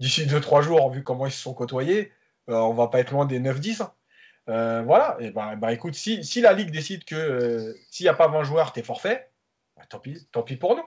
d'ici 0.00 0.26
2-3 0.26 0.62
jours, 0.62 0.90
vu 0.90 1.02
comment 1.02 1.26
ils 1.26 1.32
se 1.32 1.40
sont 1.40 1.54
côtoyés, 1.54 2.12
on 2.48 2.74
va 2.74 2.88
pas 2.88 3.00
être 3.00 3.12
loin 3.12 3.26
des 3.26 3.38
9-10. 3.38 3.82
Hein. 3.82 4.82
voilà, 4.82 5.16
et 5.20 5.30
ben, 5.30 5.56
ben 5.56 5.68
écoute, 5.68 5.94
si, 5.94 6.24
si, 6.24 6.40
la 6.40 6.52
Ligue 6.52 6.72
décide 6.72 7.04
que 7.04 7.76
s'il 7.90 8.04
n'y 8.04 8.10
a 8.10 8.14
pas 8.14 8.28
20 8.28 8.42
joueurs, 8.42 8.72
tu 8.72 8.80
es 8.80 8.82
forfait, 8.82 9.30
tant, 9.88 10.00
pis, 10.00 10.26
tant 10.32 10.42
pis 10.42 10.56
pour 10.56 10.76
nous. 10.76 10.82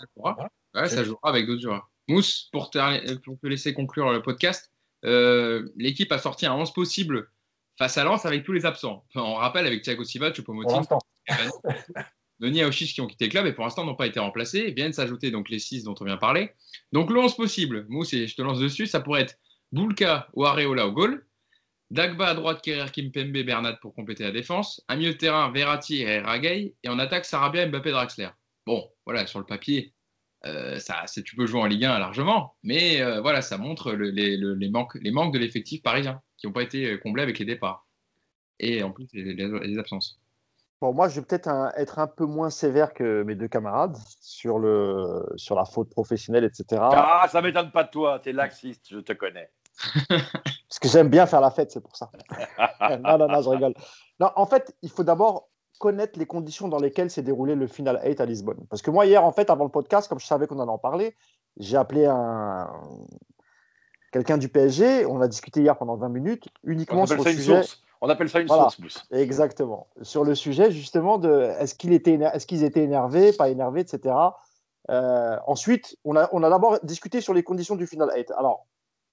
Ouais, 0.73 0.89
ça 0.89 1.03
jouera 1.03 1.29
avec 1.29 1.45
d'autres 1.45 1.61
joueurs. 1.61 1.89
Mousse, 2.07 2.49
pour 2.51 2.69
te, 2.69 3.47
laisser 3.47 3.73
conclure 3.73 4.11
le 4.11 4.21
podcast, 4.21 4.71
euh, 5.05 5.69
l'équipe 5.75 6.11
a 6.11 6.17
sorti 6.17 6.45
un 6.45 6.53
11 6.53 6.73
possible 6.73 7.29
face 7.77 7.97
à 7.97 8.03
Lens 8.03 8.25
avec 8.25 8.43
tous 8.43 8.53
les 8.53 8.65
absents. 8.65 9.05
on 9.15 9.35
rappelle 9.35 9.65
avec 9.65 9.81
Thiago 9.81 10.03
Silva, 10.03 10.31
Choupo-Moting, 10.31 10.85
Denis 12.39 12.61
Aouchiche 12.61 12.93
qui 12.93 13.01
ont 13.01 13.07
quitté 13.07 13.25
le 13.25 13.31
club 13.31 13.45
et 13.45 13.53
pour 13.53 13.63
l'instant 13.63 13.85
n'ont 13.85 13.95
pas 13.95 14.07
été 14.07 14.19
remplacés. 14.19 14.59
Et 14.59 14.71
viennent 14.71 14.93
s'ajouter 14.93 15.31
donc 15.31 15.49
les 15.49 15.59
6 15.59 15.83
dont 15.83 15.95
on 15.99 16.05
vient 16.05 16.15
de 16.15 16.19
parler. 16.19 16.51
Donc 16.91 17.09
le 17.09 17.19
11 17.19 17.35
possible, 17.35 17.85
Mousse, 17.89 18.13
et 18.13 18.27
je 18.27 18.35
te 18.35 18.41
lance 18.41 18.59
dessus, 18.59 18.85
ça 18.85 18.99
pourrait 18.99 19.21
être 19.21 19.37
Boulka 19.71 20.27
ou 20.33 20.45
Areola 20.45 20.87
au 20.87 20.91
goal. 20.91 21.25
Dagba 21.89 22.29
à 22.29 22.33
droite, 22.33 22.61
Kerrer, 22.63 22.89
Kimpembe, 22.91 23.43
Bernat 23.43 23.73
pour 23.73 23.93
compléter 23.93 24.23
la 24.23 24.31
défense. 24.31 24.83
Un 24.87 24.95
milieu 24.95 25.13
de 25.13 25.17
terrain, 25.17 25.51
Verratti 25.51 26.01
et 26.01 26.19
Ragay. 26.19 26.73
Et 26.81 26.89
en 26.89 26.97
attaque, 26.97 27.25
Sarabia, 27.25 27.67
Mbappé, 27.67 27.91
Draxler. 27.91 28.29
Bon, 28.65 28.89
voilà, 29.05 29.27
sur 29.27 29.39
le 29.39 29.45
papier, 29.45 29.92
euh, 30.45 30.77
ça, 30.79 31.05
tu 31.23 31.35
peux 31.35 31.45
jouer 31.45 31.61
en 31.61 31.65
Ligue 31.65 31.85
1 31.85 31.99
largement, 31.99 32.55
mais 32.63 33.01
euh, 33.01 33.21
voilà, 33.21 33.41
ça 33.41 33.57
montre 33.57 33.93
les, 33.93 34.69
manques, 34.69 34.95
les 34.95 35.11
manques 35.11 35.33
de 35.33 35.39
l'effectif 35.39 35.81
parisien 35.81 36.21
qui 36.37 36.47
n'ont 36.47 36.53
pas 36.53 36.63
été 36.63 36.91
euh, 36.91 36.97
comblés 36.97 37.23
avec 37.23 37.39
les 37.39 37.45
départs 37.45 37.87
et 38.59 38.83
en 38.83 38.91
plus 38.91 39.07
les, 39.13 39.79
absences. 39.79 40.19
Bon, 40.81 40.93
moi, 40.93 41.07
je 41.07 41.19
vais 41.19 41.25
peut-être 41.25 41.49
être 41.77 41.99
un 41.99 42.07
peu 42.07 42.25
moins 42.25 42.49
sévère 42.49 42.93
que 42.93 43.23
mes 43.23 43.35
deux 43.35 43.47
camarades 43.47 43.97
sur, 44.19 44.59
le, 44.59 45.25
sur 45.37 45.55
la 45.55 45.63
faute 45.63 45.89
professionnelle, 45.89 46.43
etc. 46.43 46.81
Ah, 46.91 47.25
ça 47.31 47.41
m'étonne 47.41 47.71
pas 47.71 47.85
de 47.85 47.89
toi, 47.89 48.19
tu 48.19 48.29
es 48.29 48.33
laxiste, 48.33 48.87
je 48.89 48.99
te 48.99 49.13
connais. 49.13 49.49
Parce 50.09 50.79
que 50.81 50.89
j'aime 50.89 51.07
bien 51.07 51.25
faire 51.25 51.39
la 51.39 51.51
fête, 51.51 51.71
c'est 51.71 51.81
pour 51.81 51.95
ça. 51.95 52.11
non, 52.99 53.17
non, 53.17 53.27
non, 53.29 53.41
je 53.41 53.49
rigole. 53.49 53.73
Non, 54.19 54.29
en 54.35 54.45
fait, 54.45 54.75
il 54.81 54.89
faut 54.89 55.03
d'abord 55.03 55.49
connaître 55.79 56.17
les 56.19 56.25
conditions 56.25 56.67
dans 56.67 56.79
lesquelles 56.79 57.09
s'est 57.09 57.21
déroulé 57.23 57.55
le 57.55 57.67
Final 57.67 57.99
8 58.03 58.21
à 58.21 58.25
Lisbonne. 58.25 58.65
Parce 58.69 58.81
que 58.81 58.91
moi, 58.91 59.05
hier, 59.05 59.23
en 59.23 59.31
fait, 59.31 59.49
avant 59.49 59.63
le 59.63 59.69
podcast, 59.69 60.07
comme 60.07 60.19
je 60.19 60.25
savais 60.25 60.47
qu'on 60.47 60.59
allait 60.59 60.71
en 60.71 60.77
parler, 60.77 61.15
j'ai 61.57 61.77
appelé 61.77 62.05
un... 62.05 62.69
quelqu'un 64.11 64.37
du 64.37 64.49
PSG. 64.49 65.05
On 65.05 65.21
a 65.21 65.27
discuté 65.27 65.61
hier 65.61 65.77
pendant 65.77 65.95
20 65.95 66.09
minutes, 66.09 66.47
uniquement 66.63 67.05
sur 67.05 67.23
le 67.23 67.31
sujet. 67.31 67.61
On 68.01 68.09
appelle 68.09 68.29
ça 68.29 68.41
une 68.41 68.49
source. 68.49 68.77
Exactement. 69.11 69.87
Sur 70.01 70.25
le 70.25 70.35
sujet, 70.35 70.71
justement, 70.71 71.17
de 71.17 71.53
est-ce 71.59 71.73
qu'ils 71.73 71.93
étaient, 71.93 72.15
est 72.15 72.45
qu'ils 72.45 72.63
étaient 72.63 72.83
énervés, 72.83 73.31
pas 73.31 73.49
énervés, 73.49 73.81
etc. 73.81 74.13
Euh, 74.89 75.37
ensuite, 75.47 75.97
on 76.03 76.17
a, 76.17 76.27
on 76.33 76.43
a 76.43 76.49
d'abord 76.49 76.79
discuté 76.83 77.21
sur 77.21 77.33
les 77.33 77.43
conditions 77.43 77.77
du 77.77 77.87
Final 77.87 78.11
8. 78.13 78.31
Alors, 78.37 78.67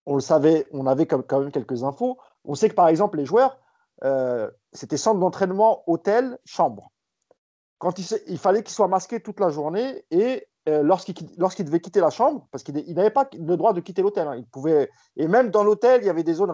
on 0.06 0.16
le 0.16 0.20
savait, 0.20 0.66
on 0.72 0.86
avait 0.86 1.06
quand 1.06 1.38
même 1.38 1.52
quelques 1.52 1.84
infos. 1.84 2.18
On 2.44 2.56
sait 2.56 2.68
que, 2.68 2.74
par 2.74 2.88
exemple, 2.88 3.18
les 3.18 3.26
joueurs, 3.26 3.58
euh, 4.04 4.50
c'était 4.72 4.96
centre 4.96 5.20
d'entraînement, 5.20 5.82
hôtel, 5.86 6.38
chambre. 6.44 6.90
Quand 7.78 7.98
il, 7.98 8.38
fallait 8.38 8.62
qu'il 8.62 8.74
soit 8.74 8.88
masqué 8.88 9.20
toute 9.20 9.40
la 9.40 9.48
journée 9.48 10.04
et 10.10 10.46
euh, 10.68 10.82
lorsqu'il 10.82 11.64
devait 11.64 11.80
quitter 11.80 12.00
la 12.00 12.10
chambre, 12.10 12.46
parce 12.50 12.62
qu'il 12.62 12.74
n'avait 12.94 13.10
pas 13.10 13.28
le 13.32 13.56
droit 13.56 13.72
de 13.72 13.80
quitter 13.80 14.02
l'hôtel, 14.02 14.28
hein, 14.28 14.36
il 14.36 14.46
pouvait 14.46 14.90
et 15.16 15.26
même 15.26 15.50
dans 15.50 15.64
l'hôtel 15.64 16.02
il 16.02 16.06
y 16.06 16.10
avait 16.10 16.22
des 16.22 16.34
zones 16.34 16.52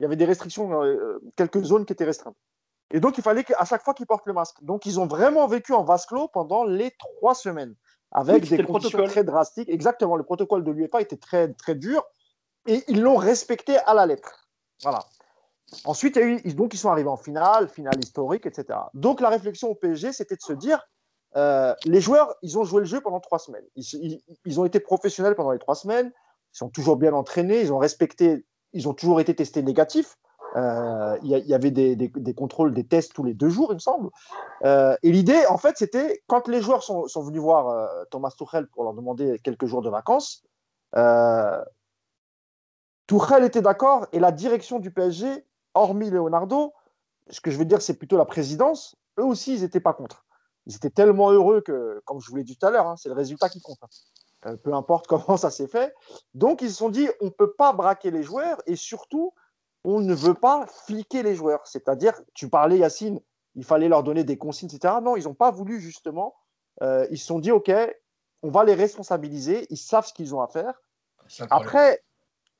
il 0.00 0.02
y 0.02 0.06
avait 0.06 0.16
des 0.16 0.24
restrictions, 0.24 0.82
euh, 0.82 1.20
quelques 1.36 1.62
zones 1.62 1.84
qui 1.84 1.92
étaient 1.92 2.04
restreintes. 2.04 2.36
Et 2.90 3.00
donc 3.00 3.18
il 3.18 3.22
fallait 3.22 3.44
qu'à 3.44 3.64
chaque 3.64 3.84
fois 3.84 3.94
qu'il 3.94 4.06
porte 4.06 4.26
le 4.26 4.32
masque. 4.32 4.56
Donc 4.62 4.86
ils 4.86 4.98
ont 4.98 5.06
vraiment 5.06 5.46
vécu 5.46 5.72
en 5.72 5.84
vase 5.84 6.06
clos 6.06 6.28
pendant 6.28 6.64
les 6.64 6.92
trois 6.98 7.34
semaines 7.34 7.74
avec 8.10 8.48
des 8.48 8.62
conditions 8.64 9.04
très 9.04 9.24
drastiques. 9.24 9.68
Exactement, 9.68 10.16
le 10.16 10.24
protocole 10.24 10.64
de 10.64 10.72
l'UEFA 10.72 11.00
était 11.00 11.16
très 11.16 11.52
très 11.52 11.74
dur 11.74 12.04
et 12.66 12.82
ils 12.88 13.00
l'ont 13.00 13.16
respecté 13.16 13.76
à 13.78 13.94
la 13.94 14.06
lettre. 14.06 14.48
Voilà. 14.82 15.04
Ensuite, 15.84 16.18
donc, 16.56 16.74
ils 16.74 16.78
sont 16.78 16.88
arrivés 16.88 17.08
en 17.08 17.16
finale, 17.16 17.68
finale 17.68 17.98
historique, 18.02 18.46
etc. 18.46 18.78
Donc, 18.94 19.20
la 19.20 19.28
réflexion 19.28 19.70
au 19.70 19.74
PSG, 19.74 20.12
c'était 20.12 20.36
de 20.36 20.40
se 20.40 20.52
dire 20.54 20.80
euh, 21.36 21.74
les 21.84 22.00
joueurs, 22.00 22.34
ils 22.42 22.58
ont 22.58 22.64
joué 22.64 22.80
le 22.80 22.86
jeu 22.86 23.00
pendant 23.00 23.20
trois 23.20 23.38
semaines. 23.38 23.64
Ils, 23.76 24.60
ont 24.60 24.64
été 24.64 24.80
professionnels 24.80 25.34
pendant 25.34 25.52
les 25.52 25.58
trois 25.58 25.74
semaines. 25.74 26.10
Ils 26.54 26.58
sont 26.58 26.70
toujours 26.70 26.96
bien 26.96 27.12
entraînés. 27.12 27.60
Ils 27.60 27.72
ont 27.72 27.78
respecté. 27.78 28.46
Ils 28.72 28.88
ont 28.88 28.94
toujours 28.94 29.20
été 29.20 29.34
testés 29.34 29.62
négatifs. 29.62 30.16
Euh, 30.56 31.18
il 31.22 31.28
y, 31.28 31.54
avait 31.54 31.70
des, 31.70 32.34
contrôles, 32.34 32.72
des 32.72 32.86
tests 32.86 33.12
tous 33.12 33.22
les 33.22 33.34
deux 33.34 33.50
jours, 33.50 33.70
il 33.70 33.74
me 33.74 33.80
semble. 33.80 34.08
Euh, 34.64 34.96
et 35.02 35.12
l'idée, 35.12 35.44
en 35.50 35.58
fait, 35.58 35.76
c'était 35.76 36.22
quand 36.26 36.48
les 36.48 36.62
joueurs 36.62 36.82
sont, 36.82 37.06
venus 37.22 37.42
voir 37.42 37.86
Thomas 38.10 38.30
Tuchel 38.30 38.66
pour 38.68 38.84
leur 38.84 38.94
demander 38.94 39.38
quelques 39.44 39.66
jours 39.66 39.82
de 39.82 39.90
vacances, 39.90 40.42
Tuchel 43.06 43.44
était 43.44 43.60
d'accord 43.60 44.06
et 44.12 44.20
la 44.20 44.32
direction 44.32 44.78
du 44.78 44.90
PSG, 44.90 45.44
hormis 45.74 46.10
Leonardo, 46.10 46.72
ce 47.30 47.40
que 47.40 47.50
je 47.50 47.58
veux 47.58 47.64
dire, 47.64 47.82
c'est 47.82 47.98
plutôt 47.98 48.16
la 48.16 48.24
présidence, 48.24 48.96
eux 49.18 49.24
aussi, 49.24 49.54
ils 49.54 49.62
n'étaient 49.62 49.80
pas 49.80 49.92
contre 49.92 50.24
ils 50.68 50.76
étaient 50.76 50.90
tellement 50.90 51.30
heureux 51.32 51.62
que, 51.62 52.00
comme 52.04 52.20
je 52.20 52.30
vous 52.30 52.36
l'ai 52.36 52.44
dit 52.44 52.56
tout 52.56 52.66
à 52.66 52.70
l'heure, 52.70 52.86
hein, 52.86 52.96
c'est 52.96 53.08
le 53.08 53.14
résultat 53.14 53.48
qui 53.48 53.60
compte. 53.60 53.78
Hein. 53.82 53.88
Euh, 54.46 54.56
peu 54.56 54.74
importe 54.74 55.06
comment 55.08 55.36
ça 55.36 55.50
s'est 55.50 55.66
fait. 55.66 55.94
Donc, 56.34 56.62
ils 56.62 56.70
se 56.70 56.76
sont 56.76 56.90
dit, 56.90 57.08
on 57.20 57.26
ne 57.26 57.30
peut 57.30 57.54
pas 57.54 57.72
braquer 57.72 58.10
les 58.10 58.22
joueurs 58.22 58.60
et 58.66 58.76
surtout, 58.76 59.32
on 59.82 60.00
ne 60.00 60.14
veut 60.14 60.34
pas 60.34 60.66
fliquer 60.66 61.22
les 61.22 61.34
joueurs. 61.34 61.66
C'est-à-dire, 61.66 62.12
tu 62.34 62.50
parlais, 62.50 62.78
Yacine, 62.78 63.18
il 63.54 63.64
fallait 63.64 63.88
leur 63.88 64.02
donner 64.02 64.24
des 64.24 64.36
consignes, 64.36 64.68
etc. 64.72 64.94
Non, 65.02 65.16
ils 65.16 65.24
n'ont 65.24 65.34
pas 65.34 65.50
voulu, 65.50 65.80
justement. 65.80 66.36
Euh, 66.82 67.06
ils 67.10 67.18
se 67.18 67.26
sont 67.26 67.38
dit, 67.38 67.50
OK, 67.50 67.72
on 68.42 68.50
va 68.50 68.64
les 68.64 68.74
responsabiliser. 68.74 69.66
Ils 69.70 69.78
savent 69.78 70.06
ce 70.06 70.12
qu'ils 70.12 70.34
ont 70.34 70.42
à 70.42 70.48
faire. 70.48 70.74
Après, 71.50 72.04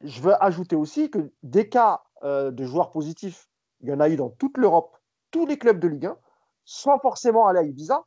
je 0.01 0.23
veux 0.23 0.43
ajouter 0.43 0.77
aussi 0.77 1.11
que 1.11 1.31
des 1.43 1.69
cas 1.69 2.01
euh, 2.25 2.51
de 2.51 2.65
joueurs 2.65 2.91
positifs, 2.91 3.49
il 3.81 3.89
y 3.89 3.93
en 3.93 4.01
a 4.01 4.09
eu 4.09 4.17
dans 4.17 4.31
toute 4.31 4.57
l'Europe, 4.57 4.97
tous 5.31 5.47
les 5.47 5.59
clubs 5.59 5.79
de 5.79 5.89
Ligue 5.89 6.07
1 6.07 6.17
sans 6.65 6.99
forcément 6.99 7.47
aller 7.47 7.61
à 7.61 7.63
Ibiza. 7.63 8.05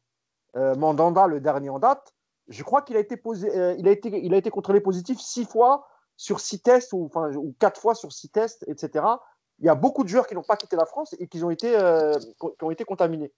Euh, 0.56 0.76
Mandanda, 0.76 1.28
le 1.28 1.40
dernier 1.40 1.70
en 1.70 1.80
date, 1.80 2.14
je 2.48 2.62
crois 2.64 2.82
qu'il 2.82 2.98
a 2.98 3.00
été 3.00 3.16
posé, 3.18 3.50
euh, 3.58 3.74
il 3.78 3.88
a 3.88 3.92
été, 3.92 4.10
il 4.24 4.34
a 4.34 4.38
été 4.38 4.50
contrôlé 4.50 4.82
positif 4.82 5.20
six 5.20 5.46
fois 5.46 5.88
sur 6.18 6.40
six 6.40 6.62
tests 6.62 6.94
ou, 6.94 7.06
enfin, 7.06 7.34
ou 7.36 7.56
quatre 7.58 7.80
fois 7.80 7.96
sur 7.96 8.12
six 8.12 8.30
tests, 8.30 8.66
etc. 8.68 9.06
Il 9.60 9.66
y 9.66 9.70
a 9.70 9.76
beaucoup 9.76 10.04
de 10.04 10.10
joueurs 10.10 10.28
qui 10.28 10.36
n'ont 10.36 10.44
pas 10.44 10.58
quitté 10.58 10.76
la 10.76 10.86
France 10.86 11.16
et 11.20 11.28
qui 11.28 11.44
ont 11.44 11.50
été, 11.50 11.72
qui 12.40 12.64
ont 12.64 12.72
été 12.72 12.84
contaminés. 12.84 13.32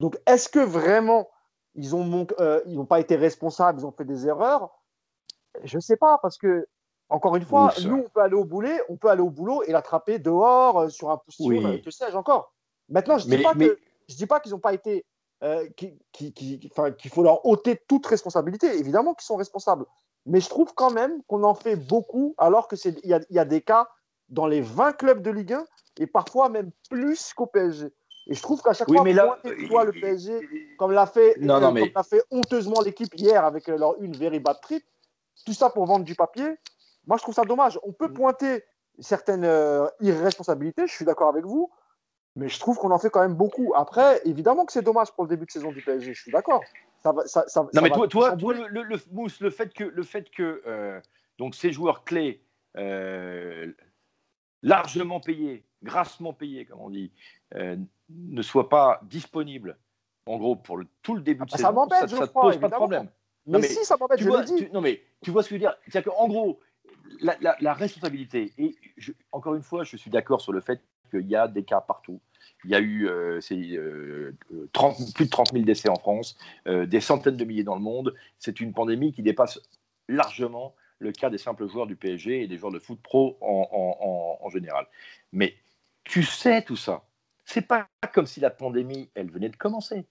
Donc, 0.00 0.18
est-ce 0.26 0.48
que 0.48 0.58
vraiment 0.58 1.28
ils 1.74 1.90
n'ont 1.90 2.86
pas 2.86 3.00
été 3.00 3.16
responsables, 3.16 3.80
ils 3.80 3.86
ont 3.86 3.92
fait 3.92 4.04
des 4.04 4.26
erreurs? 4.26 4.70
Je 5.64 5.76
ne 5.76 5.80
sais 5.80 5.96
pas 5.96 6.18
parce 6.18 6.36
que 6.36 6.66
encore 7.08 7.36
une 7.36 7.44
fois, 7.44 7.72
nous 7.84 8.04
on 8.04 8.08
peut 8.08 8.20
aller 8.20 8.34
au 8.34 8.44
boulet, 8.44 8.80
on 8.88 8.96
peut 8.96 9.08
aller 9.08 9.22
au 9.22 9.30
boulot 9.30 9.62
et 9.64 9.72
l'attraper 9.72 10.18
dehors 10.18 10.90
sur 10.90 11.10
un 11.10 11.16
postillon, 11.16 11.70
oui. 11.70 11.82
que 11.82 11.90
sais-je 11.90 12.16
encore. 12.16 12.52
Maintenant, 12.88 13.18
je 13.18 13.28
ne 13.28 13.36
dis 13.36 13.42
ne 13.42 14.14
dis 14.14 14.26
pas 14.26 14.40
qu'ils 14.40 14.52
n'ont 14.52 14.58
pas 14.58 14.74
été. 14.74 15.04
Euh, 15.44 15.68
qu'il 16.12 17.10
faut 17.12 17.22
leur 17.22 17.46
ôter 17.46 17.80
toute 17.86 18.06
responsabilité. 18.06 18.76
Évidemment 18.78 19.14
qu'ils 19.14 19.26
sont 19.26 19.36
responsables. 19.36 19.84
Mais 20.26 20.40
je 20.40 20.48
trouve 20.48 20.74
quand 20.74 20.90
même 20.90 21.22
qu'on 21.28 21.44
en 21.44 21.54
fait 21.54 21.76
beaucoup, 21.76 22.34
alors 22.38 22.66
qu'il 22.66 22.98
y, 23.04 23.14
y, 23.30 23.38
a 23.38 23.44
des 23.44 23.60
cas 23.60 23.88
dans 24.28 24.48
les 24.48 24.60
20 24.60 24.94
clubs 24.94 25.22
de 25.22 25.30
Ligue 25.30 25.52
1 25.52 25.64
et 26.00 26.06
parfois 26.06 26.48
même 26.48 26.70
plus 26.90 27.32
qu'au 27.34 27.46
PSG. 27.46 27.92
Et 28.28 28.34
je 28.34 28.42
trouve 28.42 28.60
qu'à 28.62 28.74
chaque 28.74 28.88
fois, 28.88 29.04
là, 29.04 29.38
toi, 29.68 29.84
le 29.84 29.92
PSG, 29.92 30.40
comme 30.76 30.92
l'a 30.92 31.06
fait, 31.06 31.36
euh, 31.40 32.02
fait 32.02 32.22
honteusement 32.30 32.80
l'équipe 32.82 33.14
hier 33.14 33.44
avec 33.44 33.68
leur 33.68 34.00
une 34.02 34.14
very 34.16 34.38
bad 34.38 34.60
trip, 34.60 34.84
tout 35.46 35.54
ça 35.54 35.70
pour 35.70 35.86
vendre 35.86 36.04
du 36.04 36.14
papier, 36.14 36.56
moi 37.08 37.16
je 37.16 37.22
trouve 37.22 37.34
ça 37.34 37.42
dommage. 37.42 37.78
On 37.82 37.92
peut 37.92 38.08
mm. 38.08 38.14
pointer 38.14 38.64
certaines 39.00 39.44
euh, 39.44 39.86
irresponsabilités, 40.00 40.86
je 40.86 40.92
suis 40.92 41.04
d'accord 41.04 41.28
avec 41.28 41.44
vous, 41.44 41.72
mais 42.36 42.48
je 42.48 42.60
trouve 42.60 42.78
qu'on 42.78 42.92
en 42.92 42.98
fait 42.98 43.10
quand 43.10 43.22
même 43.22 43.34
beaucoup. 43.34 43.72
Après, 43.74 44.20
évidemment 44.24 44.64
que 44.64 44.72
c'est 44.72 44.82
dommage 44.82 45.10
pour 45.12 45.24
le 45.24 45.30
début 45.30 45.46
de 45.46 45.50
saison 45.50 45.72
du 45.72 45.82
PSG, 45.82 46.14
je 46.14 46.22
suis 46.22 46.32
d'accord. 46.32 46.62
Ça, 47.02 47.12
non, 47.74 47.82
mais 47.82 47.90
toi, 47.90 48.08
toi, 48.08 48.34
le, 48.34 48.82
le, 48.82 48.96
Mousse, 49.12 49.40
le 49.40 49.50
fait 49.50 49.72
que, 49.72 49.84
le 49.84 50.02
fait 50.02 50.30
que 50.30 50.62
euh, 50.66 51.00
donc 51.38 51.54
ces 51.54 51.72
joueurs 51.72 52.04
clés, 52.04 52.42
euh, 52.76 53.72
largement 54.62 55.20
payés, 55.20 55.64
grassement 55.84 56.32
payés, 56.32 56.66
comme 56.66 56.80
on 56.80 56.90
dit, 56.90 57.12
ne 57.54 58.42
soient 58.42 58.68
pas 58.68 59.00
disponibles, 59.04 59.78
en 60.26 60.38
gros, 60.38 60.56
pour 60.56 60.76
le, 60.76 60.86
tout 61.02 61.14
le 61.14 61.22
début 61.22 61.46
de 61.46 61.50
ah, 61.54 61.56
saison, 61.56 61.88
ça, 61.88 62.08
ça, 62.08 62.26
pose 62.26 62.58
pas 62.58 62.68
de 62.68 62.74
problème. 62.74 63.08
Mais, 63.46 63.62
si, 63.62 63.84
ça 63.84 63.96
m'embête, 63.96 64.20
je 64.20 64.28
l'ai 64.28 64.44
dit. 64.44 64.68
non, 64.72 64.82
mais 64.82 65.00
tu 65.22 65.30
vois 65.30 65.42
ce 65.42 65.48
que 65.48 65.54
je 65.54 65.54
veux 65.54 65.60
dire? 65.60 65.74
C'est-à-dire 65.86 66.12
qu'en 66.12 66.28
gros, 66.28 66.60
la, 67.20 67.74
responsabilité, 67.74 68.52
et 68.58 68.76
encore 69.32 69.54
une 69.54 69.62
fois, 69.62 69.84
je 69.84 69.96
suis 69.96 70.10
d'accord 70.10 70.40
sur 70.40 70.52
le 70.52 70.60
fait 70.60 70.80
qu'il 71.10 71.26
y 71.26 71.36
a 71.36 71.48
des 71.48 71.64
cas 71.64 71.80
partout. 71.80 72.20
Il 72.64 72.70
y 72.70 72.74
a 72.74 72.80
eu 72.80 73.08
euh, 73.08 73.40
euh, 73.52 74.32
plus 75.14 75.24
de 75.26 75.30
30 75.30 75.52
000 75.52 75.64
décès 75.64 75.88
en 75.88 75.96
France, 75.96 76.36
euh, 76.66 76.86
des 76.86 77.00
centaines 77.00 77.36
de 77.36 77.44
milliers 77.44 77.64
dans 77.64 77.76
le 77.76 77.80
monde. 77.80 78.14
C'est 78.38 78.60
une 78.60 78.72
pandémie 78.72 79.12
qui 79.12 79.22
dépasse 79.22 79.60
largement 80.08 80.74
le 80.98 81.12
cas 81.12 81.30
des 81.30 81.38
simples 81.38 81.68
joueurs 81.68 81.86
du 81.86 81.94
PSG 81.94 82.42
et 82.42 82.48
des 82.48 82.56
joueurs 82.56 82.72
de 82.72 82.80
foot 82.80 83.00
pro 83.00 83.38
en, 83.40 84.48
général. 84.50 84.86
Mais 85.32 85.54
tu 86.04 86.22
sais 86.22 86.62
tout 86.62 86.76
ça. 86.76 87.04
C'est 87.44 87.66
pas 87.66 87.86
comme 88.12 88.26
si 88.26 88.40
la 88.40 88.50
pandémie, 88.50 89.08
elle 89.14 89.30
venait 89.30 89.48
de 89.48 89.56
commencer. 89.56 90.06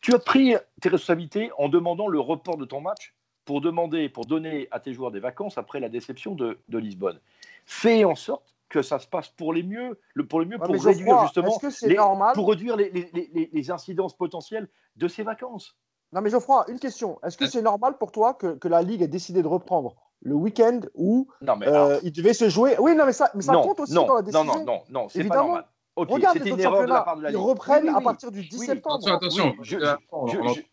Tu 0.00 0.14
as 0.14 0.18
pris 0.18 0.54
tes 0.80 0.88
responsabilités 0.88 1.50
en 1.58 1.68
demandant 1.68 2.06
le 2.06 2.20
report 2.20 2.56
de 2.56 2.64
ton 2.64 2.80
match 2.80 3.14
pour 3.48 3.62
demander, 3.62 4.10
pour 4.10 4.26
donner 4.26 4.68
à 4.70 4.78
tes 4.78 4.92
joueurs 4.92 5.10
des 5.10 5.20
vacances 5.20 5.56
après 5.56 5.80
la 5.80 5.88
déception 5.88 6.34
de, 6.34 6.58
de 6.68 6.76
Lisbonne. 6.76 7.18
Fais 7.64 8.04
en 8.04 8.14
sorte 8.14 8.54
que 8.68 8.82
ça 8.82 8.98
se 8.98 9.06
passe 9.06 9.28
pour 9.28 9.54
les 9.54 9.62
mieux, 9.62 9.98
le, 10.12 10.26
pour 10.26 10.40
le 10.40 10.44
mieux, 10.44 10.58
pour 10.58 10.68
réduire 10.68 11.22
justement, 11.22 11.58
les, 11.82 11.96
pour 12.34 12.46
réduire 12.50 12.76
les, 12.76 12.90
les, 12.90 13.48
les, 13.50 13.70
incidences 13.70 14.14
potentielles 14.14 14.68
de 14.96 15.08
ces 15.08 15.22
vacances? 15.22 15.78
Non 16.12 16.20
mais 16.20 16.28
Geoffroy, 16.28 16.66
une 16.68 16.78
question. 16.78 17.18
Est-ce 17.24 17.38
que 17.38 17.46
c'est 17.46 17.62
normal 17.62 17.96
pour 17.96 18.12
toi 18.12 18.34
que, 18.34 18.48
que, 18.48 18.68
la 18.68 18.82
Ligue 18.82 19.00
ait 19.00 19.08
décidé 19.08 19.42
de 19.42 19.48
reprendre 19.48 19.96
le 20.20 20.34
week-end 20.34 20.80
où 20.94 21.28
euh, 21.42 22.00
il 22.02 22.12
devait 22.12 22.34
se 22.34 22.50
jouer? 22.50 22.76
Oui, 22.78 22.94
non 22.94 23.06
mais 23.06 23.14
ça, 23.14 23.30
mais 23.34 23.40
ça 23.40 23.54
compte 23.54 23.80
aussi 23.80 23.94
dans 23.94 24.14
la 24.14 24.20
décision. 24.20 24.44
Non, 24.44 24.58
non, 24.58 24.64
non, 24.66 24.82
non, 24.90 25.08
c'est 25.08 25.24
pas 25.24 25.36
normal. 25.36 25.64
Okay, 25.98 26.12
Regarde 26.12 26.46
une 26.46 26.60
erreur 26.60 26.82
de 26.82 26.88
la 26.88 27.02
part 27.02 27.16
de 27.16 27.22
la 27.22 27.30
Ligue. 27.30 27.38
Ils 27.40 27.42
reprennent 27.42 27.88
à 27.88 28.00
partir 28.00 28.30
du 28.30 28.42
10 28.42 28.58
septembre. 28.58 29.08
Attention, 29.10 29.56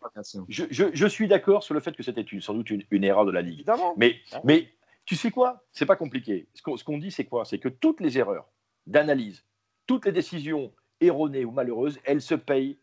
attention. 0.02 0.46
Je, 0.48 1.06
suis 1.06 1.26
d'accord 1.26 1.62
sur 1.62 1.74
le 1.74 1.80
fait 1.80 1.92
que 1.92 2.02
c'était 2.02 2.24
sans 2.40 2.54
doute 2.54 2.70
une, 2.70 2.84
une, 2.90 3.04
erreur 3.04 3.24
de 3.24 3.32
la 3.32 3.42
Ligue. 3.42 3.54
Évidemment. 3.54 3.94
Mais, 3.96 4.16
mais 4.44 4.68
tu 5.04 5.16
sais 5.16 5.30
quoi? 5.30 5.64
C'est 5.72 5.86
pas 5.86 5.96
compliqué. 5.96 6.48
Ce 6.54 6.84
qu'on 6.84 6.98
dit, 6.98 7.10
c'est 7.10 7.24
quoi? 7.24 7.44
C'est 7.44 7.58
que 7.58 7.68
toutes 7.68 8.00
les 8.00 8.18
erreurs 8.18 8.46
d'analyse, 8.86 9.44
toutes 9.86 10.06
les 10.06 10.12
décisions 10.12 10.72
erronées 11.00 11.44
ou 11.44 11.50
malheureuses, 11.50 11.98
elles 12.04 12.22
se 12.22 12.34
payent 12.34 12.78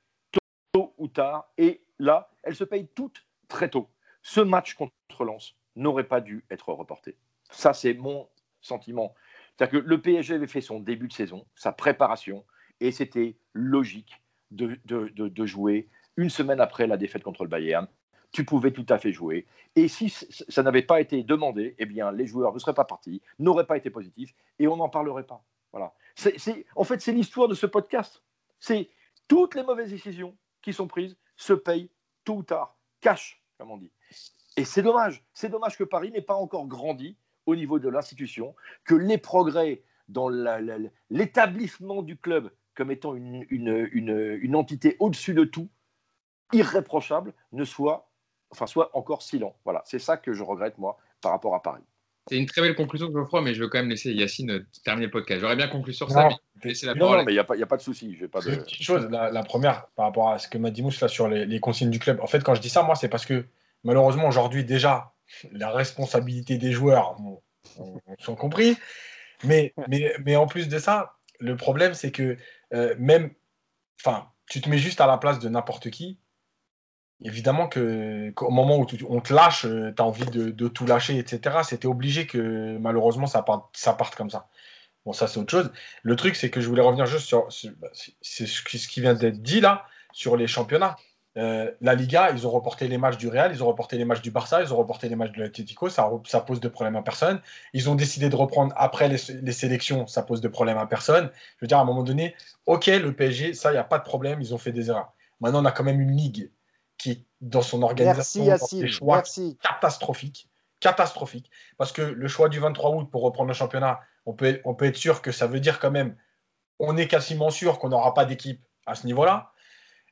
tôt 0.73 0.93
ou 0.97 1.07
tard. 1.07 1.49
Et 1.57 1.83
là, 1.99 2.29
elles 2.43 2.55
se 2.55 2.63
payent 2.63 2.87
toutes 2.95 3.25
très 3.47 3.69
tôt. 3.69 3.89
Ce 4.21 4.41
match 4.41 4.73
contre 4.75 5.23
Lens 5.23 5.55
n'aurait 5.75 6.07
pas 6.07 6.21
dû 6.21 6.45
être 6.49 6.73
reporté. 6.73 7.17
Ça, 7.49 7.73
c'est 7.73 7.93
mon 7.93 8.27
sentiment. 8.61 9.13
C'est-à-dire 9.57 9.81
que 9.81 9.87
le 9.87 10.01
PSG 10.01 10.35
avait 10.35 10.47
fait 10.47 10.61
son 10.61 10.79
début 10.79 11.07
de 11.07 11.13
saison, 11.13 11.45
sa 11.55 11.71
préparation, 11.71 12.45
et 12.79 12.91
c'était 12.91 13.37
logique 13.53 14.21
de, 14.51 14.79
de, 14.85 15.45
jouer 15.45 15.89
une 16.17 16.29
semaine 16.29 16.59
après 16.59 16.85
la 16.87 16.97
défaite 16.97 17.23
contre 17.23 17.43
le 17.43 17.49
Bayern 17.49 17.87
tu 18.33 18.43
pouvais 18.43 18.71
tout 18.71 18.85
à 18.89 18.97
fait 18.97 19.11
jouer. 19.11 19.45
Et 19.75 19.87
si 19.87 20.09
ça 20.09 20.63
n'avait 20.63 20.81
pas 20.81 20.99
été 20.99 21.23
demandé, 21.23 21.75
eh 21.77 21.85
bien, 21.85 22.11
les 22.11 22.25
joueurs 22.25 22.51
ne 22.51 22.59
seraient 22.59 22.73
pas 22.73 22.83
partis, 22.83 23.21
n'auraient 23.37 23.67
pas 23.67 23.77
été 23.77 23.91
positifs, 23.91 24.33
et 24.57 24.67
on 24.67 24.75
n'en 24.75 24.89
parlerait 24.89 25.27
pas. 25.27 25.43
Voilà. 25.71 25.93
En 26.75 26.83
fait, 26.83 26.99
c'est 26.99 27.11
l'histoire 27.11 27.47
de 27.47 27.53
ce 27.53 27.67
podcast. 27.67 28.23
C'est 28.59 28.89
toutes 29.27 29.55
les 29.55 29.63
mauvaises 29.63 29.91
décisions 29.91 30.35
qui 30.61 30.73
sont 30.73 30.87
prises 30.87 31.15
se 31.37 31.53
payent 31.53 31.89
tôt 32.23 32.37
ou 32.37 32.43
tard, 32.43 32.75
cash, 33.01 33.41
comme 33.57 33.71
on 33.71 33.77
dit. 33.77 33.91
Et 34.57 34.65
c'est 34.65 34.81
dommage. 34.81 35.23
C'est 35.33 35.49
dommage 35.49 35.77
que 35.77 35.83
Paris 35.83 36.11
n'ait 36.11 36.21
pas 36.21 36.35
encore 36.35 36.67
grandi 36.67 37.17
au 37.45 37.55
niveau 37.55 37.79
de 37.79 37.89
l'institution, 37.89 38.55
que 38.85 38.95
les 38.95 39.17
progrès 39.17 39.81
dans 40.07 40.29
l'établissement 41.09 42.01
du 42.01 42.17
club 42.17 42.51
comme 42.75 42.91
étant 42.91 43.13
une, 43.15 43.45
une, 43.49 43.87
une, 43.91 44.39
une 44.41 44.55
entité 44.55 44.95
au-dessus 44.99 45.33
de 45.33 45.43
tout, 45.43 45.69
irréprochable, 46.53 47.33
ne 47.51 47.63
soient 47.63 48.09
enfin, 48.53 48.67
soit 48.67 48.95
encore 48.95 49.21
si 49.21 49.39
lent. 49.39 49.55
Voilà, 49.65 49.81
c'est 49.85 49.99
ça 49.99 50.17
que 50.17 50.33
je 50.33 50.43
regrette, 50.43 50.77
moi, 50.77 50.97
par 51.21 51.31
rapport 51.31 51.55
à 51.55 51.61
Paris. 51.61 51.83
C'est 52.29 52.37
une 52.37 52.45
très 52.45 52.61
belle 52.61 52.75
conclusion, 52.75 53.11
Geoffroy, 53.11 53.41
mais 53.41 53.53
je 53.53 53.61
veux 53.61 53.67
quand 53.67 53.79
même 53.79 53.89
laisser 53.89 54.13
Yacine 54.13 54.51
euh, 54.51 54.65
terminer 54.85 55.07
le 55.07 55.11
podcast. 55.11 55.41
J'aurais 55.41 55.57
bien 55.57 55.67
conclu 55.67 55.91
sur 55.91 56.09
ça, 56.09 56.29
mais 56.63 56.71
la 56.83 56.93
Non, 56.93 57.21
mais 57.23 57.33
il 57.33 57.35
n'y 57.35 57.39
a, 57.39 57.41
a, 57.41 57.65
pas 57.65 57.75
de 57.75 57.81
souci. 57.81 58.15
Pas 58.31 58.39
de... 58.39 58.51
Une 58.51 58.65
chose, 58.65 59.09
la, 59.09 59.43
première, 59.43 59.87
par 59.95 60.05
rapport 60.05 60.29
à 60.29 60.39
ce 60.39 60.47
que 60.47 60.57
m'a 60.57 60.71
dit 60.71 60.83
Mousse 60.83 61.01
là, 61.01 61.09
sur 61.09 61.27
les, 61.27 61.59
consignes 61.59 61.89
du 61.89 61.99
club. 61.99 62.21
En 62.21 62.27
fait, 62.27 62.41
quand 62.41 62.55
je 62.55 62.61
dis 62.61 62.69
ça, 62.69 62.83
moi, 62.83 62.95
c'est 62.95 63.09
parce 63.09 63.25
que 63.25 63.45
malheureusement, 63.83 64.27
aujourd'hui, 64.27 64.63
déjà, 64.63 65.12
la 65.51 65.71
responsabilité 65.71 66.57
des 66.57 66.71
joueurs, 66.71 67.17
on, 67.77 67.99
sont 68.19 68.35
compris. 68.35 68.77
Mais, 69.43 69.73
mais, 69.87 70.13
mais 70.23 70.35
en 70.35 70.47
plus 70.47 70.69
de 70.69 70.79
ça, 70.79 71.15
le 71.39 71.57
problème, 71.57 71.93
c'est 71.93 72.11
que 72.11 72.37
euh, 72.73 72.95
même, 72.97 73.31
enfin, 73.99 74.29
tu 74.49 74.61
te 74.61 74.69
mets 74.69 74.77
juste 74.77 75.01
à 75.01 75.07
la 75.07 75.17
place 75.17 75.39
de 75.39 75.49
n'importe 75.49 75.89
qui 75.89 76.17
évidemment 77.23 77.69
qu'au 77.69 78.49
moment 78.49 78.77
où 78.77 78.87
on 79.09 79.21
te 79.21 79.33
lâche, 79.33 79.65
euh, 79.65 79.93
tu 79.95 80.01
as 80.01 80.05
envie 80.05 80.25
de, 80.25 80.67
tout 80.67 80.85
lâcher, 80.85 81.17
etc. 81.17 81.59
C'était 81.63 81.87
obligé 81.87 82.27
que 82.27 82.77
malheureusement 82.77 83.27
ça 83.27 83.41
parte, 83.41 83.75
ça 83.77 83.93
parte 83.93 84.15
comme 84.15 84.29
ça. 84.29 84.47
Bon, 85.05 85.13
ça 85.13 85.27
c'est 85.27 85.39
autre 85.39 85.51
chose. 85.51 85.71
Le 86.01 86.15
truc, 86.15 86.35
c'est 86.35 86.49
que 86.49 86.61
je 86.61 86.67
voulais 86.67 86.81
revenir 86.81 87.05
juste 87.05 87.27
sur, 87.27 87.47
bah, 87.77 87.89
ce 87.93 88.87
qui 88.87 89.01
vient 89.01 89.13
d'être 89.13 89.41
dit 89.41 89.61
là, 89.61 89.85
sur 90.11 90.37
les 90.37 90.47
championnats. 90.47 90.95
Euh, 91.35 91.71
la 91.81 91.95
Liga, 91.95 92.29
ils 92.31 92.45
ont 92.45 92.51
reporté 92.51 92.87
les 92.87 92.99
matchs 92.99 93.17
du 93.17 93.27
Real, 93.27 93.51
ils 93.51 93.63
ont 93.63 93.67
reporté 93.67 93.97
les 93.97 94.05
matchs 94.05 94.21
du 94.21 94.29
Barça, 94.29 94.61
ils 94.61 94.71
ont 94.71 94.77
reporté 94.77 95.09
les 95.09 95.15
matchs 95.15 95.31
de 95.31 95.41
l'Atlético, 95.41 95.89
ça, 95.89 96.09
ça 96.25 96.41
pose 96.41 96.59
de 96.59 96.67
problème 96.67 96.95
à 96.95 97.01
personne. 97.01 97.41
Ils 97.73 97.89
ont 97.89 97.95
décidé 97.95 98.29
de 98.29 98.35
reprendre 98.35 98.73
après 98.77 99.09
les, 99.09 99.17
sélections, 99.51 100.05
ça 100.05 100.21
pose 100.21 100.41
de 100.41 100.47
problème 100.47 100.77
à 100.77 100.85
personne. 100.85 101.31
Je 101.57 101.65
veux 101.65 101.67
dire, 101.67 101.79
à 101.79 101.81
un 101.81 101.85
moment 101.85 102.03
donné, 102.03 102.35
ok, 102.67 102.85
le 102.85 103.13
PSG, 103.13 103.55
ça, 103.55 103.71
il 103.71 103.73
n'y 103.73 103.79
a 103.79 103.83
pas 103.83 103.97
de 103.97 104.03
problème, 104.03 104.41
ils 104.41 104.53
ont 104.53 104.59
fait 104.59 104.71
des 104.71 104.89
erreurs. 104.89 105.13
Maintenant, 105.39 105.63
on 105.63 105.65
a 105.65 105.71
quand 105.71 105.83
même 105.83 105.99
une 105.99 106.15
ligue 106.15 106.51
qui, 106.99 107.25
dans 107.41 107.63
son 107.63 107.81
organisation, 107.81 108.45
Merci, 108.45 108.79
des 108.79 108.87
choix 108.87 109.17
Merci. 109.17 109.57
catastrophiques. 109.61 110.47
Catastrophique. 110.79 111.49
Parce 111.77 111.91
que 111.91 112.01
le 112.01 112.27
choix 112.27 112.49
du 112.49 112.59
23 112.59 112.91
août 112.91 113.09
pour 113.11 113.23
reprendre 113.23 113.47
le 113.47 113.53
championnat, 113.53 114.01
on 114.25 114.33
peut, 114.33 114.61
on 114.65 114.75
peut 114.75 114.85
être 114.85 114.97
sûr 114.97 115.21
que 115.21 115.31
ça 115.31 115.47
veut 115.47 115.59
dire 115.59 115.79
quand 115.79 115.91
même, 115.91 116.15
on 116.77 116.95
est 116.95 117.07
quasiment 117.07 117.49
sûr 117.49 117.79
qu'on 117.79 117.89
n'aura 117.89 118.13
pas 118.13 118.25
d'équipe 118.25 118.61
à 118.85 118.93
ce 118.95 119.07
niveau-là. 119.07 119.52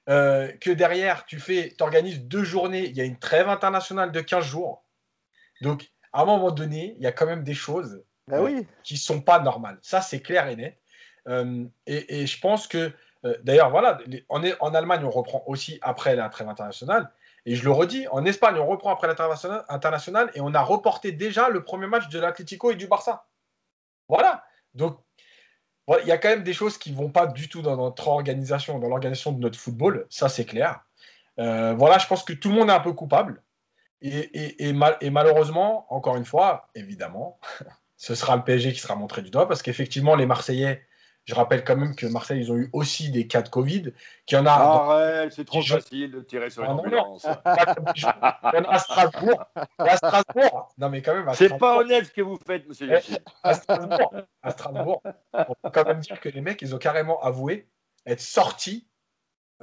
Euh, 0.10 0.52
que 0.60 0.72
derrière, 0.72 1.26
tu 1.26 1.40
fais, 1.40 1.76
organises 1.80 2.24
deux 2.24 2.44
journées, 2.44 2.86
il 2.86 2.98
y 2.98 3.02
a 3.02 3.04
une 3.04 3.20
trêve 3.20 3.50
internationale 3.50 4.12
de 4.12 4.22
15 4.22 4.44
jours. 4.46 4.84
Donc, 5.62 5.92
à 6.12 6.24
un 6.24 6.26
moment 6.26 6.52
donné, 6.52 6.96
il 6.98 7.04
y 7.04 7.08
a 7.08 7.12
quand 7.12 7.28
même 7.28 7.44
des 7.44 7.54
choses 7.54 8.04
ben 8.28 8.44
euh, 8.44 8.64
qui 8.84 8.96
ne 8.96 9.00
sont 9.00 9.22
pas 9.22 9.40
normales. 9.40 9.78
Ça, 9.82 10.02
c'est 10.02 10.22
clair 10.22 10.48
et 10.48 10.56
net. 10.56 10.82
Euh, 11.28 11.66
et, 11.86 12.26
je 12.26 12.40
pense 12.40 12.68
que, 12.68 12.92
d'ailleurs, 13.44 13.70
voilà, 13.70 14.00
en, 14.30 14.44
en, 14.60 14.74
Allemagne, 14.74 15.06
on 15.06 15.12
reprend 15.12 15.44
aussi 15.46 15.78
après 15.84 16.16
la 16.16 16.30
trêve 16.30 16.50
internationale. 16.50 17.12
Et 17.46 17.56
je 17.56 17.64
le 17.64 17.72
redis, 17.72 18.08
en 18.10 18.26
Espagne, 18.26 18.58
on 18.58 18.66
reprend 18.66 18.92
après 18.92 19.08
la 19.08 19.16
trêve 19.16 19.32
internationale 19.70 20.32
et 20.34 20.42
on 20.42 20.54
a 20.54 20.62
reporté 20.62 21.12
déjà 21.12 21.50
le 21.50 21.64
premier 21.64 21.88
match 21.88 22.10
de 22.10 22.20
l'Atlético 22.20 22.72
et 22.72 22.76
du 22.76 22.88
Barça. 22.88 23.28
Voilà. 24.08 24.44
Donc, 24.74 25.00
il 26.02 26.08
y 26.08 26.12
a 26.12 26.18
quand 26.18 26.30
même 26.30 26.44
des 26.44 26.54
choses 26.54 26.78
qui 26.78 26.94
vont 26.94 27.10
pas 27.10 27.28
du 27.28 27.50
tout 27.50 27.62
dans 27.62 27.76
notre 27.76 28.08
organisation, 28.08 28.80
dans 28.80 28.88
l'organisation 28.88 29.32
de 29.32 29.40
notre 29.40 29.60
football, 29.60 30.06
ça 30.10 30.30
c'est 30.30 30.46
clair. 30.46 30.82
Euh, 31.40 31.74
voilà, 31.74 31.98
je 31.98 32.08
pense 32.08 32.24
que 32.24 32.34
tout 32.34 32.50
le 32.50 32.56
monde 32.56 32.70
est 32.70 32.74
un 32.74 32.80
peu 32.80 32.94
coupable. 32.94 33.42
Et, 34.02 34.74
malheureusement, 34.74 35.86
encore 35.94 36.16
une 36.16 36.26
fois, 36.26 36.70
évidemment, 36.76 37.40
ce 37.98 38.16
sera 38.16 38.36
le 38.36 38.44
PSG 38.44 38.74
qui 38.74 38.80
sera 38.80 38.96
montré 38.96 39.22
du 39.22 39.30
doigt 39.30 39.48
parce 39.48 39.62
qu'effectivement, 39.62 40.16
les 40.16 40.26
Marseillais 40.26 40.84
je 41.26 41.36
rappelle 41.36 41.64
quand 41.64 41.76
même 41.76 41.96
que 41.96 42.08
Marseille, 42.08 42.40
ils 42.40 42.52
ont 42.52 42.58
eu 42.58 42.70
aussi 42.74 43.12
des 43.12 43.28
cas 43.28 43.42
de 43.42 43.50
Covid. 43.50 43.94
Qu'il 44.26 44.38
y 44.38 44.42
en 44.42 44.46
a. 44.46 44.52
Arrête, 44.52 45.34
c'est 45.34 45.46
trop 45.46 45.62
facile 45.62 46.12
de 46.12 46.22
tirer 46.22 46.50
sur 46.50 46.64
une 46.64 46.72
ah, 46.72 46.74
ambulance. 46.74 47.28
Il 47.96 48.02
y 48.02 48.06
en 48.06 48.64
a 48.64 48.70
à 48.70 48.80
Strasbourg. 48.80 49.46
À 49.78 49.98
Strasbourg. 49.98 50.70
Non, 50.78 50.90
mais 50.90 51.02
quand 51.02 51.14
même. 51.14 51.34
C'est 51.34 51.58
pas 51.58 51.78
honnête 51.78 52.06
ce 52.06 52.12
que 52.12 52.22
vous 52.22 52.40
faites, 52.46 52.68
monsieur 52.68 52.92
eh, 52.92 53.16
À 53.44 53.54
Strasbourg. 53.54 54.14
À 54.42 54.52
Strasbourg. 54.52 55.02
On 55.34 55.54
peut 55.62 55.70
quand 55.72 55.86
même 55.86 56.00
dire 56.00 56.20
que 56.20 56.30
les 56.30 56.42
mecs, 56.42 56.62
ils 56.62 56.74
ont 56.74 56.80
carrément 56.80 57.22
avoué 57.22 57.70
être 58.06 58.22
sortis 58.22 58.88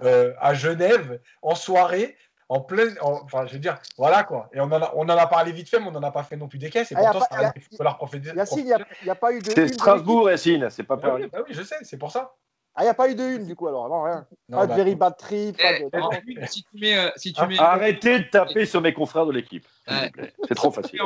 euh, 0.04 0.32
à 0.38 0.54
Genève 0.54 1.20
en 1.42 1.56
soirée 1.56 2.16
en 2.49 2.61
plein. 2.61 2.94
enfin, 3.03 3.46
je 3.46 3.53
veux 3.55 3.59
dire, 3.59 3.78
voilà 3.96 4.24
quoi. 4.24 4.49
Et 4.53 4.61
on 4.61 4.64
en, 4.64 4.82
a, 4.82 4.92
on 4.94 5.03
en 5.03 5.09
a 5.09 5.26
parlé 5.26 5.53
vite 5.53 5.68
fait, 5.68 5.78
mais 5.78 5.88
on 5.88 5.92
n'en 5.92 6.03
a 6.03 6.11
pas 6.11 6.22
fait 6.22 6.36
non 6.36 6.49
plus 6.49 6.59
des 6.59 6.70
caisses. 6.70 6.92
Et 6.92 6.96
ah, 6.96 7.11
pourtant, 7.12 7.26
ça 7.30 7.53
faut 7.76 7.82
leur 7.82 7.96
profiter. 7.96 8.30
Yacine, 8.34 8.61
il 8.61 9.05
n'y 9.05 9.11
a, 9.11 9.14
pas 9.14 9.32
eu 9.32 9.40
de. 9.40 9.51
C'est 9.51 9.68
Strasbourg, 9.68 10.30
Yacine, 10.30 10.70
c'est 10.70 10.84
pas 10.84 10.96
bah 10.96 11.14
oui, 11.16 11.28
bah 11.30 11.40
oui, 11.46 11.55
je 11.55 11.62
sais, 11.62 11.76
c'est 11.82 11.99
pour 11.99 12.11
ça. 12.11 12.34
Ah, 12.78 12.82
il 12.82 12.84
n'y 12.84 12.90
a 12.90 12.94
pas 12.94 13.10
eu 13.10 13.16
de 13.16 13.24
une, 13.24 13.44
du 13.44 13.56
coup, 13.56 13.66
alors, 13.66 13.88
non, 13.88 14.04
rien. 14.04 14.24
pas 14.52 14.68
de 14.68 14.72
very 14.72 14.94
bad 14.94 15.16
trip. 15.16 15.56
Pas 15.58 15.80
de... 15.80 15.90
Eh, 16.28 16.46
si 16.46 16.62
tu 16.62 16.78
mets, 16.78 16.96
euh, 16.96 17.10
si 17.16 17.32
tu 17.32 17.44
mets... 17.44 17.58
Arrêtez 17.58 18.20
de 18.20 18.30
taper 18.30 18.66
sur 18.66 18.80
mes 18.80 18.94
confrères 18.94 19.26
de 19.26 19.32
l'équipe. 19.32 19.66
C'est 19.88 20.54
trop 20.54 20.70
facile. 20.70 21.00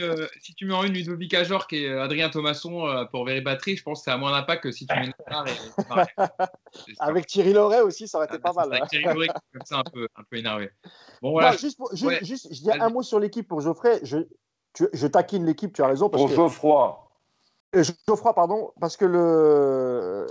Euh, 0.00 0.28
si 0.42 0.54
tu 0.54 0.66
mets 0.66 0.74
en 0.74 0.84
une 0.84 0.92
Ludovic 0.92 1.32
Ajor 1.32 1.66
qui 1.66 1.86
est 1.86 1.88
euh, 1.88 2.02
Adrien 2.02 2.28
Thomasson 2.28 3.06
pour 3.10 3.24
very 3.24 3.40
bad 3.40 3.58
trip, 3.58 3.78
je 3.78 3.82
pense 3.82 4.00
que 4.00 4.04
ça 4.04 4.12
a 4.12 4.16
moins 4.18 4.32
d'impact 4.32 4.64
que 4.64 4.70
si 4.70 4.86
tu 4.86 4.94
mets 4.94 5.06
et... 5.06 5.82
Avec 7.00 7.26
Thierry 7.26 7.54
Loret 7.54 7.80
aussi, 7.80 8.06
ça 8.06 8.18
aurait 8.18 8.26
été 8.26 8.38
pas 8.38 8.52
mal. 8.52 8.70
Avec 8.74 8.90
Thierry 8.90 9.04
Loret, 9.04 9.28
comme 9.28 9.64
ça, 9.64 9.78
un 9.78 9.90
peu, 9.90 10.06
un 10.16 10.22
peu 10.28 10.36
énervé. 10.36 10.68
Bon, 11.22 11.30
voilà. 11.30 11.56
juste, 11.56 11.80
juste, 12.20 12.48
je 12.52 12.60
dis 12.60 12.70
un 12.70 12.90
mot 12.90 13.02
sur 13.02 13.18
l'équipe 13.18 13.48
pour 13.48 13.62
Geoffrey. 13.62 13.98
Je, 14.02 14.18
je 14.92 15.06
taquine 15.06 15.46
l'équipe, 15.46 15.72
tu 15.72 15.82
as 15.82 15.86
raison. 15.86 16.10
Parce 16.10 16.22
pour 16.22 16.28
que... 16.28 16.36
Geoffroy. 16.36 17.00
Geoffroy, 18.06 18.34
pardon, 18.34 18.72
parce 18.78 18.96
que 18.98 19.04
le, 19.04 20.26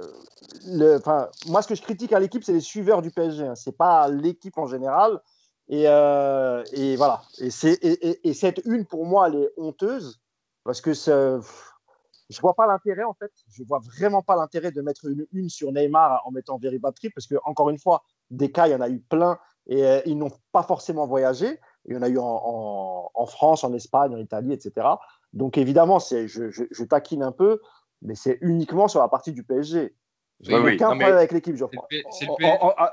moi, 1.47 1.61
ce 1.61 1.68
que 1.68 1.76
je 1.76 1.82
critique 1.82 2.14
à 2.14 2.20
l'équipe, 2.20 2.43
c'est 2.43 2.53
les 2.53 2.61
suiveurs 2.61 3.01
du 3.01 3.11
PSG. 3.11 3.47
Hein. 3.47 3.55
C'est 3.55 3.78
pas 3.78 4.07
l'équipe 4.09 4.57
en 4.57 4.68
général. 4.68 5.22
Et, 5.70 5.88
euh, 5.88 6.64
voilà. 6.97 7.22
Et, 7.39 7.49
et, 7.82 8.30
et, 8.30 8.34
cette 8.34 8.61
une, 8.66 8.86
pour 8.86 9.05
moi, 9.05 9.28
elle 9.28 9.36
est 9.36 9.49
honteuse 9.57 10.20
parce 10.64 10.82
que 10.82 10.93
je 10.93 12.41
vois 12.41 12.53
pas 12.53 12.68
l'intérêt, 12.68 13.03
en 13.03 13.14
fait. 13.14 13.32
Je 13.49 13.64
vois 13.64 13.80
vraiment 13.80 14.22
pas 14.22 14.36
l'intérêt 14.36 14.72
de 14.72 14.82
mettre 14.82 15.05
une 15.05 15.26
une 15.32 15.49
sur 15.49 15.72
Neymar 15.72 16.22
en 16.26 16.32
mettant 16.32 16.59
Trip 16.59 17.14
parce 17.14 17.28
que, 17.28 17.36
encore 17.45 17.70
une 17.70 17.80
fois, 17.80 18.03
des 18.30 18.51
cas, 18.51 18.68
il 18.68 18.72
y 18.72 18.76
en 18.76 18.82
a 18.82 18.89
eu 18.89 18.99
plein 18.99 19.38
et 19.68 19.86
euh, 19.86 20.01
ils 20.05 20.18
n'ont 20.18 20.32
pas 20.51 20.64
forcément 20.64 21.07
voyagé. 21.07 21.59
Il 21.86 21.95
y 21.95 21.97
en 21.97 22.01
a 22.01 22.09
eu 22.09 22.18
en, 22.20 23.26
France, 23.28 23.64
en 23.64 23.74
Espagne, 23.74 24.14
en 24.14 24.20
Italie, 24.20 24.53
etc. 24.53 24.88
Donc 25.34 25.57
évidemment, 25.57 25.99
je, 25.99 26.28
je, 26.28 26.84
taquine 26.84 27.24
un 27.24 27.32
peu, 27.32 27.61
mais 28.01 28.16
c'est 28.16 28.38
uniquement 28.41 28.88
sur 28.88 28.99
la 28.99 29.07
partie 29.07 29.34
du 29.34 29.43
PSG. 29.43 29.95
J'ai 30.43 30.57
oui, 30.57 30.75
aucun 30.75 30.89
problème 30.89 31.15
avec 31.15 31.31
l'équipe, 31.31 31.55
je 31.55 31.65
crois. 31.65 31.87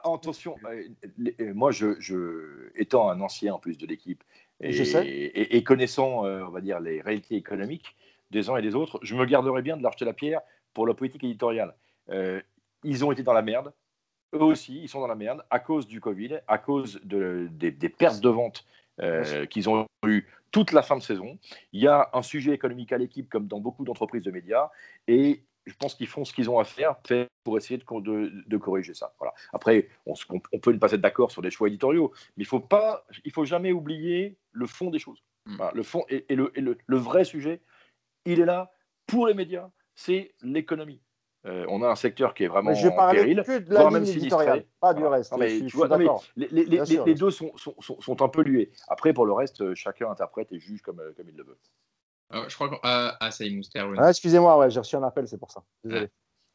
attention, 0.04 0.56
euh, 0.66 0.82
euh, 1.40 1.54
moi, 1.54 1.70
je, 1.72 2.70
étant 2.76 3.10
un 3.10 3.20
ancien 3.20 3.54
en 3.54 3.58
plus 3.58 3.76
de 3.76 3.86
l'équipe 3.86 4.22
et, 4.60 5.56
et, 5.56 5.64
connaissant, 5.64 6.26
euh, 6.26 6.44
on 6.46 6.50
va 6.50 6.60
dire, 6.60 6.80
les 6.80 7.00
réalités 7.00 7.34
économiques 7.34 7.96
des 8.30 8.48
uns 8.50 8.56
et 8.56 8.62
des 8.62 8.74
autres, 8.74 9.00
je 9.02 9.16
me 9.16 9.24
garderais 9.24 9.62
bien 9.62 9.76
de 9.76 9.82
leur 9.82 9.92
jeter 9.92 10.04
la 10.04 10.12
pierre 10.12 10.40
pour 10.74 10.86
la 10.86 10.94
politique 10.94 11.24
éditoriale. 11.24 11.74
ils 12.84 13.04
ont 13.04 13.12
été 13.12 13.22
dans 13.22 13.32
la 13.32 13.42
merde. 13.42 13.72
Eux 14.32 14.42
aussi, 14.42 14.82
ils 14.82 14.88
sont 14.88 15.00
dans 15.00 15.08
la 15.08 15.16
merde 15.16 15.44
à 15.50 15.58
cause 15.58 15.88
du 15.88 16.00
Covid, 16.00 16.38
à 16.46 16.58
cause 16.58 17.00
de, 17.02 17.48
des, 17.50 17.72
des 17.72 17.88
pertes 17.88 18.20
de 18.20 18.28
vente 18.28 18.64
qu'ils 19.48 19.68
ont 19.68 19.86
eues 20.06 20.26
toute 20.52 20.72
la 20.72 20.82
fin 20.82 20.96
de 20.96 21.02
saison. 21.02 21.38
Il 21.72 21.80
y 21.80 21.88
a 21.88 22.10
un 22.12 22.22
sujet 22.22 22.52
économique 22.52 22.92
à 22.92 22.98
l'équipe, 22.98 23.28
comme 23.28 23.46
dans 23.46 23.60
beaucoup 23.60 23.84
d'entreprises 23.84 24.22
de 24.22 24.30
médias, 24.30 24.70
et 25.08 25.42
je 25.66 25.74
pense 25.74 25.94
qu'ils 25.94 26.06
font 26.06 26.24
ce 26.24 26.32
qu'ils 26.32 26.50
ont 26.50 26.58
à 26.58 26.64
faire 26.64 26.96
pour 27.44 27.56
essayer 27.56 27.78
de, 27.78 28.32
de, 28.46 28.56
corriger 28.56 28.94
ça. 28.94 29.14
Voilà. 29.18 29.34
Après, 29.52 29.88
on, 30.06 30.14
on, 30.30 30.58
peut 30.58 30.72
ne 30.72 30.78
pas 30.78 30.92
être 30.92 31.00
d'accord 31.00 31.30
sur 31.30 31.42
des 31.42 31.50
choix 31.50 31.68
éditoriaux, 31.68 32.12
mais 32.36 32.44
il 32.44 32.46
faut 32.46 32.60
pas, 32.60 33.04
il 33.24 33.32
faut 33.32 33.44
jamais 33.44 33.72
oublier 33.72 34.38
le 34.52 34.66
fond 34.66 34.90
des 34.90 34.98
choses. 34.98 35.22
Hmm. 35.46 35.56
le 35.72 35.82
fond 35.82 36.04
et, 36.10 36.26
le, 36.34 36.52
et 36.54 36.60
le, 36.60 36.76
le, 36.86 36.96
vrai 36.98 37.24
sujet, 37.24 37.62
il 38.26 38.40
est 38.40 38.44
là 38.44 38.70
pour 39.06 39.26
les 39.26 39.32
médias, 39.32 39.70
c'est 39.94 40.34
l'économie. 40.42 41.00
Euh, 41.46 41.64
on 41.68 41.82
a 41.82 41.88
un 41.88 41.96
secteur 41.96 42.34
qui 42.34 42.44
est 42.44 42.48
vraiment 42.48 42.74
je 42.74 42.88
en 42.88 43.10
péril, 43.10 43.42
que 43.46 43.58
de 43.58 43.72
la 43.72 43.88
ligne 43.88 44.06
éditoriale, 44.06 44.64
pas 44.78 44.92
du 44.92 45.04
reste. 45.04 45.34
mais, 45.38 45.64
tu 45.64 45.74
vois, 45.74 45.88
les, 46.36 46.50
les, 46.52 46.64
les, 46.66 47.14
deux 47.14 47.30
sont, 47.30 47.52
sont, 47.56 47.74
sont, 47.80 48.22
un 48.22 48.28
peu 48.28 48.42
liés. 48.42 48.70
Après, 48.88 49.14
pour 49.14 49.24
le 49.24 49.32
reste, 49.32 49.62
euh, 49.62 49.74
chacun 49.74 50.10
interprète 50.10 50.52
et 50.52 50.60
juge 50.60 50.82
comme, 50.82 51.00
euh, 51.00 51.12
comme 51.16 51.28
il 51.30 51.36
le 51.36 51.44
veut. 51.44 51.58
Je 52.32 52.54
crois 52.54 52.68
que 52.68 52.76
ah, 52.82 53.16
ah, 53.20 53.30
ça 53.30 53.44
y 53.44 53.54
est, 53.54 53.78
ah, 53.98 54.10
Excusez-moi, 54.10 54.58
ouais, 54.58 54.70
j'ai 54.70 54.80
reçu 54.80 54.96
un 54.96 55.02
appel, 55.02 55.26
c'est 55.28 55.38
pour 55.38 55.50
ça. 55.50 55.62
Désolé. 55.84 56.08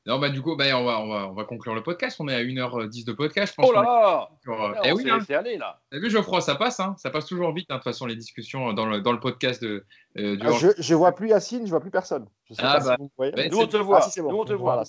Non, 0.07 0.19
bah, 0.19 0.29
du 0.29 0.41
coup, 0.41 0.55
bah, 0.55 0.65
on, 0.77 0.85
va, 0.85 0.99
on, 0.99 1.07
va, 1.07 1.27
on, 1.29 1.33
va, 1.33 1.45
conclure 1.45 1.73
le 1.73 1.81
podcast. 1.81 2.17
On 2.19 2.27
est 2.27 2.35
à 2.35 2.43
1h10 2.43 3.07
de 3.07 3.11
podcast. 3.11 3.53
Je 3.53 3.55
pense 3.55 3.71
oh 3.71 3.73
là 3.73 3.81
là 3.81 4.29
euh, 4.47 4.73
Eh 4.83 4.91
oui, 4.91 5.09
hein. 5.09 5.19
aller, 5.29 5.57
là. 5.57 5.81
T'as 5.89 5.97
vu, 5.97 6.11
Geoffroy, 6.11 6.41
ça 6.41 6.53
passe. 6.53 6.79
Hein 6.79 6.95
ça 6.99 7.09
passe 7.09 7.25
toujours 7.25 7.51
vite, 7.53 7.65
hein, 7.71 7.75
de 7.75 7.79
toute 7.79 7.85
façon, 7.85 8.05
les 8.05 8.15
discussions 8.15 8.71
dans 8.73 8.85
le, 8.85 9.01
dans 9.01 9.11
le 9.11 9.19
podcast. 9.19 9.63
De, 9.63 9.83
euh, 10.19 10.37
ah, 10.41 10.51
je, 10.51 10.67
je 10.77 10.93
vois 10.93 11.13
plus 11.13 11.29
Yacine, 11.29 11.65
je 11.65 11.71
vois 11.71 11.79
plus 11.79 11.89
personne. 11.89 12.27
ah, 12.59 12.79
bah, 12.79 12.97
si 12.99 13.09
bah, 13.17 13.47
nous, 13.49 13.57
on 13.57 13.65
te 13.65 13.77
voit. 13.77 14.01
Ah, 14.03 14.09
nous, 14.17 14.25
on 14.25 14.45
te 14.45 14.53
voit. 14.53 14.83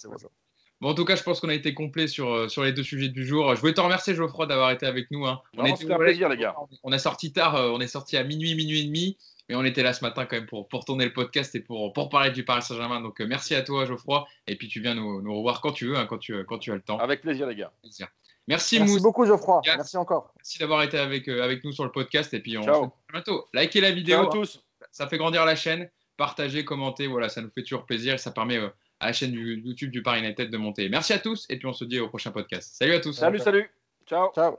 bon. 0.83 0.91
en 0.91 0.95
tout 0.95 1.07
cas, 1.07 1.17
je 1.17 1.23
pense 1.23 1.41
qu'on 1.41 1.49
a 1.49 1.55
été 1.55 1.73
complet 1.73 2.09
sur, 2.09 2.31
euh, 2.31 2.49
sur 2.49 2.63
les 2.63 2.75
deux 2.75 2.83
sujets 2.83 3.09
du 3.09 3.25
jour. 3.25 3.55
Je 3.55 3.61
voulais 3.63 3.73
te 3.73 3.81
remercier, 3.81 4.15
Geoffroy, 4.15 4.45
d'avoir 4.45 4.71
été 4.71 4.85
avec 4.85 5.11
nous. 5.11 5.25
Hein. 5.25 5.41
On, 5.57 5.65
on 5.65 5.93
un 5.93 5.99
plaisir, 5.99 6.29
les 6.29 6.37
gars. 6.37 6.55
On 6.83 6.93
a 6.93 6.99
sorti 6.99 7.33
tard, 7.33 7.55
on 7.55 7.81
est 7.81 7.89
sorti 7.89 8.19
à 8.19 8.23
minuit, 8.23 8.55
minuit 8.55 8.83
et 8.83 8.85
demi. 8.85 9.17
Mais 9.49 9.55
on 9.55 9.65
était 9.65 9.83
là 9.83 9.93
ce 9.93 10.05
matin 10.05 10.27
quand 10.27 10.37
même 10.37 10.47
pour, 10.47 10.69
pour 10.69 10.85
tourner 10.85 11.05
le 11.05 11.13
podcast 11.13 11.55
et 11.55 11.61
pour, 11.61 11.93
pour 11.93 12.09
parler 12.09 12.31
du 12.31 12.45
Paris 12.45 12.63
Saint-Germain. 12.63 13.01
Donc 13.01 13.21
euh, 13.21 13.27
merci 13.27 13.55
à 13.55 13.63
toi, 13.63 13.87
Geoffroy. 13.87 14.27
Et 14.47 14.57
puis 14.57 14.69
tu 14.69 14.81
viens 14.81 14.95
nous, 14.95 15.23
nous 15.23 15.37
revoir 15.37 15.61
quand 15.61 15.73
tu 15.73 15.87
veux, 15.87 15.97
hein, 15.97 16.07
quand, 16.07 16.19
tu, 16.19 16.45
quand 16.45 16.59
tu 16.59 16.73
as 16.73 16.75
le 16.75 16.83
temps. 16.83 16.99
Avec 16.99 17.21
plaisir, 17.21 17.47
les 17.47 17.55
gars. 17.55 17.73
Merci, 18.49 18.79
merci 18.79 19.01
beaucoup, 19.01 19.25
Geoffroy. 19.25 19.61
Merci 19.67 19.97
encore. 19.97 20.33
Merci 20.37 20.59
d'avoir 20.59 20.83
été 20.83 20.99
avec, 20.99 21.29
euh, 21.29 21.43
avec 21.43 21.65
nous 21.65 21.73
sur 21.73 21.85
le 21.85 21.91
podcast. 21.91 22.33
Et 22.35 22.41
puis 22.41 22.57
on 22.59 22.63
se 22.63 22.71
à 22.71 22.91
bientôt. 23.13 23.47
Likez 23.55 23.81
la 23.81 23.91
vidéo. 23.91 24.19
Ciao 24.19 24.29
à 24.29 24.33
tous. 24.33 24.63
Ça 24.91 25.09
fait 25.09 25.19
grandir 25.19 25.45
la 25.45 25.57
chaîne. 25.57 25.89
Partagez, 26.17 26.65
commentez. 26.65 27.07
Voilà, 27.07 27.29
ça 27.29 27.41
nous 27.41 27.51
fait 27.51 27.63
toujours 27.63 27.85
plaisir 27.85 28.15
et 28.15 28.19
ça 28.19 28.31
permet 28.31 28.57
euh, 28.57 28.69
à 29.01 29.07
la 29.07 29.13
chaîne 29.13 29.33
du, 29.33 29.63
YouTube 29.65 29.91
du 29.91 30.03
Paris 30.03 30.21
United 30.21 30.51
de 30.51 30.57
monter. 30.57 30.89
Merci 30.89 31.13
à 31.13 31.19
tous. 31.19 31.47
Et 31.51 31.59
puis 31.59 31.67
on 31.67 31.73
se 31.73 31.85
dit 31.85 32.01
au 32.01 32.09
prochain 32.09 32.31
podcast. 32.31 32.75
Salut 32.77 32.95
à 32.95 33.01
tous. 33.01 33.13
Salut, 33.13 33.39
salut. 33.39 33.71
Ciao. 34.07 34.33
Ciao. 34.33 34.59